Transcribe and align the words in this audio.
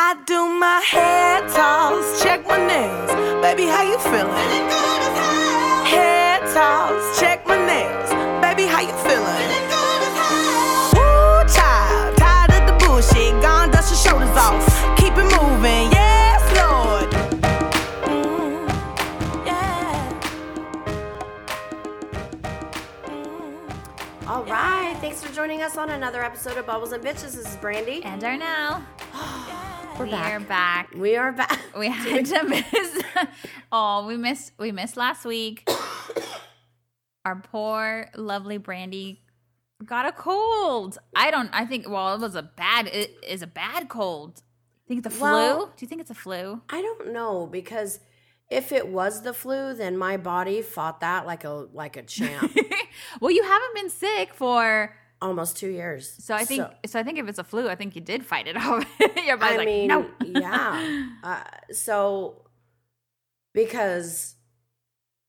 I 0.00 0.14
do 0.26 0.46
my 0.48 0.80
hair 0.88 1.40
toss, 1.48 2.22
check 2.22 2.46
my 2.46 2.56
nails. 2.56 3.10
Baby, 3.42 3.64
how 3.66 3.82
you 3.82 3.98
feeling? 3.98 4.30
Hair 5.90 6.38
toss, 6.54 7.18
check 7.18 7.44
my 7.48 7.56
nails. 7.66 8.10
Baby, 8.40 8.68
how 8.70 8.80
you 8.80 8.94
feeling? 9.02 9.48
Woo, 10.94 11.42
child, 11.52 12.16
tired 12.16 12.52
of 12.52 12.68
the 12.68 12.86
bullshit. 12.86 13.42
Gone, 13.42 13.72
dust 13.72 13.90
your 13.90 13.98
shoulders 13.98 14.36
off. 14.36 14.64
Keep 14.98 15.14
it 15.18 15.24
moving, 15.34 15.90
yes, 15.90 16.42
Lord. 16.56 17.10
Mm, 18.06 18.68
yeah. 19.44 20.20
All 24.28 24.44
right. 24.44 24.96
Thanks 25.00 25.24
for 25.24 25.34
joining 25.34 25.62
us 25.62 25.76
on 25.76 25.90
another 25.90 26.22
episode 26.22 26.56
of 26.56 26.66
Bubbles 26.66 26.92
and 26.92 27.02
Bitches. 27.02 27.34
This 27.34 27.48
is 27.50 27.56
Brandy. 27.56 28.04
And 28.04 28.20
Darnell. 28.20 28.84
We're 29.98 30.04
we 30.04 30.10
back. 30.12 30.32
are 30.32 30.40
back. 30.40 30.94
We 30.94 31.16
are 31.16 31.32
back. 31.32 31.60
We 31.76 31.88
had 31.90 32.24
to 32.26 32.44
miss. 32.44 33.02
oh, 33.72 34.06
we 34.06 34.16
missed. 34.16 34.52
We 34.58 34.70
missed 34.70 34.96
last 34.96 35.24
week. 35.24 35.68
Our 37.24 37.36
poor, 37.36 38.08
lovely 38.14 38.58
Brandy 38.58 39.22
got 39.84 40.06
a 40.06 40.12
cold. 40.12 40.98
I 41.16 41.32
don't. 41.32 41.50
I 41.52 41.66
think. 41.66 41.88
Well, 41.88 42.14
it 42.14 42.20
was 42.20 42.36
a 42.36 42.42
bad. 42.42 42.86
It 42.86 43.16
is 43.26 43.42
a 43.42 43.46
bad 43.48 43.88
cold. 43.88 44.42
Think 44.86 45.04
it's 45.04 45.14
a 45.14 45.18
flu? 45.18 45.30
Well- 45.32 45.66
Do 45.66 45.72
you 45.84 45.88
think 45.88 46.00
it's 46.00 46.10
a 46.10 46.14
flu? 46.14 46.62
I 46.70 46.80
don't 46.80 47.12
know 47.12 47.46
because 47.46 47.98
if 48.50 48.70
it 48.70 48.88
was 48.88 49.22
the 49.22 49.34
flu, 49.34 49.74
then 49.74 49.98
my 49.98 50.16
body 50.16 50.62
fought 50.62 51.00
that 51.00 51.26
like 51.26 51.42
a 51.44 51.66
like 51.72 51.96
a 51.96 52.02
champ. 52.02 52.56
well, 53.20 53.32
you 53.32 53.42
haven't 53.42 53.74
been 53.74 53.90
sick 53.90 54.32
for. 54.32 54.94
Almost 55.20 55.56
two 55.56 55.68
years. 55.68 56.14
So 56.24 56.34
I 56.34 56.44
think. 56.44 56.66
So, 56.86 56.98
I 56.98 57.02
think 57.02 57.18
if 57.18 57.28
it's 57.28 57.38
a 57.38 57.44
flu, 57.44 57.68
I 57.68 57.74
think 57.74 57.96
you 57.96 58.00
did 58.00 58.24
fight 58.24 58.46
it 58.46 58.56
off. 58.56 58.86
Your 59.26 59.36
body's 59.36 59.54
I 59.54 59.56
like, 59.56 59.66
mean, 59.66 59.88
no. 59.88 60.06
yeah. 60.24 61.06
Uh, 61.24 61.42
so 61.72 62.44
because, 63.52 64.36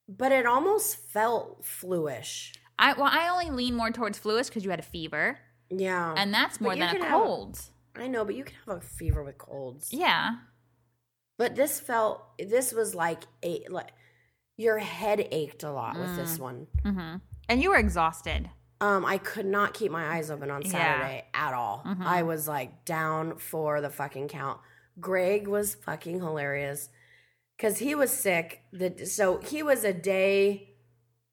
but 0.08 0.30
it 0.30 0.46
almost 0.46 0.96
felt 0.96 1.64
fluish. 1.64 2.52
I 2.78 2.92
well, 2.94 3.10
I 3.10 3.28
only 3.28 3.50
lean 3.50 3.74
more 3.74 3.90
towards 3.90 4.18
fluish 4.18 4.46
because 4.46 4.64
you 4.64 4.70
had 4.70 4.78
a 4.78 4.84
fever, 4.84 5.38
Yeah, 5.68 6.14
and 6.16 6.32
that's 6.32 6.60
more 6.60 6.74
than 6.74 6.82
a 6.82 7.04
have 7.04 7.10
cold. 7.10 7.60
I 7.96 8.06
know, 8.06 8.24
but 8.24 8.36
you 8.36 8.44
can 8.44 8.56
have 8.66 8.76
a 8.78 8.80
fever 8.80 9.22
with 9.24 9.36
colds. 9.38 9.92
Yeah. 9.92 10.36
But 11.36 11.56
this 11.56 11.80
felt. 11.80 12.22
This 12.38 12.72
was 12.72 12.94
like 12.94 13.24
a 13.42 13.64
like 13.68 13.90
your 14.56 14.78
head 14.78 15.26
ached 15.32 15.62
a 15.62 15.72
lot 15.72 15.98
with 15.98 16.14
this 16.16 16.38
one. 16.38 16.66
Mm-hmm. 16.84 17.16
And 17.48 17.62
you 17.62 17.70
were 17.70 17.76
exhausted. 17.78 18.50
Um, 18.80 19.04
I 19.04 19.18
could 19.18 19.46
not 19.46 19.74
keep 19.74 19.92
my 19.92 20.16
eyes 20.16 20.30
open 20.30 20.50
on 20.50 20.62
Yeah. 20.62 20.70
Saturday 20.70 21.24
at 21.34 21.52
all. 21.52 21.82
Mhm. 21.86 22.02
I 22.04 22.22
was 22.22 22.48
like 22.48 22.84
down 22.84 23.36
for 23.38 23.80
the 23.80 23.90
fucking 23.90 24.28
count. 24.28 24.60
Greg 24.98 25.46
was 25.48 25.74
fucking 25.74 26.20
hilarious 26.20 26.88
because 27.56 27.78
he 27.78 27.94
was 27.94 28.10
sick. 28.10 28.62
The 28.72 29.04
so 29.06 29.38
he 29.38 29.62
was 29.62 29.84
a 29.84 29.92
day 29.92 30.74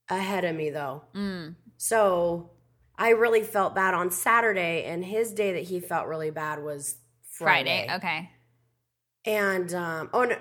ahead 0.09 0.44
of 0.45 0.56
me 0.56 0.70
though. 0.70 1.04
Mm. 1.16 1.56
So 1.78 2.52
I 2.98 3.09
really 3.09 3.44
felt 3.44 3.76
bad 3.76 3.94
on 3.94 4.09
Saturday, 4.11 4.84
and 4.86 5.06
his 5.06 5.32
day 5.34 5.54
that 5.54 5.64
he 5.64 5.80
felt 5.80 6.08
really 6.08 6.32
bad 6.32 6.64
was 6.64 6.98
Friday. 7.30 7.86
Friday. 7.88 7.95
Okay. 7.95 8.32
And 9.26 9.73
um, 9.73 10.09
oh 10.14 10.23
no, 10.23 10.38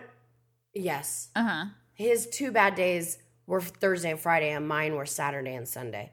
yes, 0.72 1.28
Uh 1.36 1.42
huh. 1.44 1.64
his 1.94 2.26
two 2.28 2.50
bad 2.52 2.74
days 2.74 3.18
were 3.46 3.60
Thursday 3.60 4.10
and 4.12 4.20
Friday, 4.20 4.50
and 4.50 4.66
mine 4.66 4.94
were 4.94 5.06
Saturday 5.06 5.54
and 5.54 5.68
Sunday. 5.68 6.12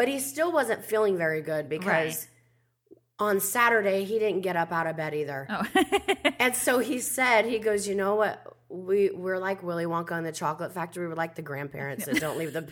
But 0.00 0.08
he 0.08 0.18
still 0.18 0.50
wasn't 0.50 0.82
feeling 0.82 1.18
very 1.18 1.42
good 1.42 1.68
because 1.68 2.26
on 3.18 3.38
Saturday 3.38 4.04
he 4.04 4.18
didn't 4.18 4.40
get 4.40 4.56
up 4.56 4.72
out 4.72 4.86
of 4.86 4.96
bed 4.96 5.12
either. 5.12 5.46
Oh. 5.50 5.62
And 6.38 6.56
so 6.56 6.78
he 6.78 7.00
said, 7.00 7.44
he 7.44 7.58
goes, 7.58 7.86
you 7.86 7.94
know 7.94 8.14
what? 8.14 8.42
We 8.70 9.10
we're 9.10 9.36
like 9.36 9.62
Willy 9.62 9.84
Wonka 9.84 10.16
in 10.16 10.24
the 10.24 10.32
Chocolate 10.32 10.72
Factory. 10.72 11.06
We're 11.06 11.14
like 11.16 11.34
the 11.34 11.42
grandparents 11.42 12.06
that 12.06 12.18
don't 12.18 12.38
leave 12.38 12.54
the. 12.54 12.66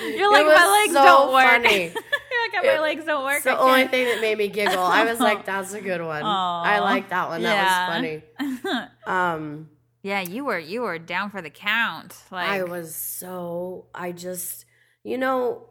You're 0.16 0.31
like 0.31 0.46
my 0.46 0.84
legs 0.84 0.94
so 0.94 1.03
don't 1.03 1.34
work. 1.34 1.46
funny. 1.50 1.85
You're 1.85 2.41
like 2.44 2.64
my 2.64 2.74
It- 2.75 2.81
legs 2.81 3.06
don't 3.06 3.24
work. 3.24 3.38
It's 3.38 3.46
the 3.46 3.58
only 3.58 3.88
thing 3.88 4.06
that 4.06 4.22
made 4.22 4.38
me 4.38 4.50
giggle. 4.50 4.78
I 4.84 5.03
was 5.06 5.20
like, 5.20 5.46
"That's 5.47 5.74
a 5.74 5.81
good 5.81 6.02
one. 6.02 6.22
I 6.24 6.78
like 6.78 7.09
that 7.09 7.28
one. 7.30 7.41
That 7.41 7.88
was 7.90 7.96
funny." 7.96 8.22
Um, 9.06 9.69
yeah, 10.01 10.22
you 10.22 10.46
were 10.46 10.59
you 10.59 10.81
were 10.81 11.00
down 11.00 11.29
for 11.29 11.41
the 11.41 11.50
count. 11.50 12.16
Like 12.31 12.50
I 12.50 12.63
was 12.63 12.94
so. 12.96 13.85
I 13.94 14.12
just, 14.12 14.66
you 15.03 15.18
know, 15.18 15.69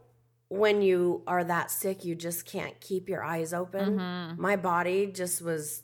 when 0.49 0.81
you 0.81 1.23
are 1.27 1.43
that 1.43 1.71
sick, 1.71 2.03
you 2.05 2.15
just 2.15 2.45
can't 2.45 2.79
keep 2.81 3.09
your 3.09 3.23
eyes 3.23 3.53
open. 3.53 3.97
Mhm. 3.99 4.37
My 4.37 4.55
body 4.55 5.07
just 5.07 5.41
was 5.41 5.83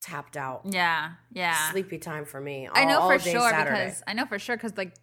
tapped 0.00 0.36
out. 0.36 0.62
Yeah, 0.64 1.12
yeah. 1.32 1.70
Sleepy 1.70 1.98
time 1.98 2.24
for 2.24 2.40
me. 2.40 2.68
I 2.72 2.84
know 2.84 2.98
all 3.00 3.10
for 3.12 3.18
sure 3.18 3.50
Saturday. 3.50 3.84
because 3.86 4.02
I 4.06 4.12
know 4.14 4.26
for 4.26 4.38
sure 4.38 4.56
because 4.56 4.76
like 4.76 4.94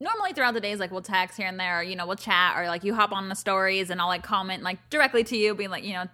normally 0.00 0.32
throughout 0.32 0.54
the 0.54 0.60
days 0.60 0.78
like 0.80 0.90
we'll 0.90 1.02
text 1.02 1.36
here 1.36 1.46
and 1.48 1.58
there, 1.58 1.80
or, 1.80 1.82
you 1.82 1.96
know, 1.96 2.06
we'll 2.06 2.16
chat 2.16 2.56
or 2.58 2.66
like 2.66 2.84
you 2.84 2.94
hop 2.94 3.12
on 3.12 3.28
the 3.28 3.34
stories 3.34 3.90
and 3.90 4.00
I'll 4.00 4.08
like 4.08 4.22
comment 4.22 4.62
like 4.62 4.78
directly 4.90 5.24
to 5.24 5.36
you, 5.36 5.54
being 5.54 5.70
like, 5.70 5.84
you 5.84 5.92
know, 5.92 6.06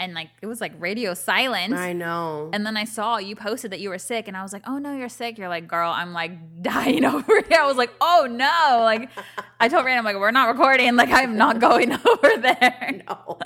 and 0.00 0.14
like 0.14 0.30
it 0.40 0.46
was 0.46 0.60
like 0.60 0.72
radio 0.78 1.14
silence. 1.14 1.74
I 1.74 1.92
know. 1.92 2.50
And 2.52 2.66
then 2.66 2.76
I 2.76 2.84
saw 2.84 3.18
you 3.18 3.36
posted 3.36 3.70
that 3.72 3.80
you 3.80 3.88
were 3.88 3.98
sick, 3.98 4.26
and 4.28 4.36
I 4.36 4.42
was 4.42 4.52
like, 4.52 4.62
"Oh 4.66 4.78
no, 4.78 4.96
you're 4.96 5.08
sick." 5.08 5.38
You're 5.38 5.48
like, 5.48 5.68
"Girl, 5.68 5.90
I'm 5.90 6.12
like 6.12 6.32
dying 6.62 7.04
over 7.04 7.42
here." 7.48 7.60
I 7.60 7.66
was 7.66 7.76
like, 7.76 7.90
"Oh 8.00 8.26
no!" 8.28 8.80
Like, 8.82 9.10
I 9.60 9.68
told 9.68 9.84
Rand, 9.84 9.98
I'm 9.98 10.04
like, 10.04 10.16
"We're 10.16 10.30
not 10.32 10.48
recording. 10.48 10.96
Like, 10.96 11.10
I'm 11.10 11.36
not 11.36 11.60
going 11.68 11.92
over 12.06 12.30
there." 12.38 13.02
no, 13.08 13.38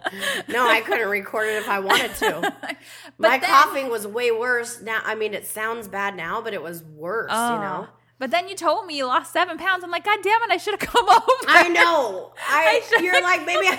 no, 0.49 0.67
I 0.69 0.81
couldn't 0.81 1.09
record 1.09 1.49
it 1.49 1.57
if 1.57 1.69
I 1.69 1.79
wanted 1.81 2.15
to. 2.17 2.55
But 2.63 2.77
My 3.19 3.39
then- 3.39 3.51
coughing 3.51 3.91
was 3.91 4.07
way 4.07 4.31
worse 4.31 4.81
now. 4.81 5.01
I 5.05 5.15
mean, 5.15 5.35
it 5.35 5.47
sounds 5.47 5.89
bad 5.89 6.17
now, 6.17 6.41
but 6.41 6.55
it 6.55 6.63
was 6.63 6.83
worse. 6.83 7.31
Oh. 7.35 7.55
You 7.55 7.61
know. 7.61 7.87
But 8.19 8.31
then 8.31 8.49
you 8.49 8.55
told 8.57 8.87
me 8.87 8.97
you 8.97 9.05
lost 9.05 9.31
seven 9.31 9.59
pounds. 9.59 9.85
I'm 9.85 9.91
like, 9.91 10.05
God 10.07 10.19
damn 10.23 10.41
it, 10.45 10.51
I 10.51 10.57
should 10.57 10.81
have 10.81 10.89
come 10.91 11.07
over. 11.07 11.23
I 11.49 11.69
know. 11.69 12.33
I, 12.49 12.81
should've 12.89 13.05
you're 13.05 13.21
like 13.23 13.45
maybe. 13.45 13.67
I, 13.67 13.79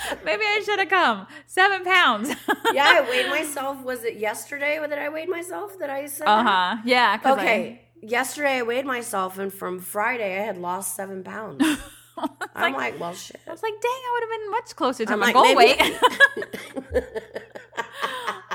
Maybe 0.24 0.42
I 0.44 0.62
should 0.64 0.78
have 0.78 0.88
come. 0.88 1.26
Seven 1.46 1.84
pounds. 1.84 2.28
yeah, 2.72 3.00
I 3.04 3.08
weighed 3.08 3.28
myself. 3.30 3.82
Was 3.82 4.04
it 4.04 4.16
yesterday 4.16 4.78
that 4.86 4.98
I 4.98 5.08
weighed 5.08 5.28
myself? 5.28 5.78
That 5.78 5.90
I 5.90 6.06
said. 6.06 6.26
Uh 6.26 6.42
huh. 6.42 6.76
Yeah. 6.84 7.16
'cause 7.18 7.38
I- 7.38 7.42
Okay. 7.42 7.82
Yesterday 8.02 8.58
I 8.58 8.62
weighed 8.62 8.84
myself, 8.84 9.38
and 9.38 9.52
from 9.52 9.80
Friday 9.80 10.38
I 10.40 10.44
had 10.44 10.58
lost 10.58 10.94
seven 10.94 11.24
pounds. 11.24 11.64
I'm 12.54 12.72
like, 12.74 12.98
well, 13.00 13.12
shit. 13.14 13.40
I 13.46 13.50
was 13.50 13.62
like, 13.62 13.72
dang, 13.72 13.90
I 13.90 14.10
would 14.12 14.22
have 14.22 14.40
been 14.40 14.50
much 14.50 14.76
closer 14.76 15.04
to 15.06 15.12
I'm 15.12 15.18
my 15.18 15.26
like, 15.26 15.34
goal 15.34 15.54
maybe- 15.54 15.82
weight. 15.82 17.02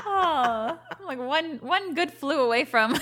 oh, 0.06 0.78
I'm 0.98 1.06
like 1.06 1.18
one 1.18 1.58
one 1.60 1.94
good 1.94 2.12
flu 2.12 2.40
away 2.40 2.64
from 2.64 2.96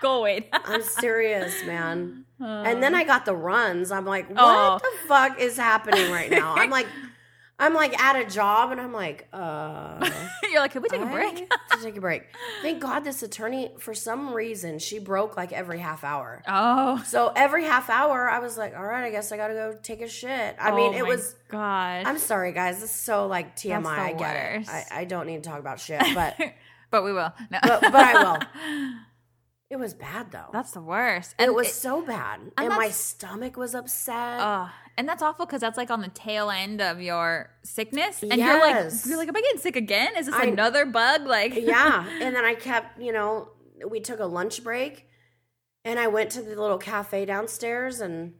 goal 0.00 0.22
weight. 0.22 0.48
I'm 0.52 0.82
serious, 0.82 1.64
man. 1.64 2.24
and 2.40 2.82
then 2.82 2.94
I 2.94 3.04
got 3.04 3.24
the 3.24 3.34
runs. 3.34 3.90
I'm 3.92 4.04
like, 4.04 4.28
what 4.28 4.38
Oh. 4.40 4.78
the 4.82 5.08
fuck 5.08 5.38
is 5.40 5.56
happening 5.56 6.10
right 6.10 6.30
now? 6.30 6.54
I'm 6.56 6.70
like, 6.70 6.86
I'm 7.62 7.74
like 7.74 7.98
at 8.02 8.16
a 8.16 8.24
job, 8.28 8.72
and 8.72 8.80
I'm 8.80 8.92
like, 8.92 9.28
uh. 9.32 10.10
You're 10.50 10.60
like, 10.60 10.72
can 10.72 10.82
we 10.82 10.88
take 10.88 11.00
a 11.00 11.06
break? 11.06 11.48
to 11.48 11.78
take 11.82 11.96
a 11.96 12.00
break. 12.00 12.24
Thank 12.60 12.82
God 12.82 13.04
this 13.04 13.22
attorney, 13.22 13.70
for 13.78 13.94
some 13.94 14.34
reason, 14.34 14.78
she 14.80 14.98
broke 14.98 15.36
like 15.36 15.52
every 15.52 15.78
half 15.78 16.02
hour. 16.02 16.42
Oh, 16.48 17.02
So 17.06 17.32
every 17.34 17.64
half 17.64 17.88
hour, 17.88 18.28
I 18.28 18.40
was 18.40 18.58
like, 18.58 18.76
all 18.76 18.84
right, 18.84 19.04
I 19.04 19.10
guess 19.10 19.30
I 19.30 19.36
gotta 19.36 19.54
go 19.54 19.78
take 19.80 20.02
a 20.02 20.08
shit. 20.08 20.56
I 20.58 20.72
mean, 20.74 20.92
Oh 20.94 20.98
it 20.98 21.02
my 21.02 21.08
was. 21.08 21.34
God. 21.48 22.04
I'm 22.04 22.18
sorry, 22.18 22.52
guys. 22.52 22.80
This 22.80 22.90
is 22.90 22.96
so 22.96 23.26
like 23.28 23.54
TMI. 23.56 23.86
I 23.86 24.12
get 24.12 24.36
it. 24.62 24.68
I, 24.68 24.84
I 24.90 25.04
don't 25.04 25.26
need 25.26 25.42
to 25.42 25.48
talk 25.48 25.60
about 25.60 25.78
shit, 25.78 26.02
but 26.14 26.36
but 26.90 27.04
we 27.04 27.12
will. 27.12 27.32
No. 27.50 27.58
but, 27.62 27.80
but 27.80 27.94
I 27.94 28.22
will. 28.24 28.96
It 29.70 29.78
was 29.78 29.94
bad 29.94 30.32
though. 30.32 30.50
That's 30.52 30.72
the 30.72 30.82
worst. 30.82 31.34
And 31.38 31.48
it 31.48 31.54
was 31.54 31.72
so 31.72 32.02
bad, 32.02 32.40
and, 32.58 32.68
my 32.68 32.90
stomach 32.90 33.56
was 33.56 33.74
upset. 33.74 34.38
Uh, 34.40 34.68
and 34.96 35.08
that's 35.08 35.22
awful 35.22 35.46
because 35.46 35.60
that's 35.60 35.76
like 35.76 35.90
on 35.90 36.00
the 36.00 36.08
tail 36.08 36.50
end 36.50 36.80
of 36.80 37.00
your 37.00 37.50
sickness, 37.62 38.22
and 38.22 38.34
you're 38.34 38.60
like, 38.60 38.92
you're 39.06 39.16
like, 39.18 39.28
am 39.28 39.36
I 39.36 39.40
getting 39.40 39.60
sick 39.60 39.76
again? 39.76 40.16
Is 40.16 40.26
this 40.26 40.34
I- 40.34 40.44
another 40.46 40.84
bug? 40.86 41.26
Like, 41.26 41.54
yeah, 41.56 42.06
and 42.20 42.34
then 42.34 42.44
I 42.44 42.54
kept, 42.54 43.00
you 43.00 43.12
know, 43.12 43.48
we 43.88 44.00
took 44.00 44.20
a 44.20 44.26
lunch 44.26 44.62
break, 44.64 45.06
and 45.84 45.98
I 45.98 46.06
went 46.08 46.30
to 46.32 46.42
the 46.42 46.54
little 46.60 46.78
cafe 46.78 47.24
downstairs, 47.24 48.00
and 48.00 48.34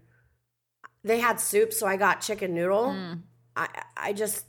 they 1.04 1.18
had 1.20 1.40
soup, 1.40 1.72
so 1.72 1.86
I 1.86 1.96
got 1.96 2.20
chicken 2.20 2.54
noodle. 2.54 2.86
Mm. 2.88 3.22
I 3.56 3.68
I 3.96 4.12
just 4.12 4.44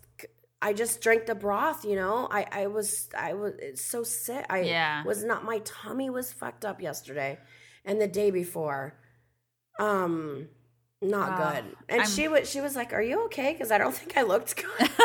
I 0.62 0.72
just 0.74 1.02
drank 1.02 1.26
the 1.26 1.36
broth, 1.36 1.84
you 1.84 1.96
know. 1.96 2.28
I 2.32 2.46
I 2.52 2.68
was 2.68 3.10
I 3.18 3.34
was 3.34 3.54
so 3.76 4.04
sick. 4.04 4.46
I 4.50 4.62
Yeah. 4.62 5.04
was 5.04 5.24
not 5.24 5.44
my 5.44 5.60
tummy 5.66 6.10
was 6.10 6.32
fucked 6.32 6.64
up 6.64 6.80
yesterday 6.82 7.40
and 7.84 8.00
the 8.00 8.08
day 8.08 8.32
before. 8.32 8.98
Um 9.80 10.48
not 11.04 11.30
Ah, 11.40 11.52
good. 11.54 11.66
And 11.90 12.02
I'm- 12.02 12.10
she 12.10 12.28
was 12.28 12.50
she 12.50 12.62
was 12.62 12.76
like, 12.76 12.94
"Are 12.94 13.02
you 13.02 13.26
okay?" 13.26 13.54
cuz 13.54 13.72
I 13.72 13.78
don't 13.78 13.94
think 14.00 14.18
I 14.18 14.22
looked 14.24 14.56
good. 14.56 14.90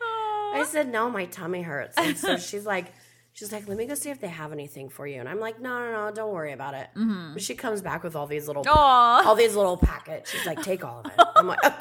I 0.00 0.64
said, 0.66 0.88
"No, 0.90 1.10
my 1.10 1.26
tummy 1.26 1.62
hurts." 1.62 1.96
And 1.96 2.16
so 2.18 2.36
she's 2.48 2.66
like 2.66 2.92
She's 3.34 3.52
like, 3.52 3.68
let 3.68 3.76
me 3.78 3.86
go 3.86 3.94
see 3.94 4.10
if 4.10 4.20
they 4.20 4.26
have 4.26 4.50
anything 4.50 4.88
for 4.88 5.06
you. 5.06 5.20
And 5.20 5.28
I'm 5.28 5.38
like, 5.38 5.60
no, 5.60 5.78
no, 5.78 5.92
no, 6.08 6.10
don't 6.12 6.32
worry 6.32 6.50
about 6.50 6.74
it. 6.74 6.88
Mm-hmm. 6.96 7.34
But 7.34 7.42
she 7.42 7.54
comes 7.54 7.80
back 7.80 8.02
with 8.02 8.16
all 8.16 8.26
these 8.26 8.48
little, 8.48 8.64
Aw. 8.66 9.22
all 9.24 9.36
these 9.36 9.54
little 9.54 9.76
packets. 9.76 10.28
She's 10.32 10.44
like, 10.44 10.60
take 10.60 10.84
all 10.84 10.98
of 10.98 11.06
it. 11.06 11.12
I'm 11.36 11.46
like, 11.46 11.64
okay. 11.64 11.76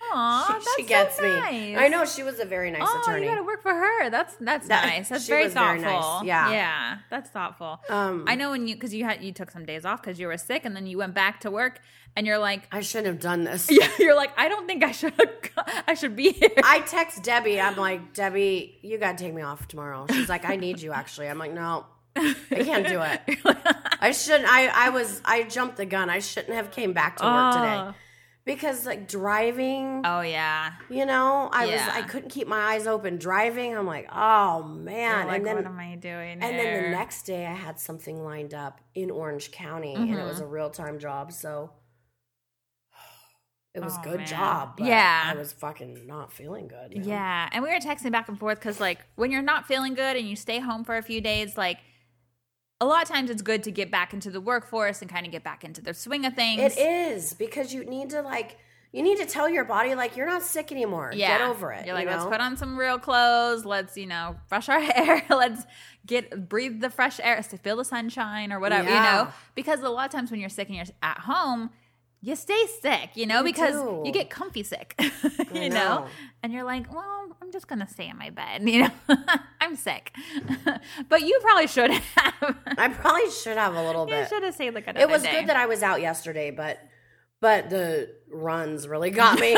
Aw, 0.00 0.60
She, 0.76 0.82
she 0.82 0.88
gets 0.88 1.16
so 1.16 1.22
me. 1.22 1.76
I 1.76 1.88
know 1.88 2.04
she 2.04 2.22
was 2.22 2.38
a 2.38 2.44
very 2.44 2.70
nice 2.70 2.82
Oh, 2.84 3.00
attorney. 3.02 3.24
you 3.24 3.28
gotta 3.30 3.42
work 3.42 3.62
for 3.62 3.74
her. 3.74 4.10
That's 4.10 4.34
that's 4.40 4.68
That- 4.68 4.86
nice. 4.86 5.08
That's 5.08 5.26
very 5.26 5.44
was 5.44 5.54
very 5.54 5.80
thoughtful. 5.82 6.20
nice. 6.20 6.24
Yeah. 6.26 6.50
yeah, 6.50 6.98
that's 7.10 7.30
thoughtful. 7.30 7.80
Um, 7.88 8.24
I 8.26 8.34
know 8.34 8.50
when 8.50 8.66
you 8.68 8.74
because 8.74 8.94
you 8.94 9.04
had 9.04 9.22
you 9.22 9.32
took 9.32 9.50
some 9.50 9.64
days 9.64 9.84
off 9.84 10.00
because 10.00 10.18
you 10.20 10.26
were 10.28 10.36
sick, 10.38 10.64
and 10.64 10.74
then 10.76 10.86
you 10.86 10.98
went 10.98 11.14
back 11.14 11.40
to 11.40 11.50
work, 11.50 11.80
and 12.16 12.26
you're 12.26 12.38
like, 12.38 12.68
I 12.72 12.80
shouldn't 12.80 13.08
have 13.08 13.20
done 13.20 13.44
this. 13.44 13.68
yeah, 13.70 13.88
you're 13.98 14.14
like, 14.16 14.30
I 14.38 14.48
don't 14.48 14.66
think 14.66 14.84
I 14.84 14.92
should 14.92 15.12
I 15.86 15.94
should 15.94 16.14
be 16.16 16.32
here. 16.32 16.50
I 16.62 16.80
text 16.80 17.22
Debbie. 17.24 17.60
I'm 17.60 17.76
like, 17.76 18.14
Debbie, 18.14 18.78
you 18.82 18.98
got 18.98 19.18
to 19.18 19.24
take 19.24 19.34
me 19.34 19.42
off 19.42 19.66
tomorrow. 19.68 20.06
She's 20.10 20.28
like, 20.28 20.44
I 20.44 20.56
need 20.56 20.80
you 20.80 20.92
actually. 20.92 21.28
I'm 21.28 21.38
like, 21.38 21.52
no, 21.52 21.86
I 22.16 22.34
can't 22.50 22.86
do 22.86 23.00
it. 23.02 23.38
I 24.00 24.12
shouldn't. 24.12 24.48
I, 24.48 24.68
I 24.68 24.90
was, 24.90 25.20
I 25.24 25.42
jumped 25.42 25.76
the 25.76 25.86
gun. 25.86 26.08
I 26.08 26.20
shouldn't 26.20 26.54
have 26.54 26.70
came 26.70 26.92
back 26.92 27.16
to 27.16 27.24
work 27.24 27.54
Oh. 27.54 27.58
today 27.58 27.98
because 28.48 28.84
like 28.86 29.06
driving, 29.06 30.02
oh 30.04 30.22
yeah, 30.22 30.72
you 30.90 31.06
know, 31.06 31.48
I 31.52 31.66
was, 31.66 31.80
I 31.80 32.02
couldn't 32.02 32.30
keep 32.30 32.48
my 32.48 32.58
eyes 32.72 32.86
open 32.88 33.16
driving. 33.18 33.76
I'm 33.76 33.86
like, 33.86 34.08
oh 34.12 34.64
man. 34.64 35.28
Like 35.28 35.36
and 35.36 35.46
then, 35.46 35.54
what 35.56 35.66
am 35.66 35.78
I 35.78 35.94
doing? 35.94 36.32
and 36.42 36.58
then 36.58 36.82
the 36.82 36.90
next 36.90 37.22
day 37.22 37.46
I 37.46 37.52
had 37.54 37.78
something 37.78 38.24
lined 38.24 38.54
up 38.54 38.80
in 38.96 39.10
Orange 39.12 39.52
County 39.52 39.94
and 39.94 40.10
it 40.10 40.16
Mm-hmm. 40.16 40.26
was 40.26 40.40
a 40.40 40.46
real 40.46 40.70
time 40.70 40.98
job. 40.98 41.30
So 41.30 41.70
it 43.74 43.80
was 43.84 43.94
Oh, 43.98 44.02
good 44.02 44.18
man. 44.20 44.26
job. 44.26 44.76
But 44.78 44.86
Yeah. 44.86 45.30
I 45.32 45.38
was 45.38 45.52
fucking 45.52 46.06
not 46.06 46.32
feeling 46.32 46.68
good. 46.68 46.96
know? 46.96 47.02
Yeah, 47.04 47.48
and 47.52 47.62
we 47.62 47.70
were 47.70 47.78
texting 47.78 48.10
back 48.12 48.28
and 48.28 48.38
forth 48.38 48.58
because 48.58 48.80
like 48.80 48.98
when 49.16 49.30
you're 49.30 49.42
not 49.42 49.66
feeling 49.66 49.94
good 49.94 50.16
and 50.16 50.28
you 50.28 50.36
stay 50.36 50.58
home 50.58 50.84
for 50.84 50.96
a 50.96 51.02
few 51.02 51.20
days, 51.20 51.56
like. 51.56 51.78
A 52.80 52.86
lot 52.86 53.02
of 53.02 53.08
times 53.08 53.30
it's 53.30 53.42
good 53.42 53.64
to 53.64 53.70
get 53.70 53.90
back 53.90 54.12
into 54.12 54.30
the 54.30 54.40
workforce 54.40 55.02
and 55.02 55.10
kind 55.10 55.26
of 55.26 55.32
get 55.32 55.42
back 55.42 55.64
into 55.64 55.80
the 55.80 55.94
swing 55.94 56.24
of 56.24 56.34
things. 56.34 56.76
It 56.76 56.78
is 56.78 57.34
because 57.34 57.74
you 57.74 57.84
need 57.84 58.10
to 58.10 58.22
like 58.22 58.58
you 58.92 59.02
need 59.02 59.18
to 59.18 59.26
tell 59.26 59.48
your 59.48 59.64
body 59.64 59.94
like 59.94 60.16
you're 60.16 60.26
not 60.26 60.42
sick 60.42 60.72
anymore. 60.72 61.12
Yeah. 61.14 61.38
Get 61.38 61.48
over 61.48 61.72
it. 61.72 61.84
You're 61.84 61.94
like, 61.94 62.06
you 62.06 62.10
let's 62.10 62.24
put 62.24 62.40
on 62.40 62.56
some 62.56 62.78
real 62.78 62.98
clothes. 62.98 63.66
Let's, 63.66 63.96
you 63.98 64.06
know, 64.06 64.36
brush 64.48 64.68
our 64.68 64.80
hair. 64.80 65.24
let's 65.28 65.64
get 66.06 66.48
breathe 66.48 66.80
the 66.80 66.88
fresh 66.88 67.20
air, 67.22 67.42
to 67.42 67.58
feel 67.58 67.76
the 67.76 67.84
sunshine 67.84 68.50
or 68.52 68.60
whatever, 68.60 68.88
you 68.88 68.94
know? 68.94 69.28
Because 69.54 69.82
a 69.82 69.90
lot 69.90 70.06
of 70.06 70.12
times 70.12 70.30
when 70.30 70.40
you're 70.40 70.48
sick 70.48 70.68
and 70.68 70.76
you're 70.76 70.86
at 71.02 71.18
home, 71.18 71.70
you 72.20 72.34
stay 72.36 72.66
sick, 72.80 73.10
you 73.14 73.26
know, 73.26 73.38
You 73.38 73.44
because 73.44 73.74
do. 73.74 74.02
you 74.04 74.12
get 74.12 74.28
comfy 74.30 74.62
sick, 74.62 74.94
you 75.54 75.68
know? 75.68 75.74
know. 76.00 76.06
And 76.42 76.52
you're 76.52 76.64
like, 76.64 76.92
well, 76.92 77.36
I'm 77.40 77.52
just 77.52 77.68
to 77.68 77.86
stay 77.86 78.08
in 78.08 78.18
my 78.18 78.30
bed, 78.30 78.62
you 78.68 78.82
know? 78.82 78.90
I'm 79.60 79.76
sick. 79.76 80.14
but 81.08 81.22
you 81.22 81.38
probably 81.42 81.66
should 81.66 81.90
have. 81.90 82.56
I 82.76 82.88
probably 82.88 83.30
should 83.30 83.56
have 83.56 83.74
a 83.74 83.82
little 83.82 84.04
you 84.08 84.14
bit. 84.14 84.28
should 84.28 84.42
have 84.42 84.54
stayed 84.54 84.74
like 84.74 84.86
another 84.86 85.00
It 85.06 85.08
was 85.08 85.22
day. 85.22 85.32
good 85.40 85.48
that 85.48 85.56
I 85.56 85.66
was 85.66 85.82
out 85.82 86.00
yesterday, 86.00 86.50
but 86.50 86.78
but 87.40 87.70
the 87.70 88.12
runs 88.30 88.88
really 88.88 89.10
got 89.10 89.38
me. 89.38 89.56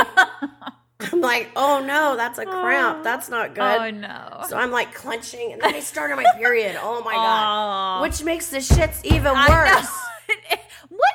I'm 1.12 1.20
like, 1.22 1.48
oh 1.56 1.82
no, 1.84 2.14
that's 2.16 2.38
a 2.38 2.44
cramp. 2.44 2.98
Oh. 3.00 3.02
That's 3.02 3.30
not 3.30 3.54
good. 3.54 3.62
Oh, 3.62 3.90
no. 3.90 4.44
So 4.48 4.56
I'm 4.58 4.70
like 4.70 4.94
clenching, 4.94 5.52
and 5.54 5.62
then 5.62 5.74
I 5.74 5.80
started 5.80 6.16
my 6.16 6.26
period. 6.36 6.76
Oh 6.80 7.02
my 7.02 7.14
Aw. 7.14 8.00
god, 8.00 8.02
which 8.02 8.22
makes 8.22 8.48
the 8.50 8.58
shits 8.58 9.02
even 9.04 9.32
worse. 9.32 9.88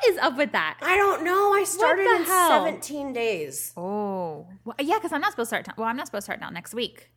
Is 0.10 0.18
up 0.20 0.38
with 0.38 0.52
that? 0.54 0.78
I 0.82 0.96
don't 0.98 1.24
know. 1.24 1.54
I 1.54 1.64
started 1.64 2.06
in 2.06 2.24
hell? 2.24 2.50
17 2.66 3.14
days. 3.14 3.74
Oh, 3.78 4.48
well, 4.64 4.76
yeah, 4.80 4.96
because 4.98 5.12
I'm 5.12 5.22
not 5.22 5.32
supposed 5.32 5.50
to 5.52 5.62
start. 5.64 5.78
Well, 5.78 5.88
I'm 5.88 5.98
not 5.98 6.06
supposed 6.08 6.24
to 6.24 6.32
start 6.32 6.40
now 6.40 6.50
next 6.50 6.74
week. 6.74 7.10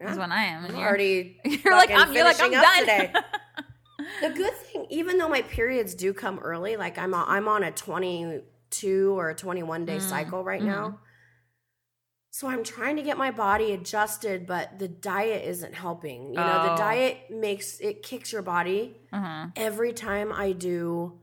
Is 0.00 0.18
when 0.18 0.32
I 0.32 0.44
am. 0.44 0.64
and 0.64 0.72
I'm 0.72 0.78
you're- 0.78 0.88
already 0.88 1.40
You're 1.44 1.74
like 1.76 1.90
I'm. 1.90 2.12
You're 2.12 2.24
like 2.24 2.40
I'm 2.40 2.50
done. 2.50 2.80
today. 2.80 3.12
The 4.20 4.30
good 4.30 4.52
thing, 4.54 4.86
even 4.90 5.16
though 5.18 5.28
my 5.28 5.42
periods 5.42 5.94
do 5.94 6.12
come 6.12 6.40
early, 6.40 6.76
like 6.76 6.98
I'm 6.98 7.14
on, 7.14 7.24
I'm 7.28 7.46
on 7.46 7.62
a 7.62 7.70
22 7.70 9.16
or 9.18 9.30
a 9.30 9.34
21 9.34 9.82
Mm, 9.82 9.86
day 9.86 9.98
cycle 10.00 10.42
right 10.42 10.62
now. 10.62 10.86
mm-hmm. 10.88 10.96
So 12.30 12.48
I'm 12.48 12.64
trying 12.64 12.96
to 12.96 13.02
get 13.02 13.16
my 13.18 13.30
body 13.30 13.72
adjusted, 13.72 14.46
but 14.46 14.78
the 14.78 14.88
diet 14.88 15.44
isn't 15.46 15.74
helping. 15.74 16.28
You 16.28 16.34
know, 16.40 16.62
the 16.64 16.72
Oh. 16.72 16.76
diet 16.76 17.30
makes 17.30 17.78
it 17.78 18.02
kicks 18.02 18.32
your 18.32 18.42
body 18.42 18.96
uh-huh. 19.12 19.48
every 19.54 19.92
time 19.92 20.32
I 20.32 20.52
do 20.52 21.20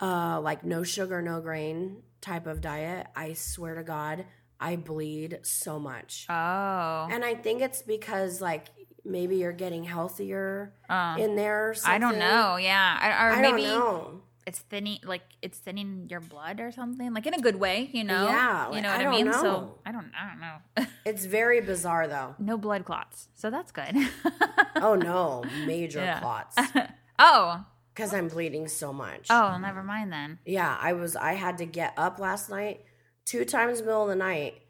uh 0.00 0.40
like 0.42 0.64
no 0.64 0.82
sugar, 0.82 1.22
no 1.22 1.40
grain 1.40 2.02
type 2.20 2.46
of 2.46 2.60
diet. 2.60 3.06
I 3.14 3.34
swear 3.34 3.74
to 3.76 3.82
God, 3.82 4.24
I 4.60 4.76
bleed 4.76 5.40
so 5.42 5.78
much. 5.78 6.26
Oh, 6.28 7.08
And 7.10 7.24
I 7.24 7.34
think 7.34 7.60
it's 7.62 7.82
because 7.82 8.40
like 8.40 8.66
maybe 9.04 9.36
you're 9.36 9.52
getting 9.52 9.84
healthier 9.84 10.72
Uh, 10.88 11.16
in 11.18 11.36
there. 11.36 11.74
I 11.84 11.98
don't 11.98 12.18
know. 12.18 12.56
Yeah, 12.56 12.98
I, 13.00 13.08
or 13.08 13.32
I 13.34 13.42
maybe 13.42 13.62
don't 13.64 13.78
know. 13.78 14.20
it's 14.46 14.58
thinning, 14.60 14.98
like 15.04 15.22
it's 15.42 15.58
thinning 15.58 16.06
your 16.08 16.20
blood 16.20 16.60
or 16.60 16.72
something, 16.72 17.12
like 17.12 17.26
in 17.26 17.34
a 17.34 17.40
good 17.40 17.56
way. 17.60 17.90
You 17.92 18.04
know? 18.04 18.24
Yeah, 18.24 18.70
you 18.72 18.80
know 18.80 18.88
what 18.90 19.00
I, 19.00 19.02
don't 19.02 19.14
mean. 19.14 19.26
know. 19.26 19.32
So 19.42 19.78
I 19.84 19.92
don't. 19.92 20.10
I 20.18 20.28
don't 20.30 20.40
know. 20.40 20.86
It's 21.04 21.26
very 21.26 21.60
bizarre 21.60 22.08
though. 22.08 22.34
no 22.38 22.56
blood 22.56 22.86
clots, 22.86 23.28
so 23.34 23.50
that's 23.50 23.70
good. 23.72 23.94
Oh 24.76 24.94
no, 24.96 25.44
major 25.66 26.00
Yeah. 26.00 26.18
clots 26.20 26.56
oh, 27.18 27.64
because 27.94 28.12
I'm 28.12 28.28
bleeding 28.28 28.66
so 28.68 28.92
much. 28.92 29.28
oh, 29.30 29.56
never 29.58 29.82
mind 29.82 30.12
then. 30.12 30.38
Yeah, 30.44 30.76
I 30.80 30.92
was. 30.94 31.14
I 31.16 31.34
had 31.34 31.58
to 31.58 31.66
get 31.66 31.94
up 31.96 32.18
last 32.18 32.50
night 32.50 32.80
two 33.24 33.44
times 33.44 33.80
middle 33.80 34.02
of 34.02 34.08
the 34.08 34.16
night 34.16 34.60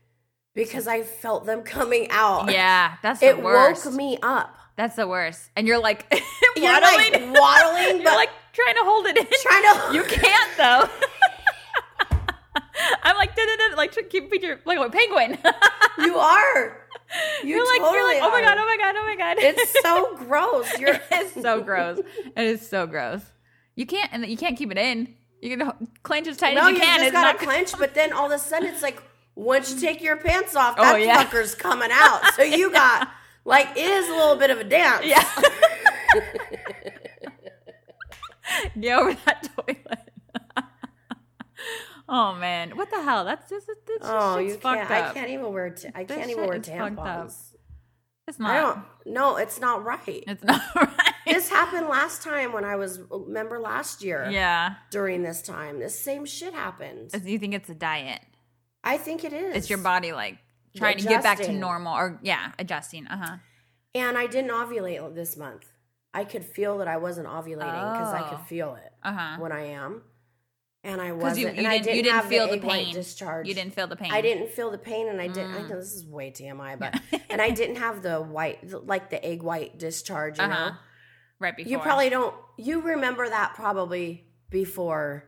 because 0.54 0.86
I 0.86 1.02
felt 1.02 1.46
them 1.46 1.62
coming 1.76 2.08
out. 2.10 2.50
Yeah, 2.52 2.94
that's 3.02 3.20
the 3.20 3.26
worst. 3.28 3.38
it 3.38 3.44
worst. 3.44 3.86
woke 3.86 3.94
me 3.94 4.18
up. 4.22 4.56
That's 4.76 4.96
the 4.96 5.06
worst. 5.06 5.50
And 5.56 5.66
you're 5.66 5.80
like 5.80 6.06
You're 6.56 6.80
like 6.80 7.12
waddling. 7.12 7.32
waddling, 7.32 8.02
You're 8.02 8.14
like 8.14 8.30
trying 8.52 8.74
to 8.74 8.82
hold 8.84 9.06
it 9.06 9.16
in. 9.16 9.26
trying 9.42 9.62
to. 9.62 9.94
You 9.96 10.02
can't 10.04 10.50
though. 10.56 10.88
I'm 13.02 13.16
like, 13.16 13.36
like 13.76 14.10
keep 14.10 14.32
your 14.42 14.60
like 14.64 14.78
a 14.78 14.90
penguin. 14.90 15.38
You 15.98 16.16
are. 16.16 16.83
You 17.42 17.50
you're 17.56 17.64
like, 17.64 17.80
totally 17.80 17.96
you're 17.98 18.06
like, 18.06 18.22
oh 18.22 18.30
my 18.30 18.40
god, 18.40 18.58
oh 18.58 18.64
my 18.64 18.76
god, 18.78 18.94
oh 18.98 19.04
my 19.04 19.16
god. 19.16 19.36
It's 19.38 19.80
so 19.82 20.16
gross. 20.16 20.78
You're. 20.80 20.98
it's 21.12 21.40
so 21.40 21.60
gross. 21.60 21.98
It 21.98 22.42
is 22.44 22.66
so 22.68 22.86
gross. 22.86 23.22
You 23.76 23.86
can't, 23.86 24.10
and 24.12 24.26
you 24.26 24.36
can't 24.36 24.56
keep 24.56 24.70
it 24.72 24.78
in. 24.78 25.14
You 25.40 25.56
can 25.56 25.88
clench 26.02 26.26
as 26.26 26.36
tight 26.38 26.54
No, 26.54 26.62
as 26.62 26.68
you 26.70 26.74
you 26.76 26.80
can. 26.80 26.94
just 27.00 27.04
It's 27.08 27.12
gotta 27.12 27.32
not 27.38 27.38
clench, 27.38 27.72
but 27.78 27.94
then 27.94 28.12
all 28.12 28.26
of 28.26 28.32
a 28.32 28.38
sudden 28.38 28.68
it's 28.68 28.82
like 28.82 29.02
once 29.36 29.72
you 29.74 29.80
take 29.80 30.02
your 30.02 30.16
pants 30.16 30.56
off, 30.56 30.74
Oh, 30.78 30.82
that 30.82 31.00
yeah. 31.02 31.24
fucker's 31.24 31.54
coming 31.54 31.90
out. 31.92 32.22
So 32.34 32.42
you 32.60 32.72
got 32.72 33.08
like 33.44 33.68
it 33.76 33.78
is 33.90 34.08
a 34.08 34.12
little 34.12 34.36
bit 34.36 34.50
of 34.50 34.58
a 34.58 34.64
dance. 34.64 35.04
Yeah. 35.04 35.22
Get 38.80 38.98
over 38.98 39.14
that 39.26 39.48
toilet. 39.56 40.03
Oh 42.08 42.34
man, 42.34 42.76
what 42.76 42.90
the 42.90 43.02
hell? 43.02 43.24
That's 43.24 43.48
just 43.48 43.69
it's 43.69 43.81
just 43.86 44.00
Oh, 44.05 44.38
you 44.38 44.55
fucked 44.55 44.88
can't. 44.88 44.90
I 44.90 45.12
can't 45.12 45.31
even 45.31 45.52
wear. 45.52 45.70
T- 45.70 45.88
I 45.94 46.05
This 46.05 46.17
can't 46.17 46.31
even 46.31 46.46
wear 46.46 46.58
tampons. 46.60 47.50
It's 48.26 48.40
I 48.40 48.43
not. 48.60 48.86
don't. 49.05 49.14
No, 49.14 49.36
it's 49.36 49.60
not 49.60 49.84
right. 49.84 50.24
It's 50.26 50.43
not 50.43 50.62
right. 50.74 50.88
this 51.26 51.48
happened 51.50 51.88
last 51.88 52.22
time 52.22 52.52
when 52.52 52.64
I 52.64 52.76
was. 52.76 52.98
Remember 53.10 53.58
last 53.60 54.02
year? 54.02 54.29
yeah. 54.31 54.76
During 54.90 55.22
this 55.22 55.43
time, 55.43 55.79
this 55.79 55.98
same 55.98 56.24
shit 56.24 56.55
happened. 56.55 57.10
You 57.24 57.38
think 57.38 57.52
it's 57.55 57.69
a 57.69 57.74
diet? 57.74 58.22
I 58.82 58.96
think 58.96 59.24
it 59.24 59.32
is. 59.32 59.56
It's 59.56 59.69
your 59.70 59.79
body 59.79 60.12
like 60.12 60.38
trying 60.76 60.98
to 60.98 61.05
get 61.06 61.22
back 61.22 61.38
to 61.40 61.52
normal 61.52 61.94
or 61.94 62.19
yeah, 62.22 62.52
adjusting. 62.58 63.06
Uh 63.06 63.17
huh. 63.24 63.36
And 63.94 64.17
I 64.19 64.26
didn't 64.26 64.50
ovulate 64.50 65.14
this 65.14 65.36
month. 65.36 65.67
I 66.14 66.24
could 66.24 66.44
feel 66.44 66.79
that 66.79 66.88
I 66.88 66.96
wasn't 66.96 67.26
ovulating 67.29 67.93
because 67.93 68.12
I 68.14 68.22
Oh. 68.26 68.36
could 68.36 68.46
feel 68.46 68.74
it 68.76 68.93
Uh 69.02 69.12
huh. 69.12 69.36
when 69.38 69.52
I 69.52 69.67
am. 69.67 70.02
And 70.84 71.00
I 71.00 71.12
wasn't. 71.12 71.38
you, 71.41 71.48
and 71.48 71.58
you 71.62 71.67
I 71.69 71.79
didn't, 71.79 71.96
you 71.96 72.03
didn't 72.03 72.24
feel 72.26 72.46
the, 72.46 72.58
white 72.58 72.84
pain. 72.84 72.94
discharge. 72.94 73.48
You 73.48 73.55
didn't 73.55 73.74
feel 73.74 73.86
the 73.86 73.96
pain. 73.96 74.12
I 74.12 74.20
didn't 74.20 74.50
feel 74.50 74.70
the 74.70 74.76
pain, 74.79 75.08
and 75.08 75.19
I 75.20 75.29
didn't. 75.29 75.55
I 75.55 75.60
Mm. 75.60 75.70
know 75.70 75.76
this 75.76 75.94
is 75.94 76.05
way 76.06 76.31
TMI, 76.31 76.79
but 76.79 77.00
and 77.31 77.41
I 77.41 77.50
didn't 77.50 77.76
have 77.76 78.03
the 78.03 78.20
white, 78.20 78.70
like 78.86 79.08
the 79.08 79.24
egg 79.24 79.43
white 79.43 79.79
discharge. 79.79 80.38
You 80.38 80.44
Uh-huh. 80.44 80.69
know, 80.70 80.76
right 81.41 81.56
before. 81.56 81.70
you 81.72 81.79
probably 81.79 82.10
don't. 82.10 82.34
You 82.58 82.82
remember 82.82 83.26
that 83.29 83.55
probably 83.55 84.26
before 84.50 85.24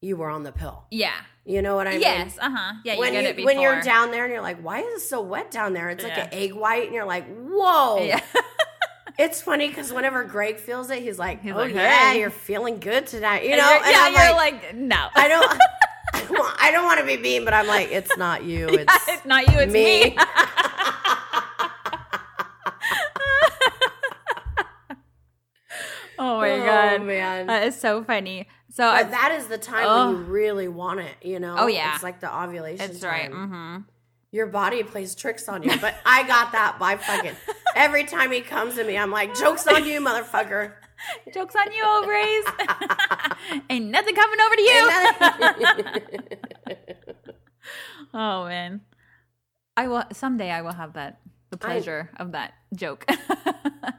you 0.00 0.16
were 0.16 0.28
on 0.30 0.44
the 0.44 0.52
pill. 0.52 0.84
Yeah. 0.90 1.12
You 1.44 1.60
know 1.62 1.74
what 1.74 1.88
I 1.88 1.92
mean? 1.92 2.00
yes. 2.02 2.38
Uh 2.40 2.50
huh. 2.50 2.74
Yeah. 2.84 2.98
when 2.98 3.12
you 3.14 3.20
you 3.36 3.44
when 3.44 3.60
you're 3.60 3.80
down 3.82 4.12
there 4.12 4.22
and 4.24 4.32
you're 4.32 4.40
like, 4.42 4.60
why 4.62 4.80
is 4.82 5.02
it 5.02 5.06
so 5.06 5.20
wet 5.20 5.50
down 5.50 5.72
there? 5.72 5.90
It's 5.90 6.04
like 6.04 6.16
Yeah. 6.16 6.24
an 6.26 6.28
egg 6.32 6.52
white, 6.52 6.84
and 6.86 6.94
you're 6.94 7.04
like, 7.04 7.26
whoa. 7.26 8.04
Yeah. 8.04 8.20
It's 9.18 9.42
funny 9.42 9.68
because 9.68 9.92
whenever 9.92 10.24
Greg 10.24 10.56
feels 10.58 10.90
it, 10.90 11.02
he's 11.02 11.18
like, 11.18 11.42
He's 11.42 11.52
"Oh 11.52 11.56
like, 11.56 11.74
yeah, 11.74 12.12
"Hey." 12.12 12.20
you're 12.20 12.30
feeling 12.30 12.80
good 12.80 13.06
tonight," 13.06 13.44
you 13.44 13.50
know. 13.56 13.56
you're- 13.68 13.76
and 13.84 13.90
yeah. 13.92 14.04
I'm 14.06 14.12
you're 14.12 14.32
like, 14.34 14.62
like, 14.62 14.74
no. 14.74 15.08
I 15.14 15.28
don't, 15.28 15.58
I 16.14 16.24
don't, 16.28 16.62
I 16.62 16.70
don't 16.72 16.84
want 16.84 17.00
to 17.00 17.06
be 17.06 17.16
mean, 17.18 17.44
but 17.44 17.54
I'm 17.54 17.66
like, 17.66 17.90
it's 17.92 18.16
not 18.16 18.44
you. 18.44 18.68
It's 18.72 19.08
it's 19.08 19.24
not 19.24 19.46
you. 19.52 19.58
It's 19.58 19.72
me. 19.72 20.04
me. 20.04 20.16
oh 26.18 26.38
my 26.40 26.50
Oh, 26.52 26.64
god, 26.64 27.02
man. 27.02 27.46
that 27.46 27.66
is 27.66 27.78
so 27.78 28.04
funny. 28.04 28.48
So 28.70 28.90
but 28.90 29.10
that 29.10 29.32
is 29.32 29.46
the 29.46 29.58
time 29.58 29.86
Ugh. 29.86 30.14
when 30.14 30.24
you 30.24 30.30
really 30.30 30.68
want 30.68 31.00
it. 31.00 31.14
You 31.22 31.40
know. 31.40 31.56
Oh, 31.58 31.66
yeah. 31.66 31.94
it's 31.94 32.02
like 32.02 32.20
the 32.20 32.34
ovulation. 32.34 32.90
it's 32.90 33.02
right. 33.02 33.30
Mm-hmm. 33.30 33.78
Your 34.32 34.46
body 34.46 34.82
plays 34.82 35.14
tricks 35.14 35.46
on 35.46 35.62
you, 35.62 35.78
but 35.78 35.94
I 36.06 36.26
got 36.26 36.52
that 36.52 36.78
by 36.78 36.96
fucking 36.96 37.36
every 37.76 38.04
time 38.04 38.32
he 38.32 38.40
comes 38.40 38.76
to 38.76 38.84
me, 38.84 38.96
I'm 38.96 39.10
like, 39.10 39.34
joke's 39.36 39.66
on 39.66 39.84
you, 39.84 40.00
motherfucker. 40.00 40.72
Joke's 41.34 41.56
on 41.56 41.72
you, 41.72 41.82
ovaries. 41.84 42.44
Ain't 43.70 43.86
nothing 43.86 44.14
coming 44.14 44.38
over 44.40 44.54
to 44.54 44.62
you. 44.62 44.90
oh 48.14 48.46
man. 48.46 48.82
I 49.76 49.88
will 49.88 50.04
someday 50.12 50.52
I 50.52 50.62
will 50.62 50.74
have 50.74 50.92
that 50.92 51.20
the 51.50 51.56
pleasure 51.56 52.08
of 52.18 52.30
that 52.32 52.54
joke. 52.76 53.04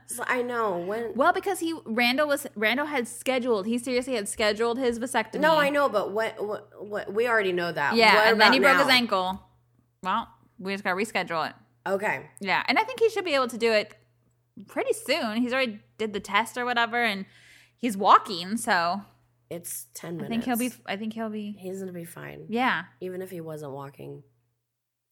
So 0.06 0.24
I 0.28 0.44
know 0.44 0.78
when. 0.78 1.14
well, 1.16 1.34
because 1.34 1.60
he 1.60 1.74
Randall 1.86 2.28
was 2.28 2.48
Randall 2.56 2.86
had 2.86 3.08
scheduled. 3.08 3.66
He 3.66 3.78
seriously 3.78 4.16
had 4.16 4.30
scheduled 4.30 4.78
his 4.78 5.00
vasectomy. 5.00 5.40
No, 5.40 5.58
I 5.58 5.70
know, 5.70 5.90
but 5.90 6.12
what? 6.12 6.42
What? 6.42 6.86
what 6.86 7.14
we 7.14 7.28
already 7.28 7.52
know 7.52 7.72
that. 7.72 7.96
Yeah, 7.96 8.16
What 8.16 8.28
and 8.28 8.40
then 8.40 8.54
he 8.54 8.60
broke 8.60 8.78
his 8.78 8.88
ankle. 8.88 9.42
Well, 10.04 10.28
we 10.60 10.74
just 10.74 10.84
got 10.84 10.92
to 10.92 10.96
reschedule 10.96 11.50
it. 11.50 11.56
Okay. 11.88 12.30
Yeah, 12.40 12.64
and 12.68 12.78
I 12.78 12.84
think 12.84 13.00
he 13.00 13.10
should 13.10 13.26
be 13.26 13.34
able 13.34 13.48
to 13.48 13.58
do 13.58 13.72
it 13.72 13.96
pretty 14.68 14.94
soon. 14.94 15.38
He's 15.38 15.52
already 15.54 15.80
did 15.98 16.14
the 16.14 16.20
test 16.20 16.58
or 16.58 16.66
whatever, 16.66 17.02
and 17.04 17.26
he's 17.78 17.98
walking, 17.98 18.58
so 18.58 19.02
It's 19.50 19.88
ten 19.94 20.18
minutes. 20.18 20.28
I 20.28 20.30
think 20.30 20.44
he'll 20.46 20.58
be. 20.58 20.72
I 20.86 20.96
think 20.98 21.14
he'll 21.14 21.30
be. 21.30 21.56
He's 21.60 21.80
gonna 21.80 21.92
be 21.92 22.06
fine, 22.06 22.46
Yeah, 22.50 22.84
even 23.02 23.22
if 23.22 23.32
he 23.32 23.42
wasn't 23.42 23.72
walking. 23.74 24.24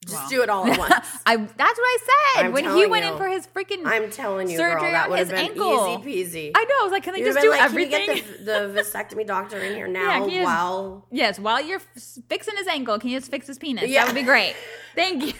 Just 0.07 0.29
do 0.31 0.41
it 0.41 0.49
all 0.49 0.65
at 0.65 0.77
once. 0.79 0.93
I. 1.27 1.35
That's 1.35 1.57
what 1.57 1.59
I 1.59 1.97
said 2.35 2.45
I'm 2.45 2.51
when 2.53 2.63
he 2.63 2.87
went 2.87 3.05
you. 3.05 3.11
in 3.11 3.17
for 3.17 3.27
his 3.27 3.45
freaking. 3.45 3.81
I'm 3.85 4.09
telling 4.09 4.49
you, 4.49 4.57
Surgery 4.57 4.81
girl, 4.81 4.91
that 4.91 5.11
on 5.11 5.17
his 5.17 5.29
ankle. 5.31 6.01
easy 6.03 6.25
peasy. 6.47 6.51
I 6.55 6.63
know. 6.63 6.75
I 6.81 6.83
was 6.83 6.91
like, 6.91 7.03
can 7.03 7.13
they 7.13 7.19
You'd 7.19 7.27
just 7.33 7.39
do 7.41 7.51
like, 7.51 7.61
everything? 7.61 8.07
Can 8.07 8.17
you 8.17 8.23
get 8.23 8.45
the, 8.45 8.73
the 8.73 8.81
vasectomy 8.81 9.27
doctor 9.27 9.59
in 9.59 9.75
here 9.75 9.87
now? 9.87 10.27
just- 10.27 10.43
while 10.43 11.05
yes, 11.11 11.37
while 11.39 11.61
you're 11.63 11.79
f- 11.95 12.17
fixing 12.29 12.55
his 12.57 12.65
ankle, 12.67 12.97
can 12.97 13.09
you 13.11 13.19
just 13.19 13.29
fix 13.29 13.45
his 13.45 13.59
penis? 13.59 13.87
Yeah. 13.89 14.01
That 14.05 14.07
would 14.07 14.15
be 14.19 14.23
great. 14.23 14.55
Thank 14.95 15.23
you. 15.23 15.33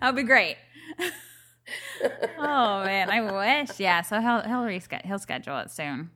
that 0.00 0.02
would 0.02 0.16
be 0.16 0.22
great. 0.24 0.56
oh 2.38 2.84
man, 2.84 3.08
I 3.10 3.20
wish. 3.62 3.80
Yeah, 3.80 4.02
so 4.02 4.20
he'll 4.20 4.42
he'll 4.42 4.62
reschedule 4.64 5.04
he'll 5.06 5.18
schedule 5.18 5.58
it 5.60 5.70
soon. 5.70 6.10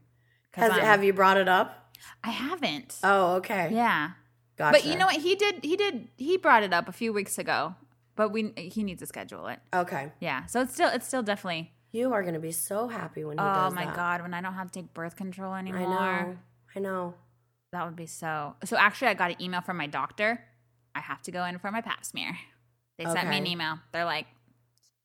has, 0.52 0.72
have 0.72 1.02
you 1.02 1.12
brought 1.14 1.38
it 1.38 1.48
up? 1.48 1.94
I 2.22 2.30
haven't. 2.30 2.96
Oh, 3.02 3.36
okay. 3.36 3.70
yeah, 3.72 4.10
gotcha. 4.58 4.78
but 4.78 4.84
you 4.84 4.96
know 4.98 5.06
what? 5.06 5.16
He 5.16 5.34
did. 5.36 5.60
He 5.64 5.76
did. 5.76 6.08
He 6.16 6.36
brought 6.36 6.62
it 6.62 6.72
up 6.72 6.88
a 6.88 6.92
few 6.92 7.12
weeks 7.12 7.38
ago, 7.38 7.74
but 8.16 8.30
we 8.30 8.52
he 8.56 8.82
needs 8.82 9.00
to 9.00 9.06
schedule 9.06 9.46
it. 9.46 9.60
Okay, 9.72 10.12
Yeah, 10.20 10.44
so 10.46 10.60
it's 10.60 10.74
still 10.74 10.88
it's 10.90 11.06
still 11.06 11.22
definitely. 11.22 11.72
you 11.92 12.12
are 12.12 12.22
gonna 12.22 12.38
be 12.40 12.52
so 12.52 12.88
happy 12.88 13.24
when 13.24 13.38
he 13.38 13.42
Oh 13.42 13.54
does 13.54 13.74
my 13.74 13.86
that. 13.86 13.96
god, 13.96 14.22
when 14.22 14.34
I 14.34 14.40
don't 14.40 14.54
have 14.54 14.70
to 14.72 14.80
take 14.82 14.92
birth 14.92 15.16
control 15.16 15.54
anymore. 15.54 15.80
I 15.80 16.22
know. 16.24 16.36
I 16.76 16.80
know. 16.80 17.14
That 17.72 17.84
would 17.86 17.96
be 17.96 18.06
so. 18.06 18.56
So 18.64 18.76
actually, 18.76 19.08
I 19.08 19.14
got 19.14 19.30
an 19.30 19.40
email 19.42 19.60
from 19.60 19.76
my 19.76 19.86
doctor. 19.86 20.42
I 20.94 21.00
have 21.00 21.22
to 21.22 21.30
go 21.30 21.44
in 21.44 21.58
for 21.58 21.70
my 21.70 21.80
Pap 21.80 22.04
smear. 22.04 22.36
They 22.98 23.04
sent 23.04 23.28
me 23.28 23.38
an 23.38 23.46
email. 23.46 23.78
They're 23.92 24.04
like, 24.04 24.26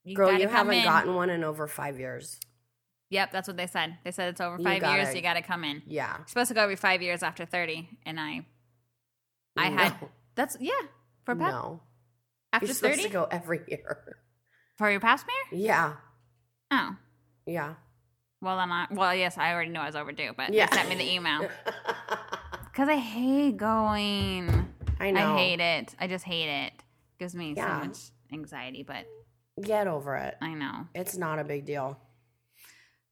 "You 0.03 0.15
Girl, 0.15 0.31
you 0.33 0.47
come 0.47 0.55
haven't 0.67 0.73
in." 0.75 0.83
gotten 0.83 1.13
one 1.13 1.29
in 1.29 1.43
over 1.43 1.67
five 1.67 1.99
years. 1.99 2.39
Yep, 3.09 3.31
that's 3.31 3.47
what 3.47 3.57
they 3.57 3.67
said. 3.67 3.97
They 4.03 4.09
said 4.11 4.29
it's 4.29 4.41
over 4.41 4.57
You 4.57 4.63
five 4.63 4.81
years. 4.81 5.05
gotta- 5.07 5.15
You 5.15 5.21
got 5.21 5.33
to 5.35 5.43
come 5.43 5.63
in. 5.63 5.83
Yeah. 5.85 6.17
You're 6.17 6.27
supposed 6.27 6.47
to 6.47 6.55
go 6.55 6.61
every 6.63 6.75
five 6.77 7.01
years 7.03 7.21
after 7.21 7.45
thirty, 7.45 7.89
and 8.05 8.19
I, 8.19 8.45
I 9.57 9.69
had 9.69 9.95
that's 10.35 10.57
yeah 10.59 10.71
for 11.25 11.35
Pap 11.35 11.51
no. 11.51 11.81
after 12.51 12.65
You're 12.67 12.75
supposed 12.75 12.95
thirty 12.95 13.07
to 13.07 13.13
go 13.13 13.27
every 13.29 13.61
year. 13.67 14.15
for 14.77 14.89
your 14.89 14.99
Pap 14.99 15.19
smear. 15.19 15.61
Yeah. 15.61 15.93
Oh, 16.71 16.95
Yeah. 17.45 17.75
well 18.41 18.57
then 18.57 18.71
I 18.71 18.87
well 18.91 19.13
yes 19.13 19.37
I 19.37 19.53
already 19.53 19.71
knew 19.71 19.79
I 19.79 19.85
was 19.85 19.95
overdue, 19.95 20.31
but 20.35 20.53
Yeah. 20.53 20.65
they 20.67 20.75
sent 20.77 20.89
me 20.89 20.95
the 20.95 21.13
email 21.13 21.47
because 22.71 22.89
I 22.89 22.97
hate 22.97 23.57
going. 23.57 24.67
I 24.99 25.11
know. 25.11 25.33
I 25.33 25.37
hate 25.37 25.59
it. 25.59 25.95
I 25.99 26.07
just 26.07 26.25
hate 26.25 26.49
it. 26.65 26.73
Gives 27.19 27.35
me 27.35 27.53
Yeah. 27.55 27.81
so 27.81 27.87
much 27.87 27.97
anxiety, 28.31 28.83
but 28.83 29.05
Get 29.61 29.85
over 29.85 30.15
it. 30.15 30.35
I 30.41 30.55
know. 30.55 30.87
It's 30.95 31.15
not 31.15 31.37
a 31.37 31.43
big 31.43 31.65
deal. 31.65 31.99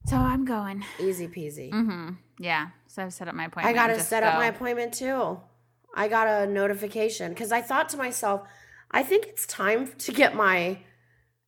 So 0.08 0.16
I'm 0.16 0.44
going. 0.46 0.84
Easy 1.00 1.28
peasy. 1.28 1.72
Mm-hmm. 1.72 2.14
Yeah. 2.40 2.70
So 2.88 3.04
I've 3.04 3.14
set 3.14 3.28
up 3.28 3.36
my 3.36 3.46
appointment. 3.46 3.78
I 3.78 3.80
got 3.80 3.94
to 3.96 4.00
set 4.00 4.24
up 4.24 4.34
my 4.40 4.48
appointment 4.48 4.96
too. 4.96 5.40
I 5.96 6.08
got 6.08 6.28
a 6.28 6.48
notification 6.48 7.30
because 7.34 7.52
I 7.52 7.62
thought 7.62 7.90
to 7.90 7.98
myself, 7.98 8.48
I 8.92 9.04
think 9.04 9.26
it's 9.28 9.46
time 9.46 9.92
to 10.00 10.12
get 10.12 10.36
my 10.36 10.80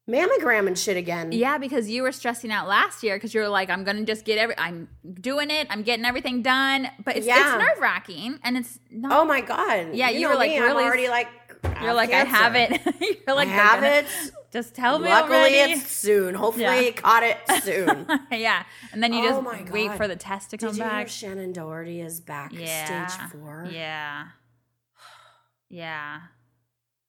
mammogram 0.09 0.67
and 0.67 0.77
shit 0.77 0.97
again. 0.97 1.31
Yeah, 1.31 1.57
because 1.57 1.89
you 1.89 2.03
were 2.03 2.12
stressing 2.12 2.51
out 2.51 2.67
last 2.67 3.03
year 3.03 3.15
because 3.15 3.33
you 3.33 3.39
were 3.39 3.47
like, 3.47 3.69
I'm 3.69 3.85
gonna 3.85 4.03
just 4.03 4.25
get 4.25 4.38
every, 4.38 4.57
I'm 4.57 4.89
doing 5.21 5.50
it, 5.50 5.67
I'm 5.69 5.81
getting 5.83 6.03
everything 6.05 6.41
done, 6.41 6.89
but 7.03 7.15
it's, 7.15 7.25
Yeah. 7.25 7.55
it's 7.57 7.63
nerve 7.65 7.79
wracking 7.79 8.38
and 8.43 8.57
it's 8.57 8.79
not. 8.91 9.13
Oh 9.13 9.23
my 9.25 9.39
god. 9.39 9.93
Yeah, 9.93 10.09
you 10.09 10.21
know 10.21 10.29
were, 10.31 10.35
like, 10.35 10.51
me, 10.51 10.59
really- 10.59 10.83
I'm 10.83 10.88
already 10.88 11.07
like. 11.07 11.27
you're 11.82 11.93
like, 11.93 12.12
I 12.12 12.24
have 12.25 12.55
it. 12.55 12.82
you're 13.25 13.36
like, 13.36 13.48
I 13.48 13.51
have 13.51 13.82
gonna- 13.82 13.96
it. 13.98 14.05
Just 14.51 14.75
tell 14.75 15.00
me 15.00 15.10
Luckily, 15.10 15.38
it's 15.55 15.89
soon. 15.91 16.36
Hopefully, 16.36 16.63
Yeah. 16.86 16.91
caught 16.91 17.24
it 17.24 17.38
soon. 17.63 18.05
yeah, 18.32 18.63
and 18.91 19.01
then 19.01 19.12
you 19.12 19.22
Oh 19.27 19.41
just 19.43 19.72
wait 19.72 19.91
for 19.98 20.08
the 20.08 20.15
test 20.15 20.51
to 20.51 20.58
come 20.58 20.70
Did 20.70 20.77
you 20.77 20.84
back. 20.84 21.08
hear 21.10 21.32
Shannen 21.36 21.53
Doherty 21.53 22.01
is 22.01 22.20
back 22.22 22.51
yeah. 22.53 23.08
stage 23.08 23.32
four? 23.32 23.67
Yeah. 23.72 24.27
Yeah. 25.70 26.20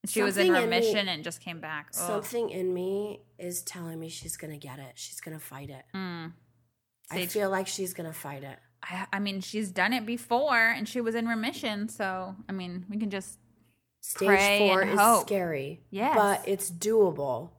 She 0.06 0.22
was 0.22 0.36
in 0.36 0.46
Something 0.46 0.62
in 0.64 0.70
me- 0.70 0.76
remission 0.76 1.08
and 1.08 1.24
just 1.24 1.40
came 1.40 1.60
back. 1.60 1.88
Ugh. 1.98 2.06
Something 2.06 2.50
in 2.50 2.72
me 2.74 3.20
is 3.38 3.62
telling 3.62 3.98
me 3.98 4.08
she's 4.08 4.36
gonna 4.36 4.58
get 4.58 4.78
it. 4.78 4.92
She's 4.96 5.20
gonna 5.20 5.38
fight 5.38 5.70
it. 5.70 5.84
Mm. 5.94 6.32
I 7.10 7.26
feel 7.26 7.50
like 7.50 7.66
she's 7.66 7.94
gonna 7.94 8.12
fight 8.12 8.42
it. 8.42 8.58
I, 8.82 9.06
I 9.14 9.18
mean, 9.18 9.40
she's 9.40 9.70
done 9.70 9.92
it 9.94 10.04
before 10.04 10.58
and 10.58 10.86
she 10.88 11.00
was 11.00 11.14
in 11.14 11.26
remission. 11.26 11.88
So, 11.88 12.34
I 12.48 12.52
mean, 12.52 12.84
we 12.90 12.98
can 12.98 13.08
just 13.10 13.38
Stage 14.06 14.26
Pray 14.28 14.58
four 14.58 14.82
is 14.82 15.00
hope. 15.00 15.26
scary. 15.26 15.80
Yes. 15.90 16.14
But 16.14 16.46
it's 16.46 16.70
doable. 16.70 17.52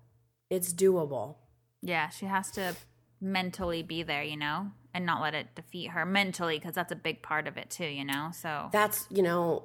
It's 0.51 0.71
doable. 0.71 1.37
Yeah, 1.81 2.09
she 2.09 2.27
has 2.27 2.51
to 2.51 2.75
mentally 3.19 3.81
be 3.81 4.03
there, 4.03 4.21
you 4.21 4.37
know, 4.37 4.67
and 4.93 5.07
not 5.07 5.23
let 5.23 5.33
it 5.33 5.55
defeat 5.55 5.87
her 5.89 6.05
mentally 6.05 6.59
because 6.59 6.75
that's 6.75 6.91
a 6.91 6.95
big 6.95 7.23
part 7.23 7.47
of 7.47 7.57
it 7.57 7.71
too, 7.71 7.87
you 7.87 8.05
know. 8.05 8.29
So 8.31 8.69
That's, 8.71 9.07
you 9.09 9.23
know, 9.23 9.63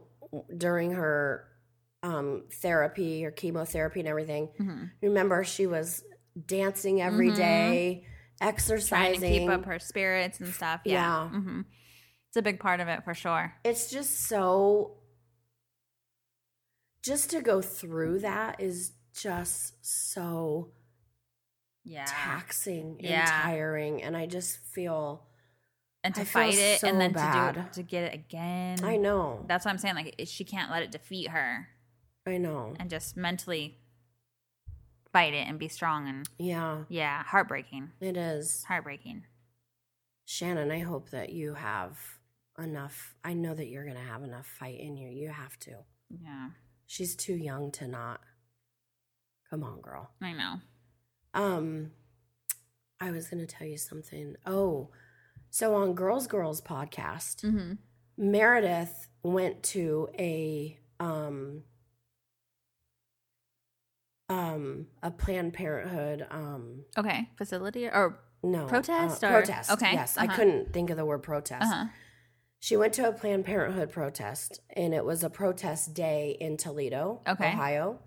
during 0.56 0.92
her 0.92 1.44
um 2.02 2.44
therapy 2.62 3.26
or 3.26 3.30
chemotherapy 3.30 4.00
and 4.00 4.08
everything. 4.08 4.48
Mhm. 4.58 4.90
Remember 5.02 5.44
she 5.44 5.66
was 5.66 6.02
dancing 6.46 7.02
every 7.02 7.28
Mhm. 7.30 7.36
day, 7.36 8.06
trying 8.38 8.48
exercising. 8.54 9.20
to 9.20 9.28
keep 9.28 9.50
up 9.50 9.66
her 9.66 9.78
spirits 9.78 10.40
and 10.40 10.48
stuff. 10.54 10.80
Yeah, 10.86 11.24
Yeah. 11.24 11.28
hmm 11.40 11.60
it's 12.28 12.36
a 12.38 12.42
big 12.42 12.58
part 12.58 12.80
of 12.80 12.88
it 12.88 13.04
for 13.04 13.12
sure. 13.12 13.52
it's 13.64 13.90
just 13.90 14.20
so 14.20 14.96
just 17.02 17.30
to 17.30 17.40
go 17.40 17.60
through 17.62 18.18
that 18.20 18.60
is 18.60 18.92
just 19.14 19.74
so 19.84 20.70
Yeah, 21.84 22.04
taxing 22.06 22.96
and 23.00 23.08
Yeah. 23.08 23.42
tiring 23.42 24.02
and 24.02 24.16
i 24.16 24.26
just 24.26 24.58
feel 24.58 25.26
and 26.04 26.14
to 26.14 26.20
I 26.22 26.24
fight 26.24 26.54
it 26.54 26.80
so 26.80 26.88
and 26.88 27.00
then 27.00 27.10
to 27.10 27.14
bad. 27.16 27.54
do 27.54 27.64
to 27.72 27.82
get 27.82 28.04
it 28.04 28.14
again. 28.14 28.78
i 28.84 28.96
know 28.96 29.44
That's 29.48 29.64
what 29.64 29.70
I'm 29.72 29.78
saying. 29.78 29.94
Like 29.96 30.14
she 30.24 30.44
can't 30.44 30.70
let 30.70 30.82
it 30.82 30.90
defeat 30.90 31.28
her, 31.28 31.68
i 32.26 32.36
know 32.38 32.74
and 32.78 32.88
just 32.90 33.16
mentally 33.16 33.78
fight 35.12 35.34
it 35.34 35.46
and 35.48 35.58
be 35.58 35.68
strong. 35.68 36.08
And 36.08 36.28
yeah 36.38 36.84
yeah, 36.88 37.22
heartbreaking, 37.24 37.90
it 38.00 38.16
is 38.16 38.64
heartbreaking. 38.68 39.24
shannon 40.24 40.70
i 40.70 40.78
hope 40.80 41.10
that 41.10 41.30
you 41.30 41.54
have 41.54 41.98
enough 42.58 43.14
i 43.24 43.32
know 43.32 43.54
that 43.54 43.66
you're 43.68 43.84
gonna 43.86 43.98
have 44.00 44.22
enough 44.22 44.46
fight 44.46 44.78
in 44.80 44.96
you 44.96 45.08
you 45.08 45.28
have 45.30 45.58
to 45.60 45.72
Yeah, 46.10 46.50
she's 46.90 47.14
too 47.14 47.34
young 47.34 47.70
to 47.70 47.86
not 47.86 48.20
come 49.48 49.62
on 49.62 49.80
girl 49.80 50.10
I 50.20 50.32
know. 50.32 50.54
Um, 51.34 51.92
I 53.00 53.12
was 53.12 53.28
going 53.28 53.46
to 53.46 53.46
tell 53.46 53.66
you 53.66 53.78
something. 53.78 54.34
Oh, 54.44 54.90
so 55.50 55.76
on 55.76 55.94
Girls 55.94 56.26
Girls 56.26 56.60
podcast, 56.60 57.42
hmm 57.42 57.74
Meredith 58.18 59.06
went 59.22 59.62
to 59.74 60.08
a 60.18 60.78
um 60.98 61.62
um 64.28 64.86
a 65.02 65.10
Planned 65.10 65.52
Parenthood 65.54 66.26
um 66.30 66.84
Okay, 66.98 67.28
facility 67.38 67.86
or 67.86 68.18
no 68.42 68.66
Protest 68.66 69.22
uh, 69.24 69.28
or- 69.28 69.30
protest. 69.42 69.70
okay, 69.70 69.92
yes, 69.92 70.16
I 70.18 70.24
uh-huh. 70.24 70.36
couldn't 70.36 70.72
think 70.72 70.90
of 70.90 70.96
the 70.96 71.04
word 71.04 71.22
protest. 71.22 71.62
uh 71.62 71.74
huh. 71.74 71.84
She 72.60 72.76
went 72.76 72.92
to 72.94 73.08
a 73.08 73.12
Planned 73.12 73.46
Parenthood 73.46 73.90
protest, 73.90 74.60
and 74.76 74.92
it 74.94 75.04
was 75.04 75.24
a 75.24 75.30
protest 75.30 75.94
day 75.94 76.36
in 76.38 76.58
Toledo, 76.58 77.22
Okay. 77.26 77.48
Ohio. 77.48 78.00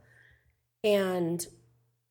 And 0.83 1.45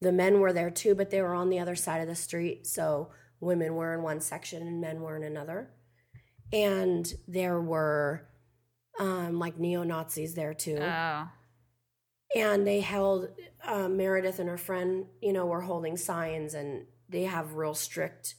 the 0.01 0.11
men 0.13 0.41
were 0.41 0.53
there 0.53 0.71
too, 0.71 0.97
but 0.97 1.11
they 1.11 1.23
were 1.23 1.35
on 1.35 1.51
the 1.51 1.61
other 1.61 1.77
side 1.77 2.01
of 2.01 2.09
the 2.09 2.17
street. 2.17 2.67
So 2.67 3.11
women 3.41 3.75
were 3.77 3.95
in 3.95 4.03
one 4.03 4.21
section 4.21 4.67
and 4.67 4.81
men 4.81 5.01
were 5.01 5.17
in 5.17 5.23
another. 5.23 5.71
And 6.53 7.11
there 7.29 7.61
were 7.61 8.27
um, 8.99 9.39
like 9.39 9.59
neo 9.59 9.85
Nazis 9.85 10.35
there 10.35 10.53
too. 10.55 10.79
Oh, 10.81 11.29
and 12.35 12.67
they 12.67 12.81
held 12.81 13.29
uh, 13.65 13.89
Meredith 13.89 14.39
and 14.39 14.49
her 14.49 14.59
friend, 14.59 15.07
you 15.21 15.33
know, 15.33 15.47
were 15.47 15.61
holding 15.61 15.97
signs, 15.97 16.55
and 16.55 16.87
they 17.09 17.25
have 17.25 17.55
real 17.55 17.75
strict 17.75 18.35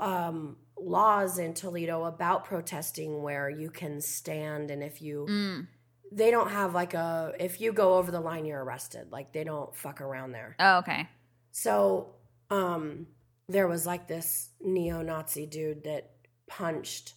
um, 0.00 0.56
laws 0.84 1.38
in 1.38 1.54
Toledo 1.54 2.04
about 2.04 2.44
protesting 2.44 3.22
where 3.22 3.48
you 3.48 3.70
can 3.70 4.00
stand, 4.00 4.70
and 4.70 4.82
if 4.82 5.00
you 5.00 5.26
mm. 5.28 5.66
they 6.12 6.30
don't 6.30 6.50
have 6.50 6.74
like 6.74 6.94
a 6.94 7.32
if 7.40 7.60
you 7.60 7.72
go 7.72 7.94
over 7.94 8.10
the 8.10 8.20
line 8.20 8.44
you're 8.44 8.62
arrested. 8.62 9.10
Like 9.10 9.32
they 9.32 9.44
don't 9.44 9.74
fuck 9.74 10.00
around 10.00 10.32
there. 10.32 10.56
Oh, 10.58 10.78
okay. 10.78 11.08
So, 11.52 12.14
um, 12.50 13.06
there 13.48 13.68
was 13.68 13.86
like 13.86 14.08
this 14.08 14.50
neo-Nazi 14.60 15.46
dude 15.46 15.84
that 15.84 16.10
punched 16.48 17.14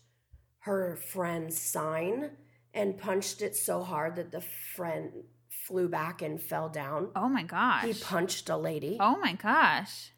her 0.60 0.96
friend's 0.96 1.58
sign 1.58 2.32
and 2.74 2.98
punched 2.98 3.42
it 3.42 3.56
so 3.56 3.82
hard 3.82 4.18
that 4.18 4.32
the 4.32 4.42
friend 4.76 5.12
flew 5.68 5.90
back 5.90 6.22
and 6.22 6.42
fell 6.42 6.70
down. 6.70 7.10
Oh 7.16 7.28
my 7.28 7.44
gosh. 7.44 7.86
He 7.86 7.94
punched 7.94 8.50
a 8.50 8.58
lady. 8.58 8.98
Oh 9.00 9.18
my 9.18 9.34
gosh. 9.34 10.12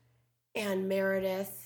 And 0.55 0.89
Meredith 0.89 1.58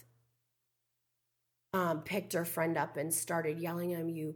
um, 1.74 2.02
picked 2.02 2.34
her 2.34 2.46
friend 2.46 2.78
up 2.78 2.98
and 2.98 3.14
started 3.14 3.58
yelling 3.60 3.94
at 3.94 4.00
him, 4.00 4.10
You, 4.10 4.36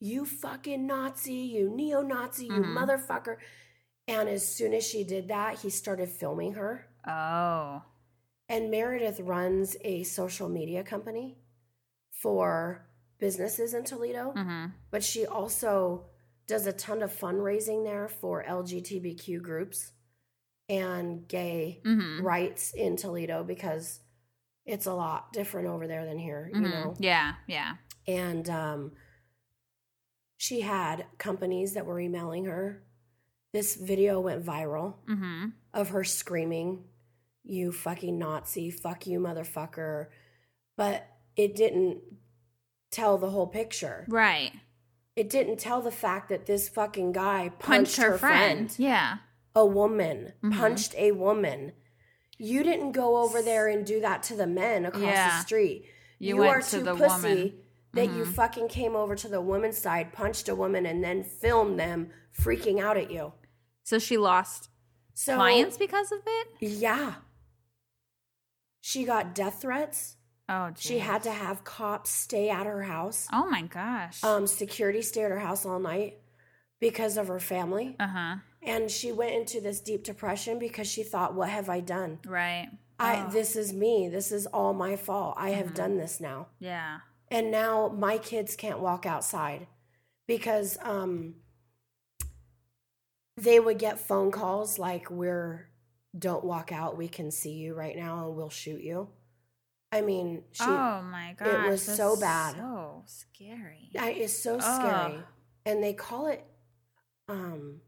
you 0.00 0.24
fucking 0.24 0.86
Nazi, 0.86 1.32
you 1.34 1.68
neo 1.70 2.02
Nazi, 2.02 2.46
you 2.46 2.52
Mhm. 2.52 2.76
motherfucker. 2.76 3.36
And 4.06 4.28
as 4.28 4.46
soon 4.46 4.72
as 4.72 4.86
she 4.86 5.04
did 5.04 5.28
that, 5.28 5.58
he 5.60 5.68
started 5.70 6.08
filming 6.08 6.54
her. 6.54 6.86
Oh. 7.06 7.82
And 8.48 8.70
Meredith 8.70 9.20
runs 9.20 9.76
a 9.82 10.02
social 10.04 10.48
media 10.48 10.82
company 10.82 11.36
for 12.10 12.86
businesses 13.18 13.74
in 13.74 13.84
Toledo, 13.84 14.32
Mm-hmm. 14.34 14.66
but 14.90 15.04
she 15.04 15.26
also 15.26 16.06
does 16.46 16.66
a 16.66 16.72
ton 16.72 17.02
of 17.02 17.12
fundraising 17.12 17.84
there 17.84 18.08
for 18.08 18.42
LGBTQ 18.44 19.40
groups 19.42 19.92
and 20.70 21.28
gay 21.28 21.80
Mm-hmm. 21.84 22.24
rights 22.24 22.72
in 22.72 22.96
Toledo 22.96 23.44
because 23.44 24.00
it's 24.68 24.86
a 24.86 24.92
lot 24.94 25.32
different 25.32 25.66
over 25.68 25.86
there 25.88 26.04
than 26.04 26.18
here, 26.18 26.50
you 26.54 26.60
know. 26.60 26.94
Yeah, 27.00 27.32
yeah. 27.46 27.74
And 28.06 28.48
um, 28.50 28.92
she 30.36 30.60
had 30.60 31.06
companies 31.18 31.74
that 31.74 31.86
were 31.86 31.98
emailing 31.98 32.44
her. 32.44 32.82
This 33.52 33.74
video 33.76 34.20
went 34.20 34.44
viral 34.44 34.94
Mm-hmm. 35.08 35.46
of 35.74 35.88
her 35.90 36.04
screaming, 36.04 36.84
You 37.44 37.72
fucking 37.72 38.18
Nazi, 38.18 38.70
fuck 38.70 39.06
you, 39.06 39.20
motherfucker. 39.20 40.06
But 40.76 41.06
it 41.34 41.56
didn't 41.56 41.98
tell 42.90 43.18
the 43.18 43.30
whole 43.30 43.46
picture. 43.46 44.04
Right. 44.08 44.52
It 45.16 45.30
didn't 45.30 45.58
tell 45.58 45.80
the 45.80 45.90
fact 45.90 46.28
that 46.28 46.46
this 46.46 46.68
fucking 46.68 47.12
guy 47.12 47.48
Punched 47.58 47.96
punched, 47.96 47.96
her, 47.96 48.18
friend. 48.18 48.72
Yeah. 48.78 49.16
a 49.56 49.66
woman, 49.66 50.34
Mhm. 50.44 50.52
punched 50.56 50.94
a 50.96 51.12
woman. 51.12 51.72
You 52.38 52.62
didn't 52.62 52.92
go 52.92 53.18
over 53.18 53.42
there 53.42 53.68
and 53.68 53.84
do 53.84 54.00
that 54.00 54.22
to 54.24 54.36
the 54.36 54.46
men 54.46 54.86
across 54.86 55.02
Yeah. 55.02 55.38
the 55.38 55.42
street. 55.44 55.86
You, 56.18 56.36
You, 56.36 56.42
are 56.44 56.60
to 56.62 56.70
too 56.78 56.82
the 56.84 56.94
pussy 56.94 57.28
woman. 57.28 57.60
that 57.94 58.06
you 58.06 58.24
Mhm. 58.24 58.34
fucking 58.34 58.68
came 58.68 58.94
over 58.96 59.14
to 59.16 59.28
the 59.28 59.40
woman's 59.40 59.78
side, 59.78 60.12
punched 60.12 60.48
a 60.48 60.54
woman, 60.54 60.86
and 60.86 61.02
then 61.02 61.22
filmed 61.24 61.78
them 61.78 62.10
freaking 62.32 62.80
out 62.80 62.96
at 62.96 63.10
you. 63.10 63.32
So 63.84 63.98
she 63.98 64.16
lost 64.16 64.68
So 65.14 65.34
clients 65.34 65.76
because 65.76 66.12
of 66.12 66.20
it? 66.26 66.48
Yeah. 66.60 67.14
She 68.80 69.04
got 69.04 69.34
death 69.34 69.60
threats. 69.62 70.16
Oh, 70.48 70.70
She 70.76 71.00
had 71.00 71.22
to 71.24 71.30
have 71.32 71.62
cops 71.64 72.10
stay 72.10 72.48
at 72.48 72.64
her 72.66 72.84
house. 72.84 73.26
Oh 73.32 73.50
my 73.50 73.62
gosh. 73.62 74.22
Um, 74.24 74.46
security 74.46 75.02
stay 75.02 75.24
at 75.24 75.30
her 75.30 75.40
house 75.40 75.66
all 75.66 75.78
night 75.78 76.18
because 76.80 77.16
of 77.18 77.28
her 77.28 77.40
family. 77.40 77.96
uh 78.00 78.06
huh. 78.06 78.36
And 78.62 78.90
she 78.90 79.12
went 79.12 79.34
into 79.34 79.60
this 79.60 79.80
deep 79.80 80.02
depression 80.04 80.58
because 80.58 80.86
she 80.88 81.02
thought, 81.02 81.34
"What 81.34 81.48
have 81.48 81.68
I 81.68 81.80
done? 81.80 82.18
Right. 82.26 82.68
I 82.98 83.24
Oh. 83.26 83.30
this 83.30 83.54
is 83.56 83.72
me. 83.72 84.08
This 84.08 84.32
is 84.32 84.46
all 84.46 84.74
my 84.74 84.96
fault. 84.96 85.34
I 85.38 85.50
have 85.50 85.68
Mhm. 85.68 85.74
done 85.74 85.96
this 85.98 86.20
now." 86.20 86.48
Yeah. 86.58 87.00
And 87.30 87.50
now 87.50 87.88
my 87.88 88.18
kids 88.18 88.56
can't 88.56 88.80
walk 88.80 89.06
outside 89.06 89.66
because 90.26 90.76
um 90.82 91.36
they 93.36 93.60
would 93.60 93.78
get 93.78 94.00
phone 94.00 94.30
calls 94.30 94.78
like 94.78 95.10
we're 95.10 95.68
don't 96.18 96.42
walk 96.42 96.72
out, 96.72 96.96
we 96.96 97.06
can 97.06 97.30
see 97.30 97.52
you 97.52 97.74
right 97.74 97.94
now 97.96 98.26
and 98.26 98.34
we'll 98.36 98.48
shoot 98.50 98.80
you. 98.80 99.08
I 99.92 100.00
mean, 100.00 100.42
she 100.52 100.64
oh 100.64 101.02
my 101.02 101.34
gosh. 101.38 101.66
was 101.68 101.82
so 101.82 102.16
bad. 102.18 102.56
So 102.56 103.04
scary. 103.06 103.90
I, 103.98 104.10
it's 104.10 104.32
so 104.36 104.56
Ugh. 104.56 104.62
scary. 104.62 105.22
And 105.64 105.82
they 105.82 105.92
call 105.92 106.26
it 106.26 106.44
um 107.28 107.80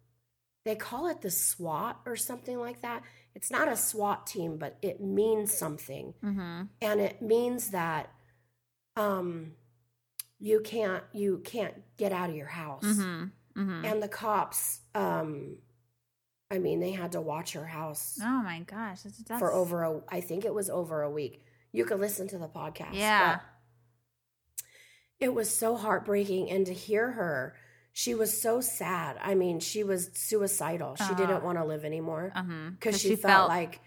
they 0.65 0.75
call 0.75 1.09
it 1.09 1.23
the 1.23 1.31
SWAT 1.31 2.01
or 2.05 2.17
something 2.17 2.59
like 2.59 2.83
that. 2.83 3.03
It's 3.35 3.51
not 3.51 3.69
a 3.69 3.77
SWAT 3.77 4.27
team, 4.27 4.59
but 4.59 4.77
it 4.83 5.01
means 5.01 5.53
something. 5.57 6.15
Mm-hmm. 6.23 6.63
And 6.83 7.01
it 7.01 7.23
means 7.23 7.71
that 7.71 8.11
um 8.97 9.53
you 10.39 10.61
can't 10.61 11.05
you 11.13 11.39
can't 11.45 11.75
get 11.97 12.13
out 12.13 12.31
of 12.31 12.37
your 12.37 12.49
house. 12.49 12.85
Mm-hmm. 12.85 13.61
Mm-hmm. 13.61 13.85
And 13.85 14.03
the 14.03 14.09
cops 14.09 14.81
um 14.95 15.57
I 16.53 16.59
mean, 16.59 16.81
they 16.81 16.91
had 16.91 17.13
to 17.13 17.21
watch 17.21 17.53
her 17.53 17.67
house 17.67 18.19
oh 18.23 18.43
my 18.43 18.61
gosh. 18.61 19.03
That's, 19.03 19.19
that's 19.19 19.39
for 19.39 19.53
over 19.53 19.83
a 19.85 20.01
I 20.09 20.21
think 20.21 20.45
it 20.45 20.53
was 20.53 20.69
over 20.69 21.03
a 21.03 21.11
week. 21.11 21.43
You 21.73 21.85
could 21.85 22.01
listen 22.01 22.29
to 22.29 22.39
the 22.39 22.49
podcast. 22.49 22.95
Yeah. 22.95 23.41
it 25.21 25.33
was 25.33 25.49
so 25.49 25.77
heartbreaking 25.77 26.51
and 26.51 26.67
to 26.67 26.75
hear 26.75 27.13
her 27.13 27.55
she 27.93 28.15
was 28.15 28.41
so 28.41 28.61
sad 28.61 29.17
i 29.23 29.35
mean 29.35 29.59
she 29.61 29.83
was 29.85 30.11
suicidal 30.15 30.95
she 30.97 31.03
Uh-huh. 31.05 31.15
didn't 31.15 31.43
want 31.43 31.59
to 31.59 31.65
live 31.65 31.85
anymore 31.85 32.33
Uh-huh. 32.35 32.71
because 32.71 33.01
she, 33.01 33.17
felt, 33.17 33.49
like 33.49 33.81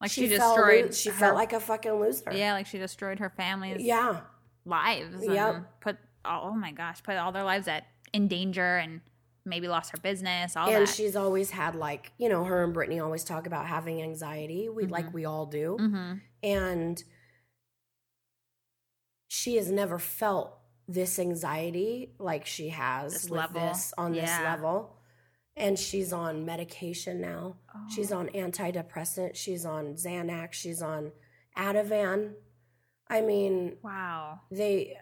like 0.00 0.10
she, 0.10 0.22
she, 0.22 0.28
destroyed. 0.28 0.84
lo- 0.86 0.90
she 0.90 1.08
her- 1.10 1.14
felt 1.16 1.34
like 1.36 1.52
a 1.52 1.60
fucking 1.60 1.92
loser 2.00 2.32
yeah, 2.32 2.52
like 2.54 2.66
she 2.66 2.78
destroyed 2.78 3.18
her 3.20 3.30
family's 3.30 3.80
yeah 3.80 4.20
lives. 4.64 5.24
Yep. 5.26 5.80
Put 5.80 5.96
all, 6.24 6.50
oh 6.50 6.54
my 6.54 6.70
gosh, 6.70 7.02
put 7.02 7.16
all 7.16 7.32
their 7.32 7.42
lives 7.42 7.66
at 7.66 7.84
in 8.12 8.28
danger 8.28 8.76
and 8.76 9.00
maybe 9.44 9.66
lost 9.66 9.90
her 9.90 9.98
business. 9.98 10.56
All 10.56 10.68
and 10.68 10.86
that. 10.86 10.94
she's 10.94 11.16
always 11.16 11.50
had 11.50 11.74
like 11.74 12.12
you 12.18 12.28
know 12.28 12.44
her 12.44 12.62
and 12.64 12.72
brittany 12.74 13.00
always 13.00 13.24
talk 13.24 13.46
about 13.48 13.66
having 13.66 14.00
anxiety 14.02 14.68
we 14.68 14.86
like 14.86 15.06
Mhm. 15.06 15.12
we 15.14 15.24
all 15.24 15.46
do 15.46 15.76
mm-hmm. 15.80 16.14
and 16.44 17.02
she 19.28 19.56
has 19.56 19.70
never 19.70 19.98
felt 19.98 20.56
this 20.88 21.18
anxiety 21.18 22.12
like 22.18 22.44
she 22.46 22.68
has 22.70 23.12
This 23.12 23.22
with 23.30 23.38
level. 23.40 23.60
this 23.68 23.94
on 23.96 24.12
this 24.12 24.30
level 24.40 24.96
and 25.56 25.78
she's 25.78 26.12
on 26.12 26.44
medication 26.44 27.20
now 27.20 27.56
she's 27.94 28.10
Oh. 28.12 28.18
on 28.18 28.28
antidepressant 28.28 29.36
she's 29.36 29.64
on 29.64 29.94
xanax 29.94 30.52
she's 30.54 30.82
on 30.82 31.12
ativan 31.56 32.32
i 33.08 33.20
mean 33.20 33.76
wow. 33.82 34.40
they 34.50 34.96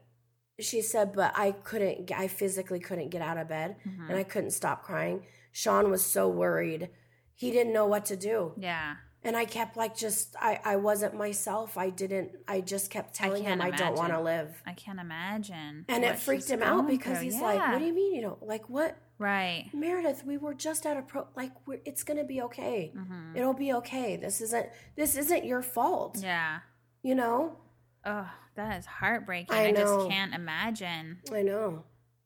she 0.59 0.83
said 0.83 1.13
but 1.15 1.33
i 1.37 1.53
couldn't 1.53 2.11
i 2.13 2.29
physically 2.29 2.81
couldn't 2.81 3.09
get 3.11 3.23
out 3.23 3.39
of 3.39 3.49
bed 3.49 3.77
Mhm. 3.87 4.09
and 4.11 4.19
i 4.19 4.23
couldn't 4.25 4.51
stop 4.51 4.83
crying 4.83 5.25
sean 5.53 5.91
was 5.91 6.05
so 6.05 6.29
worried 6.29 6.91
he 7.35 7.51
didn't 7.51 7.73
know 7.73 7.87
what 7.87 8.05
to 8.07 8.17
do 8.17 8.53
yeah. 8.59 8.97
And 9.23 9.37
I 9.37 9.45
kept 9.45 9.77
like 9.77 9.97
just 9.97 10.35
I 10.41 10.61
I 10.65 10.77
wasn't 10.77 11.15
myself. 11.15 11.77
I 11.77 11.91
didn't. 11.91 12.33
I 12.49 12.61
just 12.61 12.91
kept 12.91 13.15
telling 13.15 13.43
him 13.45 13.59
can't 13.61 13.75
I 13.75 13.77
don't 13.77 13.97
want 13.97 14.13
to 14.13 14.21
live, 14.21 14.63
I 14.67 14.73
can't 14.73 14.99
imagine. 15.01 15.85
and 15.89 16.05
it 16.05 16.19
freaked 16.19 16.49
him 16.51 16.63
out 16.63 16.87
because 16.87 17.19
through. 17.19 17.25
he's 17.25 17.41
like, 17.41 17.59
"What 17.59 17.79
do 17.79 17.85
you 17.85 17.95
mean 17.95 18.15
you 18.15 18.23
don't 18.23 18.43
like 18.47 18.69
what 18.69 18.97
Right. 19.19 19.69
Meredith? 19.75 20.25
We 20.25 20.39
were 20.39 20.55
just 20.55 20.87
at 20.87 20.97
a 20.97 21.03
pro. 21.03 21.27
Like 21.37 21.53
we're, 21.67 21.81
it's 21.85 22.05
gonna 22.05 22.25
be 22.25 22.41
okay. 22.43 22.93
Mm-hmm. 22.97 23.37
It'll 23.37 23.53
be 23.53 23.75
okay. 23.75 24.17
This 24.17 24.41
isn't 24.41 24.67
this 24.97 25.15
isn't 25.17 25.45
your 25.45 25.61
fault. 25.61 26.17
Yeah. 26.23 26.61
You 27.03 27.15
know. 27.15 27.59
Oh, 28.07 28.31
that 28.55 28.79
is 28.79 28.87
heartbreaking. 28.87 29.55
I 29.55 29.67
I, 29.69 29.73
just 29.73 30.09
can't 30.09 30.33
imagine. 30.35 31.19
I 31.31 31.43
know. 31.43 31.85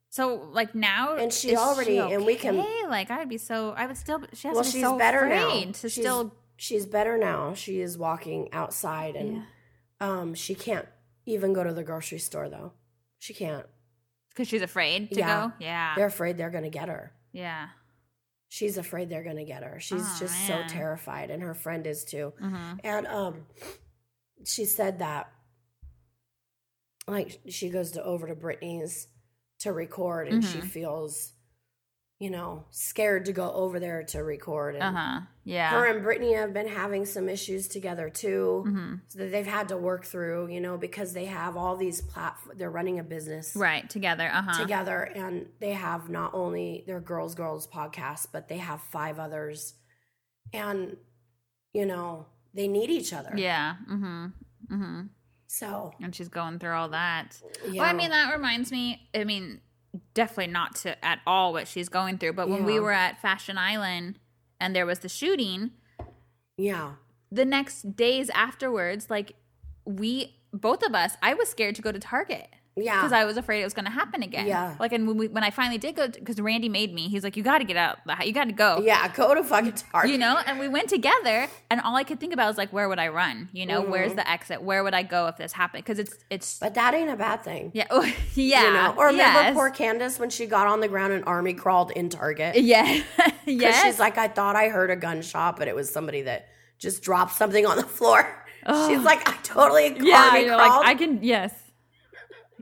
So, 0.09 0.47
like 0.53 0.73
now, 0.73 1.17
And 1.17 1.33
she 1.33 1.57
already- 1.57 1.99
okay? 1.99 2.13
and 2.15 2.25
we 2.25 2.35
can- 2.35 2.55
like. 2.87 3.11
I'd 3.11 3.27
be 3.27 3.37
so. 3.37 3.71
I 3.71 3.85
would 3.87 3.97
still. 3.97 4.23
She 4.31 4.47
has 4.47 4.55
Well, 4.55 4.63
to 4.63 4.69
be 4.69 4.71
she's 4.71 4.81
so 4.81 4.97
better 4.97 5.27
now. 5.27 5.49
to 5.49 5.73
She's- 5.89 5.93
still. 5.95 6.33
She's 6.57 6.85
better 6.85 7.17
now. 7.17 7.53
She 7.53 7.81
is 7.81 7.97
walking 7.97 8.49
outside, 8.53 9.15
and 9.15 9.43
um, 9.99 10.33
she 10.33 10.55
can't 10.55 10.87
even 11.25 11.53
go 11.53 11.63
to 11.63 11.73
the 11.73 11.83
grocery 11.83 12.19
store 12.19 12.49
though. 12.49 12.73
She 13.19 13.33
can't. 13.33 13.65
because 14.29 14.47
she's 14.49 14.61
afraid 14.61 15.09
to 15.11 15.19
Yeah. 15.19 15.47
go. 15.47 15.53
Yeah. 15.59 15.93
They're 15.95 16.05
afraid 16.07 16.37
they're 16.37 16.49
gonna 16.49 16.69
get 16.69 16.89
her. 16.89 17.13
Yeah. 17.31 17.69
she's 18.47 18.77
afraid 18.77 19.09
they're 19.09 19.23
going 19.23 19.35
to 19.37 19.43
get 19.43 19.63
her. 19.63 19.79
She's 19.81 20.01
Oh, 20.03 20.15
just 20.19 20.33
man. 20.49 20.69
so 20.69 20.73
terrified 20.73 21.29
and 21.29 21.41
her 21.43 21.53
friend 21.53 21.85
is 21.85 22.05
too. 22.05 22.31
Mm-hmm. 22.41 22.73
And 22.85 23.07
um 23.07 23.45
she 24.45 24.63
said 24.65 24.99
that 24.99 25.29
like 27.07 27.39
she 27.49 27.69
goes 27.69 27.91
to 27.91 28.03
over 28.03 28.27
to 28.27 28.35
Brittany's 28.35 29.07
to 29.59 29.73
record 29.73 30.27
and 30.27 30.43
she 30.43 30.59
Mhm. 30.59 30.69
feels 30.69 31.33
you 32.17 32.29
know, 32.29 32.65
scared 32.69 33.25
to 33.25 33.33
go 33.33 33.51
over 33.51 33.77
there 33.77 34.01
to 34.03 34.23
record 34.23 34.75
and 34.75 34.83
Uh 34.83 34.91
huh. 34.93 35.21
Yeah. 35.45 35.69
her 35.69 35.85
and 35.85 36.01
Brittany 36.03 36.33
have 36.33 36.53
been 36.53 36.67
having 36.67 37.05
some 37.05 37.29
issues 37.29 37.67
together 37.67 38.09
too 38.09 38.63
mm-hmm. 38.67 38.95
so 39.07 39.19
that 39.19 39.31
they've 39.31 39.45
had 39.45 39.69
to 39.69 39.77
work 39.77 40.03
through, 40.03 40.47
you 40.47 40.59
know, 40.59 40.75
because 40.75 41.13
they 41.13 41.25
have 41.25 41.55
all 41.55 41.77
these 41.77 42.01
platforms. 42.01 42.57
They're 42.57 42.71
running 42.71 42.97
a 42.99 43.03
business 43.03 43.55
Right. 43.55 43.87
Together. 43.89 44.27
Uh 44.33 44.41
huh. 44.41 44.59
together 44.61 45.03
and 45.15 45.45
they 45.59 45.73
have 45.73 46.09
not 46.09 46.33
only 46.33 46.83
their 46.87 46.99
girls 46.99 47.35
girls 47.35 47.67
podcast 47.67 48.27
but 48.33 48.47
they 48.47 48.57
have 48.57 48.81
five 48.81 49.19
others 49.19 49.75
and 50.51 50.97
you 51.73 51.85
know 51.85 52.25
they 52.53 52.67
need 52.67 52.89
each 52.89 53.13
other 53.13 53.33
Yeah. 53.35 53.75
Mm-hmm. 53.89 54.25
Mm-hmm. 54.71 55.01
so 55.47 55.93
And 56.01 56.15
she's 56.15 56.29
going 56.29 56.57
through 56.59 56.73
all 56.73 56.89
that. 56.89 57.39
yeah 57.69 57.81
Well, 57.81 57.89
I 57.89 57.93
mean, 57.93 58.09
that 58.09 58.33
reminds 58.33 58.71
me. 58.71 59.07
I 59.13 59.23
mean, 59.25 59.61
definitely 60.15 60.47
not 60.51 60.75
to 60.77 61.05
at 61.05 61.19
all 61.27 61.53
what 61.53 61.67
she's 61.67 61.87
going 61.89 62.17
through. 62.17 62.33
But 62.33 62.49
when 62.49 62.65
we 62.65 62.79
were 62.79 62.91
at 62.91 63.21
Fashion 63.21 63.57
Island 63.57 64.17
and 64.65 64.75
there 64.75 64.87
was 64.87 64.99
the 64.99 65.09
shooting, 65.09 65.69
Yeah. 66.57 66.93
the 67.31 67.45
next 67.45 67.95
days 67.95 68.31
afterwards, 68.31 69.11
like 69.11 69.33
we 69.85 70.39
both 70.51 70.81
of 70.81 70.95
us, 70.95 71.17
I 71.21 71.35
was 71.35 71.49
scared 71.49 71.75
to 71.75 71.83
go 71.83 71.91
to 71.91 71.99
Target. 71.99 72.47
Yeah. 72.77 72.97
Because 72.97 73.13
I 73.13 73.23
was 73.23 73.37
afraid 73.37 73.61
it 73.61 73.63
was 73.63 73.73
going 73.73 73.85
to 73.85 73.91
happen 73.91 74.21
again. 74.21 74.47
Yeah. 74.47 74.75
Like, 74.79 74.91
and 74.91 75.07
when, 75.07 75.15
we, 75.15 75.27
when 75.29 75.43
I 75.45 75.49
finally 75.49 75.77
did 75.77 75.95
go, 75.95 76.09
because 76.09 76.41
Randy 76.41 76.67
made 76.67 76.93
me, 76.93 77.07
he's 77.07 77.23
like, 77.23 77.37
you 77.37 77.43
got 77.43 77.59
to 77.59 77.63
get 77.63 77.77
out. 77.77 77.99
You 78.25 78.33
got 78.33 78.45
to 78.45 78.51
go. 78.51 78.81
yeah, 78.83 79.07
go 79.13 79.33
to 79.33 79.43
fucking 79.43 79.71
Target. 79.91 80.11
You 80.11 80.17
know, 80.17 80.37
and 80.45 80.59
we 80.59 80.67
went 80.67 80.89
together, 80.89 81.47
and 81.71 81.79
all 81.79 81.95
I 81.95 82.03
could 82.03 82.19
think 82.19 82.33
about 82.33 82.47
was 82.49 82.57
like, 82.57 82.73
where 82.73 82.89
would 82.89 82.99
I 82.99 83.07
run? 83.07 83.47
You 83.53 83.65
know, 83.65 83.81
where's 83.81 84.07
Mm-hmm. 84.09 84.17
the 84.17 84.29
exit? 84.29 84.61
Where 84.61 84.83
would 84.83 84.93
I 84.93 85.03
go 85.03 85.27
if 85.27 85.37
this 85.37 85.53
happened? 85.53 85.85
Because 85.85 85.99
it's 85.99 86.15
it's 86.29 86.59
But 86.59 86.73
that 86.73 86.93
ain't 86.93 87.09
a 87.09 87.15
bad 87.15 87.43
thing. 87.43 87.71
yeah, 87.73 87.87
oh, 87.89 88.03
yeah. 88.33 88.63
You 88.67 88.73
know? 88.73 88.93
Or 88.97 89.05
remember 89.07 89.39
yes. 89.41 89.53
poor 89.53 89.69
Candace 89.69 90.19
when 90.19 90.29
she 90.29 90.45
got 90.45 90.67
on 90.67 90.81
the 90.81 90.87
ground 90.89 91.13
and 91.13 91.23
army 91.25 91.53
crawled 91.53 91.91
in 91.91 92.09
Target? 92.09 92.55
Yeah, 92.61 93.01
Because 93.15 93.37
yes. 93.45 93.83
she's 93.85 93.99
like, 93.99 94.17
I 94.17 94.27
thought 94.27 94.55
I 94.57 94.67
heard 94.67 94.89
a 94.91 94.95
gunshot, 94.97 95.57
but 95.57 95.67
it 95.69 95.75
was 95.75 95.89
somebody 95.89 96.23
that 96.23 96.49
just 96.77 97.01
dropped 97.03 97.35
something 97.35 97.65
on 97.65 97.77
the 97.77 97.83
floor. 97.83 98.27
She's 98.87 98.99
like, 99.01 99.29
I 99.29 99.37
totally 99.43 99.95
yeah, 100.01 100.29
army 100.29 100.45
crawled. 100.47 100.59
like, 100.61 100.85
I 100.87 100.95
can, 100.95 101.23
yes. 101.23 101.53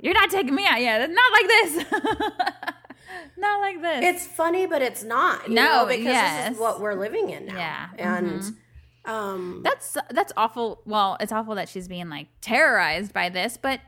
You're 0.03 0.13
not 0.13 0.29
taking 0.29 0.53
me 0.53 0.65
out. 0.67 0.81
Yeah, 0.81 0.99
that's 0.99 1.13
not 1.13 1.31
like 1.31 1.47
this. 1.47 1.85
not 3.37 3.59
like 3.61 3.81
this. 3.81 4.15
it's 4.15 4.27
funny, 4.27 4.65
but 4.65 4.81
it's 4.81 5.03
not. 5.03 5.47
You 5.47 5.55
No, 5.55 5.63
know, 5.63 5.85
because 5.87 6.05
this 6.05 6.51
is 6.53 6.59
what 6.59 6.81
we're 6.81 6.95
living 6.95 7.29
in 7.29 7.45
now. 7.45 7.55
Yeah, 7.57 7.87
And 7.97 8.57
um 9.05 9.61
that's 9.63 9.97
that's 10.11 10.33
awful. 10.37 10.81
Well, 10.85 11.17
it's 11.19 11.31
awful 11.31 11.55
that 11.55 11.69
she's 11.69 11.87
being 11.87 12.09
like 12.09 12.27
terrorized 12.41 13.13
by 13.13 13.29
this, 13.29 13.57
but 13.57 13.79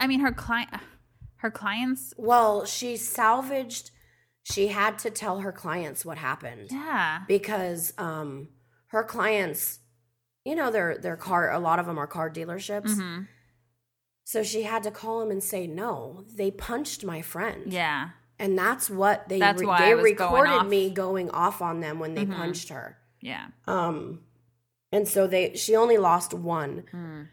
I 0.00 0.06
mean, 0.06 0.20
her 0.20 0.32
client, 0.32 0.70
her 1.36 1.50
clients, 1.50 2.14
well, 2.16 2.64
she 2.64 2.96
salvaged 2.96 3.90
she 4.44 4.68
had 4.68 4.98
to 5.00 5.10
tell 5.10 5.40
her 5.40 5.52
clients 5.52 6.04
what 6.06 6.16
happened. 6.18 6.68
yeah, 6.70 7.20
Because 7.28 7.92
um 7.98 8.48
her 8.88 9.04
clients, 9.04 9.80
you 10.44 10.54
know, 10.54 10.70
they're 10.70 10.96
they're 10.96 11.16
car 11.16 11.50
a 11.50 11.58
lot 11.58 11.78
of 11.78 11.84
them 11.86 11.98
are 11.98 12.06
car 12.06 12.30
dealerships. 12.30 12.94
hmm 12.94 13.22
So 14.30 14.42
she 14.42 14.64
had 14.64 14.82
to 14.82 14.90
call 14.90 15.22
him 15.22 15.30
and 15.30 15.42
say, 15.42 15.66
"No, 15.66 16.24
they 16.36 16.50
punched 16.50 17.02
my 17.02 17.22
friend." 17.22 17.72
yeah, 17.72 18.10
And 18.38 18.58
that's 18.58 18.90
what 18.90 19.26
they 19.30 19.38
That's 19.38 19.58
re- 19.62 19.66
they 19.78 19.90
going 19.92 20.02
recorded 20.04 20.52
off. 20.52 20.66
me 20.66 20.90
going 20.90 21.30
off 21.30 21.62
on 21.62 21.80
them 21.80 21.98
when 21.98 22.12
they 22.14 22.26
Mhm. 22.26 22.36
punched 22.36 22.68
her. 22.68 22.98
yeah. 23.22 23.46
Um 23.66 24.20
and 24.92 25.08
so 25.08 25.26
they 25.26 25.54
she 25.56 25.74
only 25.74 25.96
lost 25.96 26.34
one. 26.34 26.84
Mm. 26.92 27.28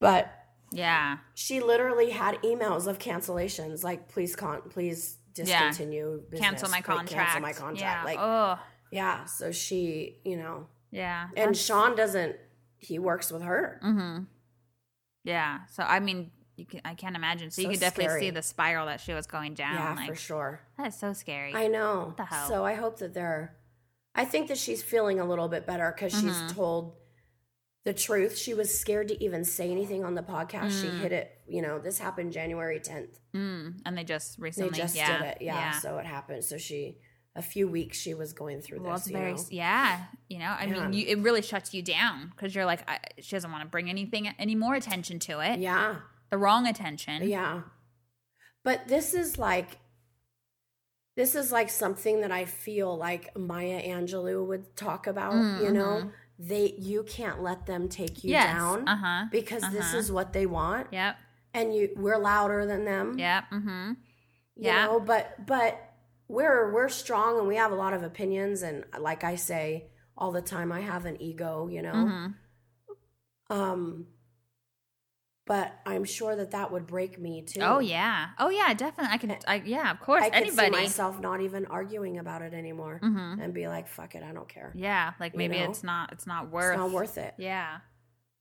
But 0.00 0.30
Yeah. 0.70 1.18
she 1.34 1.60
literally 1.60 2.10
had 2.10 2.34
emails 2.42 2.86
of 2.86 2.98
cancellations 2.98 3.82
like 3.82 4.08
please 4.08 4.36
con 4.36 4.60
please 4.68 5.18
Yeah. 5.34 5.44
discontinue 5.44 6.20
business. 6.30 6.40
Cancel 6.46 6.68
my 6.68 6.76
Like, 6.76 6.84
contract. 6.84 7.10
Cancel 7.30 7.40
my 7.40 7.52
contract. 7.54 7.80
Yeah. 7.80 8.04
Like 8.04 8.18
oh, 8.20 8.58
yeah, 8.90 9.24
so 9.24 9.50
she, 9.50 10.20
you 10.24 10.36
know, 10.36 10.68
yeah. 10.90 11.28
and 11.38 11.56
Sean 11.56 11.96
doesn't 11.96 12.36
he 12.76 12.98
works 12.98 13.32
with 13.32 13.42
her. 13.42 13.80
Mm-hmm. 13.82 14.24
Yeah. 15.24 15.60
So 15.72 15.82
I 15.82 15.98
mean, 16.00 16.30
you 16.56 16.64
can. 16.66 16.80
I 16.84 16.94
can't 16.94 17.16
imagine. 17.16 17.50
So, 17.50 17.62
you 17.62 17.66
So 17.66 17.70
could 17.72 17.80
definitely 17.80 18.04
scary. 18.10 18.20
see 18.20 18.30
the 18.30 18.42
spiral 18.42 18.86
that 18.86 19.00
she 19.00 19.12
was 19.12 19.26
going 19.26 19.54
down. 19.54 19.74
yeah, 19.74 19.94
like 19.94 20.08
for 20.08 20.14
sure. 20.14 20.60
that 20.78 20.86
is 20.88 20.94
so 20.98 21.12
scary. 21.12 21.52
I 21.54 21.66
know. 21.66 22.14
the 22.16 22.24
hell? 22.24 22.46
So 22.48 22.64
I 22.64 22.74
hope 22.74 22.98
that 23.00 23.12
they're. 23.14 23.56
I 24.14 24.24
think 24.24 24.46
that 24.48 24.58
she's 24.58 24.80
feeling 24.82 25.18
a 25.18 25.24
little 25.24 25.48
bit 25.48 25.66
better 25.66 25.92
because 25.92 26.14
Mhm. 26.14 26.20
she's 26.44 26.52
told 26.52 26.94
the 27.84 27.92
truth. 27.92 28.38
She 28.38 28.54
was 28.54 28.78
scared 28.78 29.08
to 29.08 29.24
even 29.24 29.44
say 29.44 29.70
anything 29.72 30.04
on 30.04 30.14
the 30.14 30.22
podcast. 30.22 30.80
She 30.80 30.86
Mm. 30.86 31.00
hid 31.00 31.12
it. 31.12 31.40
You 31.48 31.60
know, 31.62 31.78
this 31.80 31.98
happened 31.98 32.32
January 32.32 32.78
tenth. 32.80 33.18
mm. 33.34 33.80
And 33.84 33.98
they 33.98 34.04
just 34.04 34.36
They 34.38 34.42
recently. 34.44 34.70
just 34.78 34.94
yeah, 34.94 35.18
did 35.18 35.26
it. 35.26 35.38
Yeah, 35.42 35.72
So 35.80 35.98
it 35.98 36.06
happened. 36.06 36.44
So 36.44 36.56
she, 36.56 36.98
a 37.36 37.42
few 37.42 37.66
weeks, 37.68 37.98
she 37.98 38.14
was 38.14 38.32
going 38.32 38.60
through 38.60 38.80
Well, 38.82 38.92
this. 38.94 39.06
it's 39.08 39.10
you 39.10 39.18
know? 39.58 39.64
yeah, 39.64 40.04
you 40.28 40.38
know, 40.38 40.54
I 40.58 40.64
Yeah. 40.66 40.86
mean, 40.88 40.92
you, 40.92 41.06
it 41.08 41.18
really 41.18 41.42
shuts 41.42 41.74
you 41.74 41.82
down 41.82 42.28
because 42.30 42.54
you're 42.54 42.64
like, 42.64 42.88
I, 42.88 42.98
she 43.20 43.34
doesn't 43.34 43.50
want 43.50 43.62
to 43.64 43.68
bring 43.68 43.90
anything, 43.90 44.28
any 44.38 44.54
more 44.54 44.74
attention 44.74 45.18
to 45.20 45.40
it, 45.40 45.58
Yeah. 45.58 45.96
the 46.30 46.38
wrong 46.38 46.66
attention. 46.66 47.28
Yeah. 47.28 47.62
But 48.62 48.88
this 48.88 49.14
is 49.14 49.38
like 49.38 49.78
this 51.16 51.36
is 51.36 51.52
like 51.52 51.70
something 51.70 52.22
that 52.22 52.32
I 52.32 52.44
feel 52.44 52.96
like 52.96 53.36
Maya 53.38 53.80
Angelou 53.82 54.44
would 54.48 54.76
talk 54.76 55.06
about, 55.06 55.62
you 55.62 55.70
know? 55.72 56.02
Mhm. 56.02 56.12
They 56.40 56.74
you 56.78 57.04
can't 57.04 57.40
let 57.42 57.66
them 57.66 57.88
take 57.88 58.24
you 58.24 58.30
yes. 58.30 58.46
down 58.52 58.88
Uh 58.88 58.96
huh. 58.96 59.24
because 59.30 59.62
this 59.70 59.86
uh-huh. 59.90 59.98
is 59.98 60.10
what 60.10 60.32
they 60.32 60.46
want 60.46 60.88
Yep. 60.92 61.16
and 61.52 61.74
you 61.74 61.90
we're 61.96 62.18
louder 62.18 62.66
than 62.66 62.84
them. 62.84 63.16
Yep. 63.16 63.44
Mm-hmm. 63.52 63.90
You 64.56 64.64
Yeah. 64.64 64.86
know, 64.86 64.98
but 64.98 65.46
but 65.46 65.93
we're 66.34 66.72
we're 66.72 66.88
strong 66.88 67.38
and 67.38 67.48
we 67.48 67.56
have 67.56 67.72
a 67.72 67.76
lot 67.76 67.92
of 67.92 68.02
opinions 68.02 68.62
and 68.62 68.84
like 68.98 69.24
I 69.24 69.36
say 69.36 69.86
all 70.18 70.32
the 70.32 70.42
time 70.42 70.72
I 70.72 70.80
have 70.80 71.06
an 71.06 71.20
ego, 71.22 71.68
you 71.68 71.82
know. 71.82 71.92
Mm-hmm. 71.92 73.52
Um 73.52 74.06
but 75.46 75.74
I'm 75.84 76.04
sure 76.04 76.34
that 76.36 76.52
that 76.52 76.72
would 76.72 76.86
break 76.86 77.18
me 77.18 77.42
too. 77.42 77.60
Oh 77.60 77.78
yeah. 77.78 78.28
Oh 78.38 78.48
yeah. 78.48 78.72
Definitely. 78.72 79.12
I 79.12 79.18
can. 79.18 79.36
I 79.46 79.62
yeah. 79.64 79.90
Of 79.90 80.00
course. 80.00 80.22
I 80.22 80.30
could 80.30 80.48
Anybody. 80.48 80.74
see 80.74 80.82
myself 80.82 81.20
not 81.20 81.42
even 81.42 81.66
arguing 81.66 82.18
about 82.18 82.40
it 82.40 82.54
anymore 82.54 82.98
mm-hmm. 83.02 83.40
and 83.42 83.52
be 83.52 83.68
like, 83.68 83.86
"Fuck 83.86 84.14
it, 84.14 84.22
I 84.22 84.32
don't 84.32 84.48
care. 84.48 84.72
Yeah. 84.74 85.12
Like 85.20 85.34
You 85.34 85.38
maybe 85.38 85.58
know? 85.58 85.68
it's 85.68 85.84
not. 85.84 86.12
It's 86.12 86.26
not 86.26 86.50
worth. 86.50 86.72
It's 86.72 86.78
not 86.78 86.90
worth 86.90 87.18
it." 87.18 87.34
Yeah. 87.36 87.78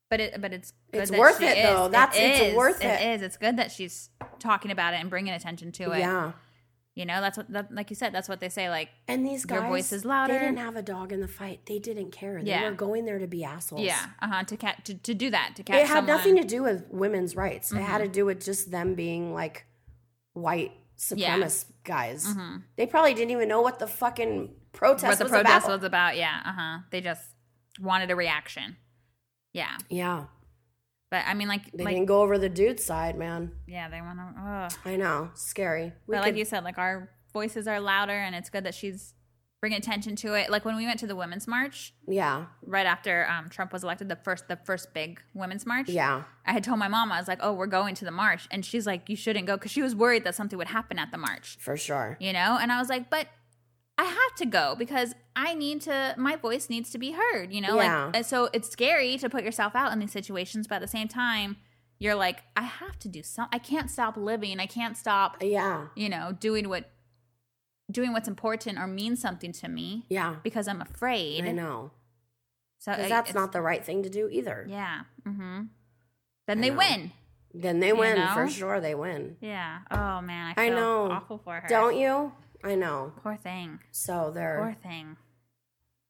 But 0.10 0.22
it. 0.22 0.42
But 0.42 0.54
it's. 0.54 0.72
It's 0.94 1.12
worth 1.12 1.42
it, 1.42 1.58
is. 1.58 1.64
though. 1.66 1.90
That's- 1.90 2.18
it's 2.18 2.52
is. 2.52 2.56
worth 2.56 2.82
it. 2.82 3.02
It 3.02 3.16
is. 3.16 3.22
It's 3.22 3.38
good 3.38 3.58
that 3.58 3.72
she's 3.74 4.10
talking 4.40 4.72
about 4.72 4.94
it 4.94 5.02
and 5.02 5.10
bringing 5.10 5.34
attention 5.34 5.74
to 5.74 5.92
it. 5.92 6.00
Yeah, 6.00 6.32
You 6.96 7.06
know. 7.06 7.22
That's 7.22 7.38
what. 7.38 7.50
That, 7.52 7.74
like 7.74 7.90
you 7.90 7.96
said. 7.96 8.14
That's 8.14 8.30
what 8.30 8.40
they 8.40 8.50
say. 8.50 8.70
Like. 8.70 8.90
and 9.08 9.26
these 9.26 9.46
guys, 9.46 9.62
Your 9.62 9.70
voice 9.70 9.92
is 9.92 10.06
louder. 10.06 10.34
They 10.34 10.40
didn't 10.40 10.58
have 10.58 10.76
a 10.76 10.82
dog 10.82 11.12
in 11.12 11.22
the 11.22 11.28
fight. 11.28 11.62
They 11.66 11.80
didn't 11.80 12.12
care. 12.12 12.42
They 12.44 12.50
Yeah. 12.52 12.70
were 12.70 12.76
going 12.76 13.06
there 13.06 13.20
to 13.20 13.28
be 13.28 13.44
assholes. 13.44 13.82
Yeah. 13.82 14.06
Uh 14.22 14.28
huh. 14.28 14.44
To 14.44 14.58
catch. 14.58 14.84
To, 14.86 14.94
to 14.96 15.14
do 15.14 15.30
that. 15.32 15.54
To 15.56 15.64
catch. 15.64 15.76
it 15.78 15.88
had 15.88 15.96
someone. 16.06 16.16
nothing 16.18 16.36
to 16.38 16.44
do 16.44 16.64
with 16.64 16.86
women's 16.92 17.36
rights. 17.36 17.72
It 17.72 17.82
had 17.82 18.00
to 18.00 18.08
do 18.08 18.26
with 18.26 18.44
just 18.46 18.70
them 18.72 18.94
being 18.96 19.34
like 19.34 19.66
white 20.34 20.72
Yeah. 21.16 21.38
supremacist 21.38 21.66
guys. 21.84 22.28
Mm-hmm. 22.28 22.58
They 22.76 22.86
probably 22.86 23.14
didn't 23.14 23.32
even 23.32 23.48
know 23.50 23.62
what 23.62 23.80
the 23.80 23.88
fucking 23.88 24.54
protest 24.72 25.06
What 25.06 25.18
the 25.18 25.24
was 25.26 25.32
protest 25.32 25.66
about. 25.66 25.78
was 25.80 25.84
about. 25.86 26.16
Yeah. 26.18 26.40
Uh 26.46 26.52
huh. 26.54 26.78
They 26.92 27.02
just 27.02 27.24
wanted 27.80 28.12
a 28.12 28.16
reaction. 28.16 28.78
Yeah. 29.52 29.78
yeah, 29.90 30.26
But 31.14 31.26
I 31.28 31.36
mean, 31.36 31.48
like. 31.48 31.72
they 31.72 31.84
like 31.84 31.94
didn't 31.94 32.08
go 32.08 32.24
over 32.24 32.40
the 32.40 32.50
dude 32.50 32.80
side, 32.80 33.16
man. 33.20 33.52
yeah. 33.68 33.88
They 33.88 34.02
want 34.02 34.18
to. 34.18 34.76
I 34.84 34.96
know, 34.96 35.30
scary. 35.36 35.94
We 36.08 36.16
but 36.16 36.24
like 36.24 36.36
you 36.36 36.44
said, 36.44 36.64
like 36.64 36.80
our 36.80 37.12
voices 37.32 37.68
are 37.68 37.80
louder, 37.80 38.18
and 38.18 38.34
it's 38.34 38.50
good 38.50 38.64
that 38.64 38.74
she's 38.74 39.14
bringing 39.62 39.78
attention 39.78 40.16
to 40.16 40.34
it. 40.34 40.50
Like 40.50 40.66
when 40.66 40.76
we 40.76 40.88
went 40.88 41.00
to 41.02 41.08
the 41.08 41.16
women's 41.16 41.48
march 41.48 41.94
yeah, 42.08 42.46
right 42.66 42.88
after 42.88 43.28
um, 43.30 43.48
Trump 43.48 43.72
was 43.72 43.84
elected, 43.84 44.10
the 44.10 44.16
first 44.16 44.48
the 44.48 44.56
first 44.56 44.92
big 44.96 45.22
women's 45.36 45.68
march. 45.68 45.88
yeah, 45.88 46.24
I 46.48 46.52
had 46.52 46.64
told 46.64 46.80
my 46.80 46.88
mom 46.88 47.12
I 47.12 47.20
was 47.20 47.28
like, 47.28 47.42
"Oh, 47.44 47.54
we're 47.54 47.68
going 47.68 47.94
to 47.94 48.06
the 48.06 48.12
march," 48.12 48.48
and 48.50 48.66
she's 48.66 48.88
like, 48.88 49.08
"You 49.08 49.16
shouldn't 49.16 49.46
go," 49.46 49.56
because 49.56 49.70
she 49.70 49.84
was 49.84 49.96
worried 49.96 50.24
that 50.24 50.34
something 50.34 50.58
would 50.58 50.70
happen 50.70 50.98
at 50.98 51.12
the 51.12 51.20
march. 51.20 51.58
for 51.60 51.78
sure. 51.78 52.18
You 52.20 52.34
know, 52.34 52.58
and 52.60 52.72
I 52.72 52.80
was 52.80 52.90
like, 52.90 53.12
"But." 53.12 53.28
I 53.98 54.06
have 54.06 54.36
to 54.38 54.46
go 54.46 54.76
because 54.78 55.14
I 55.36 55.54
need 55.54 55.82
to. 55.82 56.16
My 56.18 56.36
voice 56.36 56.70
needs 56.70 56.90
to 56.92 56.98
be 56.98 57.12
heard. 57.12 57.54
You 57.54 57.62
know, 57.62 57.76
Yeah. 57.80 58.12
like 58.14 58.26
so 58.26 58.50
it's 58.54 58.70
scary 58.70 59.18
to 59.18 59.30
put 59.30 59.44
yourself 59.44 59.76
out 59.76 59.92
in 59.94 60.00
these 60.00 60.12
situations, 60.12 60.68
but 60.68 60.76
at 60.76 60.82
the 60.82 60.88
same 60.88 61.08
time, 61.08 61.58
you're 62.00 62.16
like, 62.16 62.44
I 62.58 62.64
have 62.64 62.98
to 63.00 63.08
do 63.08 63.22
something. 63.24 63.50
I 63.54 63.60
can't 63.60 63.90
stop 63.92 64.18
living. 64.18 64.60
I 64.60 64.66
can't 64.66 64.98
stop 64.98 65.38
Yeah, 65.42 65.88
you 65.96 66.10
know, 66.10 66.36
doing 66.40 66.70
what 66.70 66.90
doing 67.92 68.14
what's 68.14 68.28
important 68.28 68.80
or 68.80 68.88
means 68.88 69.22
something 69.22 69.52
to 69.52 69.68
me 69.68 70.06
yeah. 70.10 70.38
because 70.44 70.68
I'm 70.68 70.82
afraid. 70.82 71.46
I 71.46 71.52
know. 71.52 71.92
So 72.80 72.92
I- 72.94 73.08
that's 73.08 73.34
not 73.34 73.52
the 73.52 73.62
right 73.62 73.84
thing 73.86 74.02
to 74.04 74.10
do 74.10 74.28
either. 74.30 74.66
Yeah. 74.68 75.02
Mm-hmm. 75.28 75.64
Then 76.48 76.58
I 76.58 76.62
they 76.62 76.70
know. 76.72 76.78
win. 76.78 77.12
Then 77.54 77.80
they 77.80 77.90
You 77.90 77.96
win 77.98 78.18
know? 78.18 78.32
for 78.34 78.48
sure. 78.50 78.82
They 78.82 78.96
win. 78.96 79.38
Yeah. 79.40 79.80
Oh 79.92 80.22
man, 80.22 80.56
I 80.58 80.66
I 80.66 80.70
know. 80.70 81.12
awful 81.12 81.38
for 81.38 81.60
her. 81.60 81.68
Don't 81.68 81.96
you? 81.98 82.32
I 82.64 82.76
know. 82.76 83.14
Poor 83.24 83.36
thing. 83.36 83.80
So 83.92 84.32
they're 84.34 84.58
Poor 84.60 84.74
thing. 84.82 85.18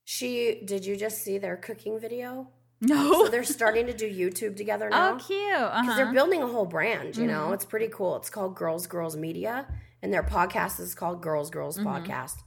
she. 0.03 0.61
Did 0.65 0.85
you 0.85 0.95
just 0.95 1.23
see 1.23 1.37
their 1.37 1.57
cooking 1.57 1.99
video? 1.99 2.49
No. 2.81 3.25
So 3.25 3.29
they're 3.29 3.43
starting 3.45 3.87
to 3.87 3.93
do 3.93 4.09
YouTube 4.09 4.55
together 4.57 4.89
now 4.91 5.13
oh, 5.13 5.17
cute. 5.17 5.39
because 5.49 5.71
Uh-huh. 5.71 5.95
they're 5.95 6.13
building 6.13 6.43
a 6.43 6.47
whole 6.47 6.65
brand. 6.65 7.15
You 7.15 7.27
know, 7.27 7.47
Mhm. 7.49 7.53
it's 7.53 7.65
pretty 7.65 7.87
cool. 7.87 8.17
It's 8.17 8.29
called 8.29 8.55
Girls 8.55 8.87
Girls 8.87 9.15
Media, 9.15 9.67
and 10.01 10.13
their 10.13 10.23
podcast 10.23 10.79
is 10.81 10.93
called 10.93 11.21
Girls 11.21 11.49
Girls 11.49 11.77
Mhm. 11.77 11.85
Podcast. 11.85 12.43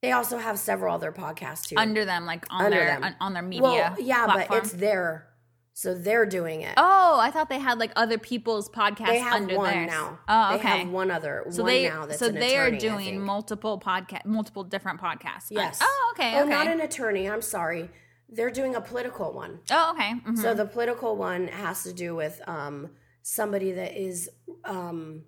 They 0.00 0.12
also 0.12 0.38
have 0.38 0.58
several 0.58 0.94
other 0.94 1.12
podcasts 1.12 1.66
too. 1.66 1.76
under 1.78 2.04
them, 2.04 2.24
like 2.26 2.44
on 2.50 2.66
Under 2.66 2.78
their 2.78 2.86
them. 2.86 3.04
On, 3.04 3.16
on 3.20 3.32
their 3.32 3.42
media. 3.42 3.62
well, 3.62 3.96
yeah, 3.98 4.24
platform. 4.26 4.46
but 4.48 4.58
it's 4.64 4.72
their. 4.74 5.28
So 5.76 5.92
they're 5.92 6.24
doing 6.24 6.60
it. 6.62 6.74
Oh, 6.76 7.18
I 7.20 7.32
thought 7.32 7.48
they 7.48 7.58
had 7.58 7.78
like 7.80 7.90
other 7.96 8.16
people's 8.16 8.68
podcasts 8.68 9.06
they 9.08 9.18
have 9.18 9.34
under 9.34 9.56
one 9.56 9.72
theirs. 9.74 9.90
now. 9.90 10.18
Oh, 10.28 10.54
okay. 10.54 10.62
They 10.62 10.78
have 10.78 10.88
one 10.88 11.10
other. 11.10 11.44
so 11.50 11.62
one 11.64 11.72
they 11.72 11.88
now 11.88 12.06
that's 12.06 12.20
so 12.20 12.28
they 12.28 12.56
are 12.56 12.66
attorney, 12.66 12.76
I 12.76 12.78
doing 12.78 13.20
multiple 13.20 13.80
podcast, 13.80 14.24
multiple 14.24 14.62
different 14.62 15.00
podcasts. 15.00 15.46
Yes. 15.50 15.80
Oh, 15.82 16.12
okay. 16.14 16.36
Oh, 16.38 16.42
okay. 16.42 16.50
not 16.50 16.68
an 16.68 16.80
attorney. 16.80 17.28
I'm 17.28 17.42
sorry. 17.42 17.90
They're 18.28 18.50
doing 18.52 18.76
a 18.76 18.80
political 18.80 19.32
one. 19.32 19.60
oh, 19.72 19.92
okay. 19.96 20.12
mhm. 20.26 20.38
So 20.38 20.54
the 20.54 20.64
political 20.64 21.16
one 21.16 21.48
has 21.48 21.82
to 21.82 21.92
do 21.92 22.14
with 22.14 22.40
um, 22.46 22.90
somebody 23.22 23.72
that 23.72 24.00
is. 24.00 24.30
Um, 24.64 25.24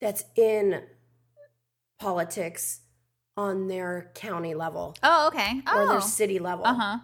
that's 0.00 0.24
in 0.36 0.82
politics 1.98 2.80
on 3.36 3.68
their 3.68 4.10
county 4.14 4.54
level 4.54 4.94
Oh, 5.02 5.28
okay. 5.28 5.62
or 5.66 5.82
Oh. 5.82 5.88
their 5.88 6.00
city 6.00 6.38
level. 6.38 6.66
Uh 6.66 6.74
huh. 6.74 6.98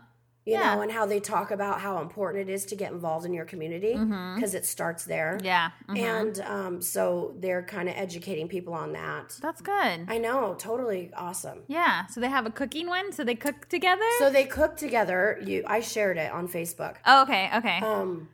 You 0.47 0.55
yeah. 0.55 0.75
know, 0.75 0.81
and 0.81 0.91
how 0.91 1.05
they 1.05 1.21
talk 1.21 1.51
about 1.51 1.81
how 1.81 2.01
important 2.01 2.49
it 2.49 2.53
is 2.53 2.65
to 2.67 2.75
get 2.77 2.93
involved 2.93 3.27
in 3.27 3.33
your 3.35 3.45
community 3.45 3.93
because 3.93 4.55
it 4.55 4.65
starts 4.65 5.05
there. 5.05 5.35
Mm-hmm. 5.37 5.45
Yeah. 5.45 5.71
mhm. 5.89 5.99
And 5.99 6.41
um, 6.41 6.83
so 6.83 7.35
they're 7.39 7.63
kind 7.63 7.89
of 7.91 7.95
educating 7.95 8.49
people 8.49 8.73
on 8.73 8.93
that. 8.95 9.39
That's 9.43 9.61
good. 9.61 10.07
I 10.09 10.17
know, 10.19 10.55
totally 10.59 11.11
awesome. 11.15 11.61
yeah. 11.69 12.07
So 12.07 12.21
they 12.21 12.29
have 12.29 12.47
a 12.47 12.51
cooking 12.51 12.87
one. 12.89 13.13
So 13.13 13.23
they 13.23 13.35
cook 13.35 13.69
together. 13.69 14.03
So 14.19 14.31
they 14.31 14.45
cook 14.45 14.77
together. 14.79 15.39
You, 15.45 15.63
I 15.67 15.81
shared 15.81 16.17
it 16.17 16.33
on 16.33 16.49
Facebook. 16.49 16.97
oh, 17.07 17.23
okay. 17.23 17.51
Okay. 17.57 17.79
Um, 17.81 18.29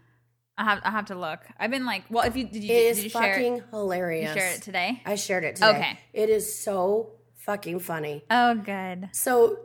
I 0.58 0.64
have. 0.64 0.80
I 0.84 0.90
have 0.92 1.06
to 1.06 1.14
look. 1.16 1.40
I've 1.58 1.70
been 1.70 1.84
like, 1.84 2.04
well, 2.08 2.24
if 2.24 2.34
you 2.36 2.44
did 2.44 2.62
you, 2.64 2.72
it 2.72 2.78
is 2.84 2.96
did 2.96 3.04
you 3.04 3.10
share 3.10 3.34
fucking 3.34 3.56
it? 3.58 3.64
hilarious. 3.70 4.34
You 4.34 4.40
shared 4.40 4.56
it 4.56 4.62
today. 4.62 5.02
I 5.04 5.14
shared 5.16 5.44
it 5.44 5.56
today. 5.56 5.68
Okay. 5.70 5.98
It 6.14 6.30
is 6.30 6.58
so 6.58 7.10
fucking 7.34 7.80
funny. 7.80 8.24
Oh, 8.30 8.54
good. 8.54 9.08
So, 9.12 9.58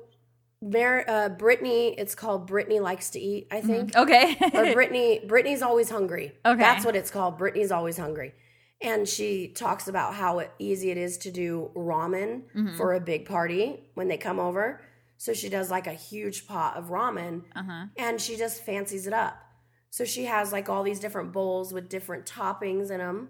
Mar- 0.62 1.06
uh, 1.08 1.30
Brittany, 1.30 1.96
it's 1.98 2.14
called 2.16 2.46
Brittany 2.48 2.80
Likes 2.80 3.10
to 3.12 3.20
Eat, 3.20 3.48
I 3.52 3.62
think. 3.62 3.96
Okay. 3.96 4.38
or 4.54 4.74
Brittany, 4.74 5.22
Brittany's 5.28 5.62
always 5.62 5.90
hungry. 5.90 6.34
Okay. 6.46 6.60
That's 6.60 6.86
what 6.86 6.96
it's 6.96 7.10
called. 7.10 7.38
Brittany's 7.38 7.72
always 7.72 7.98
hungry. 7.98 8.34
And 8.82 9.08
she 9.08 9.48
talks 9.50 9.88
about 9.88 10.16
how 10.16 10.40
it, 10.40 10.52
easy 10.60 10.90
it 10.92 10.98
is 10.98 11.18
to 11.20 11.32
do 11.32 11.72
ramen 11.76 12.44
Mm-hmm. 12.56 12.78
for 12.78 12.94
a 12.94 13.00
big 13.00 13.26
party 13.26 13.80
when 13.96 14.08
they 14.08 14.18
come 14.18 14.40
over. 14.40 14.82
So 15.18 15.34
she 15.34 15.50
does 15.50 15.70
like 15.70 15.86
a 15.88 15.94
huge 15.94 16.48
pot 16.48 16.78
of 16.78 16.86
ramen 16.90 17.44
uh 17.56 17.62
huh. 17.64 17.86
and 17.98 18.20
she 18.20 18.36
just 18.38 18.64
fancies 18.66 19.06
it 19.06 19.14
up. 19.14 19.38
So 19.92 20.04
she 20.04 20.26
has 20.26 20.52
like 20.52 20.68
all 20.68 20.82
these 20.84 21.00
different 21.00 21.32
bowls 21.32 21.72
with 21.74 21.90
different 21.90 22.26
toppings 22.26 22.90
in 22.90 22.98
them. 22.98 23.30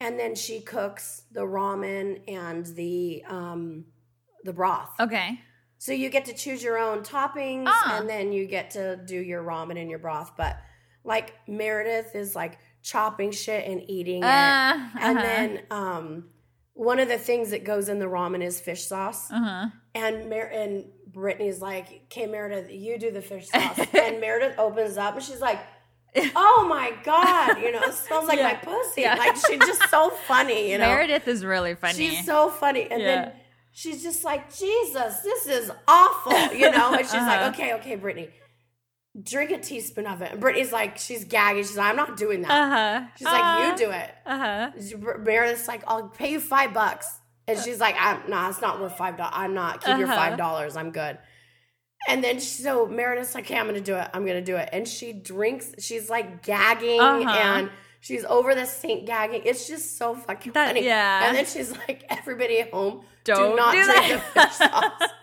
And 0.00 0.18
then 0.18 0.34
she 0.34 0.60
cooks 0.60 1.22
the 1.32 1.40
ramen 1.42 2.20
and 2.28 2.66
the 2.66 3.22
um 3.26 3.86
the 4.44 4.52
broth. 4.52 4.90
Okay. 5.00 5.40
So 5.84 5.92
you 5.92 6.08
get 6.08 6.24
to 6.24 6.32
choose 6.32 6.62
your 6.62 6.78
own 6.78 7.02
toppings 7.02 7.64
Ah. 7.68 7.98
and 7.98 8.08
then 8.08 8.32
you 8.32 8.46
get 8.46 8.70
to 8.70 8.96
do 8.96 9.16
your 9.20 9.42
ramen 9.42 9.78
and 9.78 9.90
your 9.90 9.98
broth. 9.98 10.32
But 10.34 10.56
like 11.04 11.34
Meredith 11.46 12.14
is 12.14 12.34
like 12.34 12.56
chopping 12.82 13.32
shit 13.32 13.66
and 13.68 13.82
eating 13.90 14.22
it. 14.22 14.24
Uh, 14.24 14.78
And 14.98 15.18
uh-huh. 15.18 15.22
then 15.22 15.62
um 15.70 16.24
one 16.72 16.98
of 17.00 17.08
the 17.08 17.18
things 17.18 17.50
that 17.50 17.64
goes 17.64 17.90
in 17.90 17.98
the 17.98 18.06
ramen 18.06 18.42
is 18.42 18.58
fish 18.60 18.86
sauce. 18.86 19.30
Uh 19.30 19.38
huh. 19.44 19.66
And 19.94 20.30
Mer- 20.30 20.50
and 20.62 20.86
Brittany's 21.06 21.60
like, 21.60 21.86
"Okay, 22.06 22.26
Meredith, 22.26 22.70
you 22.70 22.98
do 22.98 23.10
the 23.10 23.20
fish 23.20 23.48
sauce." 23.52 23.78
and 23.92 24.20
Meredith 24.22 24.58
opens 24.58 24.96
up 24.96 25.14
and 25.16 25.22
she's 25.22 25.42
like, 25.42 25.60
"Oh 26.34 26.66
my 26.66 26.92
god, 27.04 27.60
you 27.60 27.70
know, 27.72 27.82
it 27.82 27.92
smells 27.92 28.26
like 28.26 28.38
Yeah. 28.38 28.48
my 28.48 28.54
pussy." 28.54 29.02
Yeah. 29.02 29.16
Like 29.16 29.36
she's 29.36 29.58
just 29.60 29.90
so 29.90 30.08
funny, 30.26 30.70
you 30.72 30.78
know. 30.78 30.86
Meredith 30.88 31.28
is 31.28 31.44
really 31.44 31.74
funny. 31.74 31.92
She's 32.08 32.24
so 32.24 32.48
funny, 32.48 32.90
and 32.90 33.02
Yeah. 33.02 33.06
then 33.24 33.32
she's 33.74 34.02
just 34.02 34.24
like, 34.24 34.54
"Jesus, 34.54 35.20
this 35.20 35.46
is 35.46 35.70
awful," 35.86 36.54
you 36.56 36.70
know. 36.70 36.94
And 36.94 37.00
she's 37.04 37.12
Uh-huh. 37.14 37.26
like, 37.26 37.54
"Okay, 37.54 37.74
okay, 37.74 37.96
Brittany." 37.96 38.30
Drink 39.22 39.52
a 39.52 39.58
teaspoon 39.58 40.06
of 40.08 40.22
it. 40.22 40.32
And 40.32 40.40
Brittany's 40.40 40.72
like, 40.72 40.98
she's 40.98 41.24
gagging. 41.24 41.62
She's 41.62 41.76
like, 41.76 41.88
I'm 41.90 41.94
not 41.94 42.16
doing 42.16 42.42
that. 42.42 42.50
uh 42.50 42.68
huh. 42.68 43.06
She's 43.16 43.26
like, 43.28 43.78
you 43.78 43.86
do 43.86 43.92
it. 43.92 44.10
Uh 44.26 44.38
huh. 44.38 44.70
Meredith's 45.20 45.68
like, 45.68 45.84
I'll 45.86 46.08
pay 46.08 46.32
you 46.32 46.40
five 46.40 46.74
bucks. 46.74 47.06
And 47.46 47.56
she's 47.60 47.78
like, 47.78 47.94
I'm 47.96 48.28
nah, 48.28 48.48
it's 48.48 48.60
not 48.60 48.80
worth 48.80 48.96
five 48.98 49.16
dollars. 49.16 49.34
I'm 49.36 49.54
not. 49.54 49.84
Keep 49.84 49.98
your 49.98 50.08
Uh-huh. 50.08 50.16
five 50.16 50.36
dollars. 50.36 50.76
I'm 50.76 50.90
good. 50.90 51.16
And 52.08 52.24
then 52.24 52.40
so 52.40 52.86
Meredith's 52.86 53.36
like, 53.36 53.44
okay, 53.44 53.56
I'm 53.56 53.66
gonna 53.66 53.80
do 53.80 53.94
it. 53.94 54.08
I'm 54.12 54.26
gonna 54.26 54.42
do 54.42 54.56
it. 54.56 54.68
And 54.72 54.88
she 54.88 55.12
drinks. 55.12 55.72
She's 55.78 56.10
like 56.10 56.42
gagging 56.42 57.00
Uh-huh. 57.00 57.30
and 57.30 57.70
she's 58.04 58.24
over 58.26 58.54
the 58.54 58.66
sink 58.66 59.06
gagging. 59.06 59.42
It's 59.44 59.66
just 59.66 59.96
so 59.98 60.14
fucking 60.14 60.52
That- 60.52 60.68
funny. 60.68 60.84
yeah. 60.84 61.26
And 61.28 61.36
then 61.36 61.46
she's 61.46 61.72
like, 61.88 62.04
everybody 62.10 62.60
at 62.60 62.70
home, 62.70 63.02
Don't 63.24 63.50
do 63.52 63.56
not 63.56 63.72
do 63.72 63.84
drink 63.84 63.96
that. 63.96 64.22
the 64.34 64.40
fish 64.40 64.52
sauce. 64.70 65.10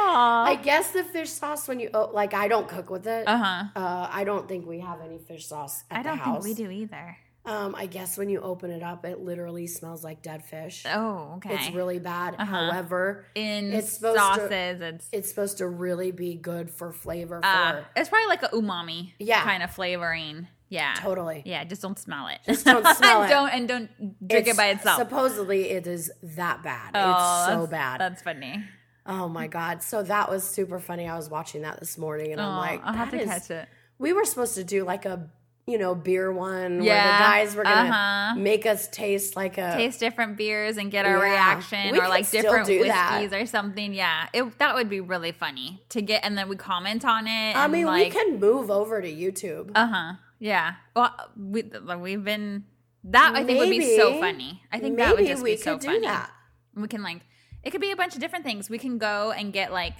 Aw. 0.00 0.44
I 0.46 0.54
guess 0.56 0.90
the 0.92 1.02
fish 1.02 1.30
sauce 1.30 1.66
when 1.66 1.80
you 1.80 1.90
oh, 1.94 2.10
like, 2.12 2.34
I 2.34 2.46
don't 2.48 2.68
cook 2.68 2.88
with 2.90 3.06
it. 3.06 3.26
Uh 3.26 3.36
huh. 3.38 3.64
Uh, 3.74 4.08
I 4.10 4.24
don't 4.24 4.46
think 4.48 4.66
we 4.66 4.80
have 4.80 5.00
any 5.00 5.18
fish 5.18 5.46
sauce 5.46 5.82
at 5.90 6.00
I 6.00 6.02
don't 6.02 6.18
think 6.42 6.44
we 6.44 6.54
do 6.54 6.70
either. 6.70 7.16
Um, 7.44 7.74
I 7.74 7.86
guess 7.86 8.18
when 8.18 8.28
you 8.28 8.40
open 8.40 8.70
it 8.70 8.82
up, 8.82 9.06
it 9.06 9.20
literally 9.20 9.66
smells 9.66 10.04
like 10.04 10.20
dead 10.22 10.44
fish. 10.44 10.84
Oh, 10.86 11.34
okay. 11.38 11.54
It's 11.54 11.74
really 11.74 11.98
bad. 11.98 12.34
Uh-huh. 12.38 12.44
However, 12.44 13.24
in 13.34 13.72
it's 13.72 13.92
supposed 13.94 14.18
to- 14.18 14.20
sauces. 14.20 14.80
it's 14.82 15.08
it's 15.12 15.28
supposed 15.30 15.58
to 15.58 15.66
really 15.66 16.10
be 16.12 16.34
good 16.34 16.70
for 16.70 16.92
flavor. 16.92 17.40
For 17.40 17.46
uh, 17.48 17.84
it's 17.96 18.10
probably 18.10 18.28
like 18.28 18.42
a 18.42 18.48
umami 18.48 19.12
Yeah. 19.18 19.42
kind 19.42 19.62
of 19.62 19.70
flavoring. 19.72 20.46
Yeah. 20.70 20.94
totally. 20.98 21.42
Yeah, 21.46 21.64
just 21.64 21.80
don't 21.82 21.98
smell 21.98 22.28
it. 22.28 22.38
Just 22.46 22.64
don't 22.64 22.86
smell 22.96 23.22
and 23.22 23.30
it. 23.30 23.34
Don't 23.34 23.48
and 23.50 23.68
don't 23.68 24.28
drink 24.28 24.46
it 24.48 24.56
by 24.56 24.68
itself. 24.68 24.98
Supposedly, 24.98 25.70
it 25.70 25.86
is 25.86 26.10
that 26.22 26.62
bad. 26.62 26.90
oh, 26.94 27.10
it's 27.10 27.46
so 27.46 27.66
that's- 27.66 27.68
bad. 27.70 28.00
That's 28.00 28.22
funny. 28.22 28.64
oh 29.06 29.28
my 29.28 29.46
god! 29.46 29.82
So 29.82 30.02
that 30.02 30.30
was 30.30 30.44
super 30.44 30.78
funny. 30.78 31.08
I 31.08 31.16
was 31.16 31.30
watching 31.30 31.62
that 31.62 31.80
this 31.80 31.96
morning, 31.96 32.32
and 32.32 32.40
I'm 32.40 32.54
Oh, 32.54 32.58
like, 32.58 32.80
I'll 32.84 32.92
have 32.92 33.10
to 33.12 33.18
is- 33.20 33.28
catch 33.28 33.50
it. 33.50 33.68
We 33.98 34.12
were 34.12 34.24
supposed 34.24 34.54
to 34.56 34.64
do 34.64 34.84
like 34.84 35.06
a 35.06 35.28
you 35.66 35.76
know 35.76 35.94
beer 35.94 36.32
one 36.32 36.76
where 36.76 36.78
the 36.78 36.84
Yeah, 36.84 37.18
guys 37.18 37.54
were 37.54 37.62
gonna 37.64 37.90
uh-huh. 37.90 38.34
make 38.36 38.64
us 38.64 38.88
taste 38.88 39.36
like 39.36 39.58
a 39.58 39.74
Taste 39.76 40.00
different 40.00 40.36
beers 40.38 40.76
and 40.78 40.90
get 40.90 41.04
our 41.04 41.16
Yeah. 41.18 41.32
reaction, 41.32 41.94
or 41.98 42.08
like 42.08 42.30
different 42.30 42.66
do 42.66 42.84
that. 42.84 43.20
whiskeys 43.22 43.38
or 43.42 43.44
something. 43.46 43.92
Yeah, 43.92 44.28
it, 44.32 44.58
that 44.58 44.74
would 44.74 44.88
be 44.88 45.00
really 45.00 45.32
funny 45.32 45.82
to 45.90 46.00
get, 46.02 46.24
and 46.24 46.36
then 46.38 46.48
we 46.48 46.56
comment 46.56 47.04
on 47.04 47.26
it. 47.26 47.56
I 47.56 47.66
mean, 47.68 47.86
like, 47.86 48.12
we 48.14 48.18
can 48.20 48.38
move 48.38 48.70
over 48.70 49.00
to 49.02 49.08
YouTube. 49.08 49.72
Uh 49.74 49.86
huh. 49.86 50.12
Yeah. 50.38 50.74
Well, 50.94 51.14
we, 51.36 51.64
we've 52.00 52.24
been 52.24 52.64
that 53.04 53.32
I 53.34 53.44
think 53.44 53.58
would 53.58 53.70
be 53.70 53.96
so 53.96 54.18
funny. 54.20 54.62
I 54.72 54.78
think 54.78 54.98
that 54.98 55.16
would 55.16 55.26
just 55.26 55.44
be 55.44 55.56
so 55.56 55.78
funny. 55.78 56.00
that. 56.00 56.30
We 56.74 56.86
can 56.88 57.02
like 57.02 57.22
it 57.62 57.70
could 57.70 57.80
be 57.80 57.90
a 57.90 57.96
bunch 57.96 58.14
of 58.14 58.20
different 58.20 58.44
things. 58.44 58.70
We 58.70 58.78
can 58.78 58.98
go 58.98 59.32
and 59.32 59.52
get 59.52 59.72
like 59.72 59.94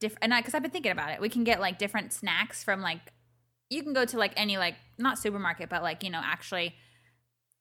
different, 0.00 0.24
and 0.24 0.32
because 0.36 0.54
I've 0.54 0.62
been 0.62 0.70
thinking 0.70 0.92
about 0.92 1.10
it, 1.12 1.20
we 1.20 1.28
can 1.28 1.44
get 1.44 1.60
like 1.60 1.78
different 1.78 2.12
snacks 2.12 2.62
from 2.64 2.80
like 2.80 3.00
you 3.70 3.82
can 3.82 3.92
go 3.92 4.04
to 4.04 4.18
like 4.18 4.32
any 4.36 4.56
like 4.58 4.74
not 4.98 5.18
supermarket, 5.18 5.68
but 5.68 5.82
like 5.82 6.02
you 6.02 6.10
know 6.10 6.20
actually 6.22 6.74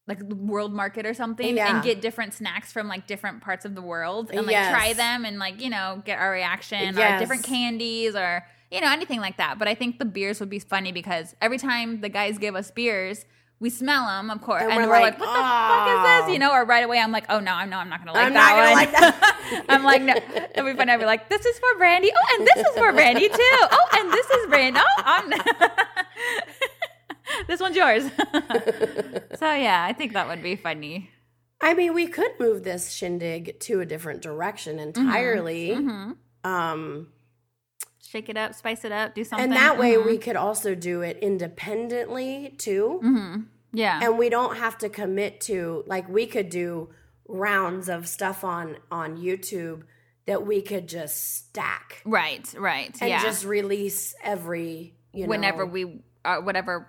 like 0.08 0.22
world 0.24 0.74
market 0.74 1.06
or 1.06 1.13
something 1.13 1.58
Yeah. 1.58 1.76
and 1.76 1.84
get 1.84 2.00
different 2.00 2.34
snacks 2.34 2.72
from 2.72 2.88
like 2.88 3.08
different 3.08 3.42
parts 3.42 3.66
of 3.66 3.76
the 3.76 3.82
world 3.82 4.30
and 4.32 4.46
like 4.46 4.54
Yes. 4.54 4.72
try 4.72 4.94
them 4.94 5.26
and 5.26 5.38
like 5.38 5.62
you 5.62 5.70
know 5.70 6.02
get 6.06 6.18
our 6.18 6.32
reaction 6.32 6.98
or 6.98 7.20
different 7.20 7.44
candies 7.44 8.16
or 8.16 8.46
you 8.71 8.82
know 8.82 8.91
anything 8.91 9.19
like 9.19 9.38
that. 9.38 9.58
But 9.60 9.67
i 9.67 9.75
think 9.75 9.99
the 9.99 10.06
beers 10.06 10.39
would 10.39 10.49
be 10.49 10.60
funny 10.60 10.91
because 10.91 11.36
every 11.41 11.58
time 11.58 12.01
the 12.01 12.10
guys 12.10 12.38
give 12.38 12.56
us 12.56 12.71
beers 12.71 13.25
we 13.60 13.71
smell 13.71 14.06
them 14.06 14.30
of 14.30 14.39
course. 14.41 14.62
And 14.62 14.71
and, 14.71 14.82
we're 14.82 14.88
we're, 14.88 14.99
like, 15.01 15.17
like, 15.17 15.19
what 15.19 15.34
the 15.34 15.41
fuck 15.41 15.88
is 15.88 15.93
"Oh." 15.97 16.03
this? 16.27 16.34
You 16.34 16.39
know 16.39 16.51
or 16.51 16.63
right 16.65 16.84
away 16.84 16.99
i'm 16.99 17.12
like 17.12 17.25
oh 17.30 17.39
no 17.39 17.53
i'm 17.53 17.69
no 17.69 17.77
i'm 17.77 17.89
not 17.89 17.99
gonna 17.99 18.13
like 18.13 18.27
I'm 18.27 18.34
that 18.34 18.51
not 18.51 18.56
gonna 18.56 18.69
one. 18.69 18.75
like 18.75 18.91
that. 18.91 19.65
i'm 19.69 19.84
like 19.84 20.01
no. 20.03 20.13
Be 20.65 20.73
funny 20.77 20.91
i'll 20.91 20.99
be 20.99 21.06
like 21.06 21.30
this 21.30 21.43
is 21.45 21.58
for 21.58 21.75
brandy 21.77 22.12
oh 22.15 22.36
and 22.38 22.45
this 22.47 22.58
is 22.58 22.75
for 22.77 22.91
brandy 22.93 23.30
too. 23.30 23.58
Oh 23.77 23.88
and 23.99 24.12
this 24.13 24.30
is 24.30 24.47
brandy 24.47 24.80
oh 24.84 25.01
i'm 25.06 25.30
this 27.47 27.60
one's 27.60 27.75
yours. 27.75 28.03
So 29.39 29.53
yeah 29.53 29.86
i 29.88 29.93
think 29.93 30.13
that 30.13 30.27
would 30.27 30.41
be 30.43 30.56
funny. 30.56 31.10
I 31.60 31.73
mean, 31.73 31.95
we 31.95 32.06
could 32.08 32.39
move 32.39 32.62
this 32.63 32.91
shindig 32.91 33.60
to 33.62 33.80
a 33.80 33.86
different 33.86 34.21
direction 34.21 34.77
entirely. 34.77 35.73
hmm 35.73 36.12
Um, 36.43 37.08
shake 38.10 38.30
it 38.30 38.38
up 38.38 38.54
spice 38.56 38.86
it 38.86 38.91
up 38.91 39.13
do 39.13 39.24
something 39.24 39.43
and 39.46 39.54
that 39.54 39.78
way 39.78 39.93
Mhm. 39.96 40.06
we 40.06 40.17
could 40.17 40.36
also 40.38 40.74
do 40.76 41.02
it 41.02 41.17
independently 41.22 42.56
too. 42.58 43.00
Mhm. 43.04 43.46
yeah 43.74 44.00
And 44.02 44.17
we 44.17 44.30
don't 44.30 44.58
have 44.58 44.78
to 44.80 44.89
commit 44.89 45.41
to 45.41 45.84
like 45.88 46.08
we 46.08 46.26
could 46.26 46.50
do 46.50 46.89
rounds 47.28 47.89
of 47.89 48.08
stuff 48.08 48.43
on 48.43 48.78
on 48.89 49.17
YouTube 49.17 49.84
that 50.26 50.46
we 50.46 50.62
could 50.62 50.88
just 50.88 51.15
stack 51.48 52.02
right 52.06 52.54
right 52.58 52.96
and 53.02 53.10
yeah 53.10 53.22
just 53.22 53.43
release 53.46 54.15
every 54.24 54.93
you 55.13 55.24
know 55.24 55.30
whenever 55.30 55.65
we 55.65 56.02
uh, 56.24 56.38
whatever 56.38 56.88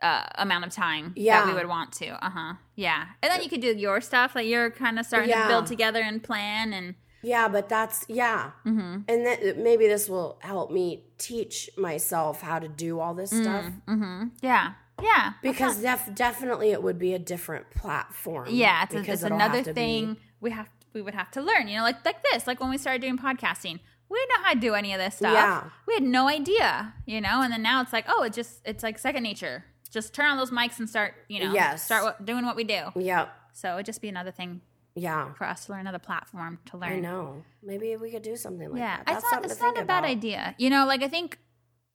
uh, 0.00 0.24
amount 0.36 0.64
of 0.64 0.72
time 0.72 1.12
Yeah. 1.16 1.40
that 1.40 1.48
we 1.48 1.54
would 1.54 1.66
want 1.66 1.92
to. 1.94 2.10
Uh 2.24 2.30
huh. 2.30 2.54
Yeah, 2.76 3.06
and 3.20 3.32
then 3.32 3.42
you 3.42 3.48
could 3.48 3.60
do 3.60 3.74
your 3.76 4.00
stuff 4.00 4.32
that 4.34 4.46
you're 4.46 4.70
kind 4.70 4.96
of 4.98 5.04
starting 5.06 5.30
Yeah. 5.30 5.42
to 5.42 5.48
build 5.48 5.66
together 5.66 6.00
and 6.00 6.22
plan 6.22 6.72
and. 6.72 6.94
Yeah, 7.22 7.48
but 7.48 7.68
that's 7.68 8.04
yeah. 8.08 8.52
Mm-hmm. 8.66 9.00
And 9.08 9.26
then 9.26 9.62
maybe 9.62 9.86
this 9.88 10.08
will 10.08 10.38
help 10.42 10.70
me 10.70 11.04
teach 11.18 11.68
myself 11.76 12.40
how 12.42 12.58
to 12.58 12.68
do 12.68 13.00
all 13.00 13.14
this 13.14 13.30
stuff 13.30 13.66
Mm-hmm. 13.86 14.24
Yeah. 14.42 14.72
Yeah. 15.02 15.32
because 15.42 15.78
def- 15.80 16.12
definitely 16.14 16.72
it 16.72 16.82
would 16.82 16.98
be 16.98 17.14
a 17.14 17.18
different 17.18 17.70
platform. 17.70 18.48
Yeah, 18.50 18.82
it's, 18.84 18.94
a, 18.94 18.98
because 18.98 19.22
it's 19.22 19.30
another 19.32 19.62
to 19.62 19.72
be- 19.72 19.80
thing 19.80 20.16
we 20.40 20.50
have 20.50 20.68
we 20.92 21.02
would 21.02 21.14
have 21.14 21.30
to 21.32 21.42
learn. 21.42 21.68
You 21.68 21.76
know, 21.78 21.82
like 21.82 22.04
like 22.04 22.22
this, 22.32 22.46
like 22.46 22.60
when 22.60 22.70
we 22.70 22.78
started 22.78 23.02
doing 23.02 23.18
podcasting, 23.18 23.78
we 24.08 24.18
didn't 24.18 24.28
know 24.30 24.44
how 24.44 24.54
to 24.54 24.60
do 24.60 24.74
any 24.74 24.92
of 24.92 24.98
this 24.98 25.16
stuff. 25.16 25.34
Yeah. 25.34 25.64
We 25.86 25.94
had 25.94 26.02
no 26.02 26.28
idea, 26.28 26.94
you 27.06 27.20
know, 27.20 27.42
and 27.42 27.52
then 27.52 27.62
now 27.62 27.80
it's 27.82 27.92
like, 27.92 28.06
oh, 28.08 28.22
it 28.24 28.32
just 28.32 28.60
it's 28.64 28.82
like 28.82 28.98
second 28.98 29.22
nature. 29.22 29.64
Just 29.90 30.14
turn 30.14 30.26
on 30.26 30.36
those 30.36 30.50
mics 30.50 30.78
and 30.78 30.88
start, 30.88 31.14
you 31.28 31.42
know, 31.44 31.52
Yes. 31.52 31.84
start 31.84 32.04
what, 32.04 32.24
doing 32.26 32.44
what 32.44 32.56
we 32.56 32.64
do. 32.64 32.80
Yeah, 32.96 33.28
So 33.52 33.74
it'd 33.74 33.86
just 33.86 34.02
be 34.02 34.08
another 34.08 34.30
thing 34.30 34.60
yeah. 34.98 35.32
for 35.34 35.44
us 35.44 35.66
to 35.66 35.72
learn 35.72 35.82
another 35.82 35.98
platform 35.98 36.58
to 36.66 36.76
learn. 36.76 36.92
I 36.92 37.00
know. 37.00 37.44
Maybe 37.62 37.96
we 37.96 38.10
could 38.10 38.22
do 38.22 38.36
something 38.36 38.70
like 38.70 38.78
yeah, 38.80 38.98
that. 38.98 39.06
That's 39.06 39.18
it's 39.18 39.24
not 39.24 39.30
something 39.30 39.50
it's 39.50 39.60
not 39.60 39.78
a 39.78 39.84
bad 39.84 40.04
idea. 40.04 40.54
You 40.58 40.70
know, 40.70 40.86
like 40.86 41.02
I 41.02 41.08
think 41.08 41.38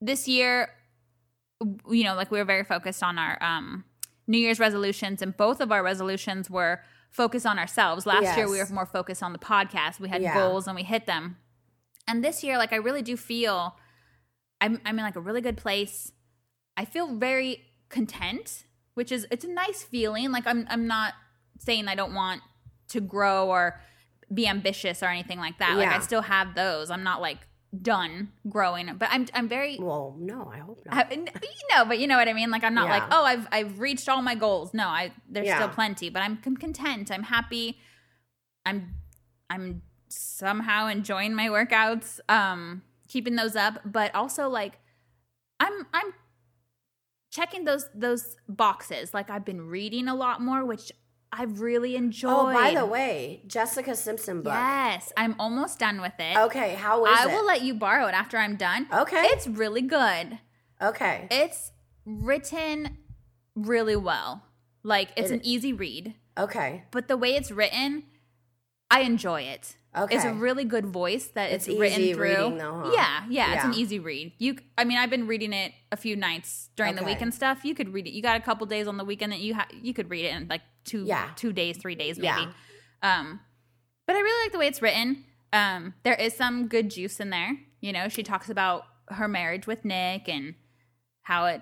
this 0.01 0.27
year, 0.27 0.69
you 1.61 2.03
know, 2.03 2.15
like 2.15 2.31
we 2.31 2.39
were 2.39 2.45
very 2.45 2.63
focused 2.63 3.03
on 3.03 3.17
our 3.17 3.41
um 3.41 3.85
New 4.27 4.37
Year's 4.37 4.59
resolutions, 4.59 5.21
and 5.21 5.35
both 5.35 5.59
of 5.59 5.71
our 5.71 5.83
resolutions 5.83 6.49
were 6.49 6.81
focus 7.11 7.45
on 7.45 7.59
ourselves. 7.59 8.05
Last 8.05 8.35
year 8.37 8.49
we 8.49 8.57
were 8.57 8.67
more 8.67 8.85
focused 8.85 9.21
on 9.21 9.33
the 9.33 9.39
podcast. 9.39 9.99
We 9.99 10.09
had 10.09 10.21
Yeah. 10.21 10.33
goals 10.33 10.67
and 10.67 10.75
we 10.75 10.83
hit 10.83 11.05
them. 11.05 11.37
And 12.07 12.23
this 12.23 12.43
year, 12.43 12.57
like 12.57 12.73
I 12.73 12.77
really 12.77 13.01
do 13.01 13.15
feel 13.15 13.75
I'm 14.59 14.81
I'm 14.85 14.97
in 14.97 15.03
like 15.03 15.15
a 15.15 15.21
really 15.21 15.41
good 15.41 15.57
place. 15.57 16.11
I 16.75 16.85
feel 16.85 17.15
very 17.15 17.65
content, 17.89 18.65
which 18.93 19.11
is 19.11 19.27
it's 19.29 19.45
a 19.45 19.49
nice 19.49 19.83
feeling. 19.83 20.31
Like 20.31 20.47
I'm 20.47 20.65
I'm 20.69 20.87
not 20.87 21.13
saying 21.59 21.87
I 21.87 21.95
don't 21.95 22.13
want 22.13 22.41
to 22.89 23.01
grow 23.01 23.49
or 23.49 23.79
be 24.33 24.47
ambitious 24.47 25.03
or 25.03 25.07
anything 25.07 25.39
like 25.39 25.59
that. 25.59 25.77
Like 25.77 25.89
I 25.89 25.99
still 25.99 26.21
have 26.23 26.55
those. 26.55 26.89
I'm 26.91 27.03
not 27.03 27.21
like 27.21 27.39
done 27.81 28.31
growing, 28.47 28.89
but 28.97 29.09
I'm 29.11 29.25
I'm 29.33 29.47
very 29.49 29.77
Well, 29.79 30.15
no, 30.19 30.51
I 30.53 30.59
hope 30.59 30.83
not. 30.85 30.95
I, 30.95 31.11
n- 31.11 31.27
you 31.41 31.75
know, 31.75 31.85
but 31.85 31.97
you 31.99 32.07
know 32.07 32.17
what 32.17 32.27
I 32.27 32.33
mean. 32.33 32.51
Like 32.51 32.63
I'm 32.63 32.73
not 32.75 32.85
Yeah. 32.87 32.93
like, 32.99 33.03
oh, 33.11 33.23
I've 33.25 33.47
I've 33.51 33.79
reached 33.79 34.07
all 34.09 34.21
my 34.21 34.35
goals. 34.35 34.73
No, 34.73 34.87
I 34.87 35.11
there's 35.29 35.47
Yeah. 35.47 35.57
still 35.57 35.69
plenty, 35.69 36.09
but 36.09 36.21
I'm 36.21 36.37
con- 36.37 36.57
content. 36.57 37.11
I'm 37.11 37.23
happy. 37.23 37.79
I'm 38.65 38.95
I'm 39.49 39.81
somehow 40.09 40.87
enjoying 40.87 41.33
my 41.33 41.47
workouts, 41.47 42.19
um, 42.29 42.83
keeping 43.07 43.35
those 43.35 43.55
up, 43.55 43.79
but 43.85 44.13
also 44.13 44.49
like 44.49 44.79
I'm 45.59 45.87
I'm 45.93 46.13
checking 47.31 47.63
those 47.65 47.89
those 47.95 48.35
boxes. 48.47 49.13
Like 49.13 49.29
I've 49.29 49.45
been 49.45 49.61
reading 49.67 50.07
a 50.07 50.15
lot 50.15 50.41
more, 50.41 50.63
which 50.65 50.91
I've 51.35 51.59
really 51.61 51.95
enjoyed. 51.95 52.31
Oh, 52.31 52.53
by 52.53 52.75
the 52.75 52.85
way, 52.85 53.41
Jessica 53.47 53.95
Simpson 53.95 54.43
book. 54.43 54.53
yes, 54.53 55.11
I'm 55.17 55.35
almost 55.39 55.79
done 55.79 55.99
with 55.99 56.13
it. 56.19 56.37
Okay, 56.37 56.75
how 56.75 57.05
is 57.05 57.17
I 57.19 57.23
it? 57.23 57.31
I 57.31 57.35
will 57.35 57.45
let 57.45 57.63
you 57.63 57.73
borrow 57.73 58.05
it 58.05 58.13
after 58.13 58.37
I'm 58.37 58.55
done. 58.55 58.87
Okay. 58.93 59.23
It's 59.31 59.47
really 59.47 59.81
good. 59.81 60.37
okay. 60.81 61.27
It's 61.31 61.71
written 62.05 62.97
really 63.55 63.95
well. 63.95 64.43
Like 64.83 65.09
it's 65.17 65.31
It- 65.31 65.35
an 65.35 65.41
easy 65.43 65.73
read, 65.73 66.13
okay. 66.37 66.83
but 66.91 67.07
the 67.07 67.17
way 67.17 67.35
it's 67.35 67.49
written, 67.51 68.03
I 68.91 68.99
enjoy 69.01 69.41
it. 69.41 69.75
It's 69.95 70.23
a 70.25 70.33
really 70.33 70.63
good 70.65 70.87
voice 70.87 71.27
that 71.35 71.51
It's 71.51 71.67
it's, 71.67 71.77
written 71.79 72.13
through. 72.13 72.23
reading 72.23 72.57
though, 72.57 72.81
huh? 72.85 72.91
Yeah, 72.93 73.25
yeah, 73.29 73.53
it's 73.55 73.63
an 73.63 73.73
easy 73.75 73.99
read. 73.99 74.33
You, 74.39 74.57
I 74.77 74.83
mean, 74.85 74.97
I've 74.97 75.09
been 75.09 75.27
reading 75.27 75.53
it 75.53 75.71
a 75.91 75.97
few 75.97 76.15
nights 76.15 76.69
during 76.75 76.95
the 76.95 77.01
Okay. 77.01 77.11
week 77.13 77.21
and 77.21 77.33
stuff. 77.33 77.63
You 77.63 77.75
could 77.75 77.93
read 77.93 78.07
it. 78.07 78.11
You 78.13 78.21
got 78.21 78.37
a 78.37 78.39
couple 78.43 78.65
days 78.65 78.87
on 78.87 78.97
the 78.97 79.05
weekend 79.05 79.31
that 79.33 79.39
you 79.39 79.53
ha- 79.55 79.67
you 79.71 79.93
could 79.93 80.09
read 80.09 80.25
it 80.25 80.33
in 80.33 80.47
like 80.47 80.61
two, 80.83 81.03
Yeah. 81.05 81.29
two 81.35 81.53
days, 81.53 81.77
three 81.77 81.95
days 81.95 82.17
maybe. 82.17 82.25
Yeah. 82.27 82.51
Um, 83.19 83.39
but 84.07 84.15
I 84.15 84.19
really 84.19 84.45
like 84.45 84.51
the 84.51 84.57
way 84.59 84.67
it's 84.67 84.81
written. 84.81 85.25
Um, 85.53 85.93
there 86.03 86.15
is 86.15 86.33
some 86.35 86.67
good 86.67 86.89
juice 86.89 87.19
in 87.19 87.29
there. 87.29 87.57
You 87.79 87.93
know, 87.93 88.09
she 88.09 88.23
talks 88.23 88.49
about 88.49 88.85
her 89.09 89.27
marriage 89.27 89.67
with 89.67 89.85
Nick 89.85 90.27
and 90.27 90.55
how 91.21 91.45
it 91.45 91.61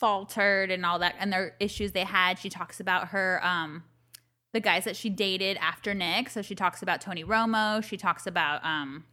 faltered 0.00 0.70
and 0.70 0.84
all 0.86 0.98
that, 1.00 1.14
and 1.18 1.32
their 1.32 1.54
issues 1.60 1.92
they 1.92 2.04
had. 2.04 2.38
She 2.38 2.48
talks 2.48 2.80
about 2.80 3.08
her, 3.08 3.40
um, 3.44 3.84
the 4.52 4.60
guys 4.60 4.84
that 4.84 4.96
she 4.96 5.10
dated 5.10 5.56
after 5.58 5.94
Nick. 5.94 6.30
So 6.30 6.42
she 6.42 6.54
talks 6.54 6.82
about 6.82 7.00
Tony 7.00 7.24
Romo. 7.24 7.82
She 7.82 7.96
talks 7.96 8.26
about, 8.26 8.64
um, 8.64 9.04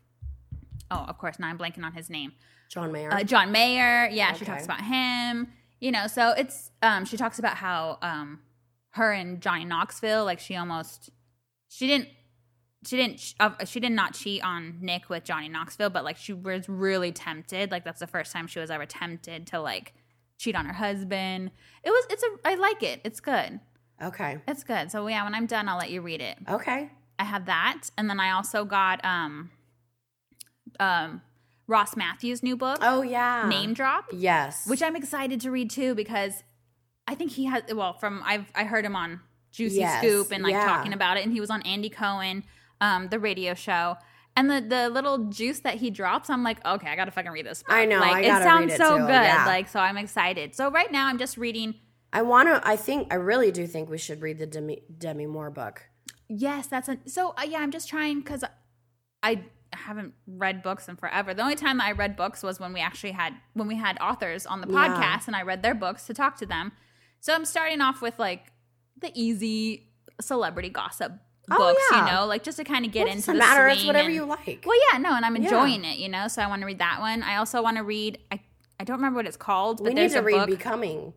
oh, 0.89 1.05
of 1.07 1.17
course, 1.17 1.39
now 1.39 1.47
I'm 1.47 1.57
blanking 1.57 1.83
on 1.83 1.93
his 1.93 2.09
name. 2.09 2.33
John 2.69 2.91
Mayer. 2.91 3.13
Uh, 3.13 3.23
John 3.23 3.51
Mayer. 3.51 4.09
Yeah, 4.11 4.33
she 4.33 4.45
talks 4.45 4.65
about 4.65 4.81
him. 4.81 5.47
You 5.79 5.91
know, 5.91 6.07
so 6.07 6.29
it's 6.31 6.71
um 6.81 7.05
she 7.05 7.17
talks 7.17 7.37
about 7.37 7.57
how 7.57 7.99
um 8.01 8.39
her 8.91 9.11
and 9.11 9.41
Johnny 9.41 9.65
Knoxville, 9.65 10.25
like 10.25 10.39
she 10.39 10.55
almost 10.55 11.09
she 11.67 11.85
didn't 11.85 12.07
she 12.85 12.97
didn't 12.97 13.33
uh, 13.39 13.65
she 13.65 13.79
did 13.79 13.91
not 13.91 14.13
cheat 14.13 14.43
on 14.43 14.77
Nick 14.81 15.09
with 15.09 15.23
Johnny 15.23 15.49
Knoxville, 15.49 15.89
but 15.89 16.03
like 16.03 16.17
she 16.17 16.33
was 16.33 16.69
really 16.69 17.11
tempted. 17.11 17.71
Like 17.71 17.83
that's 17.83 17.99
the 17.99 18.07
first 18.07 18.31
time 18.31 18.47
she 18.47 18.59
was 18.59 18.71
ever 18.71 18.85
tempted 18.85 19.47
to 19.47 19.59
like 19.59 19.93
cheat 20.37 20.55
on 20.55 20.65
her 20.65 20.73
husband. 20.73 21.51
It 21.83 21.89
was 21.89 22.05
it's 22.09 22.23
a 22.23 22.27
I 22.45 22.55
like 22.55 22.81
it. 22.81 23.01
It's 23.03 23.19
good. 23.19 23.59
Okay. 24.01 24.39
It's 24.47 24.63
good. 24.63 24.91
So 24.91 25.07
yeah, 25.07 25.23
when 25.23 25.33
I'm 25.35 25.45
done, 25.45 25.69
I'll 25.69 25.77
let 25.77 25.89
you 25.89 26.01
read 26.01 26.21
it. 26.21 26.37
Okay. 26.49 26.89
I 27.17 27.23
have 27.23 27.45
that, 27.45 27.89
and 27.97 28.09
then 28.09 28.19
I 28.19 28.31
also 28.31 28.65
got 28.65 29.03
um 29.05 29.51
um 30.79 31.21
Ross 31.67 31.95
Mathews' 31.95 32.43
new 32.43 32.55
book, 32.55 32.79
Oh 32.81 33.01
yeah. 33.01 33.47
Name 33.47 33.73
Drop 33.73 34.05
Yes. 34.11 34.67
which 34.67 34.83
I'm 34.83 34.95
excited 34.95 35.41
to 35.41 35.51
read 35.51 35.69
too 35.69 35.95
because 35.95 36.43
I 37.07 37.15
think 37.15 37.31
he 37.31 37.45
has 37.45 37.63
well 37.73 37.93
from 37.93 38.21
I've 38.25 38.45
I 38.53 38.65
heard 38.65 38.85
him 38.85 38.95
on 38.95 39.21
Juicy 39.51 39.77
Yes, 39.77 39.99
Scoop 39.99 40.31
and 40.31 40.43
like 40.43 40.51
yeah. 40.53 40.65
talking 40.65 40.93
about 40.93 41.17
it 41.17 41.23
and 41.23 41.31
he 41.33 41.39
was 41.39 41.49
on 41.49 41.61
Andy 41.63 41.89
Cohen 41.89 42.43
um 42.81 43.07
the 43.07 43.19
radio 43.19 43.53
show 43.53 43.95
and 44.35 44.49
the 44.49 44.61
the 44.61 44.89
little 44.89 45.29
juice 45.29 45.61
that 45.61 45.75
he 45.75 45.89
drops 45.89 46.29
I'm 46.29 46.43
like 46.43 46.63
okay 46.65 46.89
I 46.89 46.95
got 46.95 47.05
to 47.05 47.11
fucking 47.11 47.31
read 47.31 47.45
this 47.45 47.63
book. 47.63 47.71
I 47.73 47.85
know, 47.85 47.99
like 47.99 48.25
I 48.25 48.37
it 48.37 48.43
sounds 48.43 48.73
it 48.73 48.77
so 48.77 48.97
good 48.97 49.09
yeah. 49.09 49.45
like 49.47 49.69
so 49.69 49.79
I'm 49.79 49.97
excited 49.97 50.53
so 50.53 50.69
right 50.69 50.91
now 50.91 51.07
I'm 51.07 51.17
just 51.17 51.37
reading 51.37 51.75
I 52.15 52.21
want 52.23 52.47
to. 52.49 52.61
I 52.67 52.75
think. 52.75 53.11
I 53.11 53.15
really 53.15 53.51
do 53.51 53.67
think 53.67 53.89
we 53.89 53.97
should 53.97 54.21
read 54.21 54.37
the 54.39 54.45
Demi, 54.47 54.81
Demi 54.97 55.25
Moore 55.27 55.51
book. 55.51 55.83
yes 56.27 56.65
that's 56.67 56.89
a 56.89 56.97
so 57.05 57.33
uh, 57.37 57.43
yeah 57.47 57.59
I'm 57.59 57.71
just 57.71 57.87
trying 57.87 58.19
because 58.21 58.43
I 59.21 59.43
haven't 59.73 60.13
read 60.25 60.63
books 60.63 60.87
in 60.87 60.95
forever. 60.95 61.33
The 61.33 61.41
only 61.41 61.55
time 61.55 61.81
I 61.81 61.91
read 61.91 62.15
books 62.15 62.41
was 62.41 62.59
when 62.59 62.71
we 62.73 62.79
actually 62.79 63.11
had 63.11 63.33
when 63.53 63.67
we 63.67 63.75
had 63.75 63.97
authors 63.99 64.45
on 64.45 64.61
the 64.61 64.67
Yeah. 64.67 64.87
podcast 64.87 65.27
and 65.27 65.35
I 65.35 65.41
read 65.43 65.61
their 65.61 65.75
books 65.75 66.05
to 66.07 66.13
talk 66.13 66.37
to 66.37 66.45
them. 66.45 66.71
So 67.19 67.33
I'm 67.33 67.45
starting 67.45 67.81
off 67.81 68.01
with 68.01 68.17
like 68.17 68.51
the 69.01 69.11
easy 69.13 69.89
celebrity 70.21 70.69
gossip 70.69 71.11
Oh, 71.51 71.57
books, 71.57 71.81
yeah. 71.91 72.05
you 72.05 72.11
know, 72.11 72.25
like 72.25 72.43
just 72.43 72.57
to 72.57 72.63
kind 72.63 72.85
of 72.85 72.91
get 72.91 73.05
Well, 73.05 73.13
into 73.15 73.27
the 73.27 73.33
matter. 73.37 73.67
It's 73.67 73.85
whatever 73.85 74.05
and- 74.07 74.15
you 74.15 74.25
like. 74.25 74.63
Well, 74.65 74.79
yeah, 74.91 74.97
no, 74.97 75.13
and 75.15 75.23
I'm 75.25 75.35
Yeah. 75.35 75.43
enjoying 75.43 75.85
it, 75.85 75.99
you 75.99 76.09
know. 76.09 76.27
So 76.27 76.41
I 76.41 76.47
want 76.47 76.61
to 76.61 76.65
read 76.65 76.79
that 76.79 77.01
one. 77.01 77.21
I 77.21 77.35
also 77.35 77.61
want 77.61 77.77
to 77.77 77.83
read. 77.83 78.17
I 78.31 78.39
I 78.79 78.83
don't 78.83 78.97
remember 78.97 79.17
what 79.17 79.27
it's 79.27 79.37
called, 79.37 79.77
but 79.77 79.83
we 79.85 79.89
need 79.93 80.01
there's 80.01 80.13
to 80.13 80.19
a 80.19 80.23
read 80.23 80.37
book. 80.37 80.47
Becoming. 80.49 81.13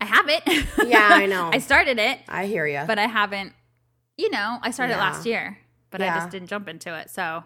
I 0.00 0.04
have 0.06 0.28
it. 0.28 0.42
Yeah, 0.88 1.08
I 1.12 1.26
know. 1.34 1.50
I 1.52 1.58
started 1.58 1.98
it, 1.98 2.20
I 2.28 2.46
hear 2.46 2.66
you. 2.66 2.82
but 2.86 2.98
I 2.98 3.06
haven't. 3.06 3.52
You 4.16 4.30
know, 4.30 4.58
I 4.62 4.70
started 4.70 4.94
it 4.94 4.96
Yeah. 4.96 5.02
last 5.02 5.26
year, 5.26 5.58
but 5.90 6.02
I 6.02 6.06
just 6.18 6.30
didn't 6.30 6.48
jump 6.48 6.68
into 6.68 6.94
it. 6.98 7.10
So, 7.10 7.44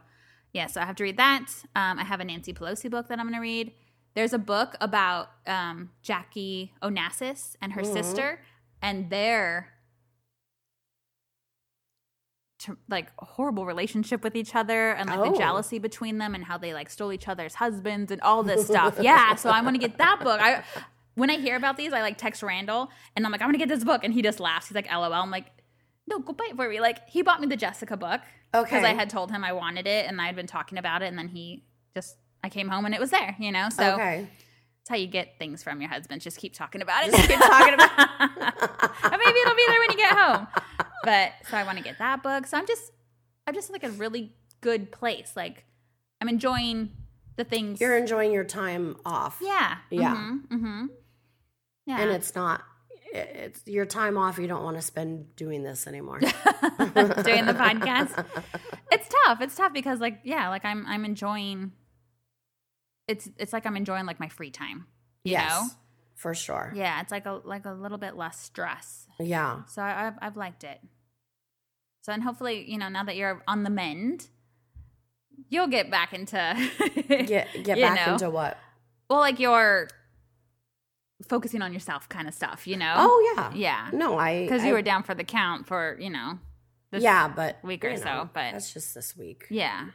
yeah, 0.53 0.67
so 0.67 0.81
I 0.81 0.85
have 0.87 0.97
to 0.97 1.03
read 1.05 1.17
that. 1.19 1.47
Um, 1.77 1.99
I 1.99 2.05
have 2.05 2.21
a 2.21 2.25
Nancy 2.25 2.53
Pelosi 2.53 2.91
book 2.91 3.09
that 3.09 3.19
I'm 3.19 3.27
going 3.27 3.35
to 3.35 3.41
read. 3.41 3.73
There's 4.15 4.33
a 4.33 4.39
book 4.39 4.77
about 4.81 5.31
um, 5.47 5.91
Jackie 6.03 6.73
Onassis 6.83 7.57
and 7.63 7.73
her 7.75 7.83
Mhm. 7.83 7.93
sister 7.93 8.41
and 8.83 9.11
their 9.11 9.71
like 12.89 13.09
horrible 13.19 13.67
relationship 13.67 14.25
with 14.25 14.35
each 14.35 14.55
other 14.55 14.93
and 14.93 15.11
like 15.11 15.19
Oh. 15.19 15.33
the 15.33 15.37
jealousy 15.39 15.79
between 15.79 16.17
them 16.17 16.35
and 16.35 16.43
how 16.45 16.57
they 16.57 16.73
like 16.73 16.89
stole 16.89 17.13
each 17.13 17.29
other's 17.29 17.57
husbands 17.57 18.11
and 18.11 18.23
all 18.23 18.43
this 18.43 18.65
stuff. 18.73 18.97
yeah, 19.01 19.35
so 19.35 19.51
I'm 19.51 19.65
gonna 19.65 19.77
get 19.77 19.99
that 19.99 20.21
book. 20.23 20.41
I 20.41 20.63
when 21.15 21.31
I 21.31 21.39
hear 21.39 21.57
about 21.57 21.77
these, 21.77 21.93
I 21.93 22.01
like 22.01 22.19
text 22.19 22.43
Randall 22.43 22.91
and 23.15 23.25
I'm 23.25 23.33
like, 23.33 23.41
I'm 23.41 23.49
gonna 23.49 23.59
get 23.59 23.69
this 23.69 23.85
book, 23.85 24.05
and 24.05 24.13
he 24.13 24.23
just 24.23 24.41
laughs. 24.41 24.69
He's 24.69 24.75
like, 24.75 24.91
LOL. 24.91 25.13
I'm 25.13 25.31
like, 25.31 25.47
no, 26.07 26.19
go 26.19 26.33
buy 26.33 26.49
it 26.51 26.57
for 26.57 26.69
me. 26.69 26.81
Like 26.81 27.09
he 27.09 27.23
bought 27.23 27.41
me 27.41 27.47
the 27.47 27.57
Jessica 27.57 27.97
book 27.97 28.21
because 28.53 28.85
I 28.85 28.95
had 28.95 29.11
told 29.11 29.31
him 29.31 29.45
I 29.45 29.53
wanted 29.53 29.87
it, 29.87 30.07
and 30.07 30.21
I 30.21 30.27
had 30.27 30.37
been 30.37 30.47
talking 30.47 30.79
about 30.79 31.03
it, 31.03 31.07
and 31.07 31.19
then 31.19 31.29
he 31.29 31.65
just 31.95 32.17
I 32.43 32.49
came 32.49 32.69
home 32.69 32.85
and 32.85 32.95
it 32.95 33.01
was 33.01 33.11
there. 33.11 33.37
You 33.39 33.53
know, 33.53 33.69
so 33.71 33.95
okay. 33.95 34.29
that's 34.79 34.91
how 34.91 34.97
you 34.97 35.07
get 35.07 35.39
things 35.39 35.63
from 35.63 35.81
your 35.81 35.91
husband. 35.91 36.21
Just 36.21 36.39
keep 36.39 36.55
talking 36.55 36.83
about 36.83 37.07
it. 37.07 37.13
Just 37.15 37.29
keep 37.29 37.39
talking 37.39 37.75
about 37.75 37.91
it. 37.91 38.01
and 39.05 39.23
maybe 39.25 39.39
it'll 39.39 39.57
be 39.57 39.65
there 39.67 39.81
when 39.81 39.91
you 39.91 39.97
get 39.97 40.17
home. 40.17 40.47
But 41.05 41.33
so 41.49 41.57
I 41.57 41.65
want 41.65 41.79
to 41.79 41.85
get 41.85 41.99
that 41.99 42.23
book. 42.23 42.47
So 42.47 42.57
I'm 42.57 42.67
just 42.67 42.91
I'm 43.47 43.55
just 43.55 43.71
like 43.71 43.85
a 43.85 43.91
really 43.91 44.35
good 44.61 44.91
place. 44.91 45.33
Like 45.37 45.65
I'm 46.21 46.29
enjoying 46.29 46.91
the 47.37 47.45
things. 47.45 47.81
You're 47.81 47.97
enjoying 47.97 48.33
your 48.33 48.45
time 48.45 48.97
off. 49.05 49.39
yeah. 49.43 49.77
Yeah. 49.91 50.15
Mm-hmm, 50.15 50.57
mm-hmm. 50.57 50.87
Yeah. 51.87 52.01
And 52.01 52.11
it's 52.11 52.35
not. 52.35 52.63
It's 53.13 53.63
your 53.67 53.87
time 53.87 54.19
off. 54.19 54.39
You 54.39 54.49
don't 54.49 54.65
want 54.65 54.77
to 54.77 54.83
spend 54.83 55.37
doing 55.37 55.63
this 55.63 55.87
anymore. 55.87 56.19
doing 56.21 56.33
the 57.47 57.55
podcast. 57.57 58.27
It's 58.91 59.09
tough. 59.25 59.41
It's 59.41 59.55
tough 59.55 59.73
because 59.73 60.01
like 60.01 60.21
yeah, 60.25 60.49
like 60.49 60.65
I'm 60.65 60.85
I'm 60.87 61.05
enjoying 61.05 61.73
it's 63.09 63.29
it's 63.39 63.53
like 63.53 63.67
I'm 63.67 63.77
enjoying 63.77 64.07
like 64.07 64.21
my 64.21 64.29
free 64.29 64.51
time. 64.51 64.87
You 65.25 65.33
yes, 65.33 65.51
know? 65.51 65.69
for 66.15 66.35
sure. 66.35 66.73
Yeah, 66.75 67.01
it's 67.01 67.13
like 67.13 67.27
a 67.27 67.41
like 67.45 67.67
a 67.67 67.73
little 67.73 67.99
bit 67.99 68.17
less 68.17 68.41
stress. 68.41 69.07
Yeah. 69.21 69.63
So 69.67 69.83
I, 69.83 70.09
I've 70.09 70.15
I've 70.21 70.37
liked 70.37 70.65
it. 70.65 70.81
So 72.03 72.13
and 72.13 72.23
hopefully, 72.23 72.71
you 72.71 72.79
know, 72.79 72.89
now 72.89 73.05
that 73.05 73.17
you're 73.17 73.43
on 73.47 73.63
the 73.63 73.71
mend, 73.71 74.29
you'll 75.49 75.69
get 75.69 75.91
back 75.91 76.13
into 76.13 76.37
Get 77.09 77.49
get 77.63 77.79
back 77.81 78.07
know. 78.07 78.13
into 78.15 78.31
what? 78.31 78.59
well, 79.09 79.21
like 79.21 79.39
your 79.39 79.89
focusing 81.29 81.63
on 81.63 81.73
yourself 81.73 82.09
kind 82.09 82.27
of 82.29 82.35
stuff, 82.35 82.67
you 82.67 82.77
know? 82.77 82.95
Oh 82.97 83.33
yeah. 83.37 83.53
yeah, 83.55 83.91
No, 83.93 84.19
I 84.19 84.43
because 84.43 84.65
you 84.65 84.73
were 84.73 84.83
down 84.83 85.03
for 85.05 85.15
the 85.15 85.25
count 85.25 85.67
for 85.67 85.97
you 86.01 86.11
know, 86.11 86.39
this 86.91 87.03
yeah, 87.03 87.29
but 87.29 87.59
week 87.63 87.85
or 87.85 87.91
you 87.91 87.97
so, 87.97 88.29
but- 88.35 88.53
that's 88.53 88.73
just 88.73 88.95
this 88.95 89.17
week. 89.17 89.47
yeah. 89.51 89.89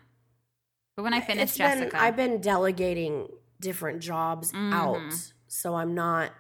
But 0.96 1.04
when 1.04 1.14
I 1.14 1.22
finish 1.22 1.44
It's 1.50 1.58
Jessica, 1.58 1.92
been 1.92 2.00
I've 2.00 2.16
been 2.18 2.42
delegating 2.42 3.28
different 3.62 4.02
jobs 4.02 4.52
Mhm. 4.52 4.74
out, 4.74 5.14
so 5.48 5.76
I'm 5.76 5.94
not. 5.96 6.32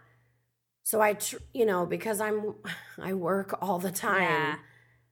So 0.83 0.99
I, 1.01 1.13
tr- 1.13 1.37
you 1.53 1.65
know, 1.65 1.85
because 1.85 2.19
I'm, 2.19 2.55
I 3.01 3.13
work 3.13 3.57
all 3.61 3.79
the 3.79 3.91
time. 3.91 4.23
Yeah. 4.23 4.55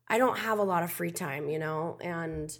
I 0.09 0.17
don't 0.17 0.37
have 0.39 0.57
a 0.59 0.63
lot 0.63 0.83
of 0.83 0.91
free 0.91 1.11
time, 1.11 1.49
you 1.49 1.59
know, 1.59 1.97
and 2.01 2.51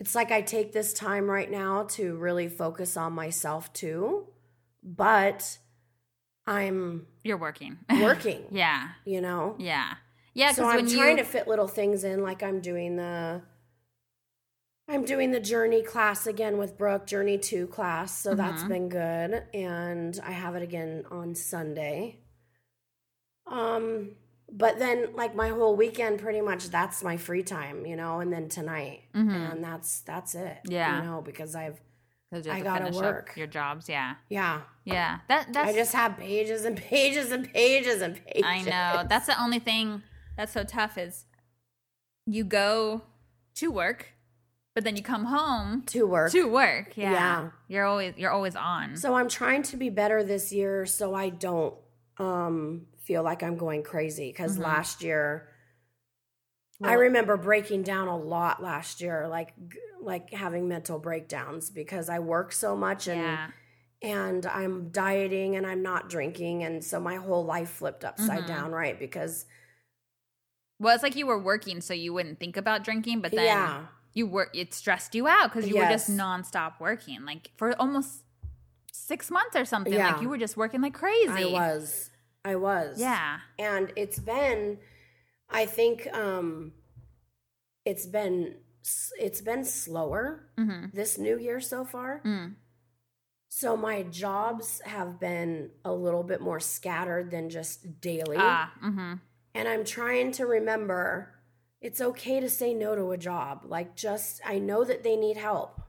it's 0.00 0.14
like 0.14 0.30
I 0.30 0.42
take 0.42 0.72
this 0.72 0.92
time 0.92 1.28
right 1.28 1.50
now 1.50 1.84
to 1.90 2.16
really 2.16 2.48
focus 2.48 2.96
on 2.96 3.12
myself 3.12 3.72
too, 3.72 4.26
but 4.82 5.58
I'm 6.46 7.06
You're 7.24 7.36
working. 7.36 7.78
working. 7.90 8.44
yeah. 8.50 8.88
You 9.04 9.20
know. 9.20 9.54
Yeah. 9.58 9.94
Yeah. 10.34 10.52
so 10.52 10.66
I'm 10.66 10.76
when 10.76 10.88
trying 10.88 11.18
you 11.18 11.24
to 11.24 11.28
fit 11.28 11.48
little 11.48 11.68
things 11.68 12.04
in, 12.04 12.22
like 12.22 12.42
I'm 12.42 12.60
doing 12.60 12.96
the. 12.96 13.42
I'm 14.90 15.04
doing 15.04 15.32
the 15.32 15.40
journey 15.40 15.82
class 15.82 16.26
again 16.26 16.56
with 16.56 16.78
Brooke, 16.78 17.06
Journey 17.06 17.36
2 17.36 17.66
class. 17.66 18.18
So 18.18 18.34
that's 18.34 18.62
Mhm. 18.62 18.68
been 18.68 18.88
good. 18.88 19.44
And 19.52 20.18
I 20.24 20.30
have 20.30 20.54
it 20.54 20.62
again 20.62 21.04
on 21.10 21.34
Sunday. 21.34 22.20
Um, 23.46 24.12
but 24.50 24.78
then 24.78 25.14
like 25.14 25.34
my 25.34 25.48
whole 25.50 25.76
weekend 25.76 26.20
pretty 26.20 26.40
much 26.40 26.70
that's 26.70 27.02
my 27.02 27.18
free 27.18 27.42
time, 27.42 27.84
you 27.84 27.96
know, 27.96 28.20
and 28.20 28.32
then 28.32 28.48
tonight. 28.48 29.02
Mhm. 29.14 29.52
And 29.52 29.62
that's 29.64 30.00
that's 30.00 30.34
it. 30.34 30.58
Yeah. 30.64 31.02
You 31.02 31.06
know, 31.10 31.20
because 31.20 31.54
I've 31.54 31.78
'cause 32.30 32.46
I 32.46 32.60
gotta 32.60 32.90
work. 32.96 33.32
your 33.36 33.46
jobs. 33.46 33.88
Yeah. 33.88 34.14
yeah. 34.28 34.60
Yeah. 34.84 35.18
That 35.28 35.52
that's 35.52 35.70
I 35.70 35.72
just 35.74 35.92
have 35.94 36.16
pages 36.18 36.64
and 36.64 36.76
pages 36.90 37.32
and 37.32 37.50
pages 37.52 38.02
and 38.02 38.24
pages. 38.26 38.44
I 38.44 38.62
know. 38.62 39.04
That's 39.08 39.26
the 39.26 39.40
only 39.42 39.58
thing 39.58 40.02
that's 40.36 40.52
so 40.52 40.64
tough 40.64 40.98
is 40.98 41.24
you 42.26 42.44
go 42.44 43.02
to 43.56 43.70
work, 43.70 44.12
but 44.74 44.84
then 44.84 44.96
you 44.96 45.02
come 45.02 45.24
home 45.26 45.82
to 45.86 46.06
work. 46.06 46.30
to 46.32 46.44
work. 46.48 46.96
Yeah. 46.96 47.12
Yeah. 47.12 47.50
You're 47.68 47.84
always 47.84 48.14
you're 48.16 48.30
always 48.30 48.56
on. 48.56 48.96
So 48.96 49.14
I'm 49.14 49.28
trying 49.28 49.62
to 49.64 49.76
be 49.76 49.88
better 49.90 50.22
this 50.22 50.52
year 50.52 50.84
so 50.86 51.14
I 51.14 51.30
don't 51.30 51.74
um 52.18 52.86
feel 52.98 53.22
like 53.22 53.42
I'm 53.42 53.56
going 53.56 53.82
crazy 53.82 54.32
cuz 54.32 54.58
Mhm. 54.58 54.62
last 54.64 55.02
year 55.02 55.48
I 56.82 56.92
remember 56.94 57.36
breaking 57.36 57.82
down 57.82 58.08
a 58.08 58.16
lot 58.16 58.62
last 58.62 59.00
year 59.00 59.26
like 59.28 59.52
like 60.00 60.32
having 60.32 60.68
mental 60.68 60.98
breakdowns 60.98 61.70
because 61.70 62.08
I 62.08 62.20
work 62.20 62.52
so 62.52 62.76
much 62.76 63.08
and 63.08 63.20
yeah. 63.20 63.48
and 64.02 64.46
I'm 64.46 64.90
dieting 64.90 65.56
and 65.56 65.66
I'm 65.66 65.82
not 65.82 66.08
drinking 66.08 66.62
and 66.62 66.84
so 66.84 67.00
my 67.00 67.16
whole 67.16 67.44
life 67.44 67.70
flipped 67.70 68.04
upside 68.04 68.44
Mhm. 68.44 68.46
down 68.48 68.70
right 68.72 68.98
because 68.98 69.46
Well, 70.78 70.94
it's 70.94 71.02
like 71.02 71.16
you 71.16 71.26
were 71.26 71.38
working 71.42 71.80
so 71.80 71.92
you 71.94 72.12
wouldn't 72.12 72.38
think 72.38 72.56
about 72.56 72.84
drinking, 72.84 73.20
but 73.22 73.32
then 73.32 73.44
yeah 73.44 73.86
you 74.14 74.26
were 74.26 74.48
it 74.54 74.72
stressed 74.72 75.14
you 75.14 75.26
out 75.28 75.52
because 75.52 75.68
you 75.68 75.76
were 75.76 75.88
just 75.88 76.10
nonstop 76.10 76.80
working. 76.80 77.24
Like 77.24 77.50
for 77.56 77.72
almost 77.80 78.22
six 78.92 79.30
months 79.30 79.54
or 79.56 79.64
something. 79.64 79.92
Yeah. 79.92 80.12
Like 80.12 80.22
you 80.22 80.28
were 80.28 80.38
just 80.38 80.56
working 80.56 80.80
like 80.80 80.94
crazy. 80.94 81.28
I 81.28 81.44
was 81.46 82.10
I 82.44 82.54
was 82.56 83.00
Yeah. 83.00 83.38
and 83.58 83.92
it's 83.96 84.18
been 84.20 84.78
i 85.50 85.66
think 85.66 86.06
um 86.14 86.72
it's 87.84 88.06
been 88.06 88.54
it's 89.20 89.40
been 89.40 89.64
slower 89.64 90.48
Mm-hmm. 90.58 90.86
this 90.94 91.18
new 91.18 91.38
year 91.38 91.60
so 91.60 91.84
far 91.84 92.20
Mm. 92.24 92.54
so 93.48 93.76
my 93.76 94.02
jobs 94.02 94.80
have 94.84 95.18
been 95.20 95.70
a 95.84 95.92
little 95.92 96.22
bit 96.22 96.40
more 96.40 96.60
scattered 96.60 97.30
than 97.30 97.48
just 97.50 98.00
daily 98.00 98.36
Ah. 98.38 98.72
Mm-hmm. 98.84 99.14
and 99.54 99.68
i'm 99.68 99.84
trying 99.84 100.32
to 100.32 100.46
remember 100.46 101.34
it's 101.80 102.00
okay 102.00 102.40
to 102.40 102.48
say 102.50 102.74
no 102.74 102.94
to 102.96 103.12
a 103.12 103.16
job 103.18 103.62
like 103.64 103.94
just 103.96 104.40
i 104.46 104.58
know 104.58 104.84
that 104.84 105.02
they 105.04 105.16
need 105.16 105.36
help 105.36 105.80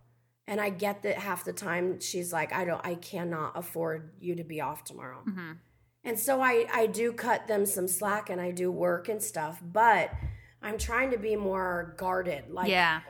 and 0.47 0.59
i 0.61 0.69
get 0.69 1.01
that 1.03 1.17
half 1.17 1.43
the 1.43 1.53
time 1.53 1.99
she's 1.99 2.31
like 2.33 2.53
i 2.53 2.63
don't 2.65 2.85
i 2.85 2.95
cannot 2.95 3.53
afford 3.55 4.11
you 4.19 4.35
to 4.35 4.43
be 4.43 4.61
off 4.61 4.83
tomorrow 4.83 5.21
Mm-hmm. 5.27 5.51
And 6.03 6.17
so 6.17 6.41
I, 6.41 6.65
I 6.73 6.87
do 6.87 7.11
cut 7.11 7.47
them 7.47 7.65
some 7.65 7.87
slack 7.87 8.29
and 8.29 8.39
I 8.39 8.51
do 8.51 8.71
work 8.71 9.09
and 9.09 9.21
stuff, 9.21 9.61
but 9.61 10.11
I'm 10.61 10.77
trying 10.77 11.11
to 11.11 11.17
be 11.17 11.35
more 11.35 11.95
guarded. 11.97 12.49
Like, 12.49 12.69
yeah. 12.69 13.01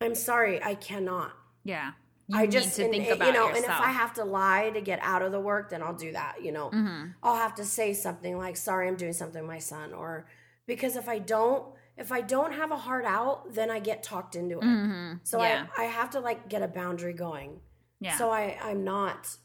I'm 0.00 0.14
sorry, 0.14 0.62
I 0.62 0.74
cannot. 0.74 1.32
Yeah. 1.64 1.92
You 2.28 2.38
I 2.38 2.46
just 2.46 2.78
and, 2.78 2.92
think 2.92 3.08
about 3.08 3.26
you 3.26 3.32
know, 3.32 3.48
yourself. 3.48 3.56
and 3.56 3.64
if 3.64 3.80
I 3.80 3.90
have 3.90 4.14
to 4.14 4.24
lie 4.24 4.70
to 4.70 4.80
get 4.80 5.00
out 5.02 5.22
of 5.22 5.32
the 5.32 5.40
work, 5.40 5.70
then 5.70 5.82
I'll 5.82 5.94
do 5.94 6.12
that. 6.12 6.36
You 6.42 6.52
know, 6.52 6.70
mm-hmm. 6.70 7.08
I'll 7.24 7.34
have 7.34 7.56
to 7.56 7.64
say 7.64 7.92
something 7.92 8.38
like, 8.38 8.56
"Sorry, 8.56 8.86
I'm 8.86 8.94
doing 8.94 9.12
something 9.12 9.42
with 9.42 9.48
my 9.48 9.58
son," 9.58 9.92
or 9.92 10.26
because 10.64 10.94
if 10.94 11.08
I 11.08 11.18
don't, 11.18 11.64
if 11.96 12.12
I 12.12 12.20
don't 12.20 12.52
have 12.52 12.70
a 12.70 12.76
heart 12.76 13.04
out, 13.04 13.52
then 13.52 13.68
I 13.68 13.80
get 13.80 14.04
talked 14.04 14.36
into 14.36 14.58
it. 14.58 14.64
Mm-hmm. 14.64 15.14
So 15.24 15.42
yeah. 15.42 15.66
I 15.76 15.82
I 15.82 15.84
have 15.86 16.10
to 16.10 16.20
like 16.20 16.48
get 16.48 16.62
a 16.62 16.68
boundary 16.68 17.14
going. 17.14 17.58
yeah. 17.98 18.16
So 18.16 18.30
I 18.30 18.56
I'm 18.62 18.84
not, 18.84 19.36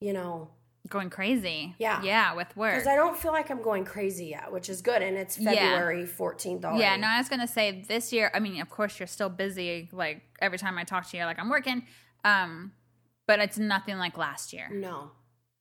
you 0.00 0.12
know, 0.12 0.50
going 0.88 1.10
crazy. 1.10 1.74
Yeah. 1.78 2.02
Yeah, 2.02 2.34
with 2.34 2.56
work. 2.56 2.74
because 2.74 2.86
I 2.86 2.96
don't 2.96 3.16
feel 3.16 3.32
like 3.32 3.50
I'm 3.50 3.62
going 3.62 3.84
crazy 3.84 4.26
yet, 4.26 4.50
which 4.52 4.68
is 4.68 4.82
good. 4.82 5.02
And 5.02 5.16
it's 5.16 5.38
Yeah. 5.38 5.52
February 5.52 6.04
14th 6.06 6.64
already. 6.64 6.80
Yeah, 6.82 6.96
no, 6.96 7.06
I 7.06 7.18
was 7.18 7.28
gonna 7.28 7.46
say 7.46 7.84
this 7.86 8.12
year. 8.12 8.30
I 8.34 8.40
mean, 8.40 8.60
of 8.60 8.68
course, 8.70 8.98
you're 8.98 9.06
still 9.06 9.28
busy. 9.28 9.88
Like 9.92 10.22
every 10.40 10.58
time 10.58 10.78
I 10.78 10.84
talk 10.84 11.08
to 11.10 11.16
you, 11.16 11.24
like 11.24 11.38
I'm 11.38 11.48
working. 11.50 11.84
Um, 12.24 12.72
but 13.26 13.38
it's 13.40 13.58
nothing 13.58 13.98
like 13.98 14.16
last 14.16 14.52
year. 14.52 14.68
No, 14.72 15.12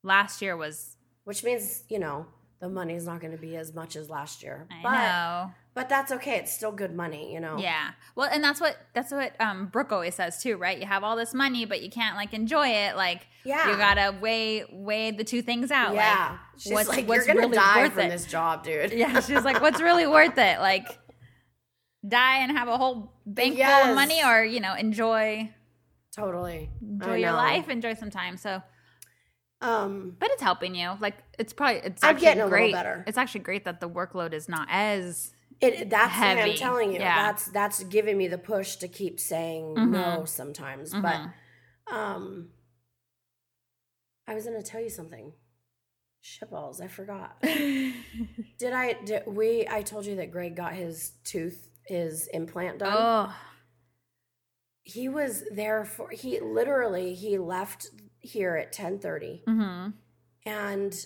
Last 0.04 0.42
year 0.42 0.56
was. 0.56 0.96
which 1.26 1.44
means 1.44 1.84
you 1.90 2.00
know 2.00 2.26
the 2.60 2.70
money's 2.70 3.06
not 3.06 3.20
going 3.22 3.32
to 3.34 3.38
be 3.38 3.56
as 3.56 3.74
much 3.74 3.96
as 3.96 4.10
last 4.10 4.42
year. 4.42 4.68
I 4.72 4.82
but 4.82 4.92
know. 4.92 5.52
but 5.76 5.90
that's 5.90 6.12
okay. 6.14 6.38
It's 6.38 6.52
still 6.52 6.72
good 6.72 6.96
money, 6.96 7.32
you 7.34 7.40
know. 7.40 7.58
Yeah. 7.60 7.92
Well, 8.16 8.28
and 8.32 8.44
that's 8.44 8.60
what 8.60 8.78
that's 8.94 9.12
what 9.12 9.40
um 9.40 9.68
Brooke 9.68 9.92
always 9.92 10.16
says 10.16 10.42
too, 10.42 10.58
right? 10.58 10.78
You 10.80 10.88
have 10.88 11.04
all 11.04 11.16
this 11.16 11.34
money, 11.36 11.66
but 11.66 11.82
you 11.84 11.90
can't 11.92 12.16
like 12.16 12.34
enjoy 12.34 12.68
it. 12.70 12.96
Like 12.96 13.28
Yeah. 13.46 13.70
you 13.70 13.78
gotta 13.78 14.16
weigh 14.20 14.66
weigh 14.72 15.12
the 15.12 15.24
two 15.24 15.42
things 15.44 15.70
out. 15.70 15.94
Yeah. 15.94 16.30
Like, 16.32 16.40
She's 16.58 16.74
what's 16.74 16.90
like, 16.90 17.08
what's 17.08 17.28
you're 17.28 17.36
gonna 17.36 17.48
really 17.48 17.58
die 17.58 17.84
worth 17.84 17.94
from 17.94 18.04
it? 18.06 18.10
this 18.10 18.26
job, 18.26 18.64
dude. 18.64 18.92
Yeah, 18.92 19.20
she's 19.20 19.44
like, 19.44 19.62
what's 19.62 19.80
really 19.82 20.08
worth 20.18 20.38
it? 20.40 20.60
Like 20.60 20.98
die 22.08 22.38
and 22.40 22.52
have 22.58 22.68
a 22.68 22.78
whole 22.78 23.14
bank 23.26 23.56
full 23.58 23.66
of 23.66 23.96
money, 23.96 24.24
or 24.26 24.44
you 24.44 24.60
know, 24.60 24.74
enjoy 24.76 25.52
totally. 26.16 26.70
enjoy 26.82 27.16
your 27.18 27.34
life, 27.34 27.70
enjoy 27.70 27.94
some 27.94 28.10
time. 28.10 28.38
So, 28.38 28.62
Um, 29.62 30.16
but 30.20 30.30
it's 30.32 30.42
helping 30.42 30.76
you. 30.76 30.92
Like 31.00 31.16
it's 31.40 31.52
probably 31.54 31.78
it's 31.84 32.04
I'm 32.04 32.12
actually 32.12 32.26
getting 32.26 32.42
a 32.42 32.46
little 32.46 32.58
great. 32.60 32.74
better. 32.74 33.04
It's 33.08 33.18
actually 33.18 33.42
great 33.42 33.66
that 33.66 33.80
the 33.82 33.90
workload 33.90 34.34
is 34.34 34.48
not 34.48 34.68
as 34.70 35.32
it 35.60 35.90
that's 35.90 36.16
what 36.20 36.38
I'm 36.38 36.54
telling 36.56 36.92
you. 36.94 37.00
Yeah. 37.00 37.16
That's 37.28 37.46
that's 37.48 37.84
giving 37.86 38.18
me 38.18 38.28
the 38.28 38.38
push 38.38 38.76
to 38.78 38.88
keep 38.88 39.20
saying 39.20 39.76
Mhm. 39.76 39.90
no 39.90 40.26
sometimes. 40.26 40.94
Mhm. 40.94 41.02
But 41.02 41.94
um, 41.96 42.50
I 44.28 44.36
was 44.36 44.46
gonna 44.46 44.62
tell 44.62 44.82
you 44.82 44.90
something. 44.90 45.34
Shitballs, 46.24 46.82
I 46.82 46.88
forgot. 46.88 47.42
Did 47.42 48.74
I? 48.74 48.94
Did 49.06 49.24
we? 49.26 49.66
I 49.70 49.82
told 49.82 50.06
you 50.06 50.18
that 50.18 50.30
Greg 50.32 50.56
got 50.56 50.74
his 50.74 51.14
tooth, 51.24 51.70
his 51.86 52.28
implant 52.28 52.80
done. 52.80 52.94
oh 52.96 53.36
He 54.84 55.10
was 55.10 55.44
there 55.52 55.86
for. 55.86 56.10
He 56.10 56.40
literally 56.42 57.14
he 57.16 57.38
left 57.38 57.88
here 58.20 58.56
at 58.56 58.72
ten 58.72 59.00
thirty, 59.00 59.44
hmm 59.46 59.90
and 60.46 61.06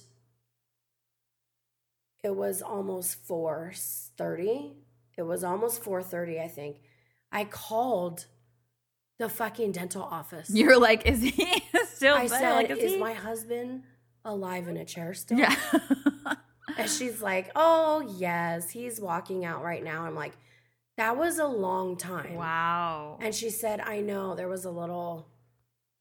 it 2.23 2.35
was 2.35 2.61
almost 2.61 3.25
four 3.25 3.73
thirty. 4.17 4.73
It 5.17 5.23
was 5.23 5.43
almost 5.43 5.83
four 5.83 6.01
thirty, 6.03 6.39
I 6.39 6.47
think. 6.47 6.77
I 7.31 7.45
called 7.45 8.25
the 9.19 9.29
fucking 9.29 9.71
dental 9.71 10.03
office. 10.03 10.49
You're 10.49 10.79
like, 10.79 11.05
is 11.05 11.21
he 11.21 11.63
still 11.93 12.15
I 12.15 12.27
said, 12.27 12.53
like, 12.53 12.69
"Is 12.71 12.93
he? 12.93 12.97
my 12.97 13.13
husband 13.13 13.83
alive 14.25 14.67
in 14.67 14.77
a 14.77 14.85
chair 14.85 15.13
still?" 15.13 15.39
yeah? 15.39 15.55
And 16.77 16.89
she's 16.89 17.21
like, 17.21 17.51
"Oh 17.55 18.15
yes, 18.17 18.69
he's 18.69 18.99
walking 18.99 19.43
out 19.43 19.61
right 19.63 19.83
now." 19.83 20.05
I'm 20.05 20.15
like, 20.15 20.33
"That 20.97 21.17
was 21.17 21.37
a 21.37 21.45
long 21.45 21.97
time." 21.97 22.35
wow. 22.35 23.17
And 23.19 23.35
she 23.35 23.49
said, 23.49 23.81
"I 23.81 23.99
know 23.99 24.35
there 24.35 24.47
was 24.47 24.63
a 24.65 24.71
little, 24.71 25.27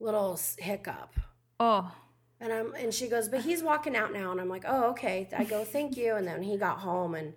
little 0.01 0.39
hiccup." 0.59 1.15
Oh, 1.61 1.93
And 2.41 2.53
I'm, 2.53 2.75
and 2.75 2.93
she 2.93 3.07
goes, 3.09 3.29
"But 3.29 3.43
he's 3.43 3.63
walking 3.63 3.95
out 3.95 4.13
now." 4.13 4.33
And 4.33 4.41
I'm 4.41 4.49
like, 4.49 4.65
"Oh, 4.67 4.91
okay." 4.91 5.29
I 5.37 5.45
go, 5.45 5.65
"Thank 5.77 5.97
you." 5.97 6.15
And 6.17 6.27
then 6.27 6.43
he 6.43 6.57
got 6.57 6.79
home 6.79 7.15
and 7.15 7.35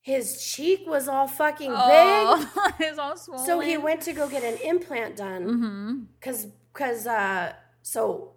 his 0.00 0.42
cheek 0.42 0.80
was 0.86 1.06
all 1.06 1.28
fucking 1.28 1.70
big. 1.70 1.76
oh, 1.78 2.70
it's 2.80 2.98
all 2.98 3.16
swollen. 3.16 3.46
So 3.46 3.60
he 3.60 3.76
went 3.78 4.00
to 4.02 4.12
go 4.12 4.28
get 4.28 4.42
an 4.42 4.58
implant 4.62 5.16
done 5.16 5.44
Mm-hmm. 5.46 5.98
because 6.18 6.46
because 6.72 7.06
uh 7.06 7.52
so 7.82 8.32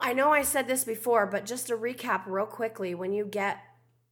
i 0.00 0.12
know 0.12 0.30
i 0.32 0.42
said 0.42 0.68
this 0.68 0.84
before 0.84 1.26
but 1.26 1.44
just 1.44 1.66
to 1.66 1.76
recap 1.76 2.22
real 2.26 2.46
quickly 2.46 2.94
when 2.94 3.12
you 3.12 3.24
get 3.26 3.58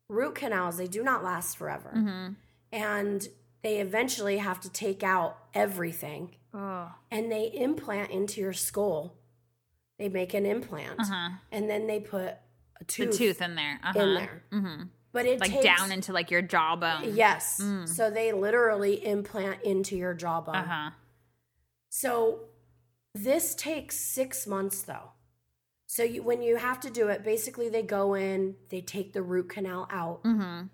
root 0.08 0.34
canals 0.34 0.76
they 0.76 0.86
do 0.88 1.02
not 1.04 1.22
last 1.24 1.56
forever 1.56 1.92
Mm-hmm. 1.96 2.32
and 2.72 3.28
they 3.64 3.78
eventually 3.80 4.38
have 4.38 4.60
to 4.60 4.70
take 4.70 5.02
out 5.02 5.36
everything 5.54 6.36
Oh. 6.54 6.92
and 7.10 7.32
they 7.32 7.46
implant 7.52 8.12
into 8.12 8.40
your 8.40 8.52
skull 8.52 9.16
they 9.98 10.08
make 10.08 10.34
an 10.34 10.46
implant 10.46 11.00
Uh-huh. 11.00 11.30
and 11.50 11.68
then 11.68 11.86
they 11.88 11.98
put 12.00 12.28
a 12.28 12.38
The 12.80 12.84
tooth, 12.84 13.16
tooth 13.18 13.42
in 13.42 13.54
there. 13.56 13.80
Uh-huh. 13.82 13.98
in 14.00 14.14
there 14.14 14.42
Mm-hmm. 14.52 14.82
but 15.12 15.26
it 15.26 15.40
Like 15.40 15.50
takes, 15.50 15.64
down 15.64 15.90
into 15.90 16.12
like 16.12 16.30
your 16.30 16.42
jawbone. 16.42 17.14
yes 17.16 17.58
Mm. 17.60 17.88
so 17.88 18.10
they 18.10 18.32
literally 18.32 19.04
implant 19.04 19.62
into 19.62 19.96
your 19.96 20.14
jawbone 20.14 20.54
Uh-huh. 20.56 20.90
So 21.90 22.40
this 23.14 23.54
takes 23.54 23.96
six 23.96 24.46
months 24.46 24.82
though. 24.82 25.12
So 25.86 26.02
you, 26.02 26.22
when 26.24 26.42
you 26.42 26.56
have 26.56 26.80
to 26.80 26.90
do 26.90 27.06
it, 27.08 27.22
basically 27.22 27.68
they 27.68 27.82
go 27.82 28.14
in, 28.14 28.56
they 28.70 28.80
take 28.80 29.12
the 29.12 29.22
root 29.22 29.48
canal 29.48 29.86
out. 29.90 30.24
Mm-hmm. 30.24 30.66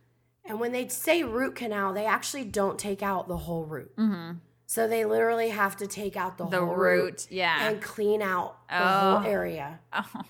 And 0.44 0.58
when 0.58 0.72
they 0.72 0.88
say 0.88 1.22
root 1.22 1.54
canal, 1.54 1.92
they 1.92 2.06
actually 2.06 2.44
don't 2.44 2.78
take 2.78 3.02
out 3.02 3.28
the 3.28 3.36
whole 3.36 3.64
root. 3.64 3.94
Mm-hmm. 3.96 4.38
So 4.66 4.86
they 4.88 5.04
literally 5.04 5.48
have 5.50 5.76
to 5.78 5.86
take 5.86 6.16
out 6.16 6.38
the, 6.38 6.46
The 6.46 6.58
whole 6.64 6.74
root. 6.76 7.26
Yeah. 7.30 7.68
and 7.68 7.80
clean 7.82 8.22
out 8.22 8.56
the 8.68 8.76
Oh. 8.80 9.16
whole 9.18 9.26
area. 9.30 9.80
oh. 9.92 10.10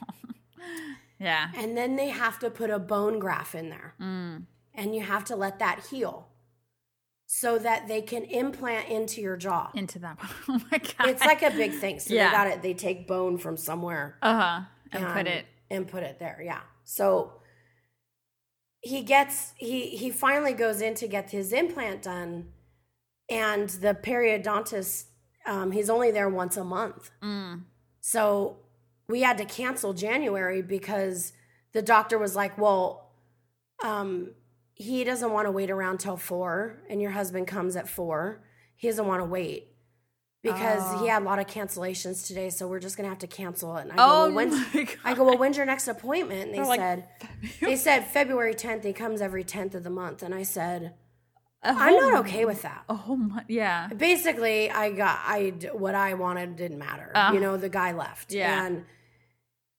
Yeah. 1.18 1.50
and 1.54 1.76
then 1.76 1.96
they 1.96 2.08
have 2.08 2.38
to 2.38 2.48
put 2.50 2.70
a 2.70 2.78
bone 2.78 3.18
graft 3.18 3.54
in 3.54 3.68
there 3.68 3.94
Mm. 4.00 4.44
and 4.74 4.94
you 4.94 5.02
have 5.02 5.24
to 5.26 5.36
let 5.36 5.58
that 5.58 5.86
heal 5.90 6.28
so 7.26 7.58
that 7.58 7.88
they 7.88 8.00
can 8.00 8.24
implant 8.24 8.88
into 8.88 9.20
your 9.20 9.36
jaw 9.36 9.70
Into 9.74 9.98
that. 9.98 10.18
Oh 10.48 10.60
my 10.72 10.78
god. 10.78 11.08
it's 11.10 11.24
like 11.24 11.42
a 11.42 11.50
big 11.50 11.72
thing 11.74 12.00
so 12.00 12.14
Yeah. 12.14 12.30
they 12.30 12.32
got 12.36 12.46
it 12.46 12.62
they 12.62 12.72
take 12.74 13.06
bone 13.06 13.36
from 13.36 13.58
somewhere 13.58 14.16
uh 14.22 14.34
huh. 14.40 14.60
And 14.92 15.06
put 15.08 15.26
it. 15.26 15.44
and 15.70 15.86
put 15.86 16.02
it 16.04 16.18
there 16.18 16.40
yeah 16.42 16.60
so 16.84 17.34
he 18.80 19.02
gets 19.02 19.52
he 19.56 19.88
he 19.96 20.10
finally 20.10 20.52
goes 20.52 20.80
in 20.80 20.94
to 20.94 21.06
get 21.08 21.30
his 21.30 21.52
implant 21.52 22.02
done 22.02 22.48
and 23.28 23.68
the 23.68 23.94
periodontist 23.94 25.04
um, 25.46 25.70
he's 25.72 25.90
only 25.90 26.10
there 26.10 26.28
once 26.28 26.56
a 26.56 26.64
month 26.64 27.10
Mm. 27.22 27.64
so 28.00 28.58
we 29.08 29.22
had 29.22 29.38
to 29.38 29.44
cancel 29.44 29.92
January 29.92 30.62
because 30.62 31.32
the 31.72 31.82
doctor 31.82 32.16
was 32.16 32.36
like, 32.36 32.56
well, 32.56 33.10
um, 33.82 34.30
he 34.74 35.02
doesn't 35.02 35.32
want 35.32 35.46
to 35.46 35.50
wait 35.50 35.68
around 35.68 35.98
till 35.98 36.16
four, 36.16 36.80
and 36.88 37.02
your 37.02 37.10
husband 37.10 37.48
comes 37.48 37.74
at 37.74 37.88
four. 37.88 38.44
He 38.76 38.86
doesn't 38.86 39.06
want 39.06 39.20
to 39.20 39.24
wait 39.24 39.66
because 40.42 40.82
Oh. 40.84 40.98
he 41.02 41.08
had 41.08 41.22
a 41.22 41.24
lot 41.24 41.38
of 41.38 41.46
cancellations 41.46 42.26
today, 42.26 42.50
so 42.50 42.66
we're 42.68 42.80
just 42.80 42.96
gonna 42.96 43.08
have 43.08 43.18
to 43.18 43.26
cancel 43.26 43.76
it. 43.76 43.82
And 43.82 43.92
I 43.92 43.94
Oh 43.98 43.98
go, 43.98 44.08
well, 44.08 44.32
when's, 44.32 44.54
my 44.74 44.82
God. 44.84 44.96
I 45.04 45.14
go, 45.14 45.24
well, 45.24 45.38
when's 45.38 45.56
your 45.56 45.66
next 45.66 45.86
appointment? 45.88 46.42
And 46.44 46.52
they 46.52 46.56
They're 46.58 46.66
like, 46.66 46.80
said, 46.80 47.08
they 47.60 47.76
said 47.76 48.06
February 48.06 48.54
tenth. 48.54 48.84
He 48.84 48.92
comes 48.92 49.20
every 49.20 49.44
tenth 49.44 49.74
of 49.74 49.84
the 49.84 49.90
month, 49.90 50.22
and 50.22 50.34
I 50.34 50.42
said, 50.42 50.94
I'm 51.62 51.94
not 51.94 52.14
okay 52.26 52.46
with 52.46 52.62
that. 52.62 52.84
A 52.88 52.94
whole 52.94 53.16
month. 53.16 53.44
Yeah. 53.48 53.88
Basically, 53.88 54.70
I 54.70 54.92
got 54.92 55.18
I 55.24 55.52
what 55.72 55.94
I 55.94 56.14
wanted 56.14 56.56
didn't 56.56 56.78
matter. 56.78 57.12
Uh, 57.14 57.32
you 57.34 57.40
know, 57.40 57.58
the 57.58 57.68
guy 57.68 57.92
left. 57.92 58.32
yeah. 58.32 58.64
and 58.66 58.84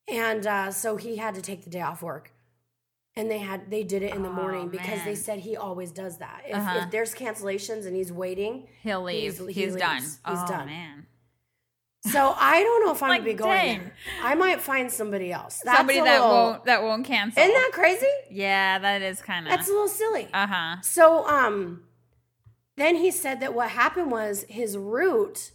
and 0.07 0.45
uh, 0.45 0.71
so 0.71 0.97
he 0.97 1.17
had 1.17 1.33
to 1.35 1.41
take 1.41 1.63
the 1.63 1.69
day 1.71 1.81
off 1.81 2.03
work, 2.03 2.31
and 3.15 3.29
they 3.29 3.39
had 3.39 3.69
they 3.69 3.83
did 3.83 4.03
it 4.03 4.13
in 4.15 4.23
the 4.23 4.29
Oh, 4.29 4.33
morning 4.33 4.69
because 4.69 5.03
they 5.03 5.15
said 5.15 5.39
he 5.39 5.57
always 5.57 5.91
does 5.91 6.17
that. 6.19 6.43
If, 6.47 6.55
Uh-huh. 6.55 6.79
if 6.83 6.91
there's 6.91 7.13
cancellations 7.13 7.85
and 7.85 7.95
he's 7.95 8.11
waiting, 8.11 8.67
He'll 8.83 9.03
leave. 9.03 9.37
He's- 9.37 9.55
He's, 9.55 9.73
he 9.73 9.79
done. 9.79 9.97
He's 10.01 10.19
oh, 10.25 10.47
done. 10.47 10.67
man. 10.67 11.07
so 12.05 12.33
I 12.37 12.63
don't 12.63 12.85
know 12.85 12.91
if 12.93 13.03
I'm 13.03 13.09
Like, 13.09 13.19
gonna 13.21 13.31
be 13.31 13.37
going 13.37 13.51
dang. 13.57 13.79
there. 13.79 13.93
I 14.23 14.33
might 14.35 14.59
find 14.61 14.89
somebody 14.91 15.31
else. 15.31 15.61
That's 15.63 15.77
Somebody 15.77 15.99
that 15.99 16.21
little- 16.21 16.29
won't 16.29 16.65
that 16.65 16.81
won't 16.83 17.05
cancel. 17.05 17.41
Isn't 17.43 17.53
that 17.53 17.71
crazy? 17.73 18.07
yeah, 18.29 18.79
that 18.79 19.01
is 19.01 19.21
kind 19.21 19.45
of. 19.45 19.51
That's 19.51 19.67
a 19.67 19.71
little 19.71 19.87
silly. 19.87 20.27
Uh 20.33 20.47
huh. 20.47 20.75
So 20.81 21.27
um 21.27 21.83
then 22.77 22.95
he 22.95 23.11
said 23.11 23.41
that 23.41 23.53
what 23.53 23.69
happened 23.71 24.09
was 24.11 24.45
his 24.49 24.77
root 24.77 25.51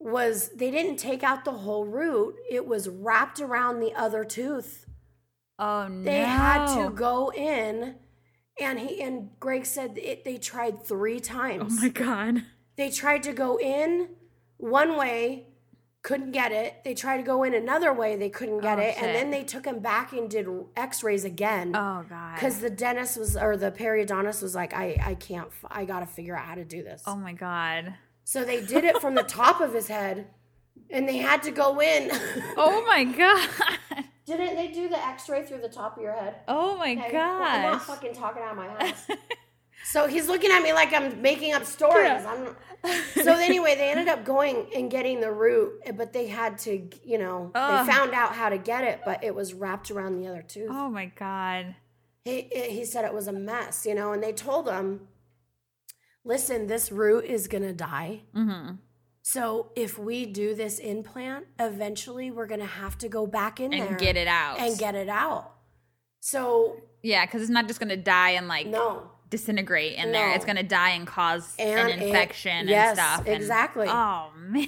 was 0.00 0.50
they 0.50 0.70
didn't 0.70 0.96
take 0.96 1.22
out 1.22 1.44
the 1.44 1.52
whole 1.52 1.84
root. 1.86 2.34
It 2.50 2.66
was 2.66 2.88
wrapped 2.88 3.40
around 3.40 3.80
the 3.80 3.94
other 3.94 4.24
tooth. 4.24 4.84
Oh 5.58 5.88
no. 5.88 6.04
They 6.04 6.20
had 6.20 6.66
to 6.76 6.90
go 6.90 7.32
in 7.32 7.96
and 8.60 8.78
he 8.80 9.00
and 9.02 9.30
Greg 9.40 9.66
said 9.66 9.98
it 9.98 10.24
they 10.24 10.36
tried 10.38 10.84
3 10.84 11.20
times. 11.20 11.74
Oh 11.78 11.82
my 11.82 11.88
god. 11.88 12.42
they 12.76 12.90
tried 12.90 13.22
to 13.24 13.32
go 13.32 13.58
in 13.58 14.08
one 14.56 14.96
way, 14.96 15.46
couldn't 16.02 16.32
get 16.32 16.52
it. 16.52 16.82
They 16.84 16.94
tried 16.94 17.18
to 17.18 17.22
go 17.22 17.42
in 17.44 17.54
another 17.54 17.92
way, 17.92 18.16
they 18.16 18.28
couldn't 18.30 18.60
get 18.60 18.78
Oh, 18.78 18.82
it. 18.82 18.94
And 19.00 19.14
then 19.14 19.30
they 19.30 19.44
took 19.44 19.64
him 19.64 19.78
back 19.80 20.12
and 20.12 20.28
did 20.30 20.46
x-rays 20.76 21.24
again 21.24 21.72
Oh 21.74 22.04
god. 22.08 22.34
because 22.34 22.58
the 22.60 22.70
dentist 22.70 23.16
was 23.18 23.36
or 23.36 23.56
the 23.56 23.70
periodontist 23.70 24.42
was 24.42 24.54
like 24.54 24.72
i 24.74 24.96
i 25.04 25.14
can't 25.14 25.48
I 25.70 25.84
gotta 25.84 26.06
figure 26.06 26.36
out 26.36 26.44
how 26.46 26.54
to 26.54 26.64
do 26.64 26.82
this 26.82 27.02
Oh 27.06 27.16
my 27.16 27.32
god. 27.32 27.94
so 28.24 28.44
they 28.44 28.64
did 28.64 28.84
it 28.84 29.00
from 29.00 29.14
the 29.16 29.22
top 29.24 29.60
of 29.60 29.72
his 29.74 29.88
head 29.88 30.28
and 30.90 31.08
they 31.08 31.16
had 31.18 31.42
to 31.44 31.50
go 31.50 31.80
in 31.80 32.10
Oh 32.56 32.84
my 32.86 33.04
god. 33.04 33.48
didn't 34.36 34.56
they 34.56 34.68
do 34.68 34.88
the 34.88 34.98
x-ray 35.06 35.44
through 35.44 35.60
the 35.60 35.68
top 35.68 35.96
of 35.96 36.02
your 36.02 36.12
head 36.12 36.36
Oh 36.46 36.76
my 36.76 36.92
Okay, 36.92 37.10
well, 37.12 37.42
i'm 37.42 37.62
not 37.62 37.82
fucking 37.82 38.14
talking 38.14 38.42
out 38.42 38.52
of 38.52 38.56
my 38.56 38.66
ass. 38.66 39.08
so 39.84 40.06
he's 40.06 40.28
looking 40.28 40.50
at 40.50 40.62
me 40.62 40.72
like 40.72 40.92
i'm 40.92 41.22
making 41.22 41.54
up 41.54 41.64
stories 41.64 42.10
I'm, 42.26 42.56
so 43.22 43.32
anyway 43.34 43.74
they 43.76 43.90
ended 43.90 44.08
up 44.08 44.24
going 44.24 44.66
and 44.74 44.90
getting 44.90 45.20
the 45.20 45.32
root 45.32 45.80
but 45.96 46.12
they 46.12 46.26
had 46.26 46.58
to 46.60 46.88
you 47.04 47.18
know 47.18 47.50
Ugh. 47.54 47.86
they 47.86 47.92
found 47.92 48.12
out 48.12 48.34
how 48.34 48.48
to 48.48 48.58
get 48.58 48.84
it 48.84 49.00
but 49.04 49.22
it 49.24 49.34
was 49.34 49.54
wrapped 49.54 49.90
around 49.90 50.20
the 50.20 50.26
other 50.28 50.42
tooth 50.42 50.68
Oh 50.70 50.90
my 50.90 51.06
god. 51.06 51.74
he 52.24 52.42
he 52.42 52.84
said 52.84 53.04
it 53.04 53.14
was 53.14 53.26
a 53.28 53.32
mess, 53.32 53.86
you 53.86 53.94
know, 53.94 54.12
and 54.12 54.22
they 54.22 54.32
told 54.32 54.68
him, 54.68 55.08
"Listen, 56.24 56.66
this 56.66 56.92
root 56.92 57.24
is 57.24 57.48
going 57.48 57.62
to 57.62 57.72
die. 57.72 58.22
Mm-hmm. 58.36 58.74
So 59.30 59.72
if 59.76 59.98
we 59.98 60.24
do 60.24 60.54
this 60.54 60.78
implant, 60.78 61.44
eventually 61.58 62.30
we're 62.30 62.46
going 62.46 62.60
to 62.60 62.66
have 62.66 62.96
to 62.98 63.10
go 63.10 63.26
back 63.26 63.60
in 63.60 63.72
there 63.72 63.86
And 63.86 63.98
get 63.98 64.16
it 64.16 64.26
out. 64.26 64.58
and 64.58 64.78
get 64.78 64.94
it 64.94 65.10
out." 65.10 65.52
So, 66.20 66.80
Yeah, 67.02 67.26
because 67.26 67.42
it's 67.42 67.50
not 67.50 67.68
just 67.68 67.78
gonna 67.78 67.96
die 67.98 68.30
and 68.30 68.48
like 68.48 68.66
no. 68.66 69.10
disintegrate 69.28 69.96
in 69.98 70.12
there. 70.12 70.32
It's 70.32 70.46
gonna 70.46 70.62
die 70.62 70.90
and 70.90 71.06
cause 71.06 71.54
And 71.58 71.90
an 71.90 71.98
it- 72.00 72.06
infection 72.06 72.68
yes, 72.68 72.88
and 72.88 72.98
stuff. 72.98 73.18
and- 73.26 73.36
exactly. 73.36 73.86
oh 73.88 74.30
man. 74.36 74.66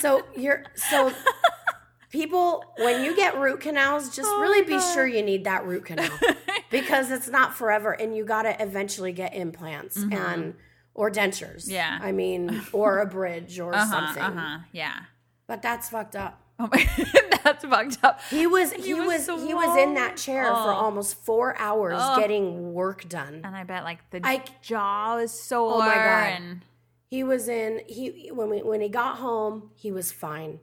So 0.00 0.24
you're 0.36 0.64
so 0.74 1.12
people 2.10 2.64
when 2.78 3.04
you 3.04 3.14
get 3.14 3.38
root 3.38 3.60
canals, 3.60 4.14
just 4.16 4.28
Oh 4.28 4.40
really 4.40 4.62
be 4.64 4.80
sure 4.92 5.06
you 5.06 5.22
need 5.22 5.44
that 5.44 5.64
root 5.64 5.84
canal. 5.84 6.10
because 6.70 7.12
it's 7.12 7.28
not 7.28 7.54
forever 7.54 7.92
and 7.92 8.16
you 8.16 8.24
got 8.24 8.42
to 8.42 8.60
eventually 8.60 9.12
get 9.12 9.34
implants 9.34 9.98
mm-hmm. 9.98 10.12
and 10.12 10.54
or 10.94 11.10
dentures. 11.10 11.68
Yeah. 11.68 11.98
i 12.02 12.12
mean 12.12 12.62
or 12.72 12.98
a 12.98 13.06
bridge 13.06 13.58
or 13.60 13.74
Uh 13.74 13.84
huh. 13.86 13.90
something 14.06 14.22
Uh 14.22 14.32
huh. 14.32 14.58
Yeah. 14.72 14.98
but 15.46 15.62
that's 15.62 15.88
fucked 15.88 16.16
up 16.16 16.40
Oh 16.62 16.68
my. 16.70 16.86
That's 17.42 17.64
fucked 17.64 17.98
up. 18.04 18.20
he 18.28 18.46
was 18.46 18.70
he, 18.74 18.92
was 18.92 19.26
was, 19.26 19.42
he 19.42 19.54
was 19.54 19.78
in 19.78 19.94
that 19.94 20.18
chair 20.18 20.44
for 20.44 20.70
Oh. 20.72 20.74
almost 20.74 21.16
four 21.24 21.56
hours 21.58 21.96
Oh. 21.98 22.20
getting 22.20 22.74
work 22.74 23.08
done 23.08 23.40
And 23.44 23.56
I 23.56 23.64
bet 23.64 23.82
like 23.82 23.98
the 24.10 24.20
I- 24.22 24.44
jaw 24.60 25.16
is 25.16 25.32
sore. 25.32 25.76
Oh 25.76 25.78
my 25.78 25.94
God. 25.94 26.02
And 26.36 26.60
he 27.06 27.24
was 27.24 27.48
in 27.48 27.80
he 27.88 28.28
when 28.30 28.50
we 28.50 28.58
when 28.62 28.82
he 28.82 28.90
got 28.90 29.16
home 29.16 29.70
he 29.74 29.90
was 29.90 30.12
fine 30.12 30.60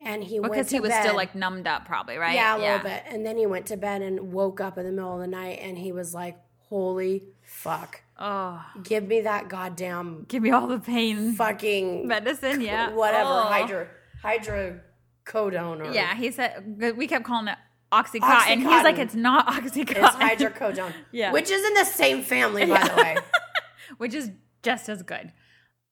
and 0.00 0.24
he 0.24 0.40
went 0.40 0.54
because 0.54 0.70
he 0.70 0.80
was 0.80 0.88
bed. 0.88 1.02
still 1.02 1.16
like 1.16 1.34
numbed 1.34 1.66
up, 1.66 1.84
probably 1.84 2.16
right. 2.16 2.34
Yeah, 2.34 2.56
a 2.56 2.58
little 2.58 2.78
bit. 2.78 3.02
And 3.06 3.26
then 3.26 3.36
he 3.36 3.44
went 3.44 3.66
to 3.66 3.76
bed 3.76 4.00
and 4.00 4.32
woke 4.32 4.58
up 4.62 4.78
in 4.78 4.86
the 4.86 4.92
middle 4.92 5.14
of 5.14 5.20
the 5.20 5.26
night 5.26 5.58
and 5.60 5.76
he 5.76 5.92
was 5.92 6.14
like, 6.14 6.38
Holy 6.70 7.24
fuck. 7.42 8.00
Oh, 8.18 8.64
Give 8.82 9.06
me 9.06 9.20
that 9.22 9.48
goddamn 9.48 10.24
give 10.28 10.42
me 10.42 10.50
all 10.50 10.66
the 10.66 10.78
pain 10.78 11.34
fucking 11.34 12.06
medicine. 12.08 12.60
Yeah. 12.62 12.92
whatever. 12.92 13.28
Oh. 13.28 13.42
Hydra 13.44 13.88
hydrocodone 14.24 15.80
or 15.88 15.92
Yeah, 15.92 16.14
he 16.14 16.30
said 16.30 16.94
we 16.96 17.06
kept 17.06 17.24
calling 17.24 17.48
it 17.48 17.58
oxycontin. 17.92 18.58
He's 18.58 18.84
like, 18.84 18.98
it's 18.98 19.14
not 19.14 19.46
oxycontin. 19.48 19.96
it's 20.02 20.16
hydrocodone. 20.16 20.92
Yeah. 21.12 21.32
Which 21.32 21.50
is 21.50 21.64
in 21.64 21.74
the 21.74 21.84
same 21.84 22.22
family, 22.22 22.64
by 22.66 22.86
the 22.88 22.94
way. 22.96 23.16
which 23.98 24.14
is 24.14 24.30
just 24.62 24.88
as 24.88 25.02
good. 25.02 25.32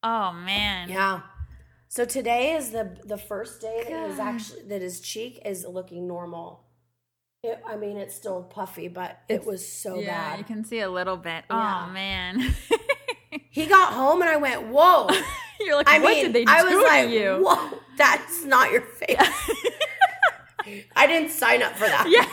Oh 0.03 0.33
man. 0.33 0.89
Yeah. 0.89 1.21
So 1.89 2.05
today 2.05 2.55
is 2.55 2.71
the 2.71 2.97
the 3.05 3.19
first 3.19 3.61
day 3.61 3.85
that 3.89 4.09
his 4.11 4.19
actually 4.19 4.63
that 4.65 4.83
his 4.83 5.01
cheek 5.01 5.41
is 5.45 5.65
looking 5.67 6.09
normal. 6.09 6.64
It, 7.45 7.63
I 7.67 7.77
mean, 7.77 7.99
it's 7.99 8.15
still 8.15 8.43
puffy, 8.43 8.89
but 8.89 9.19
it 9.29 9.45
was 9.45 9.67
so 9.69 9.99
yeah, 9.99 10.31
bad. 10.31 10.39
you 10.39 10.45
can 10.45 10.65
see 10.65 10.81
a 10.81 10.91
little 10.91 11.19
bit. 11.19 11.45
Yeah. 11.51 11.85
Oh 11.89 11.93
man. 11.93 12.55
He 13.51 13.67
got 13.67 13.93
home 13.93 14.21
and 14.23 14.31
I 14.31 14.37
went, 14.37 14.69
"Whoa!" 14.69 15.09
You're 15.61 15.77
like, 15.77 15.89
I 15.89 15.99
what 15.99 16.09
mean, 16.15 16.25
did 16.25 16.33
they 16.33 16.45
do 16.45 16.53
I 16.53 16.63
was 16.63 16.73
to 16.73 16.83
like, 16.83 17.11
you? 17.11 17.45
"Whoa, 17.47 17.79
that's 17.99 18.45
not 18.45 18.73
your 18.73 18.81
face." 18.99 19.17
I 20.97 21.07
didn't 21.07 21.31
sign 21.31 21.63
up 21.63 21.73
for 21.77 21.87
that. 21.87 22.07
Yeah. 22.09 22.25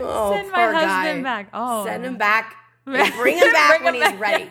Oh, 0.00 0.32
Send 0.32 0.50
my 0.52 0.62
husband 0.72 1.18
guy. 1.18 1.22
back. 1.22 1.50
Oh. 1.52 1.84
Send 1.84 2.04
him 2.06 2.16
back. 2.16 2.54
bring 2.84 3.36
him 3.36 3.52
back 3.52 3.80
Bring 3.80 3.84
when 3.84 3.94
him 3.96 4.00
he's 4.02 4.10
back. 4.12 4.20
ready. 4.20 4.50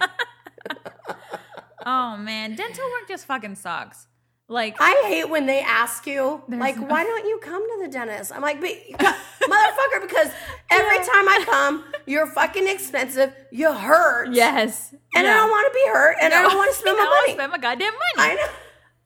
Oh 1.85 2.17
man, 2.17 2.55
dental 2.55 2.83
work 2.91 3.07
just 3.07 3.25
fucking 3.25 3.55
sucks. 3.55 4.07
Like 4.49 4.77
I 4.79 5.03
hate 5.07 5.29
when 5.29 5.45
they 5.45 5.59
ask 5.59 6.07
you, 6.07 6.41
like, 6.47 6.77
no- 6.77 6.83
why 6.87 7.03
don't 7.03 7.25
you 7.27 7.37
come 7.43 7.61
to 7.61 7.85
the 7.85 7.91
dentist? 7.91 8.31
I'm 8.33 8.41
like, 8.41 8.61
but, 8.61 8.71
motherfucker, 9.41 10.01
because 10.01 10.29
every 10.69 10.97
time 10.99 11.27
I 11.27 11.43
come, 11.45 11.83
you're 12.05 12.27
fucking 12.27 12.65
expensive, 12.67 13.33
you 13.51 13.73
hurt, 13.73 14.29
yes. 14.31 14.91
and 15.15 15.25
Yeah. 15.25 15.33
I 15.33 15.35
don't 15.35 15.49
want 15.49 15.67
to 15.73 15.73
be 15.77 15.89
hurt, 15.91 16.15
and 16.21 16.33
I 16.33 16.41
don't 16.43 16.55
want 16.55 16.71
to 16.73 16.77
spend 16.79 16.95
I 16.97 16.99
my 16.99 17.03
don't 17.03 17.21
money. 17.23 17.33
Spend 17.33 17.51
my 17.51 17.57
goddamn 17.57 17.93
money. 17.93 18.31
I 18.31 18.35
know. 18.35 18.47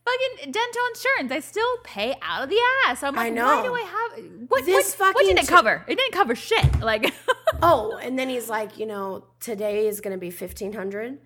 Fucking 0.04 0.52
dental 0.52 0.82
insurance, 0.94 1.32
I 1.32 1.40
still 1.40 1.78
pay 1.84 2.16
out 2.22 2.44
of 2.44 2.50
the 2.50 2.60
ass. 2.88 3.02
I'm 3.04 3.18
I 3.18 3.24
like, 3.26 3.34
know. 3.34 3.46
why 3.46 3.64
do 3.64 3.74
I 3.74 3.82
have 3.82 4.26
what? 4.48 4.66
This 4.66 4.96
what, 4.98 5.08
what 5.08 5.14
fucking 5.16 5.28
did 5.36 5.44
it 5.44 5.48
chi- 5.48 5.56
cover? 5.56 5.86
It 5.88 5.96
didn't 5.96 6.14
cover 6.14 6.36
shit. 6.36 6.80
Like, 6.82 7.14
Oh, 7.64 7.98
and 8.02 8.18
then 8.18 8.28
he's 8.30 8.50
like, 8.50 8.80
you 8.80 8.88
know, 8.88 9.26
today 9.40 9.88
is 9.88 10.02
going 10.02 10.14
to 10.14 10.20
be 10.20 10.32
fifteen 10.32 10.74
hundred, 10.74 11.20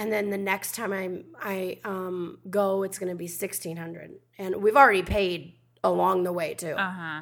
and 0.00 0.10
then 0.10 0.30
the 0.30 0.38
next 0.38 0.74
time 0.74 0.94
I 0.94 1.22
I 1.42 1.78
um 1.84 2.38
go, 2.48 2.84
it's 2.84 2.98
going 2.98 3.10
to 3.10 3.16
be 3.16 3.26
sixteen 3.26 3.76
hundred, 3.76 4.12
and 4.38 4.56
we've 4.56 4.76
already 4.76 5.02
paid 5.02 5.56
along 5.84 6.24
the 6.24 6.32
way 6.32 6.54
too. 6.54 6.72
uh 6.72 6.90
huh. 6.90 7.20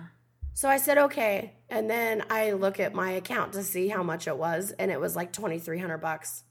So 0.54 0.68
I 0.68 0.76
said 0.76 0.96
okay, 0.98 1.54
and 1.68 1.90
then 1.90 2.24
I 2.30 2.52
look 2.52 2.78
at 2.78 2.94
my 2.94 3.10
account 3.12 3.52
to 3.54 3.64
see 3.64 3.88
how 3.88 4.04
much 4.04 4.28
it 4.28 4.36
was, 4.38 4.70
and 4.78 4.92
it 4.92 5.00
was 5.00 5.16
like 5.16 5.32
twenty 5.32 5.58
three 5.58 5.80
hundred 5.80 5.98
bucks, 5.98 6.44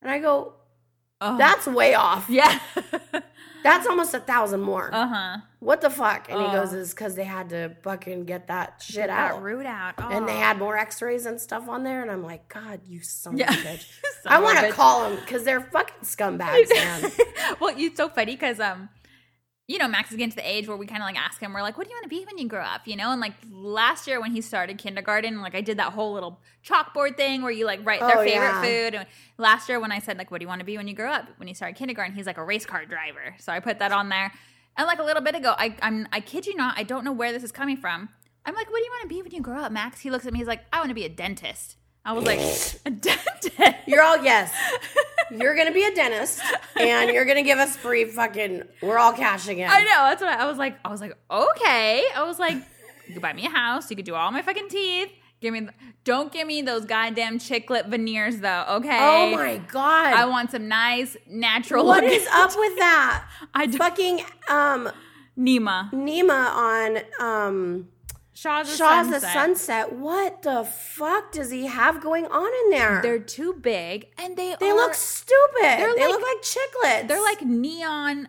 and 0.00 0.08
I 0.10 0.20
go, 0.20 0.54
That's 1.20 1.66
way 1.66 1.94
off. 1.94 2.30
Yeah. 2.30 2.60
That's 3.62 3.86
almost 3.86 4.14
a 4.14 4.20
thousand 4.20 4.60
more. 4.60 4.90
uh 4.92 5.06
huh. 5.06 5.36
what 5.60 5.80
the 5.80 5.90
fuck? 5.90 6.28
And 6.30 6.40
he 6.40 6.46
Oh. 6.46 6.52
goes, 6.52 6.72
is 6.72 6.90
because 6.90 7.14
they 7.16 7.24
had 7.24 7.48
to 7.50 7.74
fucking 7.82 8.24
get 8.24 8.46
that 8.48 8.82
shit 8.84 9.08
That 9.08 9.32
out. 9.32 9.42
root 9.42 9.66
out. 9.66 9.94
And 9.98 10.28
they 10.28 10.34
Oh. 10.36 10.40
had 10.40 10.58
more 10.58 10.76
x-rays 10.76 11.26
and 11.26 11.40
stuff 11.40 11.68
on 11.68 11.82
there. 11.84 12.00
And 12.02 12.10
I'm 12.10 12.22
like, 12.22 12.48
God, 12.48 12.80
you 12.86 13.00
son 13.02 13.36
Yeah. 13.36 13.52
of 13.52 13.58
a 13.58 13.62
bitch. 13.68 13.86
Son 14.22 14.32
I 14.32 14.36
of 14.36 14.42
a 14.42 14.44
want 14.44 14.58
to 14.58 14.64
bitch. 14.66 14.72
call 14.72 15.08
them 15.10 15.18
because 15.20 15.44
they're 15.44 15.60
fucking 15.60 16.02
scumbags, 16.04 16.68
man. 16.74 17.10
well, 17.60 17.74
it's 17.76 17.96
so 17.96 18.08
funny 18.08 18.32
because 18.36 18.60
um, 18.60 18.88
you 19.68 19.76
know, 19.78 19.86
Max 19.86 20.10
is 20.10 20.16
getting 20.16 20.30
to 20.30 20.36
the 20.36 20.50
age 20.50 20.66
where 20.66 20.78
we 20.78 20.86
kind 20.86 21.02
of 21.02 21.06
like 21.06 21.18
ask 21.18 21.40
him, 21.42 21.52
we're 21.52 21.60
like, 21.60 21.76
"What 21.76 21.86
do 21.86 21.90
you 21.90 21.96
want 21.96 22.04
to 22.04 22.08
be 22.08 22.24
when 22.24 22.38
you 22.38 22.48
grow 22.48 22.62
up?" 22.62 22.88
You 22.88 22.96
know, 22.96 23.12
and 23.12 23.20
like 23.20 23.34
last 23.50 24.06
year 24.08 24.18
when 24.18 24.32
he 24.32 24.40
started 24.40 24.78
kindergarten, 24.78 25.42
like 25.42 25.54
I 25.54 25.60
did 25.60 25.78
that 25.78 25.92
whole 25.92 26.14
little 26.14 26.40
chalkboard 26.66 27.16
thing 27.18 27.42
where 27.42 27.52
you 27.52 27.66
like 27.66 27.84
write 27.84 28.00
their 28.00 28.18
Oh, 28.18 28.24
favorite 28.24 28.46
yeah. 28.46 28.62
food. 28.62 28.94
And 28.94 29.06
last 29.36 29.68
year 29.68 29.78
when 29.78 29.92
I 29.92 29.98
said 29.98 30.16
like, 30.16 30.30
"What 30.30 30.38
do 30.38 30.44
you 30.44 30.48
want 30.48 30.60
to 30.60 30.64
be 30.64 30.76
when 30.78 30.88
you 30.88 30.94
grow 30.94 31.12
up?" 31.12 31.26
When 31.36 31.48
he 31.48 31.54
started 31.54 31.76
kindergarten, 31.76 32.14
he's 32.16 32.26
like 32.26 32.38
a 32.38 32.44
race 32.44 32.64
car 32.64 32.86
driver, 32.86 33.34
so 33.38 33.52
I 33.52 33.60
put 33.60 33.78
that 33.80 33.92
on 33.92 34.08
there. 34.08 34.32
And 34.78 34.86
like 34.86 35.00
a 35.00 35.04
little 35.04 35.22
bit 35.22 35.34
ago, 35.34 35.54
I 35.58 35.76
I'm 35.82 36.08
I 36.12 36.20
kid 36.20 36.46
you 36.46 36.56
not, 36.56 36.78
I 36.78 36.82
don't 36.82 37.04
know 37.04 37.12
where 37.12 37.32
this 37.32 37.42
is 37.44 37.52
coming 37.52 37.76
from. 37.76 38.08
I'm 38.46 38.54
like, 38.54 38.70
"What 38.70 38.78
do 38.78 38.84
you 38.84 38.90
want 38.90 39.02
to 39.02 39.14
be 39.14 39.20
when 39.22 39.32
you 39.32 39.42
grow 39.42 39.58
up, 39.60 39.70
Max?" 39.70 40.00
He 40.00 40.10
looks 40.10 40.26
at 40.26 40.32
me, 40.32 40.38
he's 40.38 40.48
like, 40.48 40.62
"I 40.72 40.78
want 40.78 40.88
to 40.88 40.94
be 40.94 41.04
a 41.04 41.10
dentist." 41.10 41.76
I 42.06 42.12
was 42.12 42.24
like, 42.24 42.38
"A 42.86 42.90
dentist." 42.90 43.50
You're 43.86 44.02
all 44.02 44.24
yes. 44.24 44.50
You're 45.30 45.54
gonna 45.54 45.72
be 45.72 45.84
a 45.84 45.94
dentist, 45.94 46.40
and 46.76 47.10
you're 47.10 47.24
gonna 47.24 47.42
give 47.42 47.58
us 47.58 47.76
free 47.76 48.04
fucking. 48.04 48.62
We're 48.82 48.98
all 48.98 49.12
cashing 49.12 49.58
in. 49.58 49.68
I 49.70 49.80
know. 49.80 50.08
That's 50.08 50.22
what 50.22 50.30
I, 50.30 50.44
I 50.44 50.46
was 50.46 50.58
like. 50.58 50.78
I 50.84 50.90
was 50.90 51.00
like, 51.00 51.16
okay. 51.30 52.04
I 52.14 52.22
was 52.24 52.38
like, 52.38 52.56
you 53.06 53.14
could 53.14 53.22
buy 53.22 53.32
me 53.32 53.46
a 53.46 53.50
house. 53.50 53.90
You 53.90 53.96
could 53.96 54.04
do 54.04 54.14
all 54.14 54.30
my 54.30 54.42
fucking 54.42 54.68
teeth. 54.68 55.10
Give 55.40 55.52
me. 55.54 55.68
Don't 56.04 56.32
give 56.32 56.46
me 56.46 56.62
those 56.62 56.84
goddamn 56.84 57.38
chiclet 57.38 57.88
veneers 57.88 58.40
though. 58.40 58.64
Okay. 58.70 58.98
Oh 58.98 59.30
my 59.32 59.58
god! 59.58 60.14
I 60.14 60.24
want 60.26 60.50
some 60.50 60.66
nice 60.68 61.16
natural. 61.28 61.84
what 61.86 62.02
is 62.04 62.26
up 62.32 62.50
with 62.56 62.76
that? 62.78 63.28
I 63.54 63.70
fucking 63.70 64.22
um 64.48 64.90
Nema. 65.38 65.92
Nema 65.92 66.54
on 66.54 66.98
um 67.20 67.88
Shahs 68.40 68.72
a 68.72 68.76
Shahs 68.76 69.08
the 69.08 69.18
sunset. 69.18 69.32
Sunset. 69.32 69.92
What 69.94 70.42
the 70.42 70.62
fuck 70.64 71.32
does 71.32 71.50
he 71.50 71.66
have 71.66 72.00
going 72.00 72.24
on 72.26 72.46
in 72.64 72.70
there? 72.70 73.00
They're 73.02 73.18
too 73.18 73.54
big, 73.54 74.06
and 74.16 74.36
they 74.36 74.54
they 74.60 74.70
are, 74.70 74.76
look 74.76 74.94
stupid. 74.94 75.34
they 75.62 75.86
like- 75.88 76.08
look 76.08 76.22
like 76.22 76.42
chiclets. 76.42 77.08
They're 77.08 77.20
like 77.20 77.42
neon, 77.42 78.28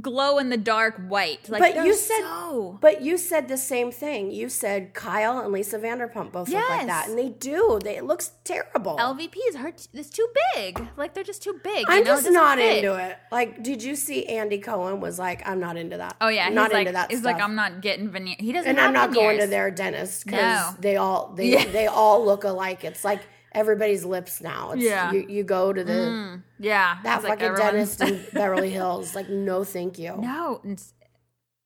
glow 0.00 0.38
in 0.38 0.48
the 0.50 0.56
dark 0.56 0.96
white. 1.08 1.48
Like, 1.48 1.74
But 1.76 1.84
you 1.84 1.94
said- 1.94 2.20
so. 2.20 2.78
But 2.80 3.02
you 3.02 3.16
said 3.16 3.46
the 3.48 3.56
same 3.56 3.92
thing. 3.92 4.32
You 4.32 4.48
said 4.48 4.94
Kyle 4.94 5.38
and 5.38 5.52
Lisa 5.52 5.78
Vanderpump 5.78 6.32
both 6.32 6.48
look 6.48 6.68
like 6.68 6.86
that, 6.88 7.08
and 7.08 7.16
they 7.18 7.28
do. 7.28 7.78
They 7.82 7.96
it 7.96 8.04
looks 8.04 8.32
terrible. 8.44 8.96
LVPs 8.98 9.56
are 9.62 9.68
it's 9.68 10.10
too 10.10 10.26
big. 10.54 10.80
Like 10.96 11.14
they're 11.14 11.22
just 11.24 11.42
too 11.42 11.60
big. 11.62 11.80
you 11.80 11.84
I'm 11.88 11.98
know? 12.00 12.04
Just 12.16 12.24
doesn't 12.26 12.58
fit. 12.58 12.84
into 12.84 12.96
it. 12.96 13.16
Like, 13.30 13.62
did 13.62 13.82
you 13.82 13.94
see 13.94 14.26
Andy 14.26 14.58
Cohen 14.58 15.00
was 15.00 15.18
like, 15.18 15.46
I'm 15.48 15.60
not 15.60 15.76
into 15.76 15.96
that. 15.98 16.16
Oh 16.20 16.28
yeah, 16.28 16.48
not 16.48 16.70
he's 16.72 16.78
into 16.78 16.84
like, 16.84 16.92
that. 16.94 17.10
He's 17.10 17.20
stuff. 17.20 17.32
like, 17.34 17.42
I'm 17.42 17.54
not 17.54 17.80
getting 17.80 18.08
veneer. 18.10 18.36
He 18.38 18.52
doesn't. 18.52 18.68
and 18.68 18.80
I'm 18.80 18.92
not 18.92 19.14
going 19.14 19.38
to 19.38 19.46
their 19.46 19.70
dentist 19.70 20.24
because 20.26 20.40
No. 20.40 20.74
they 20.80 20.96
all 20.96 21.32
they 21.36 21.52
Yeah. 21.52 21.64
they 21.66 21.86
all 21.86 22.24
look 22.24 22.42
alike. 22.44 22.82
It's 22.84 23.04
like 23.04 23.20
everybody's 23.56 24.04
lips 24.04 24.40
now. 24.40 24.72
It's, 24.72 24.82
Yeah. 24.82 25.10
you, 25.12 25.26
you 25.28 25.42
go 25.44 25.72
to 25.72 25.82
the 25.82 25.92
Mm, 25.92 26.42
yeah, 26.58 26.98
that 27.02 27.16
It's 27.20 27.28
like 27.28 27.40
fucking 27.40 27.56
dentist 27.56 28.00
in 28.02 28.24
Beverly 28.34 28.70
Hills. 28.70 29.14
Like, 29.14 29.28
no, 29.28 29.64
thank 29.64 29.98
you. 29.98 30.16
no, 30.18 30.60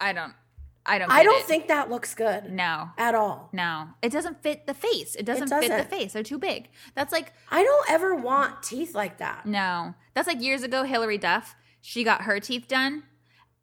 I 0.01 0.12
don't. 0.12 0.32
I 0.86 0.99
don't. 0.99 1.11
I 1.11 1.22
don't 1.22 1.41
it. 1.41 1.45
think 1.47 1.68
that 1.68 1.91
looks 1.91 2.14
good 2.14 2.51
No, 2.51 2.88
at 2.97 3.14
all. 3.14 3.51
no, 3.53 3.88
it 4.01 4.11
doesn't 4.11 4.43
fit 4.43 4.66
the 4.66 4.72
face. 4.72 5.14
It 5.14 5.26
doesn't, 5.26 5.49
fit 5.49 5.61
the 5.62 5.68
doesn't. 5.68 5.91
face. 5.91 6.14
They're 6.14 6.22
too 6.22 6.38
big. 6.38 6.70
That's 6.95 7.12
like 7.12 7.34
I 7.51 7.62
don't 7.62 7.91
ever 7.91 8.14
want 8.14 8.62
teeth 8.62 8.95
like 8.95 9.18
that. 9.18 9.45
no. 9.45 9.95
That's 10.14 10.26
like 10.26 10.41
years 10.43 10.62
ago. 10.62 10.84
Hilary 10.84 11.18
Duff. 11.18 11.55
She 11.82 12.03
got 12.03 12.22
her 12.22 12.41
teeth 12.41 12.66
done, 12.66 13.03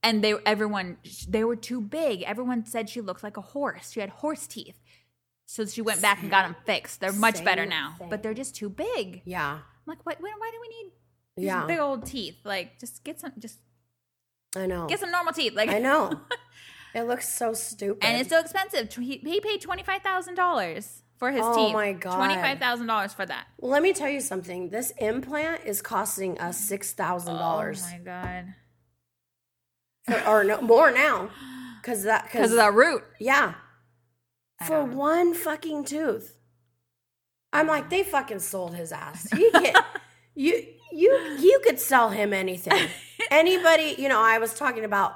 and 0.04 0.24
they 0.24 0.36
everyone 0.46 0.98
they 1.28 1.44
were 1.44 1.56
too 1.56 1.82
big. 1.82 2.22
Everyone 2.22 2.64
said 2.66 2.88
she 2.88 3.02
looked 3.02 3.24
like 3.24 3.36
a 3.36 3.42
horse. 3.42 3.92
She 3.92 4.00
had 4.00 4.10
horse 4.10 4.46
teeth. 4.46 4.80
So 5.50 5.66
she 5.66 5.82
went 5.82 6.02
back 6.02 6.22
and 6.22 6.30
got 6.30 6.44
them 6.44 6.56
fixed. 6.66 7.00
They're 7.00 7.14
much 7.14 7.44
better 7.44 7.66
now, 7.66 7.96
thing. 7.98 8.10
but 8.10 8.22
they're 8.22 8.34
just 8.34 8.56
too 8.56 8.70
big. 8.70 9.22
Yeah, 9.26 9.54
I'm 9.54 9.62
like, 9.88 10.06
why, 10.06 10.16
why, 10.20 10.34
why 10.38 10.52
do 10.52 10.58
we 10.62 10.68
need 10.68 10.92
these 11.38 11.46
yeah, 11.46 11.66
big 11.66 11.80
old 11.80 12.06
teeth? 12.06 12.36
Like, 12.44 12.80
just 12.80 13.04
get 13.06 13.20
some, 13.22 13.32
just 13.40 13.58
I 14.58 14.66
know. 14.66 14.88
get 14.88 15.00
some 15.00 15.10
normal 15.10 15.32
teeth. 15.34 15.54
Like, 15.56 15.70
I 15.70 15.80
know. 15.80 16.20
It 16.96 17.04
looks 17.04 17.30
so 17.30 17.54
stupid. 17.54 18.04
and 18.04 18.20
it's 18.20 18.30
so 18.30 18.40
expensive. 18.40 18.92
He, 18.92 19.18
he 19.18 19.40
paid 19.40 19.62
twenty 19.62 19.84
five 19.84 20.02
thousand 20.02 20.34
dollars 20.36 21.04
for 21.18 21.32
his 21.32 21.42
Oh 21.44 21.54
teeth. 21.56 21.70
Oh 21.70 21.74
my 21.74 21.92
God. 21.94 22.16
twenty 22.16 22.36
five 22.36 22.58
thousand 22.58 22.88
dollars 22.88 23.14
for 23.14 23.24
that. 23.26 23.46
well, 23.60 23.70
let 23.72 23.84
me 23.84 23.94
tell 23.94 24.10
you 24.10 24.20
something. 24.22 24.70
This 24.70 24.92
implant 24.98 25.62
is 25.66 25.82
costing 25.84 26.40
us 26.40 26.58
six 26.58 26.94
thousand 26.94 27.36
dollars, 27.36 27.84
Oh 27.86 27.92
my 27.92 28.00
god! 28.00 28.46
or 30.28 30.44
no 30.44 30.62
more 30.62 30.90
now, 30.90 31.30
because 31.82 32.04
that 32.04 32.24
Because 32.24 32.52
of 32.52 32.58
that 32.58 32.74
root. 32.74 33.04
Yeah. 33.20 33.54
For 34.66 34.84
one 34.84 35.34
fucking 35.36 35.84
tooth. 35.86 36.38
I'm 37.54 37.68
like, 37.68 37.90
they 37.90 38.04
fucking 38.04 38.40
sold 38.40 38.76
his 38.76 38.92
ass. 38.92 39.28
You 39.38 39.52
get 39.52 39.76
you 40.36 40.64
you 40.92 41.12
you 41.40 41.62
could 41.64 41.80
sell 41.80 42.10
him 42.10 42.34
anything. 42.34 42.90
Anybody, 43.32 43.96
you 43.98 44.10
know, 44.10 44.20
I 44.22 44.38
was 44.40 44.54
talking 44.54 44.84
about 44.84 45.16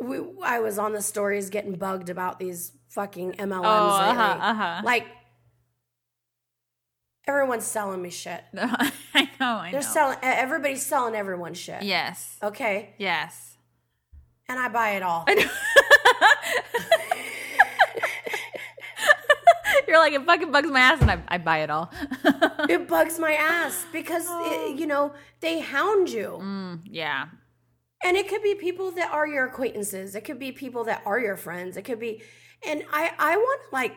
we, 0.00 0.20
I 0.42 0.60
was 0.60 0.78
on 0.78 0.92
the 0.92 1.02
stories 1.02 1.50
getting 1.50 1.74
bugged 1.74 2.08
about 2.10 2.38
these 2.38 2.72
fucking 2.88 3.32
MLMs 3.32 3.60
Oh, 3.64 3.88
uh-huh, 3.96 4.38
uh-huh. 4.40 4.82
Like 4.84 5.06
everyone's 7.26 7.64
selling 7.64 8.00
me 8.02 8.10
shit. 8.10 8.42
I 8.54 9.28
know. 9.40 9.56
I 9.56 9.70
They're 9.70 9.80
know. 9.80 9.86
selling 9.86 10.18
everybody's 10.22 10.84
selling 10.84 11.14
everyone 11.14 11.54
shit. 11.54 11.82
yes. 11.82 12.36
Okay? 12.42 12.94
Yes. 12.98 13.56
And 14.48 14.58
I 14.58 14.68
buy 14.68 14.90
it 14.90 15.02
all. 15.02 15.24
Like 20.02 20.12
it 20.14 20.24
fucking 20.26 20.50
bugs 20.52 20.68
my 20.68 20.80
ass, 20.80 21.00
and 21.00 21.10
I, 21.10 21.22
I 21.28 21.38
buy 21.38 21.58
it 21.58 21.70
all. 21.70 21.90
it 22.68 22.88
bugs 22.88 23.18
my 23.18 23.32
ass 23.34 23.86
because 23.92 24.26
it, 24.28 24.78
you 24.78 24.86
know, 24.86 25.14
they 25.40 25.60
hound 25.60 26.10
you. 26.10 26.38
Mm, 26.42 26.80
yeah. 26.84 27.26
And 28.04 28.16
it 28.16 28.28
could 28.28 28.42
be 28.42 28.54
people 28.56 28.90
that 28.92 29.12
are 29.12 29.26
your 29.28 29.46
acquaintances. 29.46 30.14
It 30.16 30.22
could 30.24 30.38
be 30.40 30.50
people 30.50 30.84
that 30.84 31.02
are 31.06 31.20
your 31.20 31.36
friends. 31.36 31.76
It 31.76 31.82
could 31.82 32.00
be, 32.00 32.22
and 32.66 32.82
I, 32.92 33.12
I 33.16 33.36
want 33.36 33.60
like, 33.72 33.94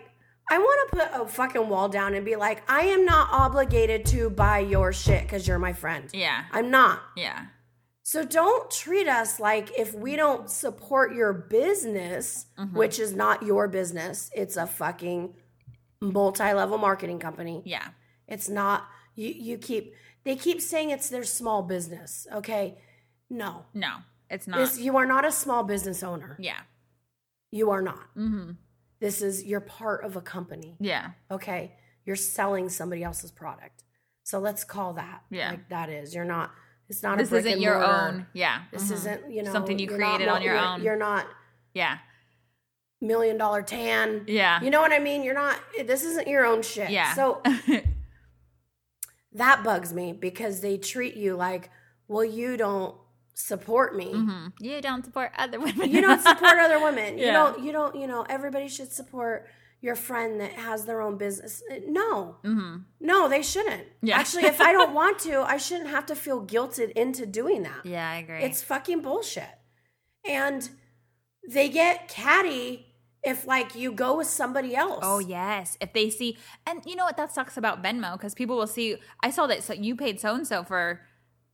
I 0.47 0.59
want 0.59 0.91
to 0.91 0.97
put 0.97 1.21
a 1.21 1.27
fucking 1.27 1.69
wall 1.69 1.89
down 1.89 2.13
and 2.13 2.23
be 2.23 2.35
like, 2.35 2.61
I 2.69 2.81
am 2.81 3.03
not 3.03 3.29
obligated 3.31 4.05
to 4.07 4.29
buy 4.29 4.59
your 4.59 4.93
shit 4.93 5.23
because 5.23 5.47
you're 5.47 5.57
my 5.57 5.73
friend. 5.73 6.07
Yeah. 6.13 6.43
I'm 6.51 6.69
not. 6.69 6.99
Yeah. 7.17 7.45
So 8.03 8.23
don't 8.23 8.69
treat 8.69 9.07
us 9.07 9.39
like 9.39 9.71
if 9.75 9.95
we 9.95 10.15
don't 10.15 10.51
support 10.51 11.15
your 11.15 11.33
business, 11.33 12.45
Mm-hmm. 12.59 12.77
which 12.77 12.99
is 12.99 13.13
not 13.15 13.41
your 13.41 13.67
business, 13.67 14.29
it's 14.35 14.55
a 14.55 14.67
fucking 14.67 15.33
multi-level 16.01 16.77
marketing 16.77 17.19
company. 17.19 17.61
Yeah. 17.65 17.87
It's 18.27 18.49
not. 18.49 18.87
You 19.15 19.29
you 19.29 19.57
keep 19.57 19.93
they 20.23 20.35
keep 20.35 20.59
saying 20.61 20.89
it's 20.89 21.09
their 21.09 21.23
small 21.23 21.61
business. 21.63 22.27
Okay, 22.33 22.77
no, 23.29 23.65
No, 23.73 23.97
it's 24.29 24.47
not. 24.47 24.57
this 24.57 24.79
you 24.79 24.97
are 24.97 25.05
not 25.05 25.23
a 25.25 25.31
small 25.31 25.63
business 25.63 26.03
owner. 26.03 26.35
yeah. 26.39 26.59
You 27.51 27.69
are 27.71 27.81
not. 27.81 28.09
Mm-hmm. 28.17 28.51
This 28.99 29.21
is 29.21 29.43
you're 29.43 29.61
part 29.61 30.03
of 30.03 30.15
a 30.17 30.21
company. 30.21 30.75
Yeah. 30.79 31.11
Okay, 31.31 31.75
you're 32.05 32.15
selling 32.15 32.67
somebody 32.69 33.03
else's 33.03 33.31
product. 33.31 33.83
So 34.23 34.39
let's 34.39 34.63
call 34.63 34.93
that. 34.93 35.21
Yeah. 35.29 35.51
like 35.51 35.69
that 35.69 35.89
is. 35.89 36.13
You're 36.15 36.25
not. 36.25 36.51
It's 36.89 37.01
not. 37.03 37.17
This 37.17 37.31
isn't 37.31 37.61
your 37.61 37.83
own. 37.83 38.25
Yeah. 38.33 38.63
This 38.71 38.89
Mhm. 38.89 38.93
isn't 38.93 39.31
you 39.31 39.43
know 39.43 39.51
Something 39.51 39.79
you 39.79 39.87
you're 39.87 39.97
not 39.99 40.15
created 40.15 40.27
on 40.31 40.41
your 40.41 40.55
you're- 40.55 40.65
own. 40.67 40.83
You're 40.83 40.97
not 40.97 41.25
Yeah. 41.73 41.99
Million 43.01 43.37
dollar 43.37 43.61
tan. 43.61 44.23
Yeah. 44.27 44.61
You 44.61 44.69
know 44.69 44.81
what 44.81 44.91
I 44.93 44.99
mean? 44.99 45.23
You're 45.23 45.33
not. 45.35 45.59
This 45.85 46.03
isn't 46.03 46.27
your 46.27 46.45
own 46.45 46.61
shit. 46.61 46.89
Yeah. 46.89 47.13
So 47.13 47.41
that 49.33 49.63
bugs 49.63 49.93
me 49.93 50.13
because 50.13 50.61
they 50.61 50.77
treat 50.77 51.15
you 51.15 51.35
like, 51.35 51.69
well, 52.07 52.23
you 52.25 52.57
don't 52.57 52.95
support 53.33 53.95
me. 53.95 54.13
Mhm. 54.13 54.53
You 54.59 54.81
don't 54.81 55.03
support 55.03 55.31
other 55.37 55.59
women. 55.59 55.89
You 55.91 56.01
don't 56.01 56.21
support 56.21 56.57
other 56.57 56.79
women. 56.79 57.17
You 57.25 57.31
don't. 57.31 57.63
You 57.63 57.71
don't. 57.71 57.95
You 57.95 58.07
know, 58.07 58.25
everybody 58.29 58.67
should 58.67 58.91
support 58.91 59.47
your 59.81 59.95
friend 59.95 60.39
that 60.41 60.53
has 60.53 60.85
their 60.85 61.01
own 61.01 61.17
business. 61.17 61.61
Uh, 61.69 61.75
No, 61.87 62.37
hmm 62.43 62.77
no, 62.99 63.27
they 63.27 63.41
shouldn't. 63.43 63.83
Yeah. 64.01 64.17
Actually, 64.17 64.45
if 64.45 64.59
I 64.61 64.71
don't 64.71 64.93
want 65.01 65.19
to, 65.19 65.41
I 65.41 65.57
shouldn't 65.57 65.89
have 65.89 66.05
to 66.07 66.15
feel 66.15 66.45
guilted 66.45 66.91
into 66.91 67.25
doing 67.25 67.63
that. 67.63 67.85
Yeah, 67.85 68.09
I 68.09 68.15
agree. 68.17 68.41
It's 68.41 68.63
fucking 68.63 69.01
bullshit. 69.01 69.49
And 70.27 70.67
they 71.49 71.69
get 71.69 72.07
catty 72.07 72.87
if 73.23 73.45
like 73.47 73.75
you 73.75 73.91
go 73.91 74.17
with 74.17 74.27
somebody 74.27 74.75
else. 74.75 74.99
Oh 75.03 75.19
yes, 75.19 75.77
if 75.81 75.93
they 75.93 76.09
see, 76.09 76.37
and 76.67 76.81
you 76.85 76.95
know 76.95 77.05
what 77.05 77.17
that 77.17 77.33
sucks 77.33 77.57
about 77.57 77.81
Venmo 77.83 78.13
because 78.13 78.33
people 78.35 78.55
will 78.57 78.67
see. 78.67 78.97
I 79.21 79.29
saw 79.31 79.47
that 79.47 79.63
so 79.63 79.73
you 79.73 79.95
paid 79.95 80.19
so 80.19 80.35
and 80.35 80.47
so 80.47 80.63
for 80.63 81.01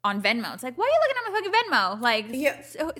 on 0.04 0.22
Venmo. 0.22 0.54
It's 0.54 0.64
like, 0.64 0.78
why 0.78 0.86
are 0.86 0.88
you 0.88 1.00
looking 1.04 1.18
at 1.18 1.32
my 1.32 1.40
fucking 1.40 1.72
Venmo? 1.72 2.02
Like, 2.02 2.26
Yeah. 2.30 2.62
so 2.64 2.92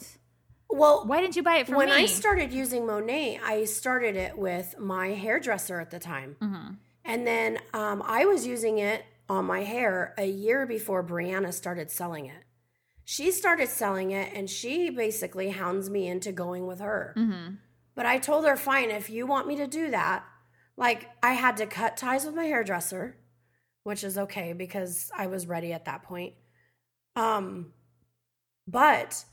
Well, 0.70 1.04
why 1.06 1.20
didn't 1.20 1.36
you 1.36 1.44
buy 1.44 1.58
it 1.58 1.66
for 1.66 1.74
me? 1.74 1.78
when 1.80 1.90
me? 1.90 1.96
I 1.96 2.06
started 2.06 2.54
using 2.54 2.84
Monat, 2.86 3.40
I 3.44 3.66
started 3.66 4.16
it 4.16 4.38
with 4.38 4.78
my 4.80 5.08
hairdresser 5.10 5.80
at 5.82 5.90
the 5.92 6.00
time. 6.00 6.38
Mhm. 6.42 6.78
And 7.04 7.26
then 7.28 7.58
um, 7.74 8.02
I 8.06 8.26
was 8.26 8.46
using 8.46 8.78
it 8.78 9.04
on 9.28 9.46
my 9.46 9.64
hair 9.64 10.14
a 10.18 10.26
year 10.28 10.66
before 10.66 11.04
Brianna 11.04 11.52
started 11.54 11.90
selling 11.90 12.28
it. 12.28 12.44
She 13.04 13.32
started 13.32 13.68
selling 13.70 14.12
it 14.12 14.32
and 14.34 14.50
she 14.50 14.90
basically 14.90 15.50
hounds 15.50 15.90
me 15.90 16.08
into 16.08 16.32
going 16.32 16.68
with 16.68 16.80
her. 16.80 17.14
Mm-hmm. 17.18 17.56
But 17.96 18.06
I 18.06 18.20
told 18.20 18.46
her, 18.46 18.56
fine, 18.56 18.90
if 18.90 19.10
you 19.10 19.28
want 19.28 19.48
me 19.48 19.56
to 19.58 19.68
do 19.68 19.92
that, 19.92 20.24
like 20.78 21.10
I 21.22 21.34
had 21.34 21.58
to 21.58 21.66
cut 21.66 21.98
ties 21.98 22.26
with 22.26 22.36
my 22.36 22.46
hairdresser, 22.46 23.18
which 23.84 24.04
is 24.04 24.18
okay 24.18 24.54
because 24.54 25.12
I 25.16 25.28
was 25.28 25.46
ready 25.48 25.74
at 25.74 25.86
that 25.86 26.04
point. 26.04 26.34
Um, 27.16 27.74
but 28.68 29.26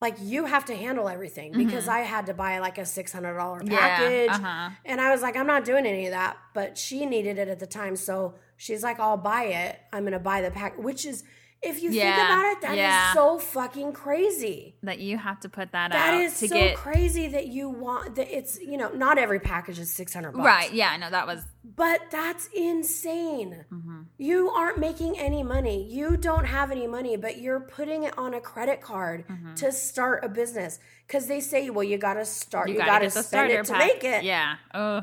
like 0.00 0.16
you 0.20 0.44
have 0.44 0.66
to 0.66 0.74
handle 0.76 1.08
everything 1.08 1.52
because 1.56 1.88
I 1.88 2.00
had 2.00 2.26
to 2.26 2.34
buy 2.34 2.58
like 2.58 2.76
a 2.76 2.84
six 2.84 3.10
hundred 3.12 3.38
dollar 3.38 3.60
package, 3.60 4.28
Yeah. 4.28 4.34
Uh-huh. 4.36 4.70
and 4.84 5.00
I 5.00 5.10
was 5.12 5.22
like, 5.22 5.34
I'm 5.36 5.46
not 5.46 5.64
doing 5.64 5.86
any 5.86 6.04
of 6.06 6.12
that. 6.12 6.36
But 6.52 6.76
she 6.76 7.06
needed 7.06 7.38
it 7.38 7.48
at 7.48 7.58
the 7.58 7.66
time, 7.66 7.96
so 7.96 8.34
she's 8.58 8.82
like, 8.82 9.00
I'll 9.00 9.16
buy 9.16 9.44
it. 9.44 9.78
I'm 9.94 10.04
gonna 10.04 10.18
buy 10.20 10.42
the 10.42 10.50
pack, 10.50 10.76
which 10.76 11.06
is, 11.06 11.24
if 11.64 11.82
you 11.82 11.90
think 11.90 12.14
about 12.14 12.44
it, 12.52 12.60
that 12.62 12.72
is 12.72 12.76
yeah. 12.78 13.12
so 13.14 13.38
fucking 13.38 13.92
crazy. 13.92 14.76
That 14.82 14.98
you 14.98 15.18
have 15.18 15.40
to 15.40 15.48
put 15.48 15.72
that, 15.72 15.92
That 15.92 16.14
out 16.14 16.20
is 16.20 16.38
to 16.40 16.48
so 16.48 16.54
get 16.54 16.76
crazy 16.76 17.28
that 17.28 17.46
you 17.48 17.68
want 17.68 18.14
that 18.16 18.28
it's 18.36 18.60
you 18.60 18.76
know 18.76 18.90
not 18.90 19.18
every 19.18 19.40
package 19.40 19.78
is 19.78 19.90
six 19.92 20.12
hundred 20.14 20.32
bucks, 20.32 20.44
right. 20.46 20.72
Yeah, 20.72 20.96
no, 20.96 21.10
that 21.10 21.26
was 21.26 21.44
But 21.76 22.00
that's 22.10 22.48
insane. 22.54 23.64
Mm-hmm. 23.72 24.02
You 24.18 24.50
aren't 24.50 24.78
making 24.78 25.18
any 25.18 25.42
money. 25.42 25.86
You 25.90 26.16
don't 26.16 26.44
have 26.44 26.70
any 26.70 26.86
money, 26.86 27.16
but 27.16 27.38
you're 27.38 27.60
putting 27.60 28.04
it 28.04 28.16
on 28.18 28.34
a 28.34 28.40
credit 28.40 28.80
card 28.80 29.24
Mm-hmm. 29.28 29.54
to 29.54 29.72
start 29.72 30.24
a 30.24 30.28
business 30.28 30.78
because 31.06 31.26
they 31.26 31.40
say, 31.40 31.70
well, 31.70 31.84
you 31.84 31.98
got 31.98 32.14
to 32.14 32.24
start, 32.24 32.68
you, 32.68 32.76
gotta 32.76 32.90
got 32.90 32.98
to 33.00 33.10
spend 33.10 33.50
it 33.52 33.64
to 33.64 33.72
pack. 33.72 33.78
make 33.86 34.04
it. 34.04 34.22
Yeah. 34.24 34.56
Oh. 34.74 35.02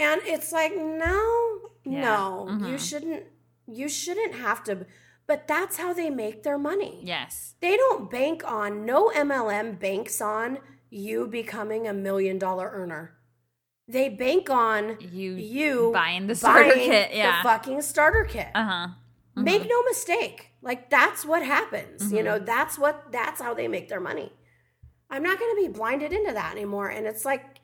And 0.00 0.20
it's 0.24 0.52
like, 0.52 0.76
no, 0.76 1.60
Yeah. 1.84 2.00
no, 2.02 2.46
you 2.48 2.76
Mhm. 2.76 2.88
shouldn't. 2.88 3.22
You 3.66 3.88
shouldn't 3.88 4.34
have 4.36 4.62
to. 4.64 4.86
But 5.28 5.46
that's 5.46 5.76
how 5.76 5.92
they 5.92 6.10
make 6.10 6.42
their 6.42 6.58
money. 6.58 7.00
Yes. 7.04 7.54
They 7.60 7.76
don't 7.76 8.10
bank 8.10 8.42
on, 8.50 8.84
no 8.86 9.10
MLM 9.10 9.78
banks 9.78 10.20
on 10.20 10.58
you 10.90 11.26
becoming 11.28 11.86
a 11.86 11.92
million 11.92 12.38
dollar 12.38 12.68
earner. 12.72 13.14
They 13.86 14.08
bank 14.08 14.50
on 14.50 14.96
You 15.00 15.32
you 15.34 15.90
buying 15.94 16.26
the 16.26 16.34
starter 16.34 16.70
buying 16.74 16.90
kit, 16.90 17.10
yeah. 17.14 17.42
The 17.42 17.48
fucking 17.48 17.82
starter 17.82 18.24
kit. 18.24 18.48
Uh 18.54 18.64
huh. 18.64 18.88
Make 19.36 19.68
no 19.68 19.82
mistake. 19.84 20.48
Like 20.62 20.90
that's 20.90 21.24
what 21.24 21.42
happens. 21.44 22.10
You 22.10 22.18
Mm-hmm. 22.18 22.24
know, 22.24 22.38
that's 22.40 22.78
what 22.78 23.12
that's 23.12 23.40
how 23.40 23.54
they 23.54 23.68
make 23.68 23.88
their 23.88 24.00
money. 24.00 24.32
I'm 25.10 25.22
not 25.22 25.38
going 25.38 25.54
to 25.56 25.62
be 25.62 25.72
blinded 25.72 26.12
into 26.12 26.32
that 26.32 26.52
anymore 26.52 26.88
and 26.88 27.06
it's 27.06 27.24
like, 27.24 27.60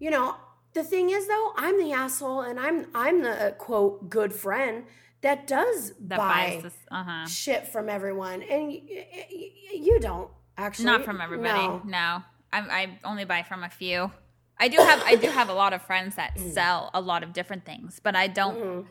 you 0.00 0.10
know, 0.10 0.36
the 0.74 0.82
thing 0.84 1.10
is 1.10 1.26
though, 1.28 1.52
I'm 1.56 1.78
the 1.78 1.92
asshole 1.92 2.40
and 2.42 2.58
I'm 2.60 2.86
I'm 2.94 3.22
the 3.22 3.48
uh, 3.48 3.50
quote 3.52 4.08
good 4.10 4.32
friend 4.32 4.84
that 5.22 5.46
does 5.46 5.92
That 6.00 6.18
buy 6.18 6.60
this. 6.62 6.74
Uh 6.90 7.04
huh. 7.04 7.26
shit 7.26 7.66
from 7.68 7.88
everyone 7.88 8.42
and 8.42 8.68
y- 8.68 8.82
y- 8.88 9.26
y- 9.30 9.50
you 9.74 9.98
don't 10.00 10.30
actually 10.56 10.86
Not 10.86 11.04
from 11.04 11.20
everybody. 11.20 11.58
No. 11.66 11.82
No. 11.84 12.22
I, 12.52 12.58
I 12.60 12.98
only 13.04 13.24
buy 13.24 13.42
from 13.42 13.62
a 13.64 13.68
few. 13.68 14.10
I 14.58 14.68
do 14.68 14.78
have 14.78 15.02
I 15.04 15.14
do 15.16 15.28
have 15.28 15.48
a 15.48 15.54
lot 15.54 15.72
of 15.72 15.82
friends 15.82 16.16
that 16.16 16.36
Mm. 16.36 16.52
sell 16.52 16.90
a 16.94 17.00
lot 17.00 17.22
of 17.22 17.32
different 17.32 17.64
things, 17.64 18.00
but 18.02 18.16
I 18.16 18.26
don't. 18.26 18.58
Mhm. 18.58 18.86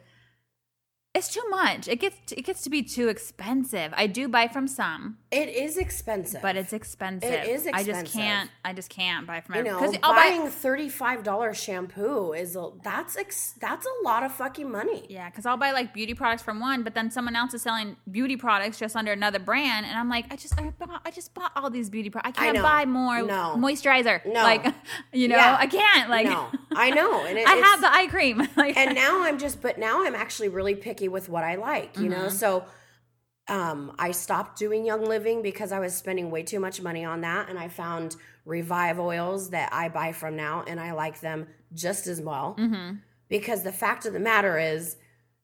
It's 1.18 1.30
too 1.34 1.44
much. 1.50 1.88
It 1.88 2.00
gets 2.00 2.32
it 2.32 2.44
gets 2.46 2.62
to 2.64 2.70
be 2.70 2.84
too 2.84 3.08
expensive. 3.08 3.92
I 3.96 4.06
do 4.08 4.28
buy 4.28 4.48
from 4.48 4.68
some, 4.68 5.18
It 5.32 5.50
is 5.50 5.76
expensive. 5.78 6.42
but 6.44 6.56
it's 6.56 6.74
expensive. 6.74 7.32
It 7.32 7.48
is 7.50 7.66
expensive. 7.66 7.96
I 7.96 8.02
just 8.04 8.14
can't. 8.14 8.50
I 8.64 8.74
just 8.74 8.90
can't 8.90 9.26
buy 9.26 9.42
from 9.42 9.56
you 9.56 9.60
every- 9.62 9.72
know, 9.72 9.80
'cause 9.80 9.96
oh, 9.96 10.00
I'll 10.04 10.14
buy- 10.14 10.30
buying 10.38 10.48
thirty-five 10.50 11.24
dollars 11.24 11.58
shampoo 11.58 12.34
is 12.34 12.56
a, 12.56 12.70
that's 12.84 13.18
ex, 13.18 13.54
that's 13.60 13.86
a 13.88 14.04
lot 14.04 14.22
of 14.24 14.32
fucking 14.32 14.72
money. 14.72 15.08
Yeah, 15.10 15.30
because 15.30 15.46
I'll 15.48 15.58
buy 15.58 15.72
like 15.72 15.94
beauty 15.94 16.14
products 16.14 16.44
from 16.44 16.60
one, 16.60 16.84
but 16.84 16.94
then 16.94 17.10
someone 17.10 17.36
else 17.36 17.54
is 17.56 17.64
selling 17.64 17.98
beauty 18.12 18.38
products 18.38 18.78
just 18.78 18.96
under 18.96 19.12
another 19.12 19.40
brand, 19.40 19.86
and 19.88 19.98
I'm 19.98 20.10
like, 20.10 20.26
I 20.32 20.36
just, 20.36 20.60
I, 20.60 20.70
bought, 20.70 21.02
I 21.04 21.10
just 21.12 21.34
bought 21.34 21.52
all 21.56 21.70
these 21.72 21.90
beauty 21.90 22.10
products. 22.12 22.38
I 22.40 22.44
can't 22.46 22.58
know. 22.58 22.62
buy 22.64 22.86
more 22.86 23.24
No. 23.24 23.56
moisturizer. 23.58 24.24
No. 24.26 24.44
like, 24.44 24.64
you 25.14 25.28
know, 25.28 25.36
Yeah. 25.38 25.58
I 25.60 25.66
can't. 25.68 26.10
Like, 26.12 26.28
no, 26.28 26.52
I 26.78 26.90
know, 26.92 27.26
and 27.26 27.38
it, 27.38 27.48
I 27.48 27.56
have 27.56 27.82
the 27.82 27.94
eye 27.94 28.08
cream. 28.08 28.48
like, 28.56 28.78
and 28.78 28.96
now 28.96 29.24
I'm 29.24 29.38
just, 29.40 29.62
but 29.62 29.78
now 29.78 30.06
I'm 30.06 30.16
actually 30.16 30.50
really 30.50 30.76
picky 30.76 31.08
with 31.08 31.28
what 31.30 31.44
I 31.44 31.56
like, 31.56 31.98
you 31.98 32.04
Mm-hmm. 32.10 32.12
know. 32.12 32.30
So, 32.30 32.66
um, 33.50 33.96
I 33.98 34.12
stopped 34.12 34.58
doing 34.60 34.86
Young 34.86 35.06
Living 35.06 35.42
because 35.42 35.72
I 35.72 35.80
was 35.80 35.96
spending 35.96 36.30
way 36.32 36.44
too 36.44 36.60
much 36.60 36.82
money 36.82 37.04
on 37.06 37.22
that, 37.22 37.50
and 37.50 37.58
I 37.58 37.68
found 37.70 38.16
Revive 38.46 39.00
oils 39.00 39.50
that 39.50 39.74
I 39.74 39.90
buy 39.90 40.12
from 40.14 40.36
now, 40.36 40.64
and 40.68 40.80
I 40.80 40.94
like 40.94 41.20
them 41.20 41.48
just 41.74 42.08
as 42.08 42.22
well. 42.22 42.56
Mm-hmm. 42.58 42.98
Because 43.30 43.64
the 43.64 43.72
fact 43.74 44.06
of 44.06 44.14
the 44.14 44.20
matter 44.20 44.58
is, 44.58 44.96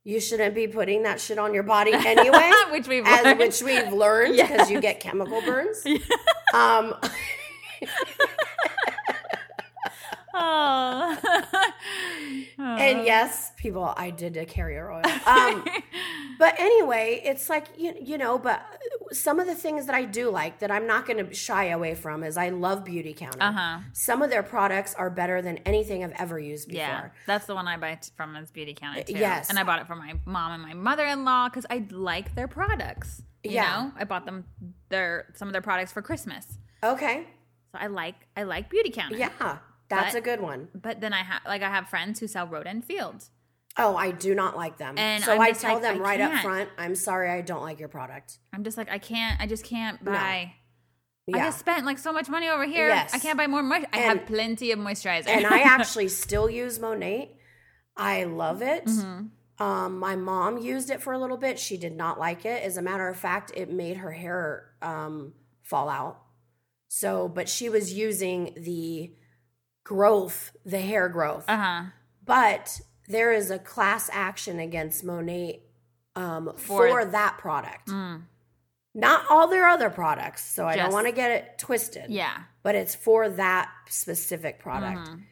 you 0.05 0.19
shouldn't 0.19 0.53
be 0.55 0.67
putting 0.67 1.03
that 1.03 1.19
shit 1.21 1.37
on 1.37 1.53
your 1.53 1.63
body 1.63 1.91
anyway. 1.93 2.51
which 2.71 2.87
we've 2.89 3.05
as 3.05 3.23
learned. 3.23 3.39
which 3.39 3.61
we've 3.61 3.91
learned 3.93 4.35
because 4.37 4.69
you 4.69 4.79
get 4.81 4.99
chemical 4.99 5.41
burns. 5.41 5.83
Um, 6.53 6.93
oh. 10.33 11.17
and 12.57 13.05
yes, 13.05 13.51
people, 13.57 13.93
I 13.97 14.09
did 14.09 14.37
a 14.37 14.45
carrier 14.45 14.91
oil. 14.91 15.01
Um, 15.25 15.63
but 16.37 16.59
anyway, 16.59 17.21
it's 17.23 17.49
like 17.49 17.67
you, 17.77 17.93
you 17.99 18.17
know. 18.17 18.37
But 18.37 18.61
some 19.13 19.39
of 19.39 19.47
the 19.47 19.55
things 19.55 19.85
that 19.85 19.95
I 19.95 20.03
do 20.03 20.29
like 20.29 20.59
that 20.59 20.69
I'm 20.69 20.85
not 20.85 21.05
going 21.05 21.25
to 21.25 21.33
shy 21.33 21.65
away 21.65 21.95
from 21.95 22.23
is 22.23 22.35
I 22.35 22.49
love 22.49 22.83
Beautycounter. 22.83 23.37
uh 23.39 23.51
huh. 23.53 23.79
Some 23.93 24.21
of 24.21 24.29
their 24.29 24.43
products 24.43 24.93
are 24.95 25.09
better 25.09 25.41
than 25.41 25.57
anything 25.59 26.03
I've 26.03 26.11
ever 26.19 26.37
used 26.39 26.67
before. 26.67 26.81
Yeah, 26.81 27.09
that's 27.25 27.45
the 27.45 27.55
one 27.55 27.67
I 27.69 27.77
buy 27.77 27.99
from 28.17 28.35
is 28.35 28.51
Beautycounter 28.51 29.05
too. 29.05 29.13
yes. 29.13 29.49
and 29.49 29.57
I 29.57 29.63
bought 29.63 29.79
it 29.79 29.87
for 29.87 29.95
my 29.95 30.13
mom 30.25 30.51
and 30.51 30.61
my 30.61 30.73
mother-in-law 30.73 31.49
because 31.49 31.65
I 31.69 31.85
like 31.91 32.35
their 32.35 32.47
products. 32.49 33.21
You 33.43 33.51
Yeah. 33.51 33.63
know, 33.85 33.91
I 33.97 34.03
bought 34.03 34.25
them 34.25 34.43
their 34.89 35.27
some 35.35 35.47
of 35.47 35.53
their 35.53 35.61
products 35.61 35.91
for 35.93 36.01
Christmas, 36.01 36.45
Okay. 36.83 37.25
so 37.71 37.77
I 37.79 37.87
like 37.87 38.15
I 38.35 38.43
like 38.43 38.69
Beautycounter. 38.69 39.17
Yeah, 39.17 39.57
that's 39.95 40.13
But- 40.13 40.19
a 40.19 40.21
good 40.21 40.41
one. 40.41 40.69
But 40.73 41.01
then 41.01 41.13
I 41.13 41.23
have 41.23 41.41
like 41.45 41.61
I 41.61 41.69
have 41.69 41.89
friends 41.89 42.19
who 42.19 42.27
sell 42.27 42.47
Rodan 42.47 42.81
Fields. 42.81 43.29
Oh, 43.77 43.95
I 43.95 44.11
do 44.11 44.35
not 44.35 44.55
like 44.55 44.77
them. 44.77 44.97
And 44.99 45.23
so 45.23 45.39
I 45.41 45.51
tell 45.51 45.73
like, 45.75 45.81
them 45.81 45.97
I 45.97 45.99
right 45.99 46.21
up 46.21 46.31
can't. 46.31 46.43
front, 46.43 46.69
I'm 46.77 46.93
sorry, 46.95 47.29
I 47.31 47.41
don't 47.41 47.63
like 47.63 47.79
your 47.79 47.89
product. 47.89 48.37
I'm 48.53 48.63
just 48.63 48.77
like 48.77 48.89
I 48.89 48.99
can't. 48.99 49.41
I 49.41 49.47
just 49.47 49.63
can't 49.65 50.03
buy. 50.03 50.53
I 51.33 51.37
Yeah. 51.37 51.45
just 51.45 51.59
spent 51.59 51.85
like 51.85 51.97
so 51.97 52.11
much 52.13 52.29
money 52.29 52.49
over 52.49 52.65
here. 52.65 52.87
Yes. 52.89 53.13
I 53.13 53.19
can't 53.19 53.37
buy 53.37 53.47
more. 53.47 53.63
I 53.91 53.97
have 53.97 54.25
plenty 54.27 54.71
of 54.71 54.79
moisturizer. 54.79 55.27
and 55.29 55.45
I 55.47 55.59
actually 55.75 56.09
still 56.09 56.49
use 56.49 56.77
Monat. 56.79 57.29
I 57.97 58.25
love 58.25 58.61
it. 58.61 58.85
Mm-hmm. 58.85 59.63
Um, 59.63 59.99
my 59.99 60.15
mom 60.15 60.57
used 60.57 60.89
it 60.89 61.01
for 61.01 61.13
a 61.13 61.17
little 61.19 61.37
bit. 61.37 61.57
She 61.59 61.77
did 61.77 61.95
not 61.95 62.19
like 62.19 62.43
it. 62.45 62.61
As 62.63 62.75
a 62.77 62.81
matter 62.81 63.07
of 63.07 63.17
fact, 63.17 63.51
it 63.55 63.71
made 63.71 63.97
her 63.97 64.11
hair 64.11 64.71
um, 64.81 65.33
fall 65.63 65.89
out. 65.89 66.19
So, 66.89 67.27
but 67.29 67.47
she 67.49 67.69
was 67.69 67.93
using 67.93 68.53
the 68.57 69.13
growth, 69.83 70.55
the 70.65 70.79
hair 70.79 71.09
growth. 71.09 71.45
uh 71.47 71.57
huh. 71.57 71.83
But 72.25 72.79
there 73.07 73.33
is 73.33 73.51
a 73.51 73.59
class 73.59 74.09
action 74.13 74.59
against 74.59 75.03
Monat 75.03 75.59
um, 76.15 76.53
For- 76.55 76.87
for, 76.89 77.05
that 77.05 77.37
product. 77.37 77.87
Mm. 77.89 78.23
Not 78.95 79.25
all 79.29 79.47
their 79.47 79.67
other 79.67 79.89
products. 79.89 80.45
So 80.45 80.65
I 80.67 80.75
don't 80.75 80.93
want 80.93 81.07
to 81.07 81.11
get 81.11 81.31
it 81.31 81.57
twisted 81.57 82.11
Yeah. 82.11 82.43
but 82.61 82.75
it's 82.75 82.93
for 82.95 83.27
that 83.27 83.69
specific 83.89 84.59
product. 84.59 85.09
Mhm. 85.09 85.23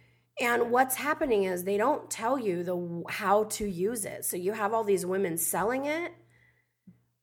And 0.41 0.71
what's 0.71 0.95
happening 0.95 1.43
is 1.43 1.63
they 1.63 1.77
don't 1.77 2.09
tell 2.09 2.39
you 2.39 2.63
the 2.63 3.03
how 3.09 3.43
to 3.45 3.65
use 3.67 4.03
it. 4.05 4.25
So 4.25 4.35
you 4.37 4.53
have 4.53 4.73
all 4.73 4.83
these 4.83 5.05
women 5.05 5.37
selling 5.37 5.85
it, 5.85 6.11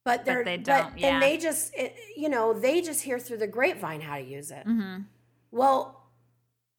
but 0.05 0.24
they're 0.24 0.45
they 0.45 0.59
don't, 0.59 0.97
yeah. 0.97 1.09
and 1.14 1.22
they 1.22 1.37
just 1.37 1.74
it, 1.74 1.97
you 2.16 2.29
know 2.29 2.53
they 2.53 2.81
just 2.81 3.03
hear 3.03 3.18
through 3.18 3.39
the 3.39 3.49
grapevine 3.49 4.01
how 4.01 4.16
to 4.16 4.22
use 4.22 4.53
it. 4.53 4.64
Mm-hmm. 4.64 5.03
Well, 5.51 5.98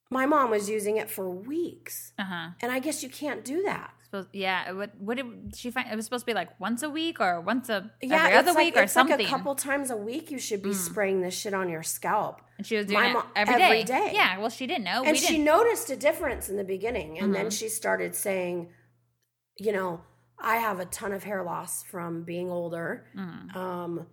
my 0.09 0.25
mom 0.25 0.49
was 0.49 0.69
using 0.69 0.97
it 0.97 1.09
for 1.09 1.29
weeks, 1.29 2.13
Uh 2.17 2.23
huh. 2.23 2.49
and 2.61 2.71
I 2.71 2.79
guess 2.79 3.03
you 3.03 3.09
can't 3.09 3.43
do 3.45 3.61
that. 3.63 3.91
Supposed, 4.05 4.29
yeah. 4.33 4.71
What? 4.71 4.95
What 4.99 5.17
did 5.17 5.55
she 5.55 5.69
find? 5.69 5.87
It 5.91 5.95
was 5.95 6.05
supposed 6.05 6.23
to 6.23 6.25
be 6.25 6.33
like 6.33 6.59
once 6.59 6.81
a 6.81 6.89
week 6.89 7.19
or 7.21 7.39
once 7.41 7.69
a 7.69 7.91
Yeah, 8.01 8.23
every 8.25 8.37
other 8.37 8.53
like, 8.53 8.65
week 8.75 8.77
or 8.77 8.87
something. 8.87 9.17
Like 9.17 9.27
a 9.27 9.29
couple 9.29 9.53
times 9.53 9.91
a 9.91 9.97
week, 9.97 10.31
you 10.31 10.39
should 10.39 10.63
be 10.63 10.73
spraying 10.73 11.21
this 11.21 11.37
shit 11.37 11.53
on 11.53 11.69
your 11.69 11.83
scalp. 11.83 12.41
and 12.57 12.65
she 12.65 12.75
was 12.75 12.87
doing 12.87 12.99
my 13.03 13.09
it 13.11 13.13
mo- 13.13 13.25
every 13.35 13.55
day. 13.55 13.63
every 13.63 13.83
day. 13.83 14.11
Yeah. 14.13 14.39
Well, 14.39 14.49
she 14.49 14.65
didn't 14.65 14.83
know. 14.85 15.03
and 15.03 15.11
we 15.11 15.17
she 15.17 15.33
didn't. 15.33 15.45
noticed 15.45 15.89
a 15.91 15.95
difference 15.95 16.49
in 16.49 16.57
the 16.57 16.63
beginning 16.63 17.19
and 17.19 17.33
then 17.35 17.45
Mhm. 17.47 17.57
she 17.59 17.69
started 17.69 18.15
saying 18.15 18.69
you 19.57 19.71
know 19.73 20.01
i 20.39 20.55
have 20.57 20.79
a 20.79 20.85
ton 20.85 21.11
of 21.11 21.23
hair 21.23 21.43
loss 21.43 21.83
from 21.83 22.23
being 22.23 22.49
older 22.49 23.05
Mm. 23.15 23.55
um 23.55 24.07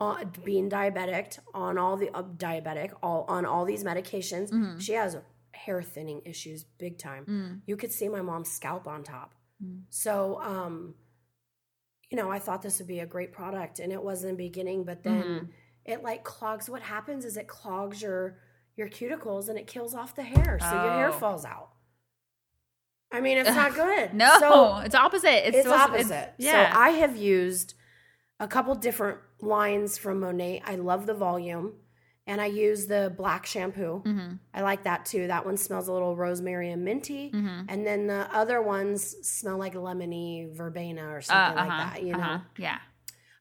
on, 0.00 0.32
being 0.44 0.68
diabetic 0.70 1.38
on 1.54 1.76
all 1.78 1.96
the 1.96 2.08
uh, 2.10 2.22
diabetic 2.22 2.92
all 3.02 3.24
on 3.28 3.44
all 3.44 3.64
these 3.64 3.84
medications 3.84 4.50
Mhm. 4.52 4.80
she 4.80 4.92
has 4.94 5.16
hair 5.52 5.82
thinning 5.82 6.22
issues 6.24 6.64
big 6.64 6.98
time 6.98 7.24
Mm. 7.26 7.60
you 7.66 7.76
could 7.76 7.92
see 7.92 8.08
my 8.08 8.22
mom's 8.22 8.50
scalp 8.50 8.86
on 8.88 9.02
top 9.02 9.34
Mm. 9.62 9.82
so 9.90 10.40
um 10.42 10.94
you 12.10 12.16
know 12.16 12.30
i 12.30 12.38
thought 12.38 12.62
this 12.62 12.78
would 12.78 12.88
be 12.88 13.00
a 13.00 13.06
great 13.06 13.32
product 13.32 13.78
and 13.78 13.92
it 13.92 14.02
was 14.02 14.24
in 14.24 14.30
the 14.30 14.36
beginning 14.36 14.84
but 14.84 15.02
then 15.02 15.22
Mhm. 15.22 15.48
it 15.84 16.02
like 16.02 16.24
clogs 16.24 16.68
what 16.68 16.82
happens 16.82 17.24
is 17.24 17.36
it 17.36 17.46
clogs 17.48 18.00
your 18.02 18.38
your 18.76 18.88
cuticles 18.88 19.48
and 19.48 19.58
it 19.58 19.66
kills 19.66 19.94
off 19.94 20.14
the 20.14 20.22
hair 20.22 20.58
so 20.60 20.70
your 20.72 20.92
hair 20.92 21.08
Oh. 21.10 21.18
falls 21.18 21.44
out 21.44 21.68
I 23.14 23.20
mean, 23.20 23.36
it's 23.36 23.50
not 23.50 23.74
good. 23.84 24.14
No, 24.14 24.38
So 24.40 24.76
it's 24.78 24.94
opposite. 24.94 25.46
It's, 25.46 25.58
it's 25.58 25.68
to- 25.68 25.74
opposite. 25.74 26.32
yeah. 26.38 26.72
So 26.72 26.78
I 26.78 26.90
have 26.92 27.14
used 27.14 27.74
a 28.40 28.48
couple 28.48 28.74
different 28.74 29.18
lines 29.42 29.98
from 29.98 30.20
Monat. 30.20 30.62
I 30.64 30.76
love 30.76 31.04
the 31.04 31.12
volume. 31.12 31.74
And 32.26 32.40
I 32.40 32.46
use 32.46 32.86
the 32.86 33.12
black 33.16 33.46
shampoo. 33.46 34.02
Mm-hmm. 34.06 34.34
I 34.54 34.60
like 34.62 34.84
that 34.84 35.04
too. 35.06 35.26
That 35.26 35.44
one 35.44 35.56
smells 35.56 35.88
a 35.88 35.92
little 35.92 36.16
rosemary 36.16 36.70
and 36.70 36.84
minty. 36.84 37.32
Mm-hmm. 37.32 37.64
And 37.68 37.84
then 37.86 38.06
the 38.06 38.28
other 38.32 38.62
ones 38.62 39.16
smell 39.28 39.58
like 39.58 39.74
lemony 39.74 40.54
verbena 40.54 41.08
or 41.08 41.18
Uh, 41.18 41.20
something 41.22 41.56
like 41.56 41.68
uh-huh, 41.68 41.90
that, 41.94 42.02
you 42.04 42.12
know. 42.12 42.18
uh-huh. 42.20 42.38
Yeah. 42.58 42.78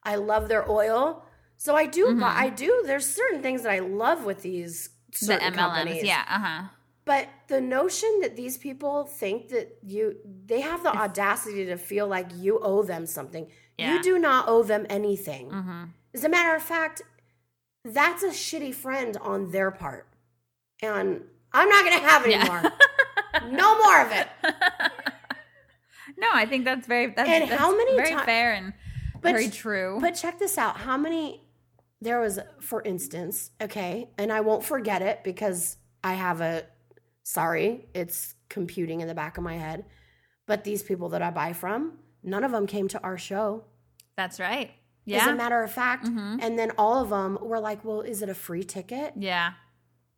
I 0.04 0.16
love 0.16 0.48
their 0.50 0.70
oil. 0.70 1.24
So 1.58 1.76
I 1.76 1.86
do 1.86 2.08
Mm-hmm. 2.08 2.24
I 2.24 2.50
do 2.50 2.82
there's 2.88 3.06
certain 3.06 3.42
things 3.44 3.62
that 3.64 3.72
I 3.72 3.80
love 3.80 4.26
with 4.26 4.42
these 4.42 4.90
The 5.12 5.26
certain 5.28 5.54
MLMs. 5.54 5.56
companies. 5.58 6.04
Yeah. 6.04 6.24
Uh 6.28 6.40
huh. 6.40 6.64
But 7.06 7.28
the 7.50 7.62
notion 7.62 8.10
that 8.22 8.36
these 8.36 8.58
people 8.58 9.06
think 9.06 9.50
that 9.50 9.78
you 9.86 10.16
they 10.46 10.62
have 10.62 10.82
the 10.82 10.90
audacity 10.96 11.66
to 11.66 11.78
feel 11.78 12.08
like 12.08 12.30
you 12.36 12.58
owe 12.60 12.82
them 12.82 13.06
something. 13.06 13.46
Yeah. 13.78 13.94
You 13.94 14.02
do 14.02 14.18
not 14.18 14.48
owe 14.48 14.64
them 14.64 14.88
anything. 14.90 15.50
Mm-hmm. 15.52 15.84
As 16.16 16.24
a 16.24 16.30
matter 16.30 16.56
of 16.56 16.64
fact, 16.64 17.04
that's 17.84 18.24
a 18.24 18.30
shitty 18.30 18.74
friend 18.74 19.18
on 19.18 19.52
their 19.52 19.72
part. 19.72 20.08
And 20.82 21.22
I'm 21.54 21.70
not 21.70 21.86
going 21.86 22.00
to 22.00 22.06
have 22.08 22.26
it 22.26 22.32
Yeah. 22.32 22.42
anymore. 22.42 22.72
no 23.52 23.78
more 23.80 24.02
of 24.02 24.12
it. 24.12 24.28
No, 26.18 26.28
I 26.34 26.46
think 26.46 26.66
that's 26.66 26.88
very. 26.88 27.08
That's, 27.08 27.28
And 27.30 27.50
that's 27.50 27.60
how 27.60 27.76
many 27.76 27.96
very 27.96 28.16
fair 28.26 28.54
and 28.54 28.74
But 29.22 29.32
very 29.34 29.50
true. 29.50 29.98
But 30.02 30.12
check 30.12 30.38
this 30.40 30.58
out. 30.58 30.78
How 30.78 30.98
many 30.98 31.42
there 32.02 32.20
was 32.20 32.40
for 32.60 32.82
instance, 32.84 33.52
okay, 33.62 34.10
and 34.18 34.32
I 34.32 34.42
won't 34.42 34.64
forget 34.64 35.02
it 35.02 35.24
because 35.24 35.78
I 36.04 36.14
have 36.14 36.42
a 36.42 36.66
sorry, 37.24 37.88
it's 37.94 38.36
computing 38.50 39.02
in 39.02 39.08
the 39.08 39.14
back 39.16 39.38
of 39.38 39.44
my 39.44 39.56
head. 39.56 39.86
But 40.48 40.64
these 40.64 40.84
people 40.84 41.10
that 41.10 41.22
I 41.22 41.30
buy 41.32 41.54
from, 41.54 41.94
none 42.24 42.44
of 42.44 42.52
them 42.52 42.68
came 42.68 42.88
to 42.90 43.02
our 43.04 43.18
show. 43.18 43.64
that's 44.18 44.40
right. 44.40 44.72
As 45.10 45.28
a 45.28 45.36
matter 45.36 45.62
of 45.64 45.72
fact, 45.72 46.06
Mhm. 46.06 46.40
and 46.42 46.58
then 46.60 46.72
all 46.78 47.02
of 47.02 47.10
them 47.10 47.38
were 47.42 47.60
like, 47.60 47.84
"Well, 47.84 48.02
is 48.02 48.22
it 48.22 48.30
a 48.30 48.36
free 48.36 48.64
ticket?" 48.64 49.14
yeah. 49.18 49.54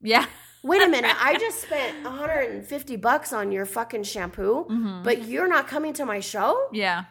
Yeah. 0.02 0.26
Wait 0.64 0.82
a 0.82 0.88
minute, 0.88 1.16
I 1.22 1.38
just 1.38 1.62
spent 1.62 2.04
150 2.06 2.96
bucks 2.98 3.32
on 3.34 3.52
your 3.52 3.66
fucking 3.66 4.04
shampoo, 4.04 4.66
Mhm. 4.70 5.04
but 5.04 5.24
you're 5.28 5.48
not 5.48 5.68
coming 5.68 5.94
to 5.94 6.06
my 6.06 6.20
show? 6.20 6.68
Yeah. 6.72 7.06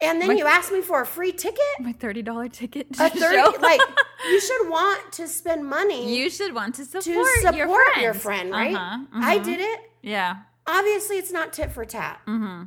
And 0.00 0.20
then 0.20 0.28
My- 0.28 0.34
you 0.34 0.46
ask 0.46 0.72
me 0.72 0.80
for 0.82 1.00
a 1.00 1.06
free 1.06 1.32
ticket? 1.32 1.60
My 1.80 1.92
thirty 1.92 2.20
dollar 2.22 2.48
ticket. 2.48 2.88
A 2.98 3.08
30 3.08 3.18
show. 3.36 3.54
like 3.60 3.80
you 4.26 4.40
should 4.40 4.68
want 4.68 5.12
to 5.12 5.28
spend 5.28 5.64
money 5.66 6.14
you 6.18 6.28
should 6.30 6.52
want 6.54 6.74
to 6.76 6.84
support, 6.84 7.04
to 7.04 7.40
support 7.40 7.56
your 7.56 8.02
your, 8.02 8.14
friend, 8.14 8.50
friend, 8.50 8.50
right? 8.52 8.74
Uh-huh, 8.74 9.04
I 9.14 9.38
mhm. 9.38 9.44
did 9.44 9.60
it. 9.60 9.80
Yeah. 10.02 10.36
Obviously, 10.66 11.16
it's 11.18 11.30
not 11.32 11.52
tit 11.52 11.70
for 11.72 11.84
tat. 11.84 12.20
Mm-hmm. 12.26 12.64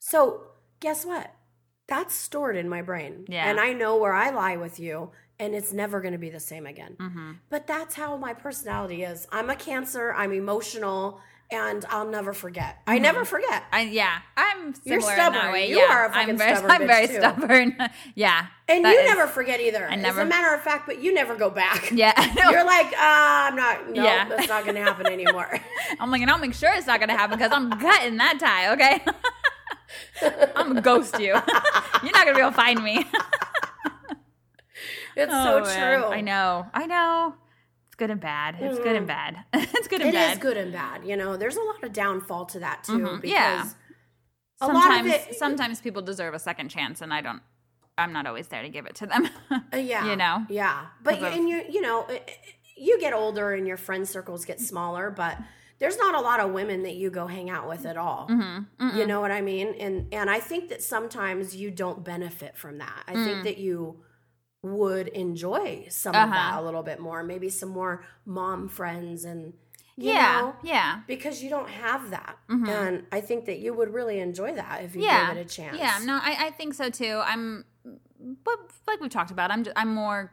So, 0.00 0.42
guess 0.80 1.04
what? 1.04 1.30
That's 1.90 2.14
stored 2.14 2.56
in 2.56 2.68
my 2.70 2.80
brain. 2.80 3.26
Yeah. 3.28 3.50
And 3.50 3.60
I 3.60 3.74
know 3.74 3.96
where 3.98 4.14
I 4.14 4.30
lie 4.30 4.56
with 4.56 4.80
you, 4.80 5.10
and 5.38 5.54
it's 5.54 5.72
never 5.72 6.00
going 6.00 6.12
to 6.12 6.18
be 6.18 6.30
the 6.30 6.40
same 6.40 6.64
again. 6.64 6.96
Mm-hmm. 6.98 7.32
But 7.50 7.66
that's 7.66 7.94
how 7.96 8.16
my 8.16 8.32
personality 8.32 9.02
is. 9.02 9.26
I'm 9.30 9.50
a 9.50 9.56
cancer, 9.56 10.14
I'm 10.14 10.32
emotional, 10.32 11.20
and 11.50 11.84
I'll 11.90 12.06
never 12.06 12.32
forget. 12.32 12.78
I 12.86 12.94
Mm-hmm. 12.94 13.02
never 13.02 13.24
forget. 13.24 13.64
I 13.72 13.80
yeah, 13.82 14.18
I'm 14.36 14.72
similar 14.72 15.00
You're 15.00 15.00
stubborn. 15.16 15.54
You 15.62 15.78
yeah, 15.78 15.92
are 15.92 16.06
a 16.06 16.12
fucking 16.12 16.30
I'm 16.30 16.36
very, 16.38 16.54
stubborn 16.56 16.70
I'm 16.82 16.86
very 16.86 17.06
too. 17.08 17.14
stubborn. 17.14 17.76
yeah, 18.14 18.46
And 18.68 18.84
you 18.84 18.90
is- 18.92 19.08
never 19.08 19.26
forget 19.26 19.60
either. 19.60 19.88
I 19.90 19.94
As 19.96 20.16
a 20.16 20.24
matter 20.24 20.54
of 20.54 20.60
fact, 20.62 20.86
but 20.86 21.02
you 21.02 21.12
never 21.12 21.34
go 21.34 21.50
back. 21.50 21.90
Yeah, 21.92 22.12
You're 22.52 22.64
like, 22.64 22.86
ah, 22.96 23.48
I'm 23.48 23.56
not, 23.56 23.90
no, 23.90 24.04
Yeah. 24.04 24.28
that's 24.28 24.46
not 24.48 24.62
going 24.62 24.76
to 24.76 24.82
happen 24.82 25.06
anymore. 25.08 25.58
I'm 25.98 26.12
like, 26.12 26.22
and 26.22 26.30
I'll 26.30 26.38
make 26.38 26.54
sure 26.54 26.70
it's 26.72 26.86
not 26.86 27.00
gonna 27.00 27.16
happen 27.16 27.36
because 27.36 27.50
I'm 27.52 27.68
cutting 27.80 28.16
that 28.18 28.38
tie. 28.38 28.72
Okay, 28.74 29.00
I'm 30.22 30.68
gonna 30.68 30.80
ghost 30.80 31.18
you. 31.18 31.26
You're 32.02 32.12
not 32.12 32.24
gonna 32.24 32.34
be 32.34 32.40
able 32.40 32.50
to 32.50 32.56
find 32.56 32.82
me. 32.82 33.06
It's 35.16 35.32
Oh, 35.34 35.64
so 35.64 35.66
man. 35.66 35.98
true. 36.00 36.04
I 36.08 36.20
know. 36.20 36.66
I 36.72 36.86
know. 36.86 37.34
It's 37.86 37.96
good 37.96 38.10
and 38.10 38.20
bad. 38.20 38.56
It's 38.60 38.78
good 38.78 38.94
and 38.96 39.06
bad. 39.06 39.44
it's 39.52 39.88
good 39.88 40.00
and 40.00 40.10
It 40.10 40.14
bad. 40.14 40.32
is 40.34 40.38
good 40.38 40.56
and 40.56 40.72
bad. 40.72 41.04
You 41.04 41.16
know, 41.16 41.36
there's 41.36 41.56
a 41.56 41.62
lot 41.62 41.82
of 41.82 41.92
downfall 41.92 42.46
to 42.46 42.60
that 42.60 42.84
too. 42.84 42.92
Mhm. 42.98 43.20
Because 43.20 43.30
Yeah. 43.30 43.64
a 44.60 44.66
Sometimes, 44.66 44.84
lot 44.86 45.00
of 45.00 45.28
it, 45.28 45.34
sometimes 45.36 45.80
people 45.80 46.00
deserve 46.00 46.32
a 46.34 46.38
second 46.38 46.68
chance, 46.68 47.00
and 47.02 47.12
I 47.12 47.20
don't. 47.20 47.42
I'm 47.98 48.12
not 48.12 48.26
always 48.26 48.46
there 48.48 48.62
to 48.62 48.68
give 48.70 48.86
it 48.86 48.94
to 48.96 49.06
them. 49.06 49.28
uh, 49.50 49.76
yeah, 49.76 50.06
you 50.08 50.16
know? 50.16 50.46
yeah. 50.48 50.86
But 51.02 51.18
of- 51.18 51.24
and 51.24 51.48
you, 51.48 51.62
you 51.68 51.80
know, 51.82 52.06
it- 52.06 52.22
it- 52.28 52.54
you 52.76 52.98
get 52.98 53.12
older 53.12 53.52
and 53.52 53.66
your 53.66 53.76
friend 53.76 54.08
circles 54.08 54.46
get 54.46 54.58
smaller, 54.60 55.10
but 55.10 55.36
there's 55.80 55.96
not 55.98 56.14
a 56.14 56.20
lot 56.20 56.40
of 56.40 56.52
women 56.52 56.82
that 56.84 56.94
you 56.94 57.10
go 57.10 57.26
hang 57.26 57.48
out 57.50 57.68
with 57.68 57.86
at 57.86 57.96
all. 57.96 58.28
Mm-hmm. 58.30 58.96
You 58.98 59.06
know 59.06 59.20
what 59.20 59.30
I 59.32 59.40
mean? 59.40 59.74
And 59.80 60.12
and 60.12 60.28
I 60.30 60.38
think 60.40 60.68
that 60.68 60.82
sometimes 60.82 61.56
you 61.56 61.70
don't 61.70 62.04
benefit 62.04 62.56
from 62.56 62.78
that. 62.78 63.02
I 63.08 63.14
Mm. 63.14 63.24
think 63.24 63.44
that 63.44 63.58
you 63.58 64.02
would 64.62 65.08
enjoy 65.08 65.86
some 65.88 66.14
of 66.14 66.22
Uh-huh. 66.28 66.34
that 66.34 66.58
a 66.60 66.62
little 66.62 66.82
bit 66.82 67.00
more. 67.00 67.22
Maybe 67.22 67.48
some 67.48 67.70
more 67.70 68.04
mom 68.26 68.68
friends 68.68 69.24
and 69.24 69.54
you 69.96 70.12
yeah, 70.12 70.40
know, 70.40 70.56
yeah, 70.62 71.00
because 71.06 71.42
you 71.42 71.50
don't 71.50 71.68
have 71.68 72.10
that. 72.10 72.36
Mhm. 72.48 72.68
And 72.68 73.06
I 73.12 73.20
think 73.20 73.44
that 73.46 73.58
you 73.58 73.74
would 73.74 73.92
really 73.92 74.18
enjoy 74.20 74.54
that 74.54 74.82
if 74.84 74.94
you 74.94 75.02
yeah. 75.02 75.28
gave 75.28 75.38
it 75.38 75.46
a 75.46 75.48
chance. 75.48 75.76
Yeah, 75.78 75.98
no, 76.04 76.14
I, 76.22 76.46
I 76.46 76.50
think 76.52 76.72
so 76.74 76.88
too. 76.88 77.20
I'm, 77.24 77.64
but 78.44 78.58
like 78.86 79.00
we've 79.00 79.10
talked 79.10 79.30
about, 79.30 79.50
I'm 79.50 79.62
just, 79.64 79.76
I'm 79.78 79.94
more 79.94 80.30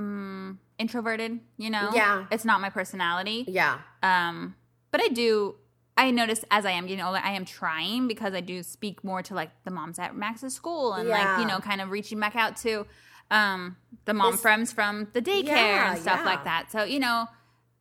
mm, 0.00 0.56
introverted. 0.78 1.40
You 1.56 1.70
know, 1.70 1.90
Yeah. 1.94 2.26
it's 2.30 2.44
not 2.44 2.60
my 2.60 2.70
personality. 2.70 3.44
Yeah. 3.48 3.78
Um, 4.02 4.56
but 4.90 5.02
I 5.02 5.08
do. 5.08 5.56
I 5.96 6.10
notice 6.10 6.44
as 6.50 6.66
I 6.66 6.72
am 6.72 6.86
getting 6.88 7.04
older, 7.04 7.20
I 7.22 7.32
am 7.32 7.44
trying 7.44 8.08
because 8.08 8.34
I 8.34 8.40
do 8.40 8.62
speak 8.64 9.04
more 9.04 9.22
to 9.22 9.34
like 9.34 9.50
the 9.64 9.70
moms 9.70 9.98
at 10.00 10.16
Max's 10.16 10.52
school 10.54 10.92
and 10.94 11.08
like 11.08 11.38
you 11.40 11.46
know, 11.46 11.58
kind 11.60 11.80
of 11.80 11.90
reaching 11.90 12.18
back 12.18 12.34
out 12.36 12.56
to 12.58 12.86
um 13.30 13.76
the 14.04 14.12
mom 14.12 14.32
This- 14.32 14.42
friends 14.42 14.72
from 14.72 15.08
the 15.12 15.22
daycare 15.22 15.46
Yeah, 15.46 15.92
and 15.92 16.00
stuff 16.02 16.20
yeah. 16.20 16.24
like 16.26 16.44
that. 16.44 16.72
So 16.72 16.82
you 16.82 16.98
know, 16.98 17.28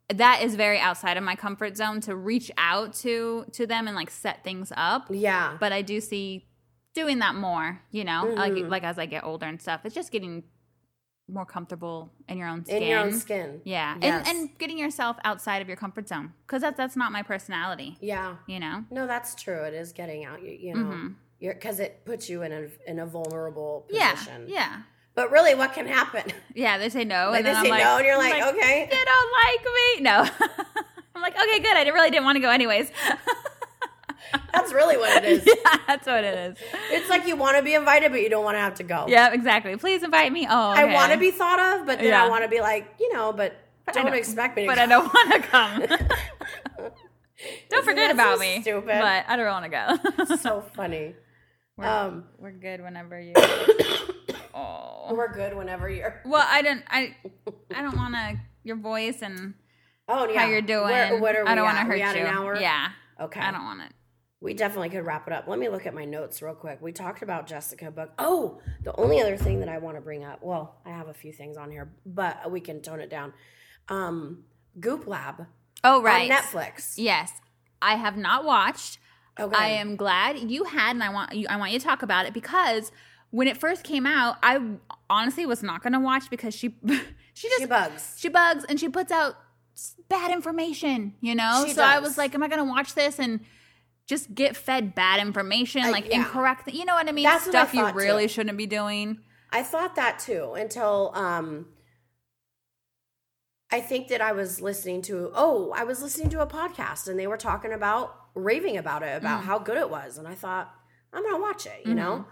that 0.09 0.43
is 0.43 0.53
very 0.55 0.79
outside 0.79 1.17
of 1.17 1.23
my 1.23 1.35
comfort 1.35 1.75
zone 1.75 2.01
to 2.01 2.15
reach 2.15 2.51
out 2.57 2.93
to 2.95 3.45
to 3.53 3.65
them 3.65 3.87
and 3.87 3.95
like 3.95 4.11
set 4.11 4.43
things 4.43 4.71
up. 4.77 5.07
Yeah. 5.09 5.57
But 5.59 5.71
I 5.73 5.81
do 5.81 5.99
see 5.99 6.45
doing 6.93 7.17
that 7.19 7.33
more. 7.33 7.81
You 7.89 8.03
know, 8.03 8.25
Mhm. 8.25 8.37
like 8.37 8.69
like 8.69 8.83
as 8.83 8.99
I 8.99 9.07
get 9.07 9.23
older 9.23 9.47
and 9.47 9.59
stuff, 9.59 9.81
it's 9.85 9.95
just 9.95 10.11
getting 10.11 10.43
more 11.29 11.45
comfortable 11.45 12.11
in 12.27 12.37
your 12.37 12.47
own 12.49 12.65
skin. 12.65 12.83
In 12.83 12.89
your 12.89 12.99
own 12.99 13.13
skin. 13.13 13.61
Yeah, 13.63 13.95
Yes. 14.01 14.27
and 14.27 14.37
and 14.37 14.57
getting 14.57 14.77
yourself 14.77 15.17
outside 15.23 15.61
of 15.61 15.67
your 15.67 15.77
comfort 15.77 16.07
zone 16.09 16.33
because 16.45 16.61
that's 16.61 16.77
that's 16.77 16.95
not 16.95 17.11
my 17.11 17.23
personality. 17.23 17.97
Yeah. 18.01 18.35
You 18.47 18.59
know. 18.59 18.83
No, 18.91 19.07
that's 19.07 19.33
true. 19.41 19.63
It 19.63 19.73
is 19.73 19.93
getting 19.93 20.25
out. 20.25 20.41
You, 20.43 20.51
you 20.51 20.73
know, 20.75 20.81
Mhm. 20.83 21.15
you're 21.39 21.53
because 21.53 21.79
it 21.79 22.03
puts 22.05 22.29
you 22.29 22.41
in 22.43 22.51
a 22.51 22.67
in 22.89 22.99
a 22.99 23.05
vulnerable 23.05 23.85
position. 23.89 24.45
yeah, 24.47 24.81
But 25.15 25.31
really, 25.31 25.55
what 25.55 25.73
can 25.73 25.87
happen? 25.87 26.23
yeah. 26.55 26.77
They 26.77 26.89
say 26.89 27.03
no, 27.05 27.29
Like, 27.29 27.37
and 27.39 27.45
they 27.45 27.49
then 27.51 27.55
I'm 27.57 27.63
say 27.65 27.69
like, 27.71 27.83
no, 27.83 27.97
and 27.97 28.05
you're 28.05 28.15
I'm 28.15 28.29
like, 28.29 28.55
okay. 28.55 28.87
they 28.91 29.03
don't 29.05 29.31
like 29.45 29.65
me. 29.65 30.01
No, 30.01 30.29
I'm 31.15 31.21
like, 31.21 31.35
okay, 31.35 31.59
good. 31.59 31.77
I 31.77 31.87
really 31.89 32.09
didn't 32.11 32.25
want 32.25 32.35
to 32.35 32.41
go 32.41 32.49
anyways. 32.49 32.91
That's 34.53 34.71
really 34.71 34.97
what 34.97 35.23
it 35.23 35.25
is. 35.31 35.43
yeah, 35.47 35.77
that's 35.87 36.05
what 36.07 36.23
it 36.23 36.37
is. 36.51 36.57
It's 36.91 37.09
like 37.09 37.27
you 37.27 37.35
want 37.35 37.57
to 37.57 37.63
be 37.63 37.73
invited, 37.73 38.11
but 38.11 38.21
you 38.21 38.29
don't 38.29 38.43
want 38.43 38.55
to 38.55 38.59
have 38.61 38.75
to 38.75 38.83
go. 38.83 39.05
Yeah, 39.07 39.33
exactly. 39.33 39.75
Please 39.77 40.03
invite 40.03 40.31
me. 40.31 40.45
Oh, 40.49 40.69
I 40.69 40.85
want 40.93 41.11
to 41.11 41.17
be 41.17 41.31
thought 41.31 41.59
of, 41.79 41.85
but 41.87 41.97
then 41.99 42.09
Yeah. 42.09 42.23
I 42.25 42.29
want 42.29 42.43
to 42.43 42.49
be 42.49 42.61
like, 42.61 42.93
you 42.99 43.11
know, 43.13 43.33
but, 43.33 43.55
But 43.85 43.95
I 43.97 44.01
don't 44.03 44.11
don't- 44.11 44.19
expect 44.19 44.55
me 44.55 44.63
to 44.63 44.67
but 44.67 44.75
go. 44.75 44.81
I 44.83 44.85
don't 44.85 45.13
want 45.13 45.33
to 45.33 45.39
come. 45.49 45.79
don't 45.79 46.93
Isn't 47.71 47.83
forget 47.85 48.11
about 48.11 48.37
so 48.37 48.41
me. 48.41 48.61
stupid? 48.61 48.85
But 48.85 49.25
I 49.27 49.35
don't 49.35 49.47
want 49.47 49.65
to 49.71 50.25
go. 50.25 50.35
so 50.35 50.61
funny. 50.75 51.15
we're, 51.77 51.85
Um, 51.87 52.25
we're 52.39 52.51
good 52.51 52.81
whenever 52.81 53.19
you. 53.19 53.33
oh. 54.53 55.13
We're 55.13 55.33
good 55.33 55.55
whenever 55.55 55.89
you're. 55.89 56.21
Well, 56.25 56.45
I 56.47 56.61
don't. 56.61 56.83
I. 56.89 57.15
I 57.75 57.81
don't 57.81 57.97
want 57.97 58.13
to. 58.15 58.39
Your 58.63 58.77
voice 58.77 59.21
and 59.21 59.55
Oh 60.07 60.27
yeah. 60.29 60.39
how 60.41 60.47
you're 60.47 60.61
doing. 60.61 60.85
Where, 60.85 61.19
what 61.19 61.35
are 61.35 61.43
we 61.43 61.49
I 61.49 61.55
don't 61.55 61.65
want 61.65 61.77
to 61.79 61.83
hurt 61.83 61.97
you. 61.97 62.21
An 62.21 62.27
hour. 62.27 62.55
Yeah. 62.59 62.89
Okay. 63.19 63.39
I 63.41 63.51
don't 63.51 63.65
want 63.65 63.81
it. 63.81 63.91
We 64.43 64.53
definitely 64.53 64.89
could 64.89 65.05
wrap 65.05 65.25
it 65.25 65.31
up. 65.31 65.47
Let 65.47 65.57
me 65.57 65.69
look 65.69 65.85
at 65.85 65.93
my 65.93 66.03
notes 66.03 66.41
real 66.41 66.53
quick. 66.53 66.79
We 66.81 66.91
talked 66.91 67.21
about 67.23 67.47
Jessica 67.47 67.89
Book. 67.89 68.11
Oh, 68.19 68.59
the 68.83 68.93
only 68.99 69.21
other 69.21 69.37
thing 69.37 69.61
that 69.61 69.69
I 69.69 69.77
want 69.77 69.95
to 69.95 70.01
bring 70.01 70.25
up. 70.25 70.43
Well, 70.43 70.75
I 70.85 70.89
have 70.89 71.07
a 71.07 71.13
few 71.13 71.31
things 71.31 71.55
on 71.55 71.71
here, 71.71 71.93
but 72.05 72.51
we 72.51 72.59
can 72.59 72.81
tone 72.81 72.99
it 72.99 73.09
down. 73.09 73.31
Um, 73.87 74.43
Goop 74.81 75.07
Lab 75.07 75.47
Oh 75.85 76.01
right. 76.01 76.29
on 76.29 76.37
Netflix. 76.37 76.95
Yes, 76.97 77.31
I 77.81 77.95
have 77.95 78.17
not 78.17 78.43
watched. 78.43 78.99
Okay. 79.39 79.55
I 79.55 79.67
am 79.69 79.95
glad 79.95 80.37
you 80.51 80.65
had, 80.65 80.91
and 80.91 81.03
I 81.03 81.09
want 81.09 81.33
you. 81.33 81.47
I 81.49 81.55
want 81.55 81.71
you 81.71 81.79
to 81.79 81.85
talk 81.85 82.03
about 82.03 82.25
it 82.25 82.33
because 82.33 82.91
when 83.29 83.47
it 83.47 83.55
first 83.55 83.85
came 83.85 84.05
out, 84.05 84.39
I 84.43 84.59
honestly 85.09 85.45
was 85.45 85.63
not 85.63 85.81
going 85.81 85.93
to 85.93 85.99
watch 86.01 86.29
because 86.29 86.53
she 86.53 86.75
she 87.33 87.47
just 87.47 87.61
She 87.61 87.65
bugs. 87.65 88.15
she 88.19 88.27
bugs 88.27 88.65
and 88.67 88.77
she 88.77 88.89
puts 88.89 89.11
out 89.11 89.35
bad 90.09 90.31
information, 90.31 91.13
you 91.21 91.33
know? 91.33 91.63
She 91.65 91.73
so 91.73 91.81
I 91.81 91.99
was 91.99 92.17
like, 92.17 92.35
am 92.35 92.43
I 92.43 92.49
going 92.49 92.59
to 92.59 92.69
watch 92.69 92.93
this 92.93 93.19
and 93.19 93.39
just 94.07 94.33
get 94.35 94.55
fed 94.57 94.93
bad 94.95 95.19
information, 95.21 95.83
Uh, 95.83 95.91
like 95.91 96.09
yeah. 96.09 96.17
incorrect, 96.25 96.71
you 96.73 96.85
know 96.85 96.95
what 96.95 97.07
I 97.07 97.11
mean? 97.11 97.23
That's 97.23 97.45
what 97.47 97.55
I 97.55 97.65
Stuff 97.65 97.73
you 97.73 97.91
really 97.97 98.23
too. 98.23 98.33
shouldn't 98.33 98.57
be 98.57 98.65
doing. 98.67 99.19
I 99.51 99.63
thought 99.63 99.95
that 99.95 100.19
too 100.19 100.53
until 100.55 101.11
um 101.15 101.67
I 103.71 103.81
think 103.81 104.07
that 104.09 104.21
I 104.21 104.31
was 104.33 104.61
listening 104.61 105.01
to 105.03 105.31
oh, 105.33 105.71
I 105.75 105.83
was 105.83 106.01
listening 106.01 106.29
to 106.31 106.41
a 106.41 106.47
podcast 106.47 107.07
and 107.07 107.17
they 107.19 107.27
were 107.27 107.37
talking 107.37 107.71
about 107.73 108.15
raving 108.35 108.77
about 108.77 109.03
it, 109.03 109.17
about 109.17 109.41
Mm. 109.41 109.45
how 109.45 109.59
good 109.59 109.77
it 109.77 109.89
was. 109.89 110.17
And 110.17 110.27
I 110.27 110.35
thought, 110.35 110.73
I'm 111.11 111.21
going 111.23 111.35
to 111.35 111.41
watch 111.41 111.65
it, 111.67 111.85
you 111.85 111.93
Mhm. 111.93 111.97
know? 111.97 112.25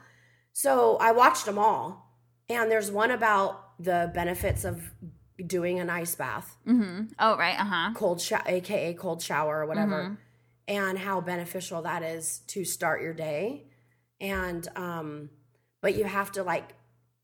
So 0.54 0.98
I 0.98 1.12
watched 1.12 1.46
them 1.46 1.58
all. 1.60 2.08
And 2.50 2.70
there's 2.72 2.92
one 2.92 3.12
about 3.12 3.80
the 3.82 4.12
benefits 4.14 4.64
of 4.66 4.92
doing 5.46 5.80
an 5.80 5.90
ice 5.90 6.14
bath, 6.16 6.58
hmm 6.66 7.04
Oh, 7.18 7.38
right. 7.38 7.60
Uh 7.60 7.64
huh. 7.64 7.92
cold 7.96 8.20
shower, 8.22 8.44
AKA 8.46 8.94
cold 8.96 9.22
shower 9.22 9.60
or 9.62 9.66
whatever, 9.66 10.04
Mhm. 10.04 10.18
And 10.68 10.98
how 10.98 11.22
beneficial 11.22 11.82
that 11.84 12.04
is 12.04 12.40
to 12.48 12.64
start 12.64 13.02
your 13.02 13.14
day. 13.14 13.66
And, 14.20 14.68
um, 14.76 15.30
but 15.82 15.96
you 15.96 16.04
have 16.04 16.32
to 16.34 16.44
like 16.44 16.76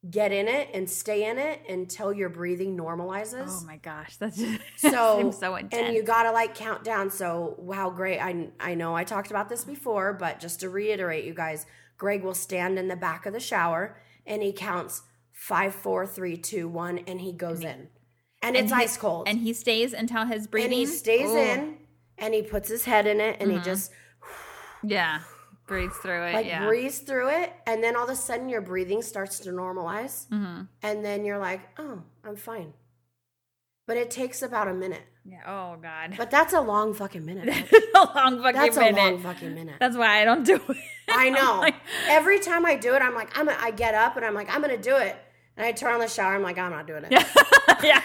get 0.09 0.31
in 0.31 0.47
it 0.47 0.69
and 0.73 0.89
stay 0.89 1.29
in 1.29 1.37
it 1.37 1.61
until 1.69 2.13
your 2.13 2.29
breathing 2.29 2.77
normalizes. 2.77 3.61
Oh 3.61 3.65
my 3.65 3.77
gosh, 3.77 4.17
that's 4.17 4.37
just 4.37 4.61
so 4.77 5.31
so 5.31 5.55
intense. 5.55 5.85
and 5.87 5.95
you 5.95 6.03
gotta 6.03 6.31
like 6.31 6.55
count 6.55 6.83
down 6.83 7.09
so 7.09 7.59
how 7.73 7.89
great 7.89 8.19
i 8.19 8.47
i 8.59 8.73
know 8.75 8.95
i 8.95 9.03
talked 9.03 9.31
about 9.31 9.49
this 9.49 9.63
before 9.65 10.13
but 10.13 10.39
just 10.39 10.59
to 10.59 10.69
reiterate 10.69 11.25
you 11.25 11.33
guys 11.33 11.65
greg 11.97 12.23
will 12.23 12.33
stand 12.35 12.77
in 12.77 12.87
the 12.87 12.95
back 12.95 13.25
of 13.25 13.33
the 13.33 13.39
shower 13.39 13.99
and 14.25 14.41
he 14.43 14.53
counts 14.53 15.01
five 15.33 15.73
four 15.73 16.05
three 16.05 16.37
two 16.37 16.67
one 16.67 16.99
and 17.07 17.19
he 17.21 17.33
goes 17.33 17.61
in 17.63 17.87
and 18.41 18.55
it's 18.55 18.71
he- 18.71 18.77
ice 18.83 18.97
cold 18.97 19.27
and 19.27 19.39
he 19.39 19.51
stays 19.51 19.93
until 19.93 20.25
his 20.25 20.43
and 20.43 20.51
breathing 20.51 20.71
he 20.71 20.85
stays 20.85 21.29
Ooh. 21.29 21.37
in 21.37 21.77
and 22.17 22.33
he 22.33 22.41
puts 22.41 22.69
his 22.69 22.85
head 22.85 23.07
in 23.07 23.19
it 23.21 23.37
and 23.39 23.51
he 23.51 23.57
Mhm. 23.57 23.63
just 23.63 23.91
Yeah, 24.83 25.21
breathes 25.67 25.97
through 25.97 26.23
it. 26.27 26.33
like 26.33 26.45
yeah. 26.45 26.65
breathes 26.65 26.99
through 26.99 27.29
it 27.29 27.53
and 27.65 27.83
then 27.83 27.95
all 27.95 28.03
of 28.05 28.09
a 28.09 28.15
sudden 28.15 28.47
your 28.49 28.61
breathing 28.61 29.01
starts 29.01 29.39
to 29.39 29.49
normalize 29.51 30.27
hmm 30.29 30.61
and 30.81 31.03
then 31.03 31.25
you're 31.25 31.37
like 31.39 31.59
oh 31.77 32.01
i'm 32.23 32.35
fine 32.37 32.71
but 33.85 33.97
it 33.97 34.09
takes 34.11 34.41
about 34.41 34.67
a 34.69 34.73
minute 34.73 35.03
Yeah. 35.25 35.41
Oh 35.45 35.75
God. 35.81 36.13
but 36.17 36.31
that's 36.31 36.53
a 36.53 36.61
long 36.61 36.93
fucking 36.93 37.25
minute 37.25 37.45
That's 37.71 37.73
a 37.95 37.99
long 38.15 38.41
fucking 38.41 38.61
That's 38.61 38.77
a 38.77 38.91
long 38.91 39.19
fucking 39.19 39.53
minute. 39.55 39.75
That's 39.79 39.97
why 39.97 40.21
I 40.21 40.25
don't 40.25 40.43
do 40.45 40.55
it. 40.69 40.77
I 41.09 41.29
know. 41.29 41.59
Like- 41.59 41.75
Every 42.07 42.39
time 42.39 42.65
I 42.65 42.75
do 42.75 42.93
it, 42.95 43.01
I'm 43.01 43.15
like, 43.15 43.37
I'm. 43.37 43.47
A, 43.49 43.57
I 43.59 43.71
get 43.71 43.93
up 43.95 44.15
and 44.17 44.25
I'm 44.25 44.33
like, 44.35 44.53
I'm 44.53 44.61
gonna 44.61 44.77
do 44.77 44.95
it, 44.97 45.15
and 45.57 45.65
I 45.65 45.71
turn 45.71 45.93
on 45.93 45.99
the 45.99 46.07
shower. 46.07 46.35
I'm 46.35 46.43
like, 46.43 46.57
I'm 46.57 46.71
not 46.71 46.85
doing 46.85 47.05
it. 47.09 47.11
yeah. 47.83 48.01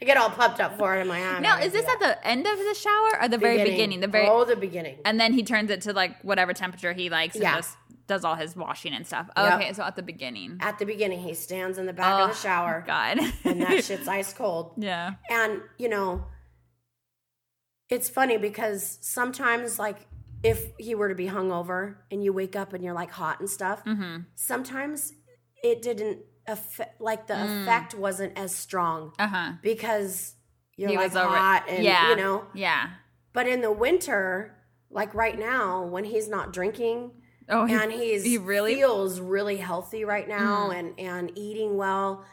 I 0.00 0.04
get 0.04 0.16
all 0.16 0.30
pumped 0.30 0.60
up 0.60 0.78
for 0.78 0.96
it. 0.96 1.00
I'm 1.00 1.08
like, 1.08 1.22
I'm 1.24 1.42
Now, 1.42 1.58
is 1.58 1.72
this 1.72 1.86
at 1.86 1.98
the 2.00 2.24
end 2.26 2.46
of 2.46 2.56
the 2.58 2.74
shower 2.74 3.20
or 3.20 3.28
the 3.28 3.36
that. 3.36 3.40
very 3.40 3.64
beginning? 3.64 4.00
The 4.00 4.06
very 4.08 4.28
oh, 4.28 4.44
the 4.44 4.56
beginning. 4.56 4.98
and 5.04 5.18
then 5.20 5.32
he 5.32 5.42
turns 5.42 5.70
it 5.70 5.80
to 5.82 5.92
like 5.92 6.20
whatever 6.22 6.52
temperature 6.52 6.92
he 6.92 7.10
likes 7.10 7.34
and 7.34 7.42
Yeah. 7.42 7.56
just 7.56 7.76
does 8.06 8.24
all 8.24 8.34
his 8.36 8.56
washing 8.56 8.94
and 8.94 9.06
stuff. 9.06 9.28
Yep. 9.36 9.52
Okay, 9.60 9.72
so 9.74 9.82
at 9.82 9.96
the 9.96 10.02
beginning. 10.02 10.56
At 10.60 10.78
the 10.78 10.86
beginning, 10.86 11.20
he 11.20 11.34
stands 11.34 11.76
in 11.78 11.84
the 11.86 11.92
back 11.92 12.20
of 12.20 12.28
the 12.28 12.32
Oh, 12.32 12.36
shower, 12.36 12.82
God. 12.86 13.18
and 13.44 13.60
that 13.60 13.84
shit's 13.84 14.08
ice 14.08 14.32
cold. 14.32 14.72
yeah. 14.78 15.14
And 15.30 15.60
you 15.78 15.88
know, 15.88 16.24
it's 17.90 18.08
funny 18.08 18.36
because 18.36 18.98
sometimes, 19.00 19.78
like, 19.78 20.06
if 20.42 20.66
he 20.78 20.94
were 20.94 21.08
to 21.08 21.14
be 21.14 21.26
hungover 21.26 21.96
and 22.10 22.22
you 22.22 22.32
wake 22.32 22.54
up 22.54 22.72
and 22.72 22.84
you're 22.84 22.94
like 22.94 23.10
hot 23.10 23.40
and 23.40 23.48
stuff, 23.50 23.84
Mm-hmm. 23.84 24.18
sometimes 24.34 25.12
it 25.62 25.82
didn't 25.82 26.18
Like 26.98 27.26
the 27.26 27.34
Mm. 27.34 27.62
effect 27.62 27.94
wasn't 27.94 28.38
as 28.38 28.54
strong 28.54 29.12
Uh 29.18 29.26
huh. 29.28 29.52
because 29.62 30.34
you're 30.76 30.90
He 30.90 30.96
like 30.96 31.08
was 31.08 31.16
over- 31.16 31.36
hot 31.36 31.64
and 31.68 31.82
yeah. 31.84 32.10
you 32.10 32.16
know. 32.16 32.44
Yeah. 32.54 32.90
But 33.32 33.46
in 33.46 33.60
the 33.60 33.72
winter, 33.72 34.56
like 34.90 35.14
right 35.14 35.38
now, 35.38 35.84
when 35.84 36.04
he's 36.04 36.28
not 36.28 36.52
drinking 36.52 37.12
Oh, 37.50 37.66
and 37.66 37.90
he's 37.92 38.24
he 38.24 38.36
really- 38.38 38.74
feels 38.76 39.20
really 39.20 39.56
healthy 39.56 40.04
right 40.04 40.28
now 40.28 40.68
Mhm. 40.70 40.74
and 40.78 41.00
and 41.00 41.32
eating 41.38 41.76
well, 41.76 42.24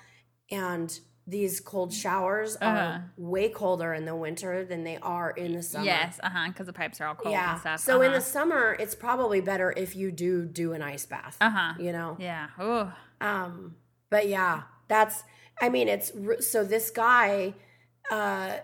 and 0.51 0.99
these 1.27 1.59
cold 1.59 1.91
showers 1.91 2.55
Uh-huh. 2.61 2.67
are 2.77 3.13
way 3.17 3.49
colder 3.49 3.93
in 3.95 4.05
the 4.05 4.15
winter 4.15 4.63
than 4.63 4.83
they 4.83 4.97
are 4.97 5.31
in 5.31 5.53
the 5.53 5.63
summer. 5.63 5.83
yes. 5.85 6.19
Uh 6.21 6.29
huh. 6.29 6.47
Because 6.49 6.67
the 6.67 6.73
pipes 6.73 7.01
are 7.01 7.07
all 7.07 7.15
cold 7.15 7.33
yeah. 7.33 7.53
and 7.53 7.59
stuff. 7.61 7.79
So 7.79 8.01
in 8.01 8.09
uh-huh. 8.09 8.17
the 8.19 8.21
summer, 8.21 8.75
it's 8.79 8.93
probably 8.93 9.41
better 9.41 9.73
if 9.75 9.95
you 9.95 10.11
do 10.11 10.45
do 10.45 10.73
an 10.73 10.83
ice 10.83 11.05
bath. 11.07 11.37
Uh 11.41 11.49
huh. 11.49 11.73
You 11.79 11.91
know. 11.93 12.15
Yeah. 12.19 12.49
Oh. 12.59 12.93
Um, 13.21 13.75
but 14.09 14.27
yeah, 14.27 14.63
that's. 14.87 15.23
I 15.61 15.69
mean, 15.69 15.87
it's 15.87 16.11
so 16.41 16.63
this 16.63 16.91
guy 16.91 17.53
uh, 18.11 18.57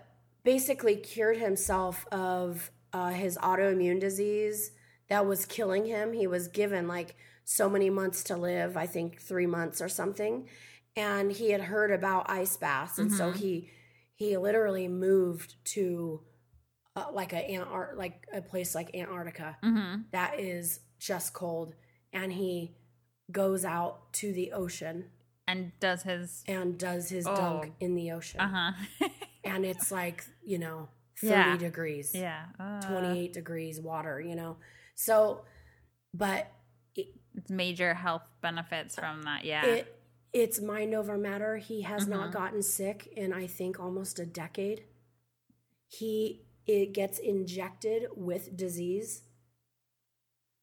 basically 0.44 0.96
cured 0.98 1.38
himself 1.38 2.06
of 2.12 2.70
uh, 2.94 3.10
his 3.12 3.38
autoimmune 3.38 4.00
disease 4.00 4.72
that 5.10 5.26
was 5.26 5.46
killing 5.46 5.86
him. 5.86 6.14
He 6.14 6.28
was 6.28 6.48
given 6.48 6.88
like 6.88 7.16
so 7.46 7.70
many 7.70 7.90
months 7.90 8.24
to 8.26 8.36
live. 8.38 8.76
I 8.78 8.88
think 8.88 9.20
three 9.22 9.46
months 9.48 9.82
or 9.82 9.90
something, 9.90 10.48
and 10.96 11.32
he 11.32 11.52
had 11.52 11.62
heard 11.62 11.92
about 11.92 12.30
ice 12.30 12.58
baths, 12.58 12.98
and 13.00 13.12
so 13.12 13.32
Mhm. 13.32 13.36
he 13.38 13.70
he 14.16 14.38
literally 14.38 14.88
moved 14.88 15.56
to 15.66 16.22
uh, 16.96 17.06
like 17.14 17.32
a 17.34 17.38
Antar- 17.50 17.96
like 17.96 18.28
a 18.34 18.42
place 18.42 18.76
like 18.76 18.94
Antarctica 18.94 19.58
Mm-hmm. 19.64 20.02
that 20.12 20.40
is 20.40 20.82
just 21.00 21.34
cold 21.34 21.74
and 22.14 22.34
he 22.34 22.76
goes 23.32 23.64
out 23.66 24.12
to 24.14 24.32
the 24.34 24.52
ocean 24.52 25.06
And 25.48 25.72
does 25.80 26.04
his. 26.04 26.44
and 26.48 26.78
does 26.78 27.10
his 27.10 27.26
Oh. 27.28 27.36
dunk 27.36 27.74
in 27.80 27.96
the 27.96 28.12
ocean 28.12 28.40
Uh 28.40 28.74
huh. 29.00 29.08
and 29.44 29.66
it's 29.66 29.92
like 29.92 30.24
you 30.46 30.58
know 30.60 30.88
30 31.20 31.34
Yeah. 31.34 31.58
degrees 31.58 32.12
yeah. 32.16 32.46
Uh, 32.60 32.82
28 32.82 33.34
degrees 33.34 33.80
water 33.80 34.22
you 34.22 34.36
know 34.36 34.58
so 34.96 35.44
but 36.14 36.52
it, 36.96 37.08
It's 37.36 37.50
major 37.50 37.94
health 37.94 38.28
benefits 38.42 38.96
from 38.96 39.24
that. 39.24 39.44
Yeah. 39.46 39.66
it 39.66 39.98
it's 40.34 40.62
mind 40.62 40.94
over 40.94 41.18
matter 41.18 41.58
he 41.58 41.82
has 41.82 42.08
not 42.08 42.30
Mhm. 42.30 42.34
gotten 42.34 42.62
sick 42.62 43.08
in 43.18 43.34
i 43.34 43.46
think 43.48 43.80
almost 43.80 44.20
a 44.20 44.26
decade 44.26 44.86
he 45.88 46.46
it 46.68 46.94
gets 46.94 47.20
injected 47.20 48.08
with 48.16 48.56
disease 48.56 49.24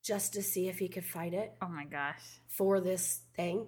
just 0.05 0.33
to 0.33 0.43
see 0.43 0.69
if 0.69 0.79
he 0.79 0.89
could 0.89 1.05
fight 1.05 1.35
it 1.35 1.53
oh 1.61 1.69
my 1.69 1.85
gosh. 1.85 2.23
for 2.49 2.81
this 2.81 3.23
thing. 3.37 3.67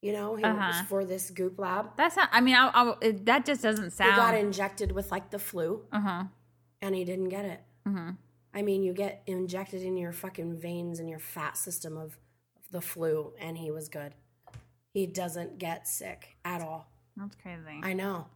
You 0.00 0.12
know, 0.12 0.36
he 0.36 0.44
Uh-huh. 0.44 0.68
was 0.68 0.80
for 0.88 1.04
this 1.04 1.30
goop 1.30 1.58
lab. 1.58 1.96
That's 1.96 2.16
not. 2.16 2.28
I 2.32 2.40
mean, 2.40 2.54
I, 2.54 2.68
I, 3.02 3.10
that 3.24 3.44
just 3.44 3.62
doesn't 3.62 3.90
sound. 3.90 4.12
He 4.12 4.16
got 4.16 4.34
injected 4.34 4.92
with 4.92 5.10
like 5.10 5.30
the 5.30 5.38
flu 5.38 5.84
Uh 5.92 6.00
huh. 6.00 6.24
and 6.80 6.94
he 6.94 7.04
didn't 7.04 7.30
get 7.30 7.44
it. 7.44 7.60
Mm-hmm. 7.86 8.10
I 8.54 8.62
mean, 8.62 8.82
you 8.82 8.92
get 8.92 9.22
injected 9.26 9.82
in 9.82 9.96
your 9.96 10.12
fucking 10.12 10.56
veins 10.58 11.00
and 11.00 11.08
your 11.10 11.18
fat 11.18 11.56
system 11.56 11.96
of 11.96 12.16
the 12.70 12.80
flu 12.80 13.32
and 13.40 13.58
he 13.58 13.70
was 13.70 13.88
good. 13.88 14.14
He 14.92 15.06
doesn't 15.06 15.58
get 15.58 15.86
sick 15.88 16.36
at 16.44 16.60
all. 16.62 16.90
That's 17.16 17.34
crazy. 17.36 17.80
I 17.82 17.92
know. 17.92 18.28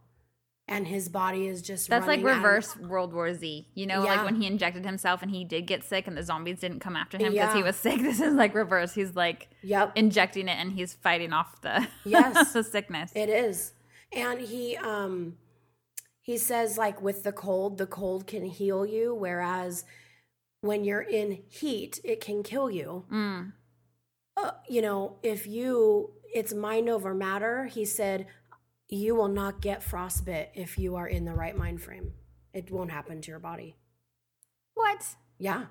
And 0.67 0.87
his 0.87 1.09
body 1.09 1.47
is 1.47 1.61
just 1.61 1.89
That's 1.89 2.07
like 2.07 2.23
running 2.23 2.29
out 2.29 2.35
reverse 2.37 2.77
World 2.77 3.13
War 3.13 3.33
Z. 3.33 3.67
You 3.73 3.85
know, 3.85 4.01
like 4.01 4.23
when 4.23 4.35
he 4.35 4.47
injected 4.47 4.85
himself 4.85 5.21
and 5.21 5.29
he 5.29 5.43
did 5.43 5.67
get 5.67 5.83
sick 5.83 6.07
and 6.07 6.15
the 6.15 6.23
zombies 6.23 6.59
didn't 6.61 6.79
come 6.79 6.95
after 6.95 7.17
him 7.17 7.33
because 7.33 7.53
he 7.53 7.61
was 7.63 7.75
sick. 7.75 7.99
This 8.01 8.21
is 8.21 8.33
like 8.33 8.55
reverse. 8.55 8.93
He's 8.93 9.15
like 9.15 9.49
Yep. 9.61 9.91
injecting 9.95 10.47
it 10.47 10.57
and 10.57 10.71
he's 10.71 10.93
fighting 10.93 11.33
off 11.33 11.59
the 11.61 11.87
Yes. 12.05 12.53
the 12.53 12.63
sickness. 12.63 13.11
It 13.13 13.29
is. 13.29 13.73
And 14.13 14.39
he 14.39 14.77
um 14.77 15.35
he 16.21 16.37
says 16.37 16.77
like 16.77 17.01
with 17.01 17.23
the 17.23 17.33
cold, 17.33 17.77
the 17.77 17.87
cold 17.87 18.25
can 18.25 18.45
heal 18.45 18.85
you 18.85 19.13
whereas 19.13 19.83
when 20.61 20.85
you're 20.85 21.01
in 21.01 21.43
heat, 21.49 21.99
it 22.05 22.21
can 22.21 22.41
kill 22.41 22.71
you. 22.71 23.03
Mm. 23.11 23.51
Uh, 24.37 24.51
you 24.69 24.81
know, 24.81 25.17
if 25.21 25.45
you 25.45 26.13
it's 26.33 26.53
mind 26.53 26.87
over 26.87 27.13
matter, 27.13 27.65
he 27.65 27.83
said 27.83 28.27
you 28.89 29.15
will 29.15 29.27
not 29.27 29.61
get 29.61 29.81
frostbite 29.83 30.51
if 30.53 30.77
you 30.77 30.95
are 30.95 31.07
in 31.07 31.25
the 31.25 31.33
right 31.33 31.55
mind 31.57 31.81
frame. 31.81 32.13
It 32.53 32.69
won't 32.71 32.91
happen 32.91 33.21
to 33.21 33.31
your 33.31 33.39
body. 33.39 33.75
What? 34.75 35.05
Yeah. 35.39 35.65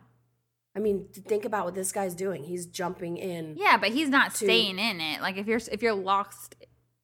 I 0.74 0.78
mean, 0.78 1.08
think 1.12 1.44
about 1.44 1.66
what 1.66 1.74
this 1.74 1.92
guy's 1.92 2.14
doing. 2.14 2.44
He's 2.44 2.66
jumping 2.66 3.18
in. 3.18 3.56
Yeah, 3.58 3.76
but 3.76 3.90
he's 3.90 4.08
not 4.08 4.30
To- 4.32 4.44
staying 4.46 4.78
in 4.78 5.00
it. 5.00 5.20
Like 5.20 5.36
if 5.36 5.46
you're 5.46 5.60
if 5.70 5.82
you're 5.82 5.92
lost 5.92 6.54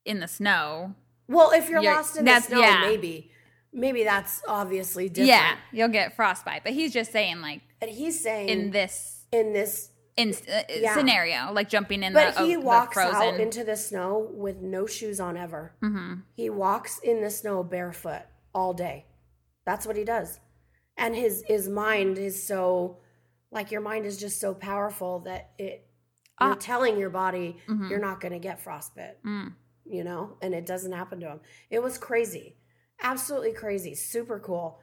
in 0.05 0.21
the 0.21 0.29
snow, 0.29 0.95
Well, 1.29 1.51
if 1.51 1.69
you're 1.69 1.83
You're- 1.83 1.95
lost 1.97 2.17
in 2.17 2.25
the 2.25 2.41
snow, 2.41 2.61
yeah. 2.61 2.81
maybe. 2.81 3.31
Maybe 3.71 4.03
that's 4.03 4.43
obviously 4.49 5.11
different. 5.11 5.29
yeah, 5.29 5.57
you'll 5.73 5.89
get 5.89 6.17
frostbite. 6.17 6.65
But 6.65 6.73
he's 6.73 6.93
just 6.93 7.13
saying 7.13 7.43
like 7.43 7.61
And 7.83 7.91
he's 7.91 8.23
saying 8.23 8.49
in 8.49 8.71
this 8.71 9.27
in 9.31 9.53
this 9.53 9.91
in 10.19 10.35
uh, 10.53 10.63
Yeah. 10.69 10.95
scenario, 10.95 11.53
like 11.53 11.69
jumping 11.69 12.03
in 12.03 12.13
but 12.13 12.35
the, 12.35 12.43
he 12.45 12.55
the 12.55 12.61
walks 12.61 12.95
frozen. 12.95 13.15
out 13.35 13.41
into 13.41 13.65
the 13.65 13.77
snow 13.77 14.29
with 14.33 14.57
no 14.61 14.85
shoes 14.87 15.19
on 15.21 15.37
ever 15.37 15.73
hmm 15.81 16.15
he 16.35 16.51
walks 16.51 16.99
in 16.99 17.21
the 17.23 17.31
snow 17.31 17.63
barefoot 17.63 18.23
all 18.55 18.75
day 18.75 19.07
that's 19.65 19.87
what 19.87 19.97
he 19.97 20.05
does 20.05 20.41
and 20.97 21.15
his 21.15 21.43
his 21.47 21.69
mind 21.69 22.19
is 22.19 22.43
so 22.43 22.99
like 23.51 23.71
your 23.71 23.81
mind 23.81 24.05
is 24.05 24.17
just 24.19 24.41
so 24.41 24.53
powerful 24.55 25.21
that 25.21 25.51
it 25.59 25.87
you're 26.41 26.51
Ah. 26.53 26.55
telling 26.73 26.99
your 26.99 27.11
body 27.11 27.57
Mhm. 27.69 27.89
you're 27.91 27.99
not 28.01 28.21
going 28.21 28.33
to 28.33 28.39
get 28.39 28.61
frostbite 28.61 29.23
Mm. 29.25 29.55
you 29.85 30.03
know 30.05 30.37
and 30.43 30.53
it 30.55 30.67
doesn't 30.67 30.93
happen 30.93 31.21
to 31.21 31.27
him 31.29 31.41
it 31.71 31.83
was 31.83 31.97
crazy 31.99 32.57
absolutely 33.03 33.53
crazy 33.53 33.95
super 33.95 34.39
cool 34.41 34.81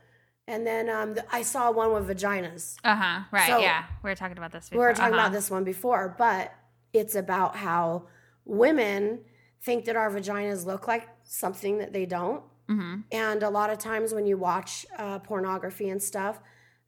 and 0.48 0.66
then 0.68 0.90
um, 0.90 1.16
i 1.32 1.42
saw 1.42 1.72
one 1.72 1.92
with 1.94 2.08
vaginas 2.08 2.76
Uh 2.84 2.96
huh. 2.96 3.20
Right. 3.32 3.48
So- 3.48 3.60
yeah, 3.60 3.86
we 4.04 4.10
were 4.10 4.16
talking 4.16 4.38
about 4.38 4.52
this. 4.52 4.70
we 4.72 4.78
were 4.78 4.94
talking 4.94 5.14
Uh-huh. 5.14 5.28
about 5.28 5.32
this 5.34 5.50
one 5.50 5.64
before, 5.64 6.16
but 6.18 6.54
it's 6.94 7.16
about 7.16 7.56
how 7.56 8.08
women 8.46 9.22
think 9.62 9.86
that 9.86 9.96
our 9.96 10.10
vaginas 10.12 10.66
look 10.66 10.88
like 10.88 11.08
something 11.24 11.80
that 11.80 11.92
they 11.94 12.06
don't. 12.06 12.44
Mm-hmm. 12.70 13.02
And 13.12 13.44
a 13.44 13.50
lot 13.50 13.70
of 13.70 13.78
times 13.80 14.14
when 14.14 14.26
you 14.26 14.38
watch 14.38 14.86
uh, 14.98 15.20
pornography 15.20 15.90
and 15.90 16.02
stuff, 16.02 16.40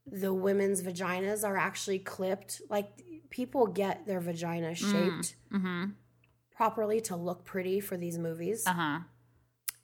the 0.06 0.34
women's 0.34 0.82
vaginas 0.82 1.44
are 1.48 1.58
actually 1.58 2.00
clipped. 2.00 2.62
Like 2.70 2.88
people 3.30 3.68
get 3.68 4.06
their 4.08 4.20
vagina 4.20 4.76
shaped 4.76 5.36
Mm-hmm. 5.52 5.86
properly 6.56 7.02
to 7.02 7.16
look 7.16 7.44
pretty 7.46 7.80
for 7.80 7.98
these 7.98 8.18
movies. 8.18 8.64
Uh 8.66 8.74
huh. 8.74 9.00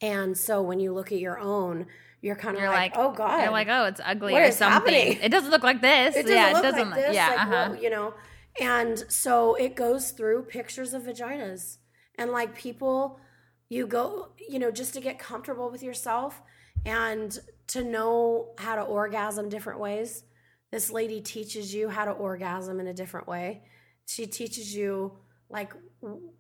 And 0.02 0.38
so 0.38 0.62
when 0.62 0.80
you 0.80 0.94
look 0.94 1.12
at 1.12 1.20
your 1.20 1.40
own, 1.40 1.88
you're 2.24 2.38
kind 2.38 2.56
of 2.56 2.62
You're 2.62 2.72
like, 2.72 2.96
like, 2.96 3.06
oh 3.06 3.12
god, 3.12 3.42
You're 3.42 3.52
like, 3.52 3.68
oh, 3.70 3.84
it's 3.84 4.00
ugly 4.04 4.34
or 4.34 4.50
something. 4.50 4.94
happening? 4.94 5.20
It 5.22 5.30
doesn't 5.30 5.52
look 5.52 5.62
like 5.62 5.82
this. 5.82 6.16
Yeah, 6.16 6.22
it 6.22 6.24
doesn't 6.24 6.36
yeah, 6.36 6.52
look 6.54 6.64
it 6.64 6.72
doesn't. 6.72 6.90
like 6.90 7.02
this. 7.02 7.16
Yeah, 7.16 7.28
like, 7.28 7.40
uh-huh. 7.40 7.70
whoa, 7.70 7.82
you 7.82 7.90
know. 7.90 8.14
And 8.62 9.04
so 9.10 9.56
it 9.56 9.76
goes 9.76 10.12
through 10.12 10.44
pictures 10.44 10.94
of 10.94 11.04
vaginas, 11.04 11.80
and 12.18 12.32
like 12.32 12.56
people, 12.56 13.20
you 13.68 13.86
go, 13.86 14.30
you 14.50 14.58
know, 14.58 14.72
just 14.72 14.94
to 14.94 15.02
get 15.02 15.20
comfortable 15.20 15.70
with 15.70 15.84
yourself 15.84 16.42
and 16.86 17.38
to 17.68 17.84
know 17.84 18.54
how 18.58 18.76
to 18.76 18.84
orgasm 18.84 19.50
different 19.50 19.82
ways. 19.82 20.24
This 20.72 20.92
lady 20.92 21.20
teaches 21.20 21.74
you 21.74 21.90
how 21.90 22.06
to 22.06 22.12
orgasm 22.12 22.80
in 22.80 22.88
a 22.88 22.94
different 22.94 23.28
way. 23.28 23.64
She 24.06 24.28
teaches 24.28 24.74
you 24.74 25.18
like 25.54 25.72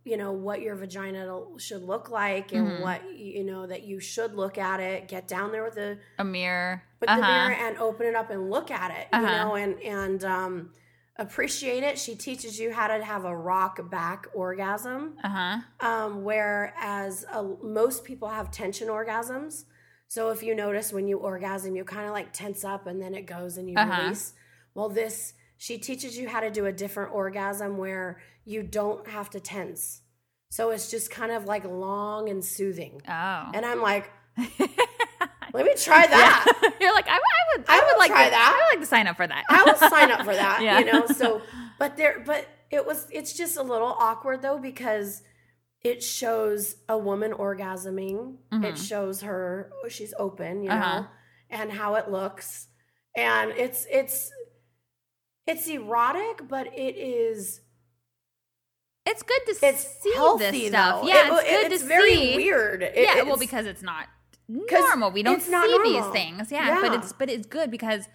you 0.03 0.17
know 0.17 0.31
what 0.33 0.59
your 0.61 0.75
vagina 0.75 1.23
should 1.57 1.83
look 1.83 2.09
like 2.09 2.51
and 2.51 2.65
Mhm. 2.67 2.79
what 2.81 2.99
you 3.15 3.43
know 3.45 3.65
that 3.67 3.83
you 3.83 3.99
should 3.99 4.33
look 4.35 4.57
at 4.57 4.79
it 4.79 5.07
get 5.07 5.27
down 5.27 5.51
there 5.53 5.63
with 5.63 5.75
the 5.75 5.99
a 6.19 6.23
mirror. 6.23 6.83
with 6.99 7.09
uh-huh. 7.09 7.21
the 7.21 7.27
mirror 7.27 7.53
and 7.53 7.77
open 7.77 8.05
it 8.07 8.15
up 8.15 8.29
and 8.31 8.49
look 8.49 8.69
at 8.71 8.89
it 8.91 9.07
you 9.13 9.19
Uh-huh. 9.23 9.31
know 9.37 9.55
and 9.55 9.79
and 9.81 10.25
um 10.25 10.73
appreciate 11.17 11.83
it 11.83 11.97
she 11.99 12.15
teaches 12.15 12.59
you 12.59 12.73
how 12.73 12.87
to 12.87 13.03
have 13.03 13.23
a 13.23 13.35
rock 13.35 13.75
back 13.91 14.25
orgasm 14.33 15.15
Uh 15.23 15.29
huh. 15.29 15.57
um 15.79 16.23
whereas 16.23 17.23
uh, 17.31 17.43
most 17.61 18.03
people 18.03 18.29
have 18.29 18.49
tension 18.51 18.87
orgasms 18.87 19.65
so 20.07 20.29
if 20.31 20.41
you 20.43 20.55
notice 20.55 20.91
when 20.91 21.07
you 21.07 21.17
orgasm 21.19 21.75
you 21.75 21.83
kind 21.85 22.05
of 22.07 22.13
like 22.13 22.33
tense 22.33 22.65
up 22.65 22.87
and 22.87 22.99
then 23.01 23.13
it 23.13 23.25
goes 23.27 23.57
and 23.57 23.69
you 23.69 23.77
Uh-huh. 23.77 24.01
release 24.01 24.33
well 24.73 24.89
this 24.89 25.33
she 25.65 25.77
teaches 25.77 26.17
you 26.17 26.27
how 26.27 26.41
to 26.41 26.51
do 26.51 26.65
a 26.65 26.71
different 26.73 27.13
orgasm 27.13 27.77
where 27.77 28.19
you 28.43 28.63
don't 28.63 29.07
have 29.07 29.29
to 29.29 29.39
tense 29.39 30.01
so 30.49 30.71
it's 30.71 30.91
just 30.91 31.09
kind 31.09 31.31
of 31.31 31.45
like 31.45 31.63
long 31.65 32.29
and 32.29 32.43
soothing 32.43 33.01
Oh. 33.07 33.51
and 33.55 33.65
i'm 33.65 33.81
like 33.81 34.11
let 35.53 35.65
me 35.65 35.73
try 35.75 36.05
that 36.07 36.45
Yeah. 36.61 36.69
You're 36.81 36.93
like, 36.93 37.07
I, 37.07 37.15
I 37.15 37.57
would, 37.57 37.65
I, 37.69 37.79
I 37.79 37.85
would 37.85 37.97
like 37.99 38.11
try 38.11 38.25
to, 38.25 38.31
that. 38.31 38.51
I 38.51 38.57
would 38.57 38.77
like 38.77 38.83
to 38.83 38.89
sign 38.89 39.07
up 39.07 39.15
for 39.15 39.27
that. 39.27 39.43
I 39.49 39.63
will 39.63 39.75
sign 39.89 40.11
up 40.11 40.19
for 40.25 40.33
that. 40.33 40.61
Yeah. 40.67 40.79
You 40.79 40.85
know, 40.91 41.05
so 41.07 41.41
but 41.79 41.95
there 41.97 42.21
but 42.25 42.47
it 42.71 42.85
was 42.85 43.07
it's 43.11 43.33
just 43.33 43.57
a 43.57 43.61
little 43.63 43.87
awkward 43.99 44.41
though 44.41 44.57
because 44.57 45.21
it 45.81 46.01
shows 46.03 46.75
a 46.89 46.97
woman 46.97 47.31
orgasming. 47.31 48.35
It 48.51 48.55
Mhm. 48.75 48.87
shows 48.87 49.21
her 49.21 49.71
she's 49.89 50.13
open, 50.17 50.63
you 50.63 50.69
know, 50.69 50.75
Uh-huh. 50.75 51.03
and 51.49 51.71
how 51.71 51.95
it 51.95 52.09
looks. 52.09 52.67
And 53.15 53.51
it's 53.51 53.85
it's 53.91 54.31
it's 55.47 55.67
erotic, 55.67 56.47
but 56.47 56.67
it 56.67 56.95
is 56.97 57.61
It's 59.05 59.21
good 59.23 59.41
to 59.47 59.67
it's 59.67 60.01
see 60.01 60.13
healthy 60.15 60.51
this 60.51 60.67
stuff. 60.69 61.01
though. 61.01 61.07
Yeah, 61.07 61.27
It- 61.27 61.33
it's 61.45 61.63
good 61.63 61.71
it's 61.73 61.81
to 61.83 61.87
very 61.87 62.15
see. 62.15 62.35
weird. 62.37 62.83
It- 62.83 62.93
yeah, 62.97 63.21
well, 63.23 63.37
because 63.37 63.65
it's 63.65 63.81
not 63.83 64.07
normal. 64.47 65.11
We 65.11 65.23
don't 65.23 65.41
see 65.41 65.51
not 65.51 65.83
these 65.83 66.05
things. 66.07 66.51
Yeah, 66.51 66.79
but 66.81 66.93
it's 66.93 67.11
but 67.11 67.29
it's 67.29 67.45
good 67.45 67.69
because 67.69 68.07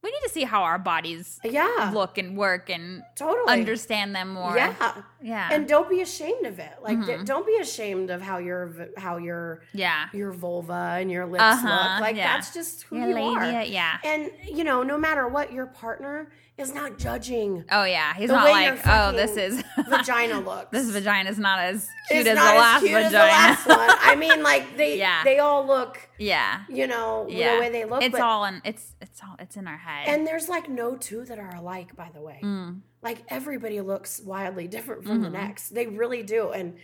we 0.00 0.12
need 0.12 0.20
to 0.22 0.28
see 0.28 0.44
how 0.44 0.62
our 0.62 0.78
bodies 0.78 1.40
yeah, 1.42 1.90
look 1.92 2.18
and 2.18 2.36
work 2.36 2.70
and 2.70 3.02
totally 3.16 3.52
understand 3.52 4.14
them 4.14 4.32
more. 4.34 4.54
Yeah. 4.56 5.02
yeah, 5.20 5.48
and 5.50 5.66
don't 5.66 5.90
be 5.90 6.00
ashamed 6.02 6.46
of 6.46 6.60
it 6.60 6.72
like 6.82 6.98
Mhm. 6.98 7.24
don't 7.24 7.44
be 7.44 7.56
ashamed 7.56 8.08
of 8.10 8.22
how 8.22 8.38
your 8.38 8.90
how 8.96 9.16
your 9.16 9.62
yeah. 9.72 10.06
your 10.12 10.30
vulva 10.30 10.98
and 11.00 11.10
your 11.10 11.26
lips 11.26 11.42
Uh-huh, 11.42 11.66
look 11.94 12.00
like 12.00 12.14
yeah. 12.16 12.32
that's 12.36 12.54
just 12.54 12.84
who 12.84 12.96
Your 12.98 13.08
you 13.08 13.14
lady, 13.16 13.56
are 13.56 13.62
yeah. 13.64 13.98
and 14.04 14.30
you 14.44 14.62
know 14.62 14.84
no 14.84 14.96
matter 14.96 15.26
what 15.26 15.52
your 15.52 15.66
partner 15.66 16.30
is 16.58 16.74
not 16.74 16.98
judging 16.98 17.64
Oh 17.70 17.84
yeah, 17.84 18.14
he's 18.14 18.28
The 18.28 18.36
not 18.36 18.50
like, 18.50 18.80
oh, 18.86 19.12
this 19.12 19.36
is 19.36 19.62
vagina 19.88 20.40
looks 20.40 20.70
this 20.72 20.90
vagina 20.90 21.30
is 21.30 21.38
not 21.38 21.58
as 21.60 21.88
cute 22.10 22.26
It's 22.26 22.28
as 22.30 22.36
the 22.36 22.42
last 22.58 22.80
cute 22.80 22.92
vagina. 22.92 23.06
as 23.16 23.64
the 23.64 23.68
last 23.68 23.68
one 23.68 23.96
i 24.00 24.14
mean 24.24 24.42
like 24.42 24.76
they 24.76 24.98
Yeah. 24.98 25.22
they 25.24 25.38
all 25.38 25.66
look 25.66 26.08
yeah, 26.18 26.62
you 26.68 26.86
know 26.88 27.26
yeah. 27.28 27.54
the 27.54 27.60
way 27.60 27.70
they 27.70 27.84
look 27.84 28.02
It's 28.02 28.18
all 28.18 28.44
in. 28.44 28.60
It's 28.64 28.94
it's 29.00 29.20
all. 29.22 29.36
It's 29.38 29.56
in 29.56 29.68
our 29.68 29.76
head. 29.76 30.08
and 30.08 30.26
there's 30.26 30.48
like 30.48 30.68
no 30.68 30.96
two 30.96 31.24
that 31.26 31.38
are 31.38 31.54
alike 31.54 31.94
by 31.96 32.10
the 32.12 32.20
way 32.20 32.40
Mm. 32.42 32.80
like 33.02 33.18
everybody 33.28 33.80
looks 33.80 34.20
wildly 34.20 34.66
different 34.66 35.04
from 35.04 35.22
the 35.22 35.28
Mhm. 35.28 35.32
next 35.32 35.68
they 35.70 35.86
really 35.86 36.22
do 36.24 36.50
and 36.50 36.76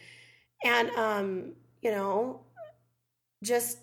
and 0.63 0.91
um 0.91 1.53
you 1.83 1.91
know 1.91 2.41
just 3.43 3.79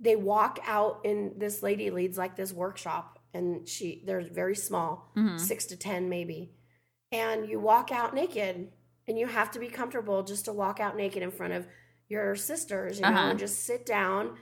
they 0.00 0.14
walk 0.16 0.60
out 0.66 1.00
and 1.04 1.40
this 1.40 1.62
lady 1.62 1.90
leads 1.90 2.16
like 2.16 2.36
this 2.36 2.52
workshop 2.52 3.17
and 3.34 3.68
she 3.68 4.02
they're 4.06 4.22
very 4.22 4.56
small 4.56 5.12
Mhm. 5.16 5.38
six 5.38 5.66
to 5.66 5.76
ten 5.76 6.08
maybe 6.08 6.50
and 7.12 7.48
you 7.48 7.58
walk 7.60 7.90
out 7.92 8.14
naked 8.14 8.70
and 9.06 9.18
you 9.18 9.26
have 9.26 9.50
to 9.52 9.58
be 9.58 9.68
comfortable 9.68 10.22
just 10.22 10.44
to 10.46 10.52
walk 10.52 10.80
out 10.80 10.96
naked 10.96 11.22
in 11.22 11.30
front 11.30 11.52
of 11.52 11.66
your 12.08 12.34
sisters 12.36 12.98
you 12.98 13.02
know 13.06 13.12
Uh-huh. 13.12 13.30
and 13.30 13.38
just 13.38 13.64
sit 13.64 13.84
down 13.86 14.36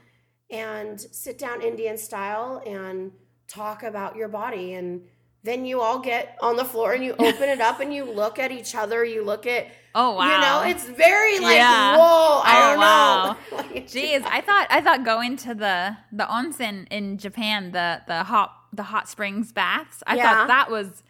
and 0.51 1.01
sit 1.01 1.39
down 1.39 1.61
indian 1.63 1.97
style 1.99 2.63
and 2.67 3.13
talk 3.49 3.83
about 3.83 4.17
your 4.17 4.29
body 4.29 4.75
and 4.75 5.03
then 5.43 5.65
you 5.65 5.81
all 5.81 6.01
get 6.01 6.37
on 6.41 6.57
the 6.57 6.65
floor 6.65 6.93
and 6.93 7.05
you 7.05 7.13
open 7.19 7.49
it 7.49 7.61
up 7.61 7.81
and 7.81 7.93
you 7.95 8.05
look 8.05 8.39
at 8.39 8.51
each 8.53 8.75
other 8.75 9.05
you 9.05 9.25
look 9.25 9.47
at 9.47 9.67
Oh 9.99 10.13
wow. 10.17 10.27
you 10.31 10.39
know 10.41 10.63
it's 10.71 10.85
very 10.91 11.39
like 11.41 11.57
Yeah. 11.59 11.97
whoa 11.97 12.41
i 12.45 12.57
Oh, 12.57 12.61
don't 12.71 12.79
wow. 12.79 13.25
know 13.25 13.37
Like, 13.57 13.87
Jeez, 13.87 14.23
I 14.27 14.41
thought 14.43 14.67
I 14.71 14.81
thought 14.81 15.05
going 15.05 15.37
to 15.39 15.55
the 15.55 15.97
the 16.13 16.25
onsen 16.25 16.87
in 16.91 17.19
Japan, 17.19 17.73
the 17.73 18.03
the 18.07 18.25
hot 18.25 18.51
the 18.77 18.83
hot 18.85 19.09
springs 19.09 19.53
baths. 19.53 20.03
I 20.07 20.17
Yeah. 20.17 20.23
thought 20.33 20.49
that 20.49 20.71
was 20.71 21.03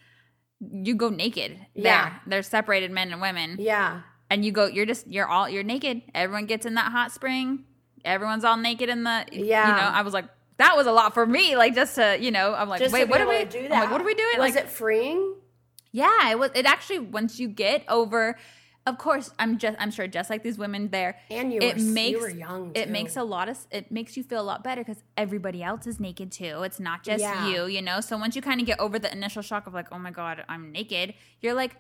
you 0.61 0.95
go 0.95 1.09
naked. 1.11 1.59
Yeah. 1.75 2.09
There. 2.11 2.21
They're 2.27 2.43
separated 2.43 2.91
men 2.91 3.13
and 3.13 3.21
women. 3.21 3.57
yeah 3.59 4.01
And 4.31 4.45
you 4.45 4.53
go 4.53 4.67
you're 4.67 4.87
just 4.87 5.07
you're 5.07 5.27
all 5.27 5.49
you're 5.49 5.63
naked. 5.63 6.03
Everyone 6.15 6.47
gets 6.47 6.65
in 6.67 6.75
that 6.75 6.93
hot 6.93 7.13
spring. 7.13 7.65
Everyone's 8.05 8.45
all 8.45 8.57
naked 8.57 8.89
in 8.89 9.05
the 9.05 9.27
Yeah. 9.33 9.69
you 9.69 9.73
know, 9.75 9.89
I 9.99 10.03
was 10.03 10.15
like 10.15 10.25
that 10.59 10.75
was 10.77 10.87
a 10.87 10.93
lot 10.93 11.13
for 11.13 11.27
me 11.27 11.55
like 11.57 11.75
just 11.75 11.97
to, 11.97 12.17
you 12.19 12.31
know, 12.31 12.55
I'm 12.55 12.69
like 12.71 12.81
just 12.81 12.95
wait, 12.95 13.09
what 13.09 13.21
are 13.21 13.29
we 13.29 13.45
do 13.45 13.59
I'm 13.59 13.69
that 13.69 13.81
like 13.85 13.91
what 13.91 14.01
are 14.01 14.05
we 14.05 14.15
doing? 14.15 14.39
was 14.39 14.55
like 14.55 14.65
it 14.65 14.71
freeing 14.71 15.35
yeah, 15.93 16.31
it 16.31 16.39
was 16.39 16.51
it 16.55 16.67
actually 16.67 16.99
once 17.01 17.39
you 17.41 17.49
get 17.49 17.85
over 17.89 18.37
of 18.87 18.99
course, 18.99 19.31
I'm 19.39 19.59
just 19.59 19.77
I'm 19.81 19.91
sure 19.91 20.07
just 20.07 20.31
like 20.31 20.43
these 20.43 20.59
women 20.59 20.89
there, 20.91 21.19
and 21.31 21.53
you 21.53 21.59
it 21.61 21.77
were 21.77 21.83
makes 21.83 22.11
you 22.13 22.21
were 22.21 22.31
young 22.31 22.73
too. 22.73 22.81
it 22.81 22.89
makes 22.89 23.17
a 23.17 23.25
lot 23.25 23.49
of 23.49 23.59
it 23.71 23.91
makes 23.91 24.17
you 24.17 24.23
feel 24.23 24.41
a 24.41 24.43
lot 24.43 24.63
better 24.63 24.83
because 24.85 25.03
everybody 25.17 25.63
else 25.63 25.87
is 25.87 25.99
naked 26.01 26.31
too. 26.33 26.63
It's 26.63 26.79
not 26.81 27.03
just 27.03 27.21
Yeah. 27.23 27.49
you 27.49 27.67
you 27.67 27.83
know? 27.83 28.01
So 28.01 28.17
once 28.17 28.37
you 28.37 28.43
kind 28.43 28.61
of 28.61 28.67
get 28.67 28.79
over 28.81 28.99
the 28.99 29.11
initial 29.13 29.43
shock 29.43 29.67
of 29.67 29.75
like 29.75 29.89
oh 29.93 29.99
my 29.99 30.11
god 30.11 30.45
i'm 30.49 30.71
naked 30.73 31.15
you're 31.41 31.55
like 31.55 31.73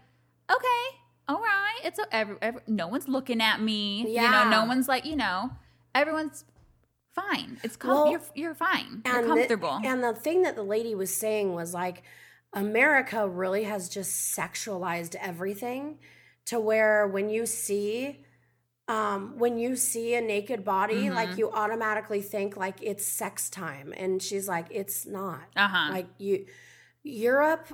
okay 0.50 0.96
all 1.28 1.40
right 1.40 1.80
it's 1.84 1.98
a, 1.98 2.14
every, 2.14 2.36
every, 2.42 2.60
no 2.66 2.88
one's 2.88 3.08
looking 3.08 3.40
at 3.40 3.60
me 3.60 4.00
you 4.08 4.20
know? 4.20 4.50
No 4.50 4.64
one's 4.64 4.88
like 4.88 5.04
you 5.04 5.16
know 5.16 5.50
everyone's 5.94 6.44
fine. 7.14 7.58
It's 7.62 7.76
com- 7.76 7.90
Well, 7.90 8.10
you're 8.10 8.20
you're 8.34 8.54
fine. 8.54 9.02
You're 9.06 9.16
and 9.20 9.24
the- 9.24 9.34
comfortable. 9.34 9.80
and 9.84 10.02
the 10.04 10.12
thing 10.12 10.42
that 10.42 10.54
the 10.56 10.62
lady 10.62 10.94
was 10.94 11.14
saying 11.14 11.54
was 11.54 11.72
like 11.72 12.02
America 12.52 13.28
really 13.28 13.64
has 13.64 13.88
just 13.88 14.36
sexualized 14.36 15.14
everything 15.20 15.98
to 16.46 16.58
where 16.60 17.06
when 17.06 17.28
you 17.30 17.46
see 17.46 18.22
um 18.88 19.36
when 19.38 19.58
you 19.58 19.74
see 19.74 20.14
a 20.14 20.20
naked 20.20 20.64
body 20.64 21.04
Mhm. 21.06 21.14
like 21.14 21.36
you 21.38 21.50
automatically 21.50 22.22
think 22.22 22.56
like 22.56 22.76
it's 22.82 23.04
sex 23.04 23.50
time. 23.50 23.92
And 23.96 24.22
she's 24.22 24.48
like 24.48 24.66
it's 24.70 25.06
not. 25.06 25.42
Uh-huh. 25.56 25.92
Like 25.92 26.06
you 26.18 26.46
Europe 27.02 27.66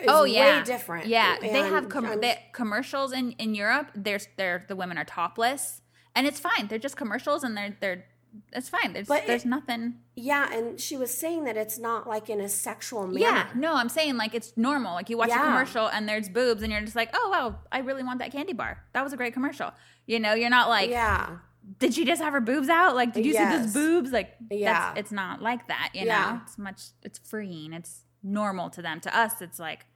is 0.00 0.06
oh 0.08 0.24
yeah. 0.24 0.58
way 0.58 0.64
different. 0.64 1.06
Yeah. 1.06 1.36
They 1.40 1.48
have 1.62 1.88
com- 1.88 2.20
they, 2.20 2.38
commercials 2.52 3.12
in 3.12 3.32
in 3.32 3.54
europe. 3.54 3.90
There's 3.94 4.28
they're 4.36 4.64
the 4.68 4.76
women 4.76 4.98
are 4.98 5.04
topless. 5.04 5.80
And 6.16 6.26
it's 6.26 6.38
fine. 6.38 6.68
They're 6.68 6.78
just 6.78 6.96
commercials 6.96 7.42
and 7.42 7.56
they're 7.56 7.76
they're 7.80 8.04
it's 8.52 8.68
fine 8.68 8.92
there's 8.92 9.06
But 9.08 9.26
there's 9.26 9.44
it- 9.44 9.48
nothing 9.48 9.94
yeah 10.16 10.52
and 10.52 10.80
she 10.80 10.96
was 10.96 11.12
saying 11.12 11.44
that 11.44 11.56
it's 11.56 11.78
not 11.78 12.06
like 12.08 12.28
in 12.28 12.40
a 12.40 12.48
sexual 12.48 13.06
manner 13.06 13.18
Yeah, 13.20 13.46
no, 13.54 13.74
I'm 13.74 13.88
saying 13.88 14.16
like 14.16 14.34
it's 14.34 14.52
normal. 14.56 14.94
Like 14.94 15.08
you 15.10 15.16
watch 15.18 15.30
a 15.30 15.34
commercial 15.34 15.86
and 15.88 16.08
there's 16.08 16.28
boobs, 16.28 16.62
and 16.62 16.70
you're 16.72 16.80
just 16.82 16.96
like, 16.96 17.10
oh 17.14 17.28
wow, 17.30 17.56
I 17.72 17.78
really 17.78 18.02
want 18.02 18.18
that 18.20 18.32
candy 18.32 18.52
bar. 18.52 18.82
That 18.92 19.02
was 19.04 19.12
a 19.12 19.16
great 19.16 19.32
commercial. 19.34 19.70
You 20.06 20.20
know, 20.20 20.34
you're 20.34 20.50
not 20.50 20.68
like, 20.68 20.90
yeah 20.90 21.38
did 21.78 21.94
she 21.94 22.04
just 22.04 22.20
have 22.20 22.34
her 22.34 22.42
boobs 22.42 22.68
out? 22.68 22.94
Like, 22.94 23.14
did 23.14 23.24
you 23.24 23.32
see 23.32 23.42
those 23.44 23.72
boobs? 23.72 24.12
Like, 24.12 24.34
Yeah. 24.50 24.72
that's, 24.88 25.00
it's 25.00 25.12
not 25.12 25.40
like 25.40 25.66
that. 25.68 25.92
You 25.94 26.04
Yeah. 26.04 26.32
know, 26.32 26.40
it's 26.42 26.58
much, 26.58 26.80
it's 27.02 27.18
freeing. 27.18 27.72
It's 27.72 28.02
normal 28.22 28.68
to 28.68 28.82
them. 28.82 29.00
To 29.00 29.16
us, 29.18 29.40
it's 29.40 29.58
like 29.58 29.86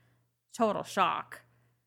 total 0.56 0.82
shock. 0.82 1.42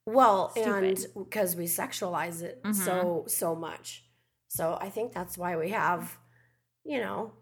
Well, 0.05 0.51
Stupid. 0.51 0.83
and 0.83 1.25
because 1.25 1.55
we 1.55 1.65
sexualize 1.65 2.43
it 2.43 2.61
Mhm. 2.63 2.75
so 2.75 3.25
so 3.27 3.55
much, 3.55 4.05
so 4.49 4.77
I 4.79 4.89
think 4.91 5.13
that's 5.13 5.35
why 5.35 5.55
we 5.57 5.69
have, 5.69 6.17
you 6.83 6.99
know, 6.99 7.33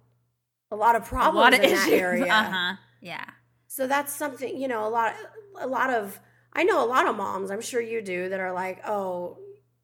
a 0.71 0.75
lot 0.75 0.95
of 0.95 1.05
problems 1.05 1.35
a 1.35 1.39
lot 1.39 1.53
of 1.53 1.59
in 1.61 1.65
issues. 1.71 1.85
that 1.85 1.93
area. 2.07 2.31
Uh 2.33 2.43
huh. 2.43 2.75
Yeah. 3.01 3.25
So 3.67 3.87
that's 3.87 4.11
something 4.13 4.55
you 4.59 4.67
know 4.67 4.87
a 4.87 4.89
lot 4.89 5.15
a 5.59 5.67
lot 5.67 5.89
of 5.89 6.19
I 6.53 6.63
know 6.63 6.83
a 6.83 6.87
lot 6.87 7.07
of 7.07 7.15
moms. 7.15 7.51
I'm 7.51 7.61
sure 7.61 7.81
you 7.81 8.01
do 8.01 8.29
that 8.29 8.39
are 8.39 8.53
like, 8.53 8.81
oh, 8.87 9.37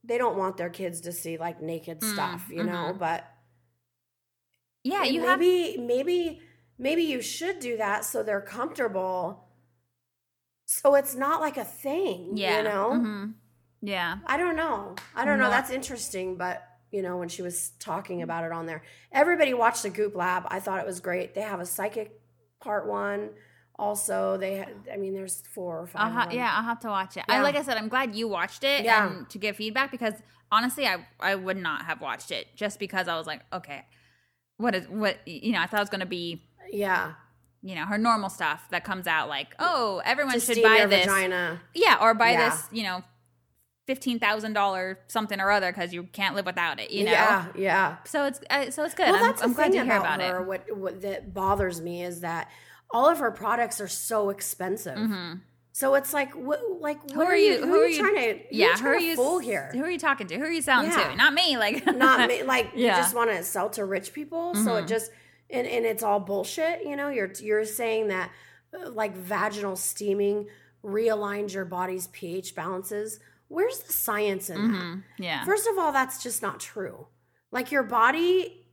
they 0.03 0.17
don't 0.17 0.37
want 0.37 0.57
their 0.57 0.69
kids 0.69 1.01
to 1.01 1.11
see 1.11 1.37
like 1.37 1.61
naked 1.61 2.01
Mm, 2.01 2.13
stuff, 2.13 2.47
you 2.49 2.63
know, 2.63 2.93
mhm. 2.93 2.99
but 2.99 3.25
Yeah, 4.83 5.03
you 5.03 5.21
have 5.21 5.39
maybe 5.39 5.77
maybe 5.77 6.41
maybe 6.77 7.03
you 7.03 7.21
should 7.21 7.59
do 7.59 7.77
that 7.77 8.05
so 8.05 8.21
they're 8.23 8.41
comfortable. 8.41 9.47
So 10.65 10.95
it's 10.95 11.15
not 11.15 11.41
like 11.41 11.57
a 11.57 11.63
thing, 11.63 12.31
yeah. 12.35 12.57
you 12.57 12.63
know? 12.63 12.91
mhm. 12.93 13.33
Yeah. 13.81 14.17
I 14.25 14.37
don't 14.37 14.55
know. 14.55 14.95
I 15.15 15.25
don't 15.25 15.37
know. 15.37 15.45
No. 15.45 15.51
That's 15.51 15.69
interesting, 15.69 16.37
but 16.37 16.67
you 16.91 17.01
know, 17.01 17.17
when 17.17 17.29
she 17.29 17.41
was 17.41 17.71
talking 17.79 18.19
mm. 18.19 18.23
about 18.23 18.43
it 18.43 18.51
on 18.51 18.65
there, 18.65 18.83
everybody 19.11 19.53
watched 19.53 19.83
the 19.83 19.89
Goop 19.89 20.15
Lab. 20.15 20.43
I 20.47 20.59
thought 20.59 20.79
it 20.79 20.85
was 20.85 20.99
great. 20.99 21.33
They 21.33 21.41
have 21.41 21.59
a 21.59 21.65
psychic 21.65 22.19
part 22.61 22.87
one. 22.87 23.31
Also, 23.77 24.37
they 24.37 24.55
had. 24.55 24.73
I 24.91 24.95
mean, 24.95 25.13
there's 25.13 25.43
four 25.53 25.81
or 25.81 25.87
5 25.87 26.01
I'll 26.01 26.07
of 26.07 26.13
ha- 26.13 26.29
yeah, 26.31 26.53
I'll 26.55 26.63
have 26.63 26.79
to 26.81 26.87
watch 26.87 27.17
it. 27.17 27.25
I 27.27 27.41
like 27.41 27.55
I 27.55 27.61
said, 27.61 27.77
I'm 27.77 27.89
glad 27.89 28.15
you 28.15 28.27
watched 28.27 28.63
it 28.63 28.85
Yeah. 28.85 29.07
and 29.07 29.29
to 29.29 29.37
give 29.37 29.57
feedback 29.57 29.91
because 29.91 30.13
honestly, 30.51 30.87
I 30.87 31.05
I 31.19 31.35
would 31.35 31.57
not 31.57 31.85
have 31.85 31.99
watched 31.99 32.31
it 32.31 32.47
just 32.55 32.79
because 32.79 33.09
I 33.09 33.17
was 33.17 33.27
like, 33.27 33.41
okay, 33.51 33.83
what 34.57 34.75
is 34.75 34.87
what 34.87 35.17
you 35.27 35.51
know? 35.51 35.59
I 35.59 35.67
thought 35.67 35.79
it 35.81 35.83
was 35.83 35.89
gonna 35.89 36.05
be 36.05 36.43
yeah. 36.71 37.13
you 37.61 37.75
know 37.75 37.85
her 37.85 37.97
normal 37.97 38.29
stuff 38.29 38.65
that 38.71 38.85
comes 38.85 39.07
out 39.07 39.27
like, 39.27 39.53
oh, 39.59 40.01
everyone 40.05 40.35
To 40.35 40.39
should 40.39 40.63
buy 40.63 40.85
this, 40.85 41.05
vagina. 41.05 41.59
yeah, 41.73 41.97
or 42.01 42.13
buy 42.13 42.31
Yeah. 42.31 42.49
this, 42.51 42.67
you 42.71 42.83
know, 42.83 43.03
fifteen 43.85 44.19
thousand 44.19 44.53
dollar 44.53 44.99
something 45.07 45.39
or 45.39 45.51
other 45.51 45.71
because 45.71 45.93
you 45.93 46.03
can't 46.03 46.35
live 46.35 46.45
without 46.45 46.79
it, 46.79 46.91
you 46.91 47.03
know. 47.05 47.11
Yeah, 47.11 47.45
yeah. 47.55 47.95
So 48.05 48.25
it's 48.25 48.39
uh, 48.49 48.71
so 48.71 48.83
it's 48.83 48.95
good. 48.95 49.07
Well, 49.07 49.15
I'm, 49.15 49.21
that's 49.21 49.41
I'm 49.43 49.49
the 49.49 49.55
glad 49.55 49.71
thing 49.71 49.79
to 49.81 49.85
hear 49.85 49.97
about 49.97 50.19
about 50.19 50.29
her. 50.29 50.41
it. 50.41 50.47
What 50.47 50.77
what 50.77 51.01
that 51.01 51.33
bothers 51.33 51.81
me 51.81 52.03
is 52.03 52.21
that 52.21 52.49
all 52.91 53.09
of 53.09 53.19
her 53.19 53.31
products 53.31 53.79
are 53.81 53.87
so 53.87 54.29
expensive. 54.29 54.97
Mhm. 54.97 55.41
So 55.71 55.95
it's 55.95 56.13
like, 56.13 56.31
what, 56.33 56.61
like, 56.79 57.11
Who 57.11 57.17
what 57.17 57.27
are 57.27 57.35
you? 57.35 57.65
Who, 57.65 57.73
are 57.81 57.85
you 57.85 57.99
trying 57.99 58.15
to? 58.15 58.39
Yeah, 58.49 58.77
who 58.77 58.87
are 58.87 58.97
you? 58.97 59.17
fool 59.17 59.39
here? 59.39 59.69
Who 59.73 59.83
are 59.83 59.89
you 59.89 59.99
talking 59.99 60.25
to? 60.27 60.35
Who 60.37 60.43
are 60.45 60.49
you 60.51 60.61
selling 60.61 60.89
Yeah. 60.89 61.09
to? 61.09 61.15
Not 61.17 61.33
me. 61.33 61.57
Like 61.57 61.85
not 61.97 62.29
me. 62.29 62.43
Like 62.45 62.71
you 62.75 62.87
just 62.87 63.13
want 63.13 63.29
to 63.31 63.43
sell 63.43 63.69
to 63.71 63.83
rich 63.83 64.13
people. 64.13 64.55
So 64.55 64.77
it 64.77 64.85
Mhm. 64.85 64.87
just 64.87 65.11
and, 65.49 65.67
and 65.67 65.85
it's 65.85 66.01
all 66.01 66.21
bullshit. 66.21 66.85
You 66.85 66.95
know, 66.95 67.09
you're 67.09 67.31
you're 67.41 67.65
saying 67.65 68.07
that 68.07 68.31
uh, 68.73 68.89
like 68.91 69.15
vaginal 69.17 69.75
steaming 69.75 70.47
realigns 70.83 71.53
your 71.53 71.65
body's 71.65 72.07
pH 72.07 72.55
balances. 72.55 73.19
Where's 73.55 73.79
the 73.79 73.93
science 73.93 74.49
in 74.49 74.57
Mhm. 74.57 75.03
Yeah. 75.17 75.45
First 75.45 75.65
of 75.67 75.77
all, 75.77 75.91
that's 75.93 76.21
just 76.21 76.41
not 76.41 76.59
true. 76.59 77.07
Like 77.51 77.71
your 77.71 77.83
body 77.83 78.67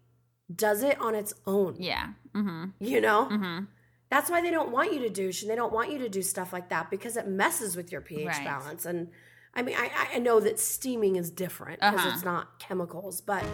does 0.54 0.82
it 0.82 1.00
on 1.00 1.14
its 1.14 1.32
own. 1.46 1.76
yeah. 1.78 2.08
Mm-hmm. 2.34 2.64
You 2.80 3.00
know, 3.00 3.28
Mm-hmm. 3.30 3.64
that's 4.10 4.28
why 4.30 4.40
they 4.40 4.50
don't 4.50 4.70
want 4.72 4.92
you 4.92 4.98
to 5.00 5.08
douche 5.10 5.42
and 5.42 5.50
they 5.50 5.54
don't 5.54 5.72
want 5.72 5.92
you 5.92 5.98
to 5.98 6.08
do 6.08 6.20
stuff 6.22 6.52
like 6.52 6.68
that 6.70 6.90
because 6.90 7.16
it 7.16 7.28
messes 7.28 7.76
with 7.76 7.92
your 7.92 8.00
pH 8.00 8.26
Right. 8.26 8.44
balance. 8.44 8.84
And 8.84 9.10
I 9.54 9.62
mean, 9.62 9.76
I, 9.78 9.90
I 10.14 10.18
know 10.18 10.40
that 10.40 10.58
steaming 10.58 11.16
is 11.16 11.30
different 11.30 11.78
because 11.80 12.00
Uh-huh. 12.00 12.10
it's 12.14 12.24
not 12.24 12.58
chemicals, 12.58 13.20
but 13.20 13.44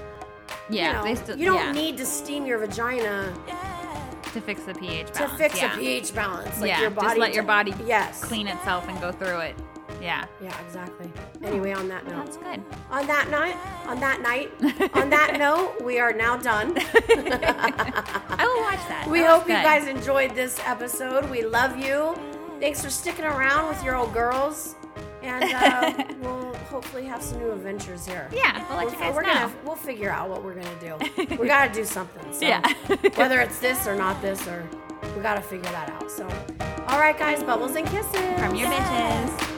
Yeah. 0.71 0.87
you, 0.87 0.93
know, 0.95 1.03
they 1.05 1.15
still, 1.17 1.37
you 1.37 1.45
don't 1.47 1.57
yeah, 1.57 1.73
need 1.73 1.97
to 1.99 2.07
steam 2.07 2.47
your 2.47 2.59
vagina 2.59 3.35
to 4.33 4.41
fix 4.41 4.63
the 4.63 4.75
pH 4.75 5.13
balance. 5.13 5.33
to 5.33 5.39
fix 5.39 5.57
yeah. 5.61 5.75
a 5.75 5.79
pH 5.79 6.15
balance. 6.15 6.61
Like 6.61 6.69
yeah. 6.69 6.81
your 6.81 6.91
body 6.91 7.07
just 7.09 7.19
let 7.19 7.35
your 7.35 7.45
body 7.45 7.75
yes 7.87 8.25
clean 8.25 8.47
itself 8.47 8.89
and 8.89 8.99
go 9.01 9.11
through 9.13 9.39
it. 9.41 9.57
Yeah. 10.01 10.27
Yeah, 10.43 10.59
exactly. 10.61 11.11
Anyway, 11.43 11.73
on 11.73 11.89
that 11.89 12.07
note, 12.07 12.25
That's 12.27 12.37
good. 12.37 12.62
on 12.91 13.07
that 13.07 13.29
night, 13.31 13.57
on 13.87 13.99
that 14.01 14.20
night, 14.23 14.51
on 14.95 15.11
that 15.11 15.37
note, 15.39 15.83
we 15.83 15.99
are 15.99 16.12
now 16.12 16.37
done. 16.37 16.75
I 16.79 18.45
will 18.47 18.62
watch 18.62 18.89
that. 18.89 19.07
we 19.11 19.20
That 19.20 19.31
hope 19.31 19.49
you 19.49 19.55
guys 19.55 19.87
enjoyed 19.87 20.35
this 20.35 20.61
episode. 20.65 21.29
We 21.31 21.43
love 21.45 21.77
you. 21.79 22.15
Thanks 22.61 22.83
for 22.83 22.91
sticking 22.91 23.25
around 23.25 23.69
with 23.69 23.83
your 23.85 23.97
old 23.97 24.12
girls. 24.12 24.75
And 25.23 25.45
uh, 25.53 26.05
we'll 26.20 26.55
hopefully 26.70 27.05
have 27.05 27.23
some 27.23 27.39
new 27.41 27.51
adventures 27.53 28.07
here. 28.07 28.29
Yeah, 28.33 28.65
we'll 28.69 28.79
let 28.79 28.87
We're, 28.87 28.93
you 28.93 28.99
guys 28.99 29.15
we're 29.16 29.23
know. 29.23 29.35
gonna 29.35 29.53
we'll 29.65 29.75
figure 29.77 30.11
out 30.11 30.31
what 30.31 30.45
we're 30.45 30.55
gonna 30.55 30.81
do. 30.81 31.37
we 31.37 31.47
gotta 31.49 31.73
do 31.73 31.85
something. 31.85 32.33
So 32.33 32.47
Yeah. 32.47 32.61
whether 33.16 33.41
it's 33.41 33.59
this 33.59 33.87
or 33.87 33.97
not 33.97 34.23
this, 34.23 34.47
or 34.47 34.65
we 35.16 35.23
gotta 35.23 35.41
figure 35.43 35.70
that 35.73 35.91
out. 35.91 36.11
So, 36.11 36.25
all 36.87 36.99
right, 37.01 37.19
guys, 37.19 37.43
bubbles 37.43 37.75
and 37.75 37.87
kisses 37.89 38.39
From 38.41 38.55
your 38.55 38.69
bitches. 38.70 39.57